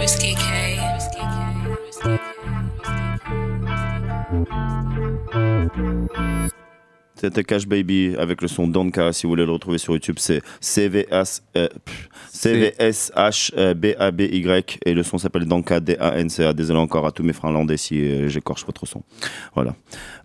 Risky 0.00 0.34
K. 0.34 0.44
Risky 0.94 1.20
K. 1.20 1.36
Risky 1.86 2.16
K. 2.16 2.16
Risky 2.16 2.18
K. 4.88 5.36
Risky 6.08 6.52
K. 6.52 6.57
C'était 7.20 7.42
Cash 7.42 7.66
Baby 7.66 8.14
avec 8.16 8.42
le 8.42 8.48
son 8.48 8.68
Donka. 8.68 9.12
Si 9.12 9.24
vous 9.24 9.30
voulez 9.30 9.44
le 9.44 9.50
retrouver 9.50 9.78
sur 9.78 9.92
YouTube, 9.92 10.14
c'est 10.18 10.40
CVS, 10.60 11.42
euh, 11.56 11.66
CVSHBABY 12.32 14.46
et 14.84 14.94
le 14.94 15.02
son 15.02 15.18
s'appelle 15.18 15.44
Donka 15.46 15.80
D-A-N-C-A. 15.80 16.52
Désolé 16.52 16.78
encore 16.78 17.04
à 17.06 17.10
tous 17.10 17.24
mes 17.24 17.32
finlandais 17.32 17.76
si 17.76 18.00
euh, 18.00 18.28
j'écorche 18.28 18.64
votre 18.64 18.86
son. 18.86 19.02
Voilà. 19.54 19.74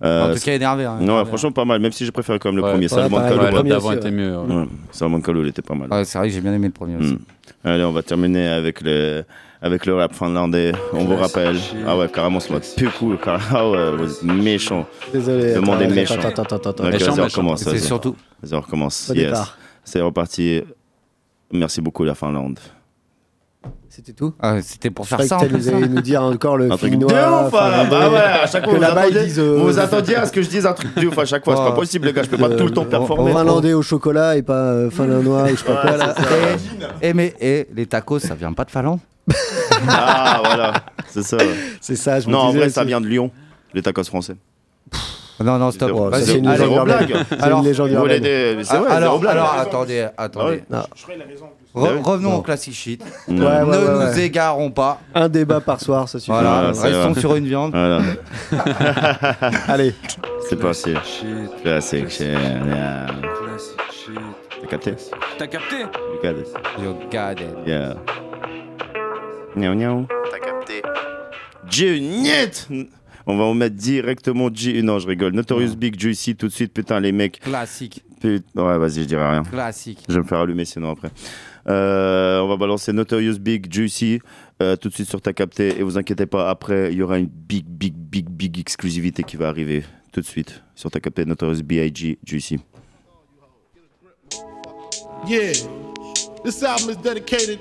Euh, 0.03 0.31
En 0.31 0.35
tout 0.35 0.39
cas, 0.41 0.53
énervé, 0.53 0.85
hein, 0.85 0.99
non, 1.01 1.25
franchement, 1.25 1.51
pas 1.51 1.65
mal. 1.65 1.81
Même 1.81 1.91
si 1.91 2.05
j'ai 2.05 2.11
préféré 2.11 2.37
quand 2.37 2.49
même 2.49 2.57
le 2.57 2.63
Ouais. 2.63 2.71
premier. 2.73 2.87
Salman 2.87 3.27
Kalou. 3.27 3.63
d'avant 3.63 3.91
était 3.91 4.11
mieux, 4.11 4.37
Salman 4.91 5.21
Kalou, 5.21 5.41
il 5.41 5.47
était 5.49 5.63
pas 5.63 5.73
mal. 5.73 5.89
C'est 6.05 6.19
vrai 6.19 6.27
que 6.27 6.33
j'ai 6.33 6.41
bien 6.41 6.53
aimé 6.53 6.67
le 6.67 6.73
premier 6.73 6.97
aussi. 6.97 7.13
Mm. 7.13 7.19
Allez, 7.65 7.83
on 7.83 7.91
va 7.91 8.03
terminer 8.03 8.47
avec 8.47 8.81
le, 8.81 9.23
avec 9.63 9.85
le 9.85 9.95
rap 9.95 10.13
finlandais. 10.13 10.73
On 10.91 11.05
vous 11.05 11.15
rappelle. 11.15 11.57
Ah 11.87 11.97
ouais, 11.97 12.07
carrément, 12.09 12.39
c'est 12.39 12.51
mode 12.51 12.63
plus 12.75 12.89
cool. 12.89 13.17
car- 13.17 13.39
Ah 13.55 13.67
ouais, 13.69 13.91
vous 13.95 14.11
êtes 14.11 14.23
méchant. 14.23 14.85
Désolé, 15.13 15.55
Le 15.55 15.61
monde 15.61 15.75
attends, 15.77 15.85
est 15.89 15.95
méchant. 15.95 16.15
attends, 16.21 16.43
attends, 16.43 16.69
attends, 16.69 16.83
Méchant, 16.83 17.11
méchant. 17.11 17.23
recommence. 17.23 17.63
C'est 17.63 17.77
surtout- 17.79 18.15
Vas-y, 18.41 18.53
on 18.55 18.61
recommence. 18.61 19.09
Au 19.09 19.13
Yes. 19.15 19.39
C'est 19.85 20.01
reparti. 20.01 20.61
Merci 21.51 21.81
beaucoup, 21.81 22.03
la 22.03 22.13
Finlande. 22.15 22.59
C'était 23.87 24.11
tout 24.11 24.33
Ah, 24.41 24.59
C'était 24.61 24.89
pour 24.89 25.07
faire 25.07 25.21
ça. 25.21 25.37
plus, 25.37 25.49
nous 25.49 25.69
hein. 25.69 25.77
allez 25.77 25.87
nous 25.87 26.01
dire 26.01 26.21
encore 26.23 26.57
le 26.57 26.69
Un 26.71 26.75
truc 26.77 26.95
de 26.95 27.05
noir. 27.05 27.45
ouf, 27.47 27.53
hein. 27.53 27.85
Bah 27.89 28.09
ouais, 28.09 28.17
à 28.17 28.47
chaque 28.47 28.63
fois, 28.65 28.73
vous 28.73 28.83
attendiez, 28.83 29.23
disent. 29.25 29.39
euh, 29.39 29.57
vous 29.59 29.65
vous 29.65 29.79
attendiez 29.79 30.15
à 30.15 30.25
ce 30.25 30.31
que 30.31 30.41
je 30.41 30.49
dise 30.49 30.65
un 30.65 30.73
truc 30.73 30.93
de 30.99 31.07
ouf 31.07 31.17
à 31.19 31.25
chaque 31.25 31.45
fois. 31.45 31.55
C'est 31.55 31.63
pas 31.63 31.71
possible, 31.73 32.07
les 32.07 32.13
gars. 32.13 32.23
Je 32.23 32.29
peux 32.29 32.37
pas 32.37 32.49
tout 32.49 32.65
le 32.65 32.71
temps 32.71 32.85
performer. 32.85 33.31
Finlandais 33.31 33.73
au 33.73 33.83
chocolat 33.83 34.35
et 34.35 34.41
pas 34.41 34.53
euh, 34.71 34.89
finlandois 34.89 35.43
ou 35.43 35.47
je 35.49 35.55
sais 35.55 35.63
pas 35.65 35.75
quoi 35.81 35.95
là. 35.97 36.15
Et, 37.01 37.09
Eh, 37.09 37.13
mais 37.13 37.33
et, 37.39 37.67
les 37.75 37.85
tacos, 37.85 38.19
ça 38.19 38.33
vient 38.35 38.51
pas 38.53 38.65
de 38.65 38.71
Finlande 38.71 38.99
Ah, 39.87 40.41
voilà. 40.43 40.73
C'est 41.07 41.23
ça. 41.23 41.37
C'est 41.81 41.95
ça, 41.95 42.19
je 42.19 42.27
me 42.27 42.31
Non, 42.33 42.39
en 42.39 42.47
disais 42.47 42.59
vrai, 42.59 42.69
ça 42.69 42.83
vient 42.83 43.01
de 43.01 43.07
Lyon. 43.07 43.31
Les 43.73 43.81
tacos 43.81 44.03
français. 44.03 44.35
Non, 45.43 45.57
non, 45.57 45.71
stop. 45.71 45.89
Zéro- 45.89 46.09
Vas-y, 46.09 46.23
zéro- 46.23 46.47
allez. 46.47 46.57
zéro 46.57 46.83
blague. 46.85 47.15
C'est 47.29 47.49
une 47.51 47.63
légende 47.63 47.89
vous 47.89 47.97
voulez 47.99 48.17
urbaine. 48.17 48.21
des- 48.51 48.55
mais 48.57 48.63
c'est 48.63 48.77
vrai, 48.77 48.91
alors, 48.91 48.99
zéro 49.13 49.19
blague. 49.19 49.31
alors, 49.37 49.53
attendez, 49.59 50.07
attendez. 50.15 50.63
Non. 50.69 50.77
Re- 50.79 50.85
Ah 51.75 51.89
oui 51.95 52.01
revenons 52.03 52.29
Non. 52.29 52.35
au 52.37 52.41
classic 52.43 52.71
shit. 52.75 53.01
Ouais, 53.27 53.33
ne 53.33 53.43
ouais, 53.43 53.49
ouais, 53.49 53.65
nous 53.65 53.99
ouais. 54.15 54.21
égarons 54.25 54.69
pas. 54.69 54.99
Un 55.15 55.27
débat 55.27 55.59
par 55.59 55.81
soir, 55.81 56.07
ça 56.07 56.19
suffit. 56.19 56.29
Voilà, 56.31 56.71
Voilà, 56.71 56.73
c'est 56.75 56.87
restons 56.89 57.11
vrai. 57.13 57.19
sur 57.19 57.35
une 57.35 57.45
viande. 57.47 57.71
Voilà. 57.71 57.99
Allez. 59.67 59.95
C'est 60.47 60.55
parti. 60.59 60.93
Classic 61.63 62.09
shit. 62.09 62.21
Yeah. 62.27 63.07
T'as 64.61 64.67
capté 64.69 64.93
T'as 65.39 65.47
capté 65.47 65.75
You 65.79 65.87
got 66.21 66.39
it. 66.39 66.47
You 66.79 66.93
got 67.11 67.41
it. 67.41 67.67
Yeah. 67.67 67.95
Miaou, 69.55 69.75
miaou. 69.75 70.07
T'as 70.31 70.39
capté. 70.39 70.81
Niet 71.99 72.67
On 73.25 73.37
va 73.37 73.43
en 73.45 73.53
mettre 73.53 73.75
directement 73.75 74.49
G. 74.53 74.81
Non, 74.81 74.99
je 74.99 75.07
rigole. 75.07 75.33
Notorious 75.33 75.75
Big 75.75 75.99
Juicy 75.99 76.35
tout 76.35 76.47
de 76.47 76.51
suite. 76.53 76.73
Putain, 76.73 76.99
les 76.99 77.11
mecs. 77.11 77.39
Classique. 77.39 78.03
Put- 78.19 78.43
Ouais, 78.55 78.77
vas-y, 78.77 79.01
je 79.03 79.07
dirai 79.07 79.29
rien. 79.29 79.43
Classique. 79.43 80.03
Je 80.07 80.13
vais 80.13 80.19
me 80.21 80.25
faire 80.25 80.39
allumer 80.39 80.65
sinon 80.65 80.91
après. 80.91 81.09
Euh, 81.69 82.39
on 82.41 82.47
va 82.47 82.57
balancer 82.57 82.91
Notorious 82.91 83.37
Big 83.39 83.71
Juicy 83.73 84.19
euh, 84.61 84.75
tout 84.75 84.89
de 84.89 84.93
suite 84.93 85.07
sur 85.09 85.21
ta 85.21 85.31
capté. 85.33 85.79
Et 85.79 85.83
vous 85.83 85.97
inquiétez 85.97 86.25
pas, 86.25 86.49
après, 86.49 86.91
il 86.91 86.97
y 86.97 87.01
aura 87.01 87.17
une 87.19 87.27
big, 87.27 87.65
big, 87.65 87.93
big, 87.95 88.29
big 88.29 88.59
exclusivité 88.59 89.23
qui 89.23 89.37
va 89.37 89.47
arriver 89.47 89.83
tout 90.11 90.19
de 90.21 90.25
suite 90.25 90.61
sur 90.75 90.91
ta 90.91 90.99
capté 90.99 91.25
Notorious 91.25 91.61
B.I.G. 91.63 92.17
Juicy. 92.25 92.59
Yeah, 95.27 95.53
this 96.43 96.61
album 96.63 96.89
is 96.89 96.97
dedicated 96.97 97.59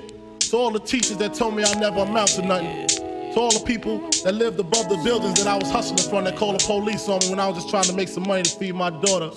to 0.53 0.57
all 0.59 0.69
the 0.69 0.79
teachers 0.79 1.17
that 1.17 1.33
told 1.33 1.55
me 1.55 1.63
I 1.63 1.73
never 1.79 2.01
amount 2.01 2.27
to 2.29 2.43
nothing. 2.43 2.85
To 3.33 3.39
all 3.39 3.49
the 3.49 3.63
people 3.65 3.97
that 4.23 4.35
lived 4.35 4.59
above 4.59 4.87
the 4.87 5.01
buildings 5.03 5.43
that 5.43 5.47
I 5.47 5.57
was 5.57 5.71
hustling 5.71 6.07
from 6.07 6.25
that 6.25 6.35
called 6.35 6.59
the 6.59 6.63
police 6.63 7.09
on 7.09 7.21
me 7.21 7.31
when 7.31 7.39
I 7.39 7.47
was 7.47 7.57
just 7.57 7.69
trying 7.71 7.85
to 7.85 7.93
make 7.93 8.07
some 8.07 8.27
money 8.27 8.43
to 8.43 8.51
feed 8.51 8.75
my 8.75 8.91
daughter. 8.91 9.31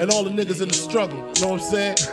And 0.00 0.10
all 0.10 0.24
the 0.24 0.30
niggas 0.30 0.60
in 0.60 0.68
the 0.68 0.74
struggle, 0.74 1.18
you 1.18 1.42
know 1.42 1.52
what 1.52 1.60
I'm 1.62 1.70
saying? 1.70 1.96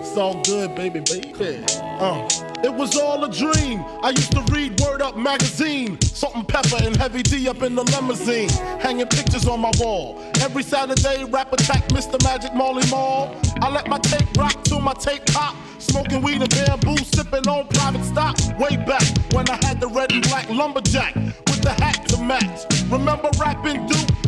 it's 0.00 0.16
all 0.16 0.40
good, 0.44 0.74
baby, 0.76 1.00
baby. 1.00 1.64
Uh, 1.80 2.28
it 2.62 2.72
was 2.72 2.96
all 2.96 3.24
a 3.24 3.30
dream. 3.30 3.84
I 4.02 4.10
used 4.10 4.30
to 4.32 4.42
read 4.52 4.80
Word 4.80 5.02
Up 5.02 5.16
magazine, 5.16 6.00
Salt 6.00 6.36
and 6.36 6.46
Pepper 6.46 6.76
and 6.80 6.96
Heavy 6.96 7.22
D 7.22 7.48
up 7.48 7.62
in 7.62 7.74
the 7.74 7.82
limousine, 7.82 8.48
hanging 8.80 9.06
pictures 9.06 9.48
on 9.48 9.60
my 9.60 9.72
wall. 9.78 10.22
Every 10.40 10.62
Saturday, 10.62 11.24
rap 11.24 11.52
attack 11.52 11.88
Mr. 11.88 12.22
Magic 12.22 12.54
Molly 12.54 12.88
Mall. 12.88 13.34
I 13.62 13.68
let 13.70 13.88
my 13.88 13.98
tape 13.98 14.28
rock 14.36 14.62
till 14.62 14.80
my 14.80 14.94
tape 14.94 15.26
pop. 15.26 15.56
Smoking 15.78 16.22
weed 16.22 16.40
and 16.40 16.50
bamboo, 16.50 16.96
sipping 16.98 17.48
on 17.48 17.66
private 17.68 18.04
stock. 18.04 18.36
Way 18.60 18.76
back 18.76 19.02
when 19.32 19.48
I 19.50 19.58
had 19.66 19.80
the 19.80 19.88
red 19.88 20.12
and 20.12 20.22
black 20.22 20.48
lumberjack 20.50 21.16
with 21.16 21.62
the 21.62 21.72
hat 21.72 22.08
to 22.10 22.22
match. 22.22 22.62
Remember 22.90 23.30
rapping 23.40 23.86
Duke? 23.86 24.27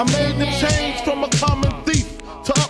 I 0.00 0.04
made 0.04 0.38
the 0.38 0.46
change 0.46 0.79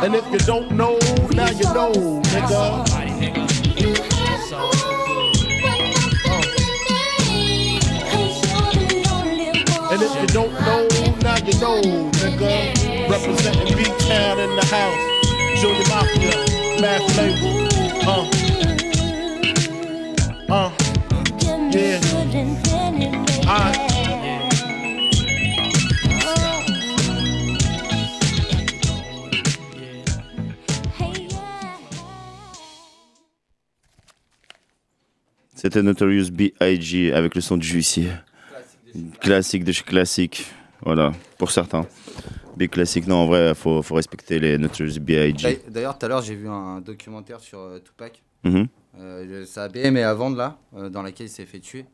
And 0.00 0.14
if 0.14 0.24
you 0.30 0.38
don't 0.38 0.70
know, 0.70 0.96
now 1.32 1.50
you 1.50 1.64
know, 1.74 1.90
nigga. 2.22 2.86
And 9.90 10.02
if 10.02 10.20
you 10.20 10.26
don't 10.28 10.52
know, 10.52 10.86
now 11.20 11.36
you 11.38 11.58
know, 11.58 11.82
nigga. 12.12 13.10
Representing 13.10 13.76
B-Town 13.76 14.38
in 14.38 14.54
the 14.54 14.64
house. 14.66 15.18
Junior 15.60 15.88
Mafia, 15.88 16.36
Mad 16.80 17.02
Flavor. 17.10 17.52
Uh. 18.08 18.24
Uh. 20.48 20.87
C'était 35.60 35.82
Notorious 35.82 36.30
B.I.G. 36.30 37.12
avec 37.12 37.34
le 37.34 37.40
son 37.40 37.56
de 37.56 37.64
huissier. 37.64 38.10
Classique 39.20 39.64
de 39.64 39.72
chez 39.72 39.82
classique. 39.82 40.46
Voilà, 40.82 41.10
pour 41.36 41.50
certains. 41.50 41.84
Big 42.56 42.70
classique, 42.70 43.08
non, 43.08 43.16
en 43.16 43.26
vrai, 43.26 43.56
faut, 43.56 43.82
faut 43.82 43.96
respecter 43.96 44.38
les 44.38 44.56
Notorious 44.56 45.00
B.I.G. 45.00 45.62
D'ailleurs- 45.68 45.98
tout 45.98 46.06
à 46.06 46.08
l'heure, 46.08 46.22
j'ai 46.22 46.36
vu 46.36 46.48
un 46.48 46.80
documentaire 46.80 47.40
sur 47.40 47.58
euh, 47.58 47.80
Tupac. 47.80 48.22
Mhm. 48.44 48.68
Euh, 49.00 49.44
sa 49.46 49.68
BM 49.68 49.96
est 49.96 50.04
à 50.04 50.14
vendre 50.14 50.36
là, 50.36 50.56
euh, 50.76 50.88
dans 50.90 51.02
laquelle 51.02 51.26
il 51.26 51.30
s'est 51.30 51.44
fait 51.44 51.58
tuer. 51.58 51.86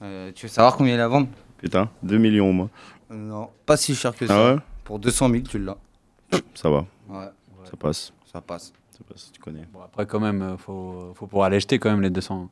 Euh, 0.00 0.32
tu 0.34 0.46
veux 0.46 0.50
savoir 0.50 0.78
combien 0.78 0.94
il 0.94 0.98
est 0.98 1.02
à 1.02 1.08
vendre 1.08 1.28
Putain, 1.58 1.90
2 2.02 2.16
millions, 2.16 2.50
moi. 2.50 2.70
Euh, 3.10 3.14
Non, 3.14 3.50
pas 3.66 3.76
si 3.76 3.94
cher 3.94 4.14
que 4.16 4.24
Ah 4.24 4.28
ça. 4.28 4.54
ouais? 4.54 4.60
Pour 4.84 4.98
200 4.98 5.28
000, 5.30 5.42
tu 5.42 5.58
l'as. 5.58 5.76
Ça 6.54 6.70
va. 6.70 6.86
Ouais. 7.10 7.26
Ça 7.70 7.76
passe. 7.78 8.12
Ça 8.32 8.40
passe. 8.40 8.72
Tu 9.32 9.40
connais. 9.40 9.66
Bon, 9.72 9.80
après, 9.84 10.06
quand 10.06 10.20
même, 10.20 10.42
euh, 10.42 10.56
faut, 10.56 11.12
faut 11.14 11.26
pouvoir 11.26 11.46
aller 11.46 11.56
acheter 11.56 11.78
quand 11.78 11.90
même 11.90 12.02
les 12.02 12.10
200. 12.10 12.48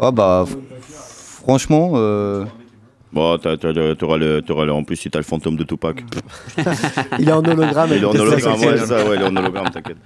Ah 0.00 0.10
bah, 0.10 0.44
franchement. 0.88 1.92
euh, 1.94 2.44
Bon, 3.12 3.36
t'as- 3.36 3.56
t'as- 3.58 3.94
t'auras 3.94 4.16
le, 4.16 4.40
t'auras 4.40 4.64
le, 4.64 4.72
en 4.72 4.84
plus, 4.84 4.96
si 4.96 5.10
t'as 5.10 5.18
le 5.18 5.24
fantôme 5.24 5.56
de 5.56 5.64
Tupac. 5.64 6.02
Il 7.18 7.28
est 7.28 7.32
en 7.32 7.44
hologramme 7.44 7.90
Il 7.92 8.02
est 8.02 8.04
en 8.06 8.10
hologramme, 8.10 8.60
ouais, 8.60 8.76
ça, 8.78 9.04
ouais, 9.04 9.16
il 9.16 9.20
est 9.22 9.24
en 9.26 9.36
hologramme, 9.36 9.68
t'inquiète. 9.70 9.98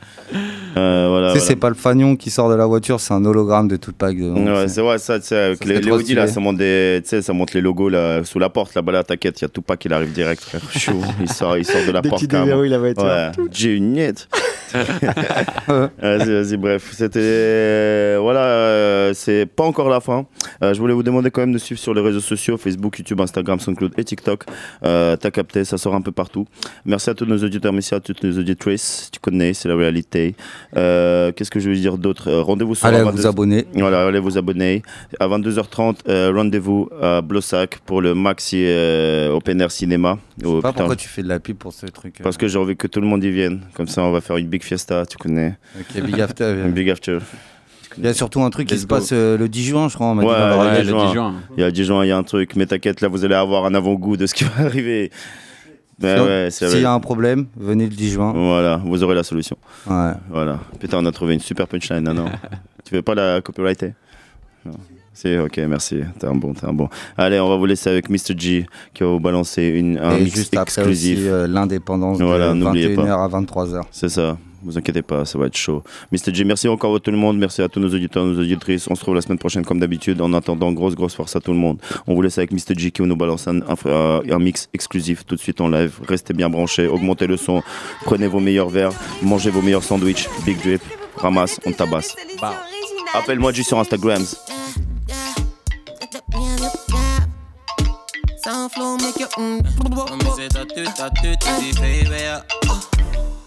Euh, 0.77 1.07
voilà, 1.09 1.29
tu 1.29 1.35
sais, 1.35 1.39
voilà. 1.39 1.41
c'est 1.41 1.57
pas 1.57 1.69
le 1.69 1.75
fagnon 1.77 2.17
qui 2.17 2.31
sort 2.31 2.51
de 2.51 2.55
la 2.57 2.67
voiture, 2.67 2.99
c'est 3.01 3.15
un 3.15 3.25
hologramme 3.25 3.69
de 3.69 3.77
Tupac. 3.77 4.17
dedans, 4.17 4.35
Ouais, 4.35 4.63
c'est- 4.63 4.75
c'est 4.75 4.81
vrai, 4.83 4.99
ça, 4.99 5.21
tu 5.21 5.27
sais, 5.27 5.55
les, 5.65 5.81
les 5.81 5.91
Audi, 5.93 6.15
là, 6.15 6.27
ça 6.27 6.41
monte, 6.41 6.57
des, 6.57 7.01
tu 7.05 7.11
sais, 7.11 7.23
ça 7.23 7.33
monte 7.33 7.55
les 7.55 7.61
logos 7.61 7.89
là, 7.91 8.25
sous 8.25 8.39
la 8.41 8.49
porte, 8.49 8.75
là-bas, 8.75 8.91
là, 8.93 9.05
t'inquiète, 9.05 9.41
il 9.41 9.45
y 9.45 9.47
a 9.47 9.49
Tupac, 9.49 9.85
il 9.85 9.93
arrive 9.93 10.13
direct, 10.13 10.43
frère. 10.43 10.61
Chaud, 10.77 11.01
il 11.21 11.31
sort, 11.31 11.57
il 11.57 11.65
sort 11.65 11.87
de 11.87 11.93
la 11.93 12.01
Dès 12.01 12.09
porte. 12.09 12.19
qu'il 12.21 12.29
carrément. 12.29 12.47
déverrouille 12.47 12.69
la 12.71 12.79
voiture. 12.79 13.05
Ouais, 13.05 13.31
Juniette. 13.53 14.29
vas-y, 14.75 16.33
vas-y, 16.43 16.57
bref. 16.57 16.91
C'était. 16.93 17.21
euh, 17.23 18.19
Voilà, 18.21 18.41
euh, 18.41 19.13
c'est 19.15 19.47
pas 19.47 19.65
encore 19.65 19.89
la 19.89 20.01
fin. 20.01 20.27
Euh, 20.63 20.75
je 20.75 20.81
voulais 20.81 20.93
vous 20.93 21.03
demander 21.05 21.31
quand 21.31 21.41
même 21.41 21.53
de 21.53 21.59
suivre 21.59 21.81
sur 21.81 21.95
les 21.95 22.01
réseaux 22.01 22.21
sociaux 22.21 22.57
Facebook, 22.57 22.96
YouTube, 22.99 23.21
Instagram, 23.21 23.59
SoundCloud 23.61 23.93
et 23.99 24.05
TikTok. 24.05 24.45
Euh, 24.85 25.17
T'as 25.17 25.31
capté, 25.31 25.65
ça 25.65 25.79
sort 25.79 25.95
un 25.95 26.01
peu 26.03 26.13
partout. 26.13 26.47
Merci 26.85 27.11
à 27.11 27.15
tous 27.15 27.25
nos 27.27 27.39
auditeurs, 27.39 27.73
merci 27.73 27.95
à 27.95 28.01
toutes 28.01 28.23
nos 28.25 28.39
auditrices. 28.39 29.11
Tu 29.13 29.21
connais, 29.21 29.55
c'est 29.55 29.69
la 29.69 29.77
réalité. 29.77 30.35
Euh, 30.77 31.33
Qu'est-ce 31.33 31.51
que 31.51 31.61
je 31.61 31.69
veux 31.71 31.77
dire 31.77 31.99
d'autre? 31.99 32.29
Euh, 32.29 32.43
Rendez-vous 32.43 32.75
sur 32.75 32.87
Allez 32.87 32.99
vous 33.01 33.07
22 33.11 33.27
abonner. 33.27 33.67
Voilà, 33.75 34.07
allez 34.07 34.19
vous 34.21 34.37
abonner. 34.39 34.83
À 35.21 35.27
22h30, 35.29 35.97
euh, 36.09 36.33
rendez-vous 36.35 36.89
à 37.01 37.21
Blossac 37.23 37.79
pour 37.87 38.01
le 38.03 38.15
Maxi 38.15 38.65
Open 39.33 39.61
Air 39.61 39.71
Cinéma. 39.71 40.19
Je 40.41 40.47
Oh, 40.47 40.61
pas 40.61 40.71
putain. 40.71 40.83
pourquoi 40.85 40.97
tu 40.97 41.09
fais 41.09 41.23
de 41.23 41.29
la 41.29 41.41
pub 41.41 41.57
pour 41.57 41.73
ce 41.73 41.87
truc. 41.87 42.21
Parce 42.23 42.37
que 42.37 42.47
j'ai 42.49 42.59
envie 42.59 42.77
que 42.77 42.87
tout 42.87 43.01
le 43.01 43.07
monde 43.07 43.25
y 43.25 43.31
vienne. 43.31 43.61
Comme 43.75 43.89
ça, 43.89 44.03
on 44.03 44.13
va 44.13 44.21
faire 44.21 44.37
une 44.37 44.47
big 44.49 44.63
fiesta, 44.63 45.05
tu 45.07 45.17
connais. 45.17 45.57
Ok, 45.79 46.03
big 46.03 46.21
after. 46.21 46.55
Big 46.69 46.91
after. 46.91 47.19
Il 47.99 48.05
y 48.05 48.09
a 48.09 48.15
surtout 48.15 48.43
un 48.43 48.51
truc 48.51 48.69
qui 48.69 48.79
se 48.79 48.87
go. 48.87 48.95
passe 48.97 49.11
euh, 49.13 49.39
le 49.39 49.49
10 49.49 49.65
juin, 49.65 49.89
je 49.89 49.95
crois. 49.95 50.09
On 50.09 50.15
m'a 50.15 50.23
dit 50.23 50.29
Ouais, 50.29 50.35
dans 50.35 50.65
il 50.73 50.77
y 50.77 50.79
a 50.81 50.83
l'oreille. 50.85 51.07
10 51.09 51.13
juin. 51.15 51.35
Il 51.57 51.61
y 51.61 51.65
a 51.65 51.71
10 51.71 51.85
juin, 51.85 52.05
il 52.05 52.09
y 52.09 52.13
a 52.13 52.17
un 52.19 52.23
truc. 52.23 52.57
Mais 52.57 52.67
t'inquiète, 52.67 53.01
là, 53.01 53.09
vous 53.09 53.25
allez 53.25 53.35
avoir 53.35 53.65
un 53.65 53.75
avant-goût 53.75 54.17
de 54.17 54.27
ce 54.27 54.35
qui 54.35 54.45
va 54.45 54.51
arriver. 54.67 55.11
Ben 55.99 56.17
Sinon, 56.19 56.27
ouais, 56.29 56.49
c'est 56.51 56.69
S'il 56.69 56.83
y 56.83 56.85
a 56.85 56.93
un 56.93 57.01
problème, 57.01 57.47
venez 57.57 57.85
le 57.85 57.95
10 57.95 58.11
juin. 58.11 58.33
Voilà, 58.37 58.81
vous 58.85 59.03
aurez 59.03 59.15
la 59.15 59.23
solution. 59.23 59.57
Ouais. 59.87 60.13
Voilà. 60.29 60.59
Putain, 60.79 60.99
on 61.01 61.07
a 61.07 61.13
trouvé 61.13 61.33
une 61.35 61.41
super 61.41 61.67
punchline, 61.67 62.03
non, 62.05 62.13
non. 62.13 62.27
tu 62.85 62.95
veux 62.95 63.01
pas 63.03 63.15
la 63.15 63.41
copyrighter? 63.41 63.95
Non. 64.67 64.73
C'est 65.15 65.39
ok, 65.39 65.57
merci. 65.67 66.01
T'es 66.19 66.27
un 66.27 66.35
bon, 66.35 66.53
t'es 66.53 66.67
un 66.67 66.75
bon. 66.75 66.91
Allez, 67.17 67.41
on 67.41 67.49
va 67.49 67.57
vous 67.57 67.65
laisser 67.65 67.89
avec 67.89 68.11
Mr. 68.11 68.37
G 68.37 68.67
qui 68.93 69.03
va 69.03 69.09
vous 69.09 69.21
balancer 69.21 69.63
une, 69.63 69.97
un 69.97 70.17
Et 70.19 70.25
mix 70.25 70.37
juste 70.37 70.55
après 70.55 70.65
exclusif. 70.83 71.17
aussi, 71.21 71.29
euh, 71.29 71.47
l'indépendance 71.47 72.21
Voilà, 72.21 72.51
de 72.51 72.53
n'oubliez 72.55 72.95
21h 72.95 73.07
pas. 73.07 73.25
à 73.25 73.29
23h. 73.29 73.81
C'est 73.91 74.11
ça. 74.11 74.37
Vous 74.67 74.77
inquiétez 74.77 75.03
pas, 75.03 75.25
ça 75.25 75.39
va 75.39 75.47
être 75.47 75.57
chaud. 75.57 75.83
Mr. 76.11 76.35
J, 76.35 76.45
merci 76.45 76.67
encore 76.69 76.97
à 76.97 77.01
tout 77.01 77.13
le 77.13 77.17
monde. 77.17 77.39
Merci 77.39 77.63
à 77.63 77.69
tous 77.69 77.79
nos 77.79 77.89
auditeurs, 77.89 78.25
nos 78.25 78.39
auditrices. 78.41 78.89
On 78.91 78.95
se 78.97 79.01
retrouve 79.01 79.15
la 79.15 79.23
semaine 79.23 79.39
prochaine 79.39 79.65
comme 79.65 79.79
d'habitude. 79.79 80.21
En 80.21 80.33
attendant, 80.33 80.73
grosse, 80.73 80.97
grosse 80.97 81.15
force 81.15 81.37
à 81.37 81.41
tout 81.41 81.53
le 81.53 81.59
monde. 81.59 81.79
On 82.09 82.15
vous 82.15 82.23
laisse 82.23 82.37
avec 82.39 82.51
Mr. 82.51 82.75
J 82.77 82.91
qui 82.91 83.03
va 83.03 83.07
nous 83.09 83.17
balance 83.17 83.47
un, 83.47 83.61
un- 83.63 84.21
un 84.29 84.39
mix 84.41 84.69
exclusif 84.75 85.25
tout 85.25 85.37
de 85.37 85.41
suite 85.41 85.61
en 85.61 85.69
live. 85.69 85.99
Restez 86.07 86.35
bien 86.35 86.51
branchés, 86.51 86.89
augmentez 86.89 87.27
le 87.27 87.37
son, 87.37 87.63
prenez 88.05 88.27
vos 88.27 88.41
meilleurs 88.41 88.69
verres, 88.69 88.93
mangez 89.23 89.51
vos 89.51 89.63
meilleurs 89.63 89.85
sandwichs. 89.85 90.29
Big 90.45 90.61
drip, 90.63 90.83
ramasse, 91.17 91.61
on 91.65 91.73
tabasse. 91.73 92.17
Appelle-moi 93.15 93.53
J 93.53 93.63
sur 93.65 93.79
Instagram. 93.79 94.23
Flow, 98.75 98.97
make 98.99 99.19
you 99.19 99.27
mm. 99.39 99.61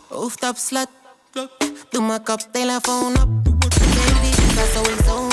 Baby, 0.10 0.99
op 1.34 1.50
slut. 1.60 1.86
Doe 1.90 2.02
mijn 2.02 2.24
koptelefoon 2.24 3.22
op. 3.22 3.44
Baby, 3.44 4.28
ik 4.28 4.52
ga 4.56 4.66
sowieso 4.74 5.29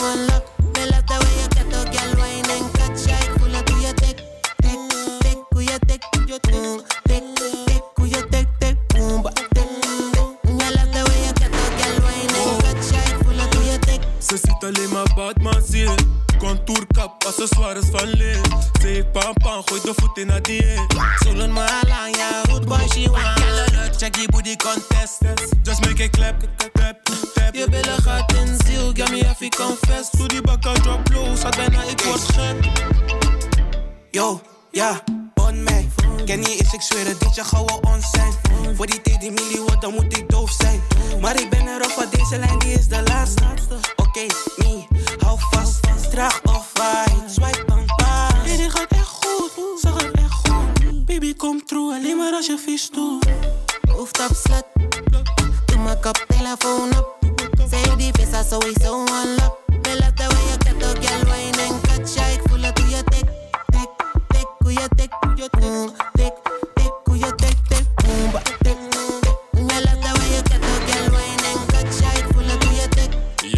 accessoires 17.26 17.86
van 17.90 18.08
leer. 18.08 18.40
Ze 18.80 18.86
heeft 18.86 19.12
pan 19.12 19.32
pan, 19.32 19.62
gooi 19.64 19.80
de 19.80 19.92
voet 19.96 20.18
in 20.18 20.28
haar 20.28 20.42
dieet. 20.42 20.80
Zullen 21.18 21.52
me 21.52 21.60
alang, 21.60 22.16
ja, 22.16 22.42
root 22.48 22.64
boy, 22.64 22.88
she 22.88 23.10
want. 23.10 23.98
Check 23.98 24.14
die 24.14 24.28
booty 24.30 24.56
contest. 24.56 25.18
Just 25.62 25.84
make 25.84 26.04
it 26.04 26.10
clap, 26.10 26.34
clap, 26.72 26.98
clap. 27.32 27.54
Je 27.54 27.66
billen 27.70 28.02
gaat 28.02 28.32
in 28.32 28.56
ziel, 28.66 28.92
get 28.94 29.10
me 29.10 29.18
if 29.18 29.40
ik 29.40 29.56
confess. 29.56 30.10
Doe 30.10 30.28
die 30.28 30.40
bak 30.40 30.66
aan 30.66 30.74
drop 30.74 31.08
low, 31.12 31.36
zat 31.36 31.56
bijna 31.56 31.82
ik 31.82 32.00
word 32.00 32.20
gek. 32.20 32.64
Yo, 34.10 34.40
ja, 34.70 35.02
on 35.56 35.62
mij. 35.62 35.88
Ken 36.24 36.38
niet 36.38 36.60
eens, 36.60 36.72
ik 36.72 36.80
zweer 36.80 37.06
het, 37.06 37.20
dit 37.20 37.34
je 37.34 37.44
gouden 37.44 37.84
ons 37.84 38.10
zijn. 38.10 38.32
Voor 38.76 38.86
die 38.86 39.00
TD 39.00 39.22
milli 39.22 39.60
wordt, 39.66 39.80
dan 39.80 39.94
moet 39.94 40.18
ik 40.18 40.28
doof 40.28 40.50
zijn. 40.50 40.80
Maar 41.20 41.40
ik 41.40 41.50
ben 41.50 41.68
erop, 41.68 41.92
want 41.96 42.12
deze 42.12 42.38
lijn 42.38 42.58
die 42.58 42.72
is 42.72 42.88
de 42.88 43.02
laatste. 43.02 43.44
Oké, 43.96 44.26
me, 44.56 44.84
hou 45.18 45.38
vast. 45.50 46.10
Draag 46.10 46.40
of 46.42 46.70
waai, 46.72 47.22
swipe 47.26 47.64
dan 47.66 47.84
pas. 47.96 48.44
Nee, 48.44 48.56
dit 48.56 48.70
gaat 48.70 48.90
echt 48.90 49.06
goed, 49.06 49.80
ze 49.80 49.88
gaat 49.88 50.10
echt 50.12 50.32
goed. 50.32 51.04
Baby, 51.04 51.34
kom 51.34 51.64
true, 51.64 51.94
alleen 51.94 52.16
maar 52.16 52.32
als 52.32 52.46
je 52.46 52.58
vies 52.58 52.90
doet. 52.90 53.26
Hoofd 53.90 54.20
op 54.30 54.36
slut. 54.44 54.64
Doe 55.66 55.78
mijn 55.78 56.00
koptelefoon 56.00 56.88
op. 56.98 57.16
Zeg 57.70 57.96
die 57.96 58.12
vis, 58.12 58.30
dat 58.30 58.46
sowieso 58.50 58.98
unlock. 58.98 59.58
Me 59.82 59.96
love 59.98 60.12
the 60.14 60.26
way 60.28 60.44
you 60.48 60.58
get 60.64 60.80
the 60.80 61.06
girl 61.06 61.24
wine 61.24 61.55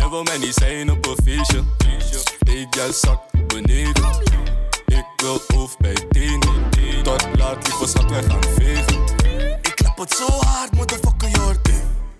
je 0.08 0.14
wil 0.14 0.22
mij 0.22 0.38
niet 0.38 0.54
zijn 0.54 0.90
op 0.90 1.06
een 1.06 1.16
feestje, 1.24 1.62
ik 2.44 2.74
jij 2.74 2.92
zak 2.92 3.20
beneden. 3.46 4.04
Ik 4.86 5.04
wil 5.16 5.40
hoofd 5.48 5.78
bij 5.78 5.96
tien, 6.10 6.40
tot 7.02 7.26
laat 7.36 7.68
ik 7.68 7.74
was 7.74 7.92
wij 7.92 8.22
gaan 8.22 8.42
vegen. 8.56 9.02
Ik 9.62 9.72
klap 9.74 9.98
het 9.98 10.12
zo 10.12 10.26
hard, 10.26 10.72
motherfucker, 10.72 11.28
je 11.28 11.38
hoort 11.38 11.68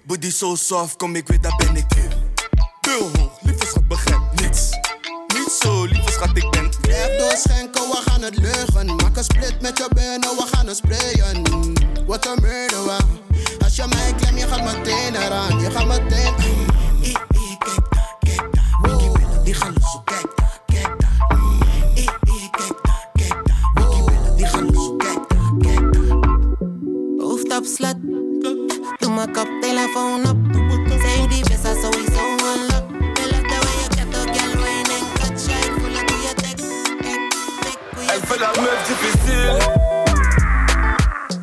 Body 0.03 0.31
so 0.31 0.55
soft, 0.55 0.97
kom 0.97 1.17
ik 1.17 1.29
weer, 1.29 1.41
daar 1.41 1.57
ben 1.57 1.77
ik 1.77 1.95
in. 1.95 2.11
Deel 2.81 3.11
hoog, 3.17 3.39
lieve 3.41 3.65
begrijpt 3.65 3.89
begrijp 3.89 4.41
niets. 4.41 4.88
Niet 5.49 5.57
zo, 5.57 5.85
lieve 5.85 6.13
schat, 6.13 6.37
ik 6.37 6.51
ben. 6.51 6.71
Blijf 6.81 7.19
doorschenken, 7.19 7.83
we 7.83 8.01
gaan 8.05 8.23
het 8.23 8.39
leugen. 8.39 8.87
Maak 8.97 9.17
een 9.17 9.25
split 9.25 9.61
met 9.61 9.79
je 9.79 9.89
benen, 9.95 10.21
we 10.21 10.45
gaan 10.51 10.67
het 10.67 10.77
sprayen. 10.77 11.43
What 12.07 12.27
a 12.27 12.35
murder, 12.41 12.79
wow. 12.85 13.01
Als 13.65 13.77
je 13.77 13.85
mij 13.89 14.15
klem, 14.17 14.37
je 14.37 14.47
gaat 14.47 14.65
meteen 14.65 15.15
eraan. 15.15 15.61
Je 15.61 15.71
gaat 15.71 15.87
meteen. 15.87 16.35
Eh, 16.37 17.09
eh, 17.09 17.15
kijk 17.59 17.87
daar, 17.91 18.17
kijk 18.19 18.49
daar. 18.53 18.79
Wiki 18.83 19.11
willen, 19.13 19.45
die 19.45 19.55
gaan 19.55 19.75
lossen, 19.81 20.05
kijk 20.05 20.33
daar, 20.37 20.61
kijk 20.67 21.01
daar. 21.01 21.27
Eh, 21.29 22.03
eh, 22.03 22.51
kijk 22.51 22.79
daar, 22.83 23.09
kijk 23.13 23.47
daar. 23.47 23.71
Wiki 23.75 24.03
willen, 24.05 24.37
die 24.37 24.47
gaan 24.47 24.71
lossen, 24.73 24.97
kijk 24.97 25.29
daar, 25.29 25.53
kijk 25.61 25.93
daar. 25.93 27.27
Hoofd 27.27 27.57
op 27.57 27.65
slut. 27.65 27.97
Doe 28.99 29.11
mijn 29.15 29.33
koptelefoon 29.33 30.29
op. 30.29 30.48
fait 38.29 38.39
la 38.39 38.53
meuf 38.61 38.87
difficile. 38.87 39.59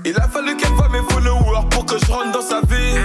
Il 0.05 0.15
a 0.17 0.27
fallu 0.27 0.55
qu'elle 0.55 0.73
voie 0.73 0.89
mes 0.89 1.01
followers 1.09 1.67
pour 1.71 1.85
que 1.85 1.97
je 1.97 2.11
rentre 2.11 2.31
dans 2.31 2.41
sa 2.41 2.61
vie. 2.61 2.99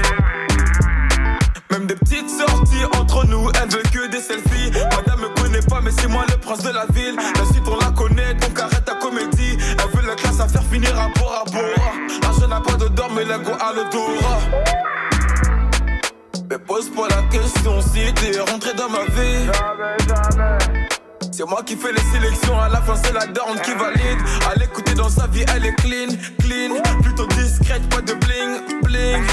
Même 1.70 1.86
des 1.86 1.94
petites 1.94 2.28
sorties 2.28 2.84
entre 2.98 3.26
nous, 3.26 3.48
elle 3.60 3.70
veut 3.70 3.82
que 3.82 4.10
des 4.10 4.20
selfies. 4.20 4.70
Madame 4.96 5.20
me 5.20 5.28
connaît 5.40 5.62
pas, 5.62 5.80
mais 5.82 5.92
c'est 5.92 6.08
moi 6.08 6.24
le 6.28 6.36
prince 6.36 6.62
de 6.62 6.70
la 6.70 6.84
ville. 6.92 7.16
La 7.16 7.44
suite 7.46 7.66
on 7.66 7.78
la 7.78 7.90
connaît, 7.92 8.34
donc 8.34 8.58
arrête 8.58 8.84
ta 8.84 8.96
comédie. 8.96 9.56
Elle 9.60 9.98
veut 9.98 10.06
la 10.06 10.14
classe 10.14 10.40
à 10.40 10.48
faire 10.48 10.64
finir 10.64 10.90
à 10.98 11.08
Bora 11.18 11.44
Bora. 11.50 11.92
L'argent 12.22 12.48
n'a 12.48 12.60
pas 12.60 12.74
d'odeur, 12.74 13.08
mais 13.14 13.24
l'ego 13.24 13.52
a 13.58 13.72
l'odorat. 13.72 14.40
Mais 16.50 16.58
pose 16.58 16.90
pas 16.90 17.08
la 17.08 17.22
question 17.30 17.80
si 17.80 18.12
t'es 18.12 18.38
rentré 18.40 18.74
dans 18.74 18.90
ma 18.90 19.04
vie. 19.04 20.79
C'est 21.32 21.48
moi 21.48 21.62
qui 21.64 21.76
fais 21.76 21.92
les 21.92 22.02
sélections, 22.12 22.58
à 22.60 22.68
la 22.68 22.80
fin 22.82 22.94
c'est 22.96 23.12
la 23.12 23.26
daronne 23.26 23.60
qui 23.60 23.72
valide. 23.72 24.18
À 24.50 24.58
l'écouter 24.58 24.94
dans 24.94 25.08
sa 25.08 25.26
vie, 25.28 25.44
elle 25.54 25.64
est 25.66 25.74
clean, 25.76 26.08
clean. 26.40 26.82
Plutôt 27.02 27.26
discrète, 27.28 27.88
pas 27.88 28.00
de 28.00 28.14
bling, 28.14 28.80
bling. 28.82 29.24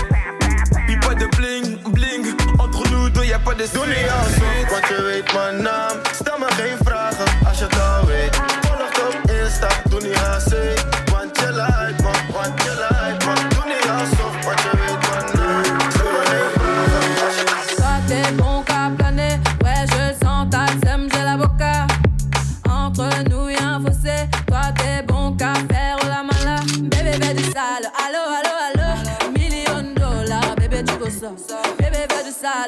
Puis 0.86 0.98
pas 0.99 1.15
de 1.15 1.26
bling, 1.38 1.82
bling. 1.91 2.26
Entre 2.60 2.90
nous 2.91 3.10
deux, 3.10 3.26
y'a 3.26 3.40
pas 3.40 3.56
de 3.56 3.65
Doe 3.74 3.88
niet 3.88 4.10
aan 4.10 4.30
zoek, 4.30 4.69
want 4.69 4.88
je 4.88 5.03
weet 5.03 5.34
mijn 5.34 5.61
naam. 5.61 5.98
Stel 6.14 6.38
me 6.38 6.45
geen 6.52 6.78
vragen 6.86 7.26
als 7.48 7.57
je 7.60 7.64
het 7.64 7.80
al 7.80 8.06
weet. 8.06 8.36
Volg 8.36 9.07
op 9.07 9.32
Insta, 9.32 9.68
doe 9.90 10.02
niet 10.02 10.18
aan 10.18 10.41
zeep. 10.41 10.97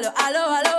Fais 0.00 0.08
du 0.08 0.16
sale, 0.16 0.69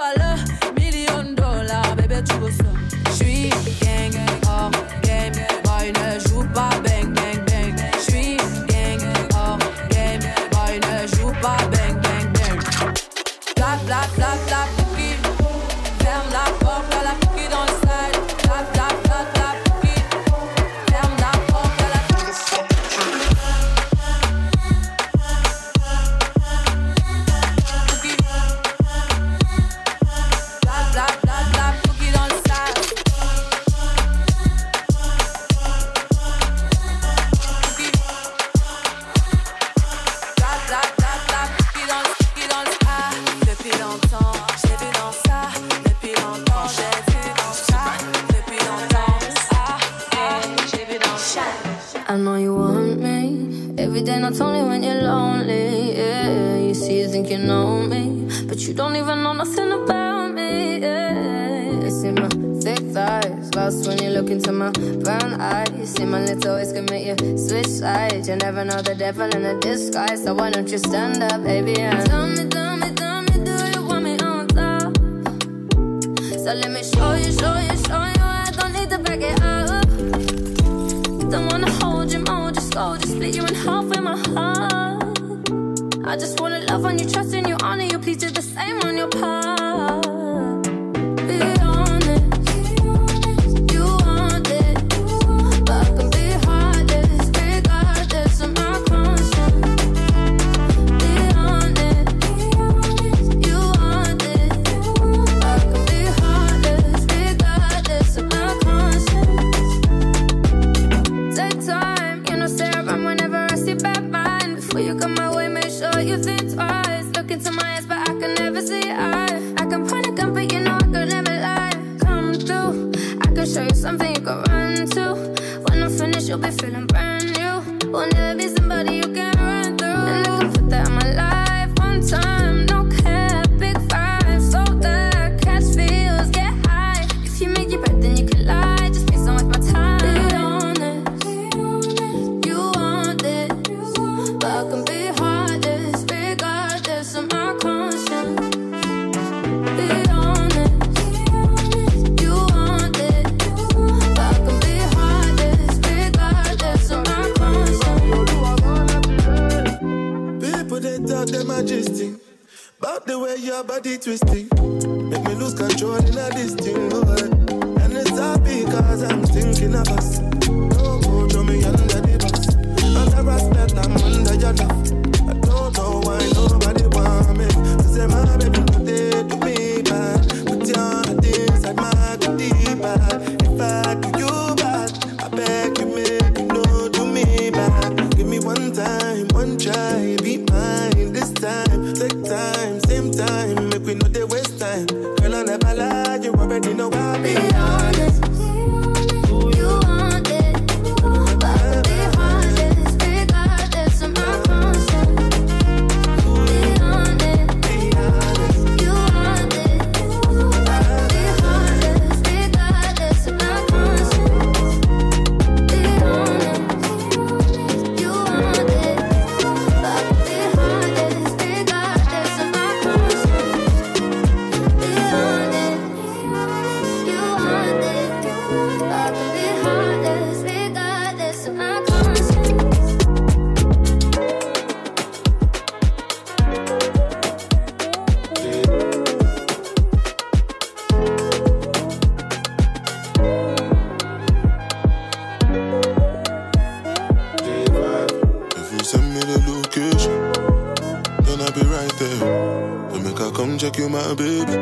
check 253.61 253.77
you, 253.77 253.87
my 253.87 254.15
baby. 254.15 254.57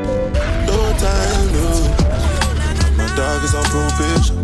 No 0.68 0.94
time, 1.00 1.48
no. 1.56 1.70
My 2.98 3.08
dog 3.16 3.44
is 3.46 3.56
on 3.56 3.64
probation. 3.72 4.38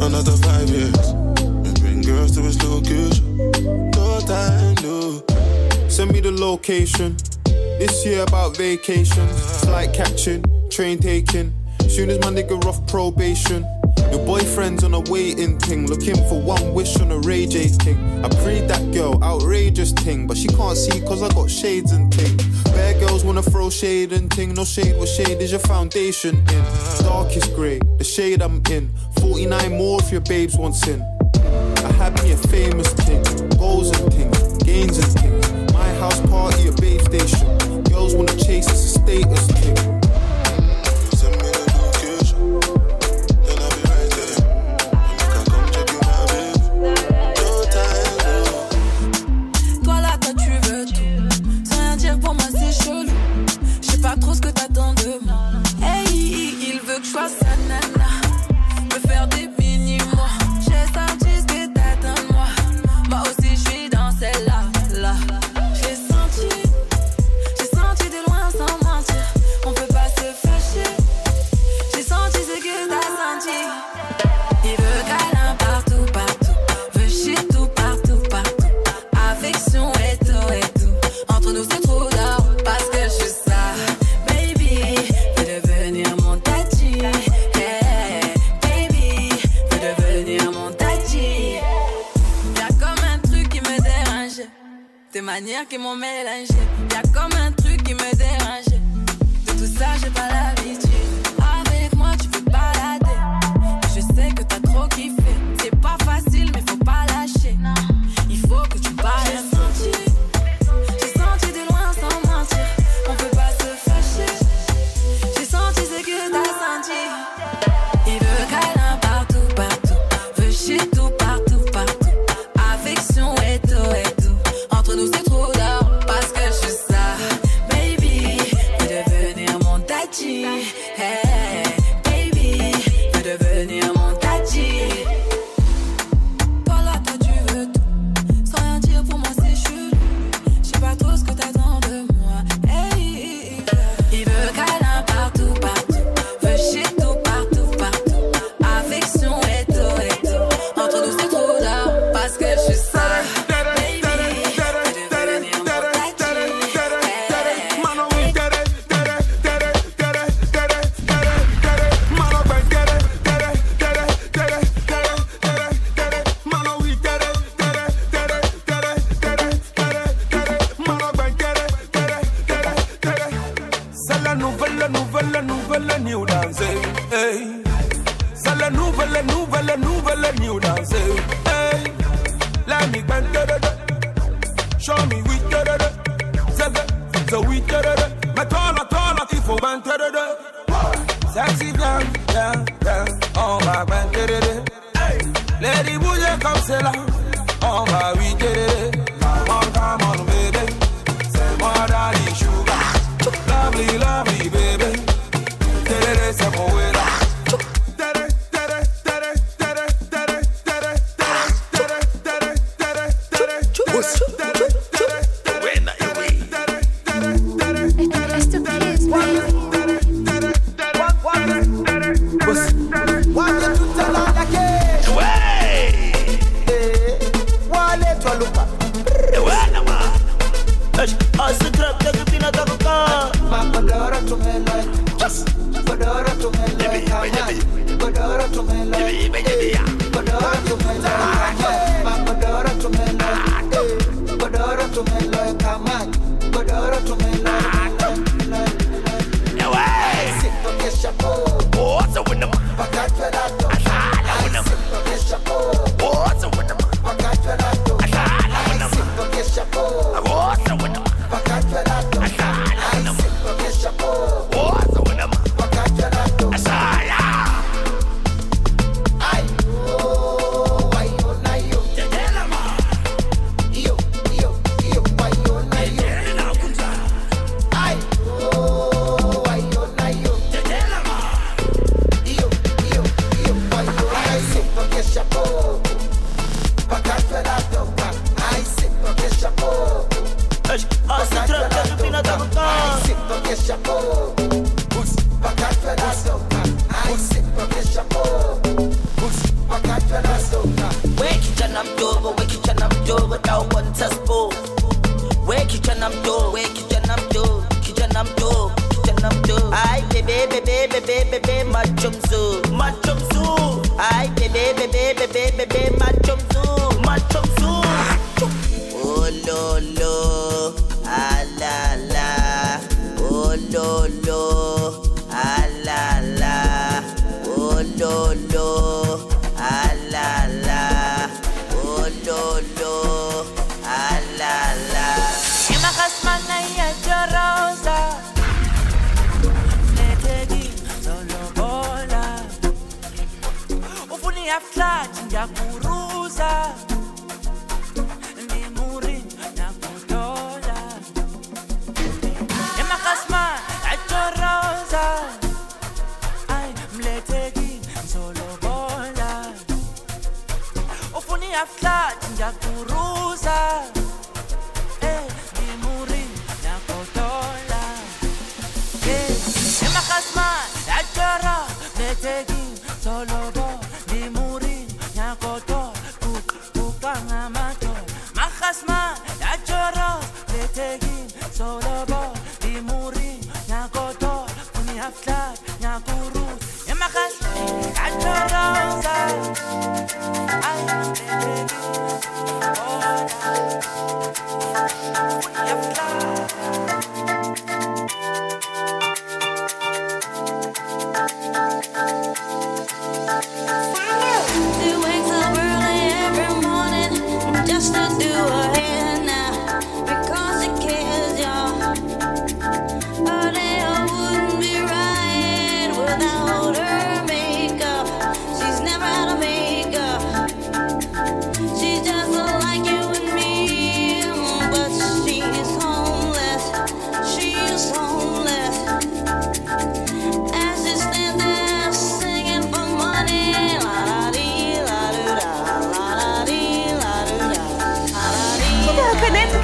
Another 0.00 0.32
five 0.32 0.66
years. 0.70 1.08
And 1.66 1.78
bring 1.78 2.00
girls 2.00 2.34
to 2.36 2.40
his 2.40 2.56
location. 2.62 3.36
No 3.90 4.18
time, 4.20 4.76
no. 4.82 5.22
Send 5.90 6.10
me 6.10 6.20
the 6.20 6.32
location. 6.32 7.18
This 7.44 8.06
year 8.06 8.22
about 8.22 8.56
vacation. 8.56 9.28
Flight 9.28 9.92
catching, 9.92 10.42
train 10.70 10.98
taking. 10.98 11.52
Soon 11.86 12.08
as 12.08 12.18
my 12.20 12.28
nigga 12.28 12.64
off 12.64 12.86
probation. 12.86 13.66
Your 14.10 14.24
boyfriend's 14.24 14.84
on 14.84 14.94
a 14.94 15.00
waiting 15.00 15.58
thing, 15.58 15.86
looking 15.86 16.16
for 16.30 16.40
one 16.40 16.72
wish 16.72 16.98
on 16.98 17.12
a 17.12 17.18
Ray 17.18 17.44
J 17.46 17.68
thing. 17.68 18.24
I 18.24 18.28
prayed 18.42 18.68
that 18.68 18.90
girl, 18.94 19.22
outrageous 19.22 19.92
thing, 19.92 20.26
but 20.26 20.38
she 20.38 20.48
can't 20.48 20.78
see 20.78 21.00
cause 21.02 21.22
I 21.22 21.28
got 21.34 21.50
shades 21.50 21.92
and 21.92 22.12
thing 22.12 22.49
girls 23.20 23.24
wanna 23.26 23.42
throw 23.42 23.68
shade 23.68 24.12
and 24.12 24.30
ting, 24.30 24.54
no 24.54 24.64
shade. 24.64 24.96
What 24.96 25.08
shade 25.08 25.42
is 25.42 25.50
your 25.50 25.60
foundation 25.60 26.36
in? 26.36 26.64
Darkest 27.02 27.54
grey, 27.54 27.78
the 27.98 28.04
shade 28.04 28.40
I'm 28.40 28.62
in. 28.70 28.90
49 29.20 29.76
more 29.76 30.00
if 30.00 30.10
your 30.10 30.22
babes 30.22 30.56
want 30.56 30.74
sin. 30.74 31.02
I 31.34 31.92
had 31.98 32.14
me 32.22 32.32
a 32.32 32.36
famous 32.36 32.92
ting, 32.94 33.22
goals 33.58 33.90
and 33.98 34.12
ting, 34.12 34.30
gains 34.60 34.98
and 34.98 35.16
ting. 35.18 35.74
My 35.74 35.92
house 36.00 36.20
party, 36.28 36.68
a 36.68 36.72
babe 36.72 37.00
station. 37.02 37.82
Girls 37.84 38.14
wanna 38.14 38.36
chase, 38.36 38.66
it's 38.68 38.84
a 38.84 39.00
status 39.00 39.46
thing. 39.48 39.99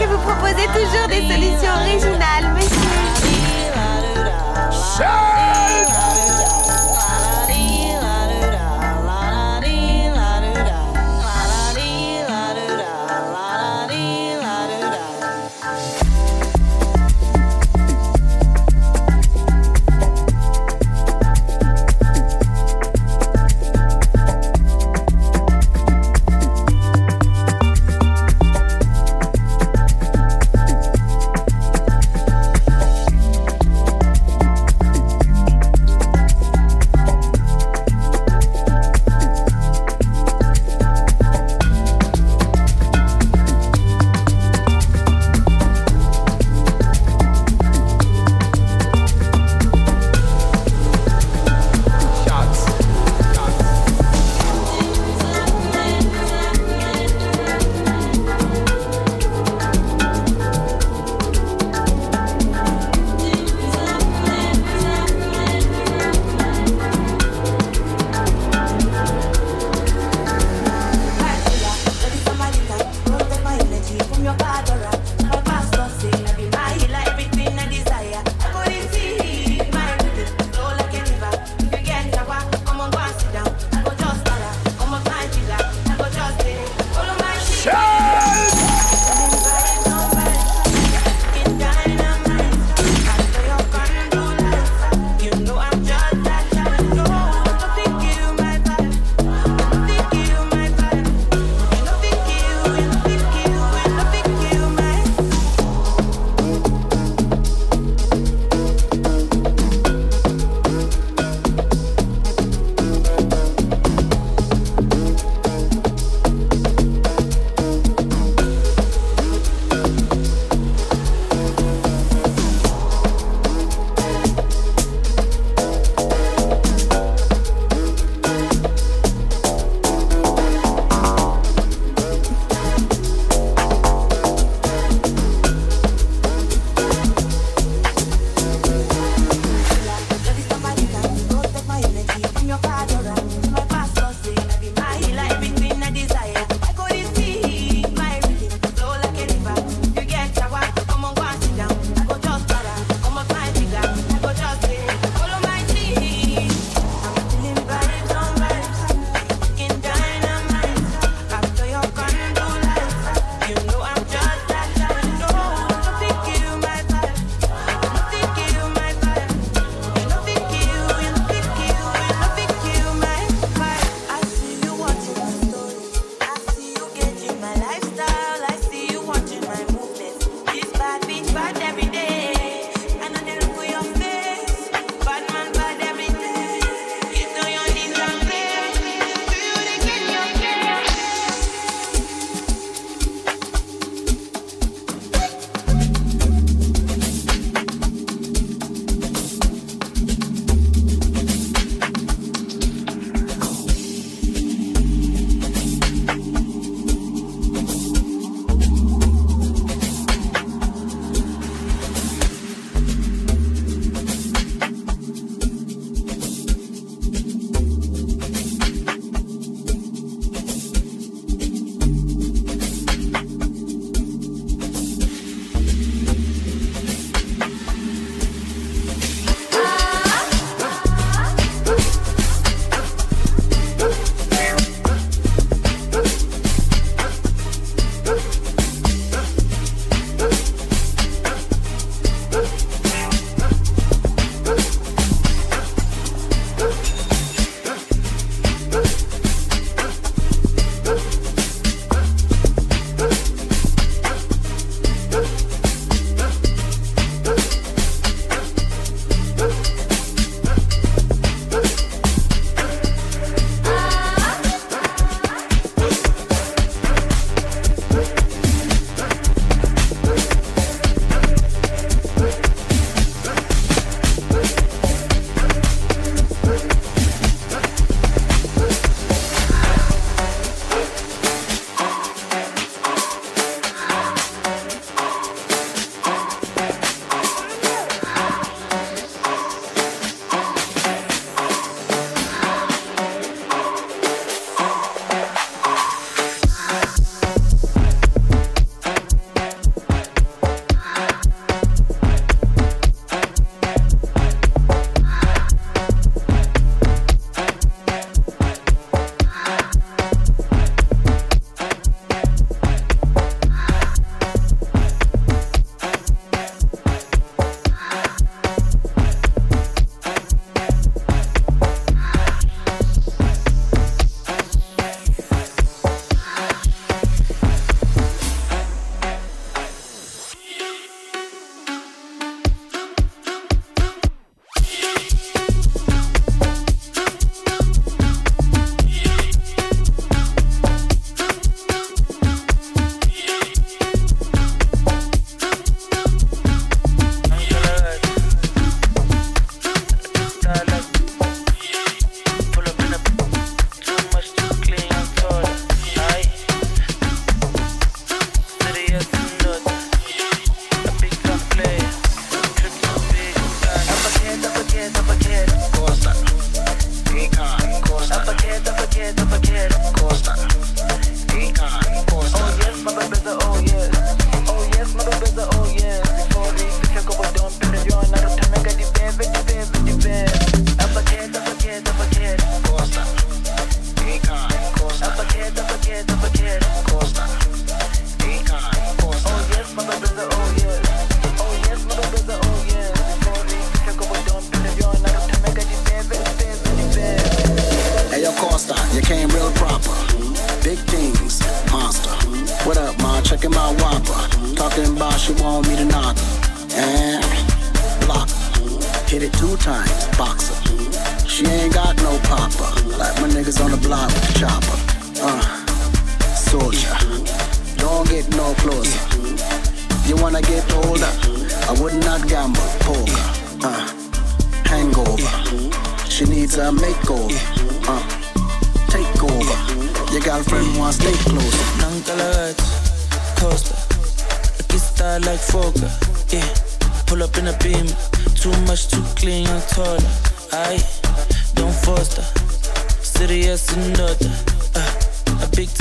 Vous 0.08 0.18
proposez 0.18 0.66
toujours 0.68 1.08
des 1.08 1.22
solutions 1.28 1.74
originales, 1.74 2.54
monsieur. 2.54 2.96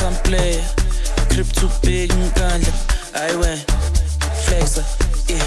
Time 0.05 0.21
player. 0.21 0.63
Crib 1.33 1.47
too 1.57 1.69
big 1.81 2.11
and 2.13 2.29
ganja. 2.37 2.69
I 3.15 3.35
went 3.41 3.65
flexer. 4.45 4.85
Yeah, 5.25 5.41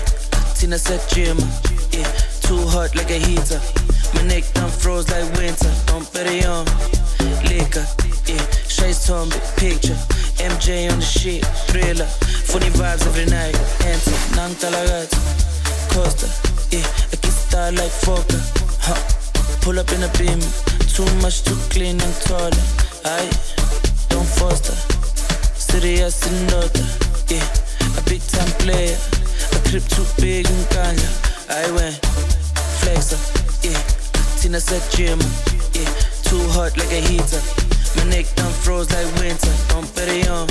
Tina 0.58 0.76
said 0.76 0.98
gym. 1.14 1.38
Yeah, 1.94 2.10
too 2.42 2.66
hot 2.66 2.90
like 2.96 3.08
a 3.08 3.20
heater. 3.22 3.60
My 4.14 4.22
neck 4.26 4.42
done 4.54 4.68
froze 4.68 5.08
like 5.10 5.30
winter. 5.38 5.70
Don't 5.86 6.12
bet 6.12 6.26
it 6.26 6.44
on 6.46 6.66
liquor. 7.46 7.86
Yeah, 8.26 8.42
Shay's 8.66 9.06
Tom, 9.06 9.28
big 9.28 9.46
picture. 9.54 9.98
MJ 10.42 10.90
on 10.90 10.98
the 10.98 11.06
shit, 11.06 11.46
thriller. 11.70 12.10
Funny 12.50 12.70
vibes 12.74 13.06
every 13.06 13.26
night. 13.26 13.54
Enter, 13.86 14.18
nang 14.34 14.58
talagat. 14.58 15.06
Costa, 15.94 16.26
yeah, 16.74 16.82
aquí 17.14 17.28
está 17.30 17.70
like 17.70 17.94
Foka. 18.02 18.42
Huh. 18.82 18.98
Pull 19.60 19.78
up 19.78 19.92
in 19.92 20.02
a 20.02 20.10
beam. 20.18 20.40
Too 20.90 21.06
much, 21.22 21.44
too 21.44 21.54
clean 21.70 22.00
and 22.02 22.14
taller. 22.26 22.50
Aye, 23.04 23.30
don't 24.08 24.26
foster. 24.26 24.74
Serious 25.54 26.20
daughter. 26.48 26.86
Yeah, 27.28 27.44
a 27.96 28.02
big 28.08 28.22
time 28.28 28.50
player. 28.58 28.96
A 29.52 29.58
crib 29.68 29.84
too 29.88 30.06
big 30.20 30.46
and 30.46 30.66
ganja. 30.72 31.10
I 31.48 31.70
went 31.72 31.96
flexer. 32.80 33.20
Yeah, 33.62 33.80
Tina 34.40 34.60
said 34.60 34.82
gym. 34.90 35.18
Yeah, 35.72 35.90
too 36.24 36.42
hot 36.56 36.76
like 36.76 36.92
a 36.92 37.00
heater. 37.00 37.42
My 37.96 38.04
neck 38.10 38.26
done 38.34 38.52
froze 38.52 38.90
like 38.92 39.08
winter. 39.20 39.54
Don't 39.68 39.88
bet 39.94 40.08
it 40.08 40.28
on 40.28 40.46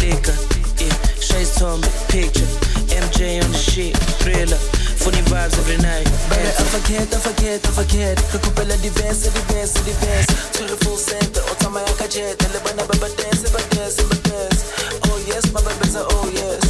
liquor. 0.00 0.36
Yeah, 0.78 0.94
Shay's 1.20 1.54
Tom, 1.56 1.80
big 1.80 1.98
picture. 2.08 2.50
MJ 2.94 3.42
on 3.42 3.50
the 3.52 3.58
shit, 3.58 3.96
thriller. 4.22 4.77
Funny 4.98 5.22
vibes 5.30 5.56
every 5.58 5.76
night. 5.78 6.04
Baby, 6.28 6.48
I 6.48 6.64
forget, 6.74 7.06
I 7.14 7.18
forget, 7.18 7.60
I 7.66 7.70
forget. 7.70 8.16
Recupera 8.32 8.76
diverse, 8.82 9.28
diverse, 9.32 9.74
diverse. 9.86 10.26
To 10.58 10.64
the 10.64 10.76
full 10.84 10.96
center, 10.96 11.40
otama 11.50 11.80
ya 11.80 11.92
kajet. 11.98 12.36
Elebana 12.44 12.84
baba 12.88 13.08
dance, 13.16 13.42
baba 13.50 13.62
dance, 13.74 13.96
baba 14.02 14.16
dance. 14.28 14.60
Oh 15.08 15.18
yes, 15.26 15.52
my 15.52 15.60
baby's 15.62 15.94
a 15.96 16.02
oh 16.04 16.28
yes. 16.34 16.60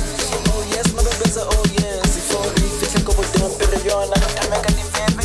Oh 0.52 0.62
yes, 0.74 0.86
my 0.94 1.02
baby's 1.02 1.36
a 1.36 1.42
oh 1.44 1.64
yes. 1.80 2.05
Before 2.14 2.46
we 2.55 2.68
fit 2.78 2.94
like 2.94 3.09
over 3.09 3.26
down, 3.38 3.50
pero 3.59 3.78
yo 3.86 3.96
na 4.10 4.16
otama 4.26 4.56
ya 4.56 4.70
diverse, 4.76 5.16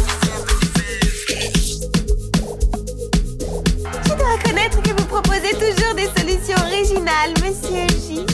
Je 4.08 4.14
dois 4.16 4.32
reconnaître 4.38 4.82
que 4.82 4.90
vous 4.90 5.06
proposez 5.08 5.54
toujours 5.54 5.94
des 5.96 6.10
solutions 6.18 6.60
originales, 6.66 7.34
monsieur 7.44 7.88
J. 8.08 8.33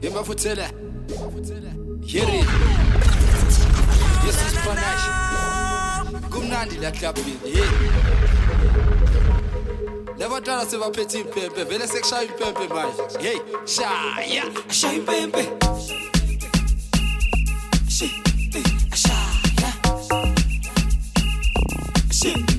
Yemafutela. 0.00 0.70
Yeri. 2.02 2.38
Yes 4.24 4.40
is 4.46 4.54
Panache. 4.64 5.10
Kumnandi 6.30 6.76
la 6.80 6.90
clubbing. 6.90 7.40
Hey. 7.44 7.68
Levantala 10.18 10.64
sebaphethe 10.64 11.18
impempe 11.20 11.64
vele 11.64 11.86
sekushaya 11.86 12.22
impempe 12.22 12.68
manje. 12.68 13.18
Hey, 13.20 13.38
shaya. 13.66 14.44
Shaya 14.70 14.96
impempe. 14.96 15.58
Shit. 22.10 22.57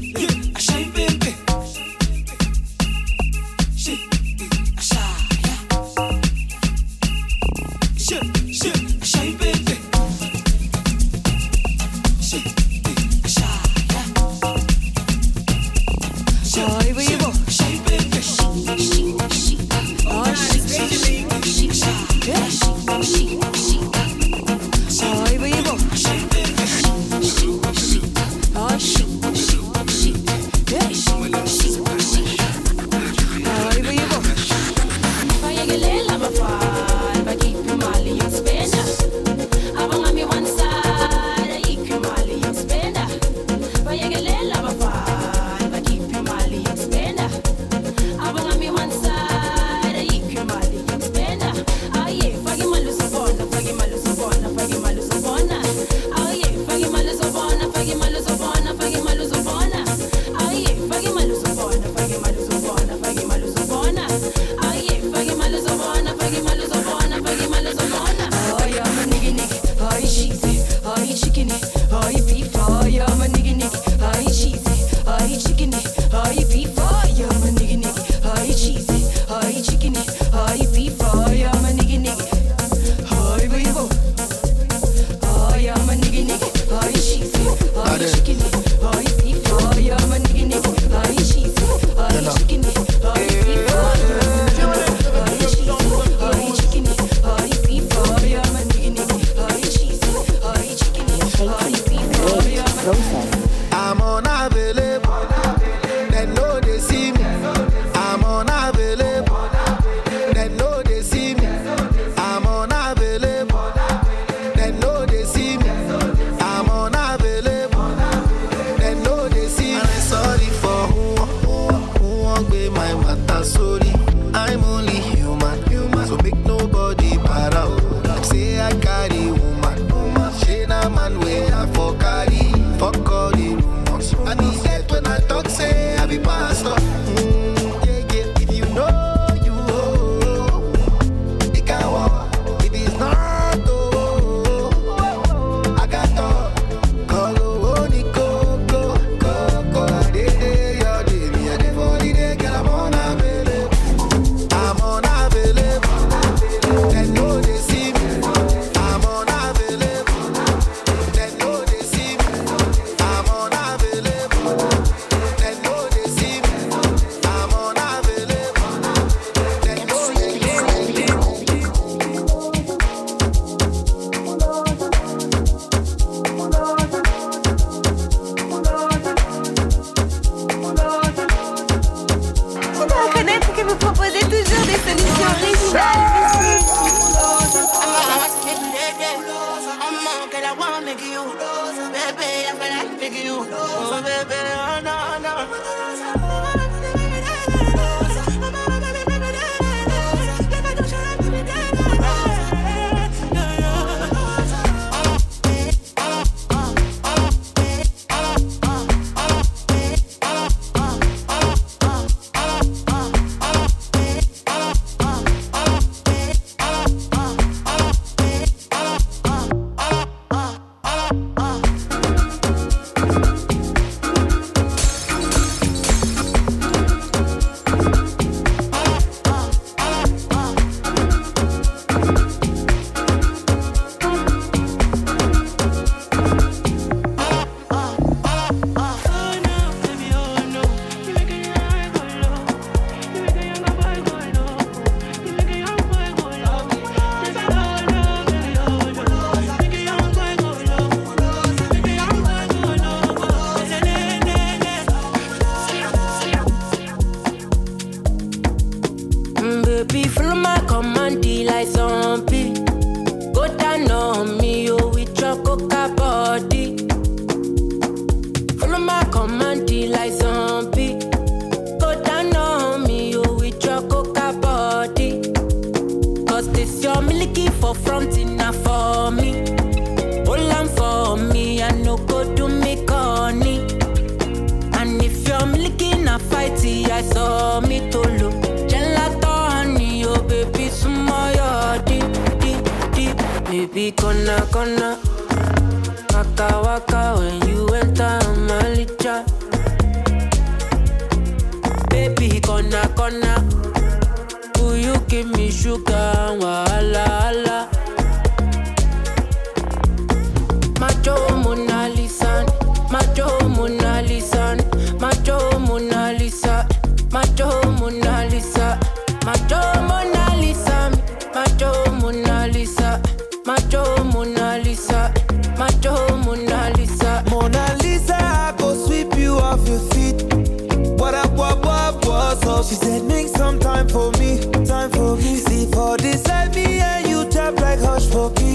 spoken 338.10 338.49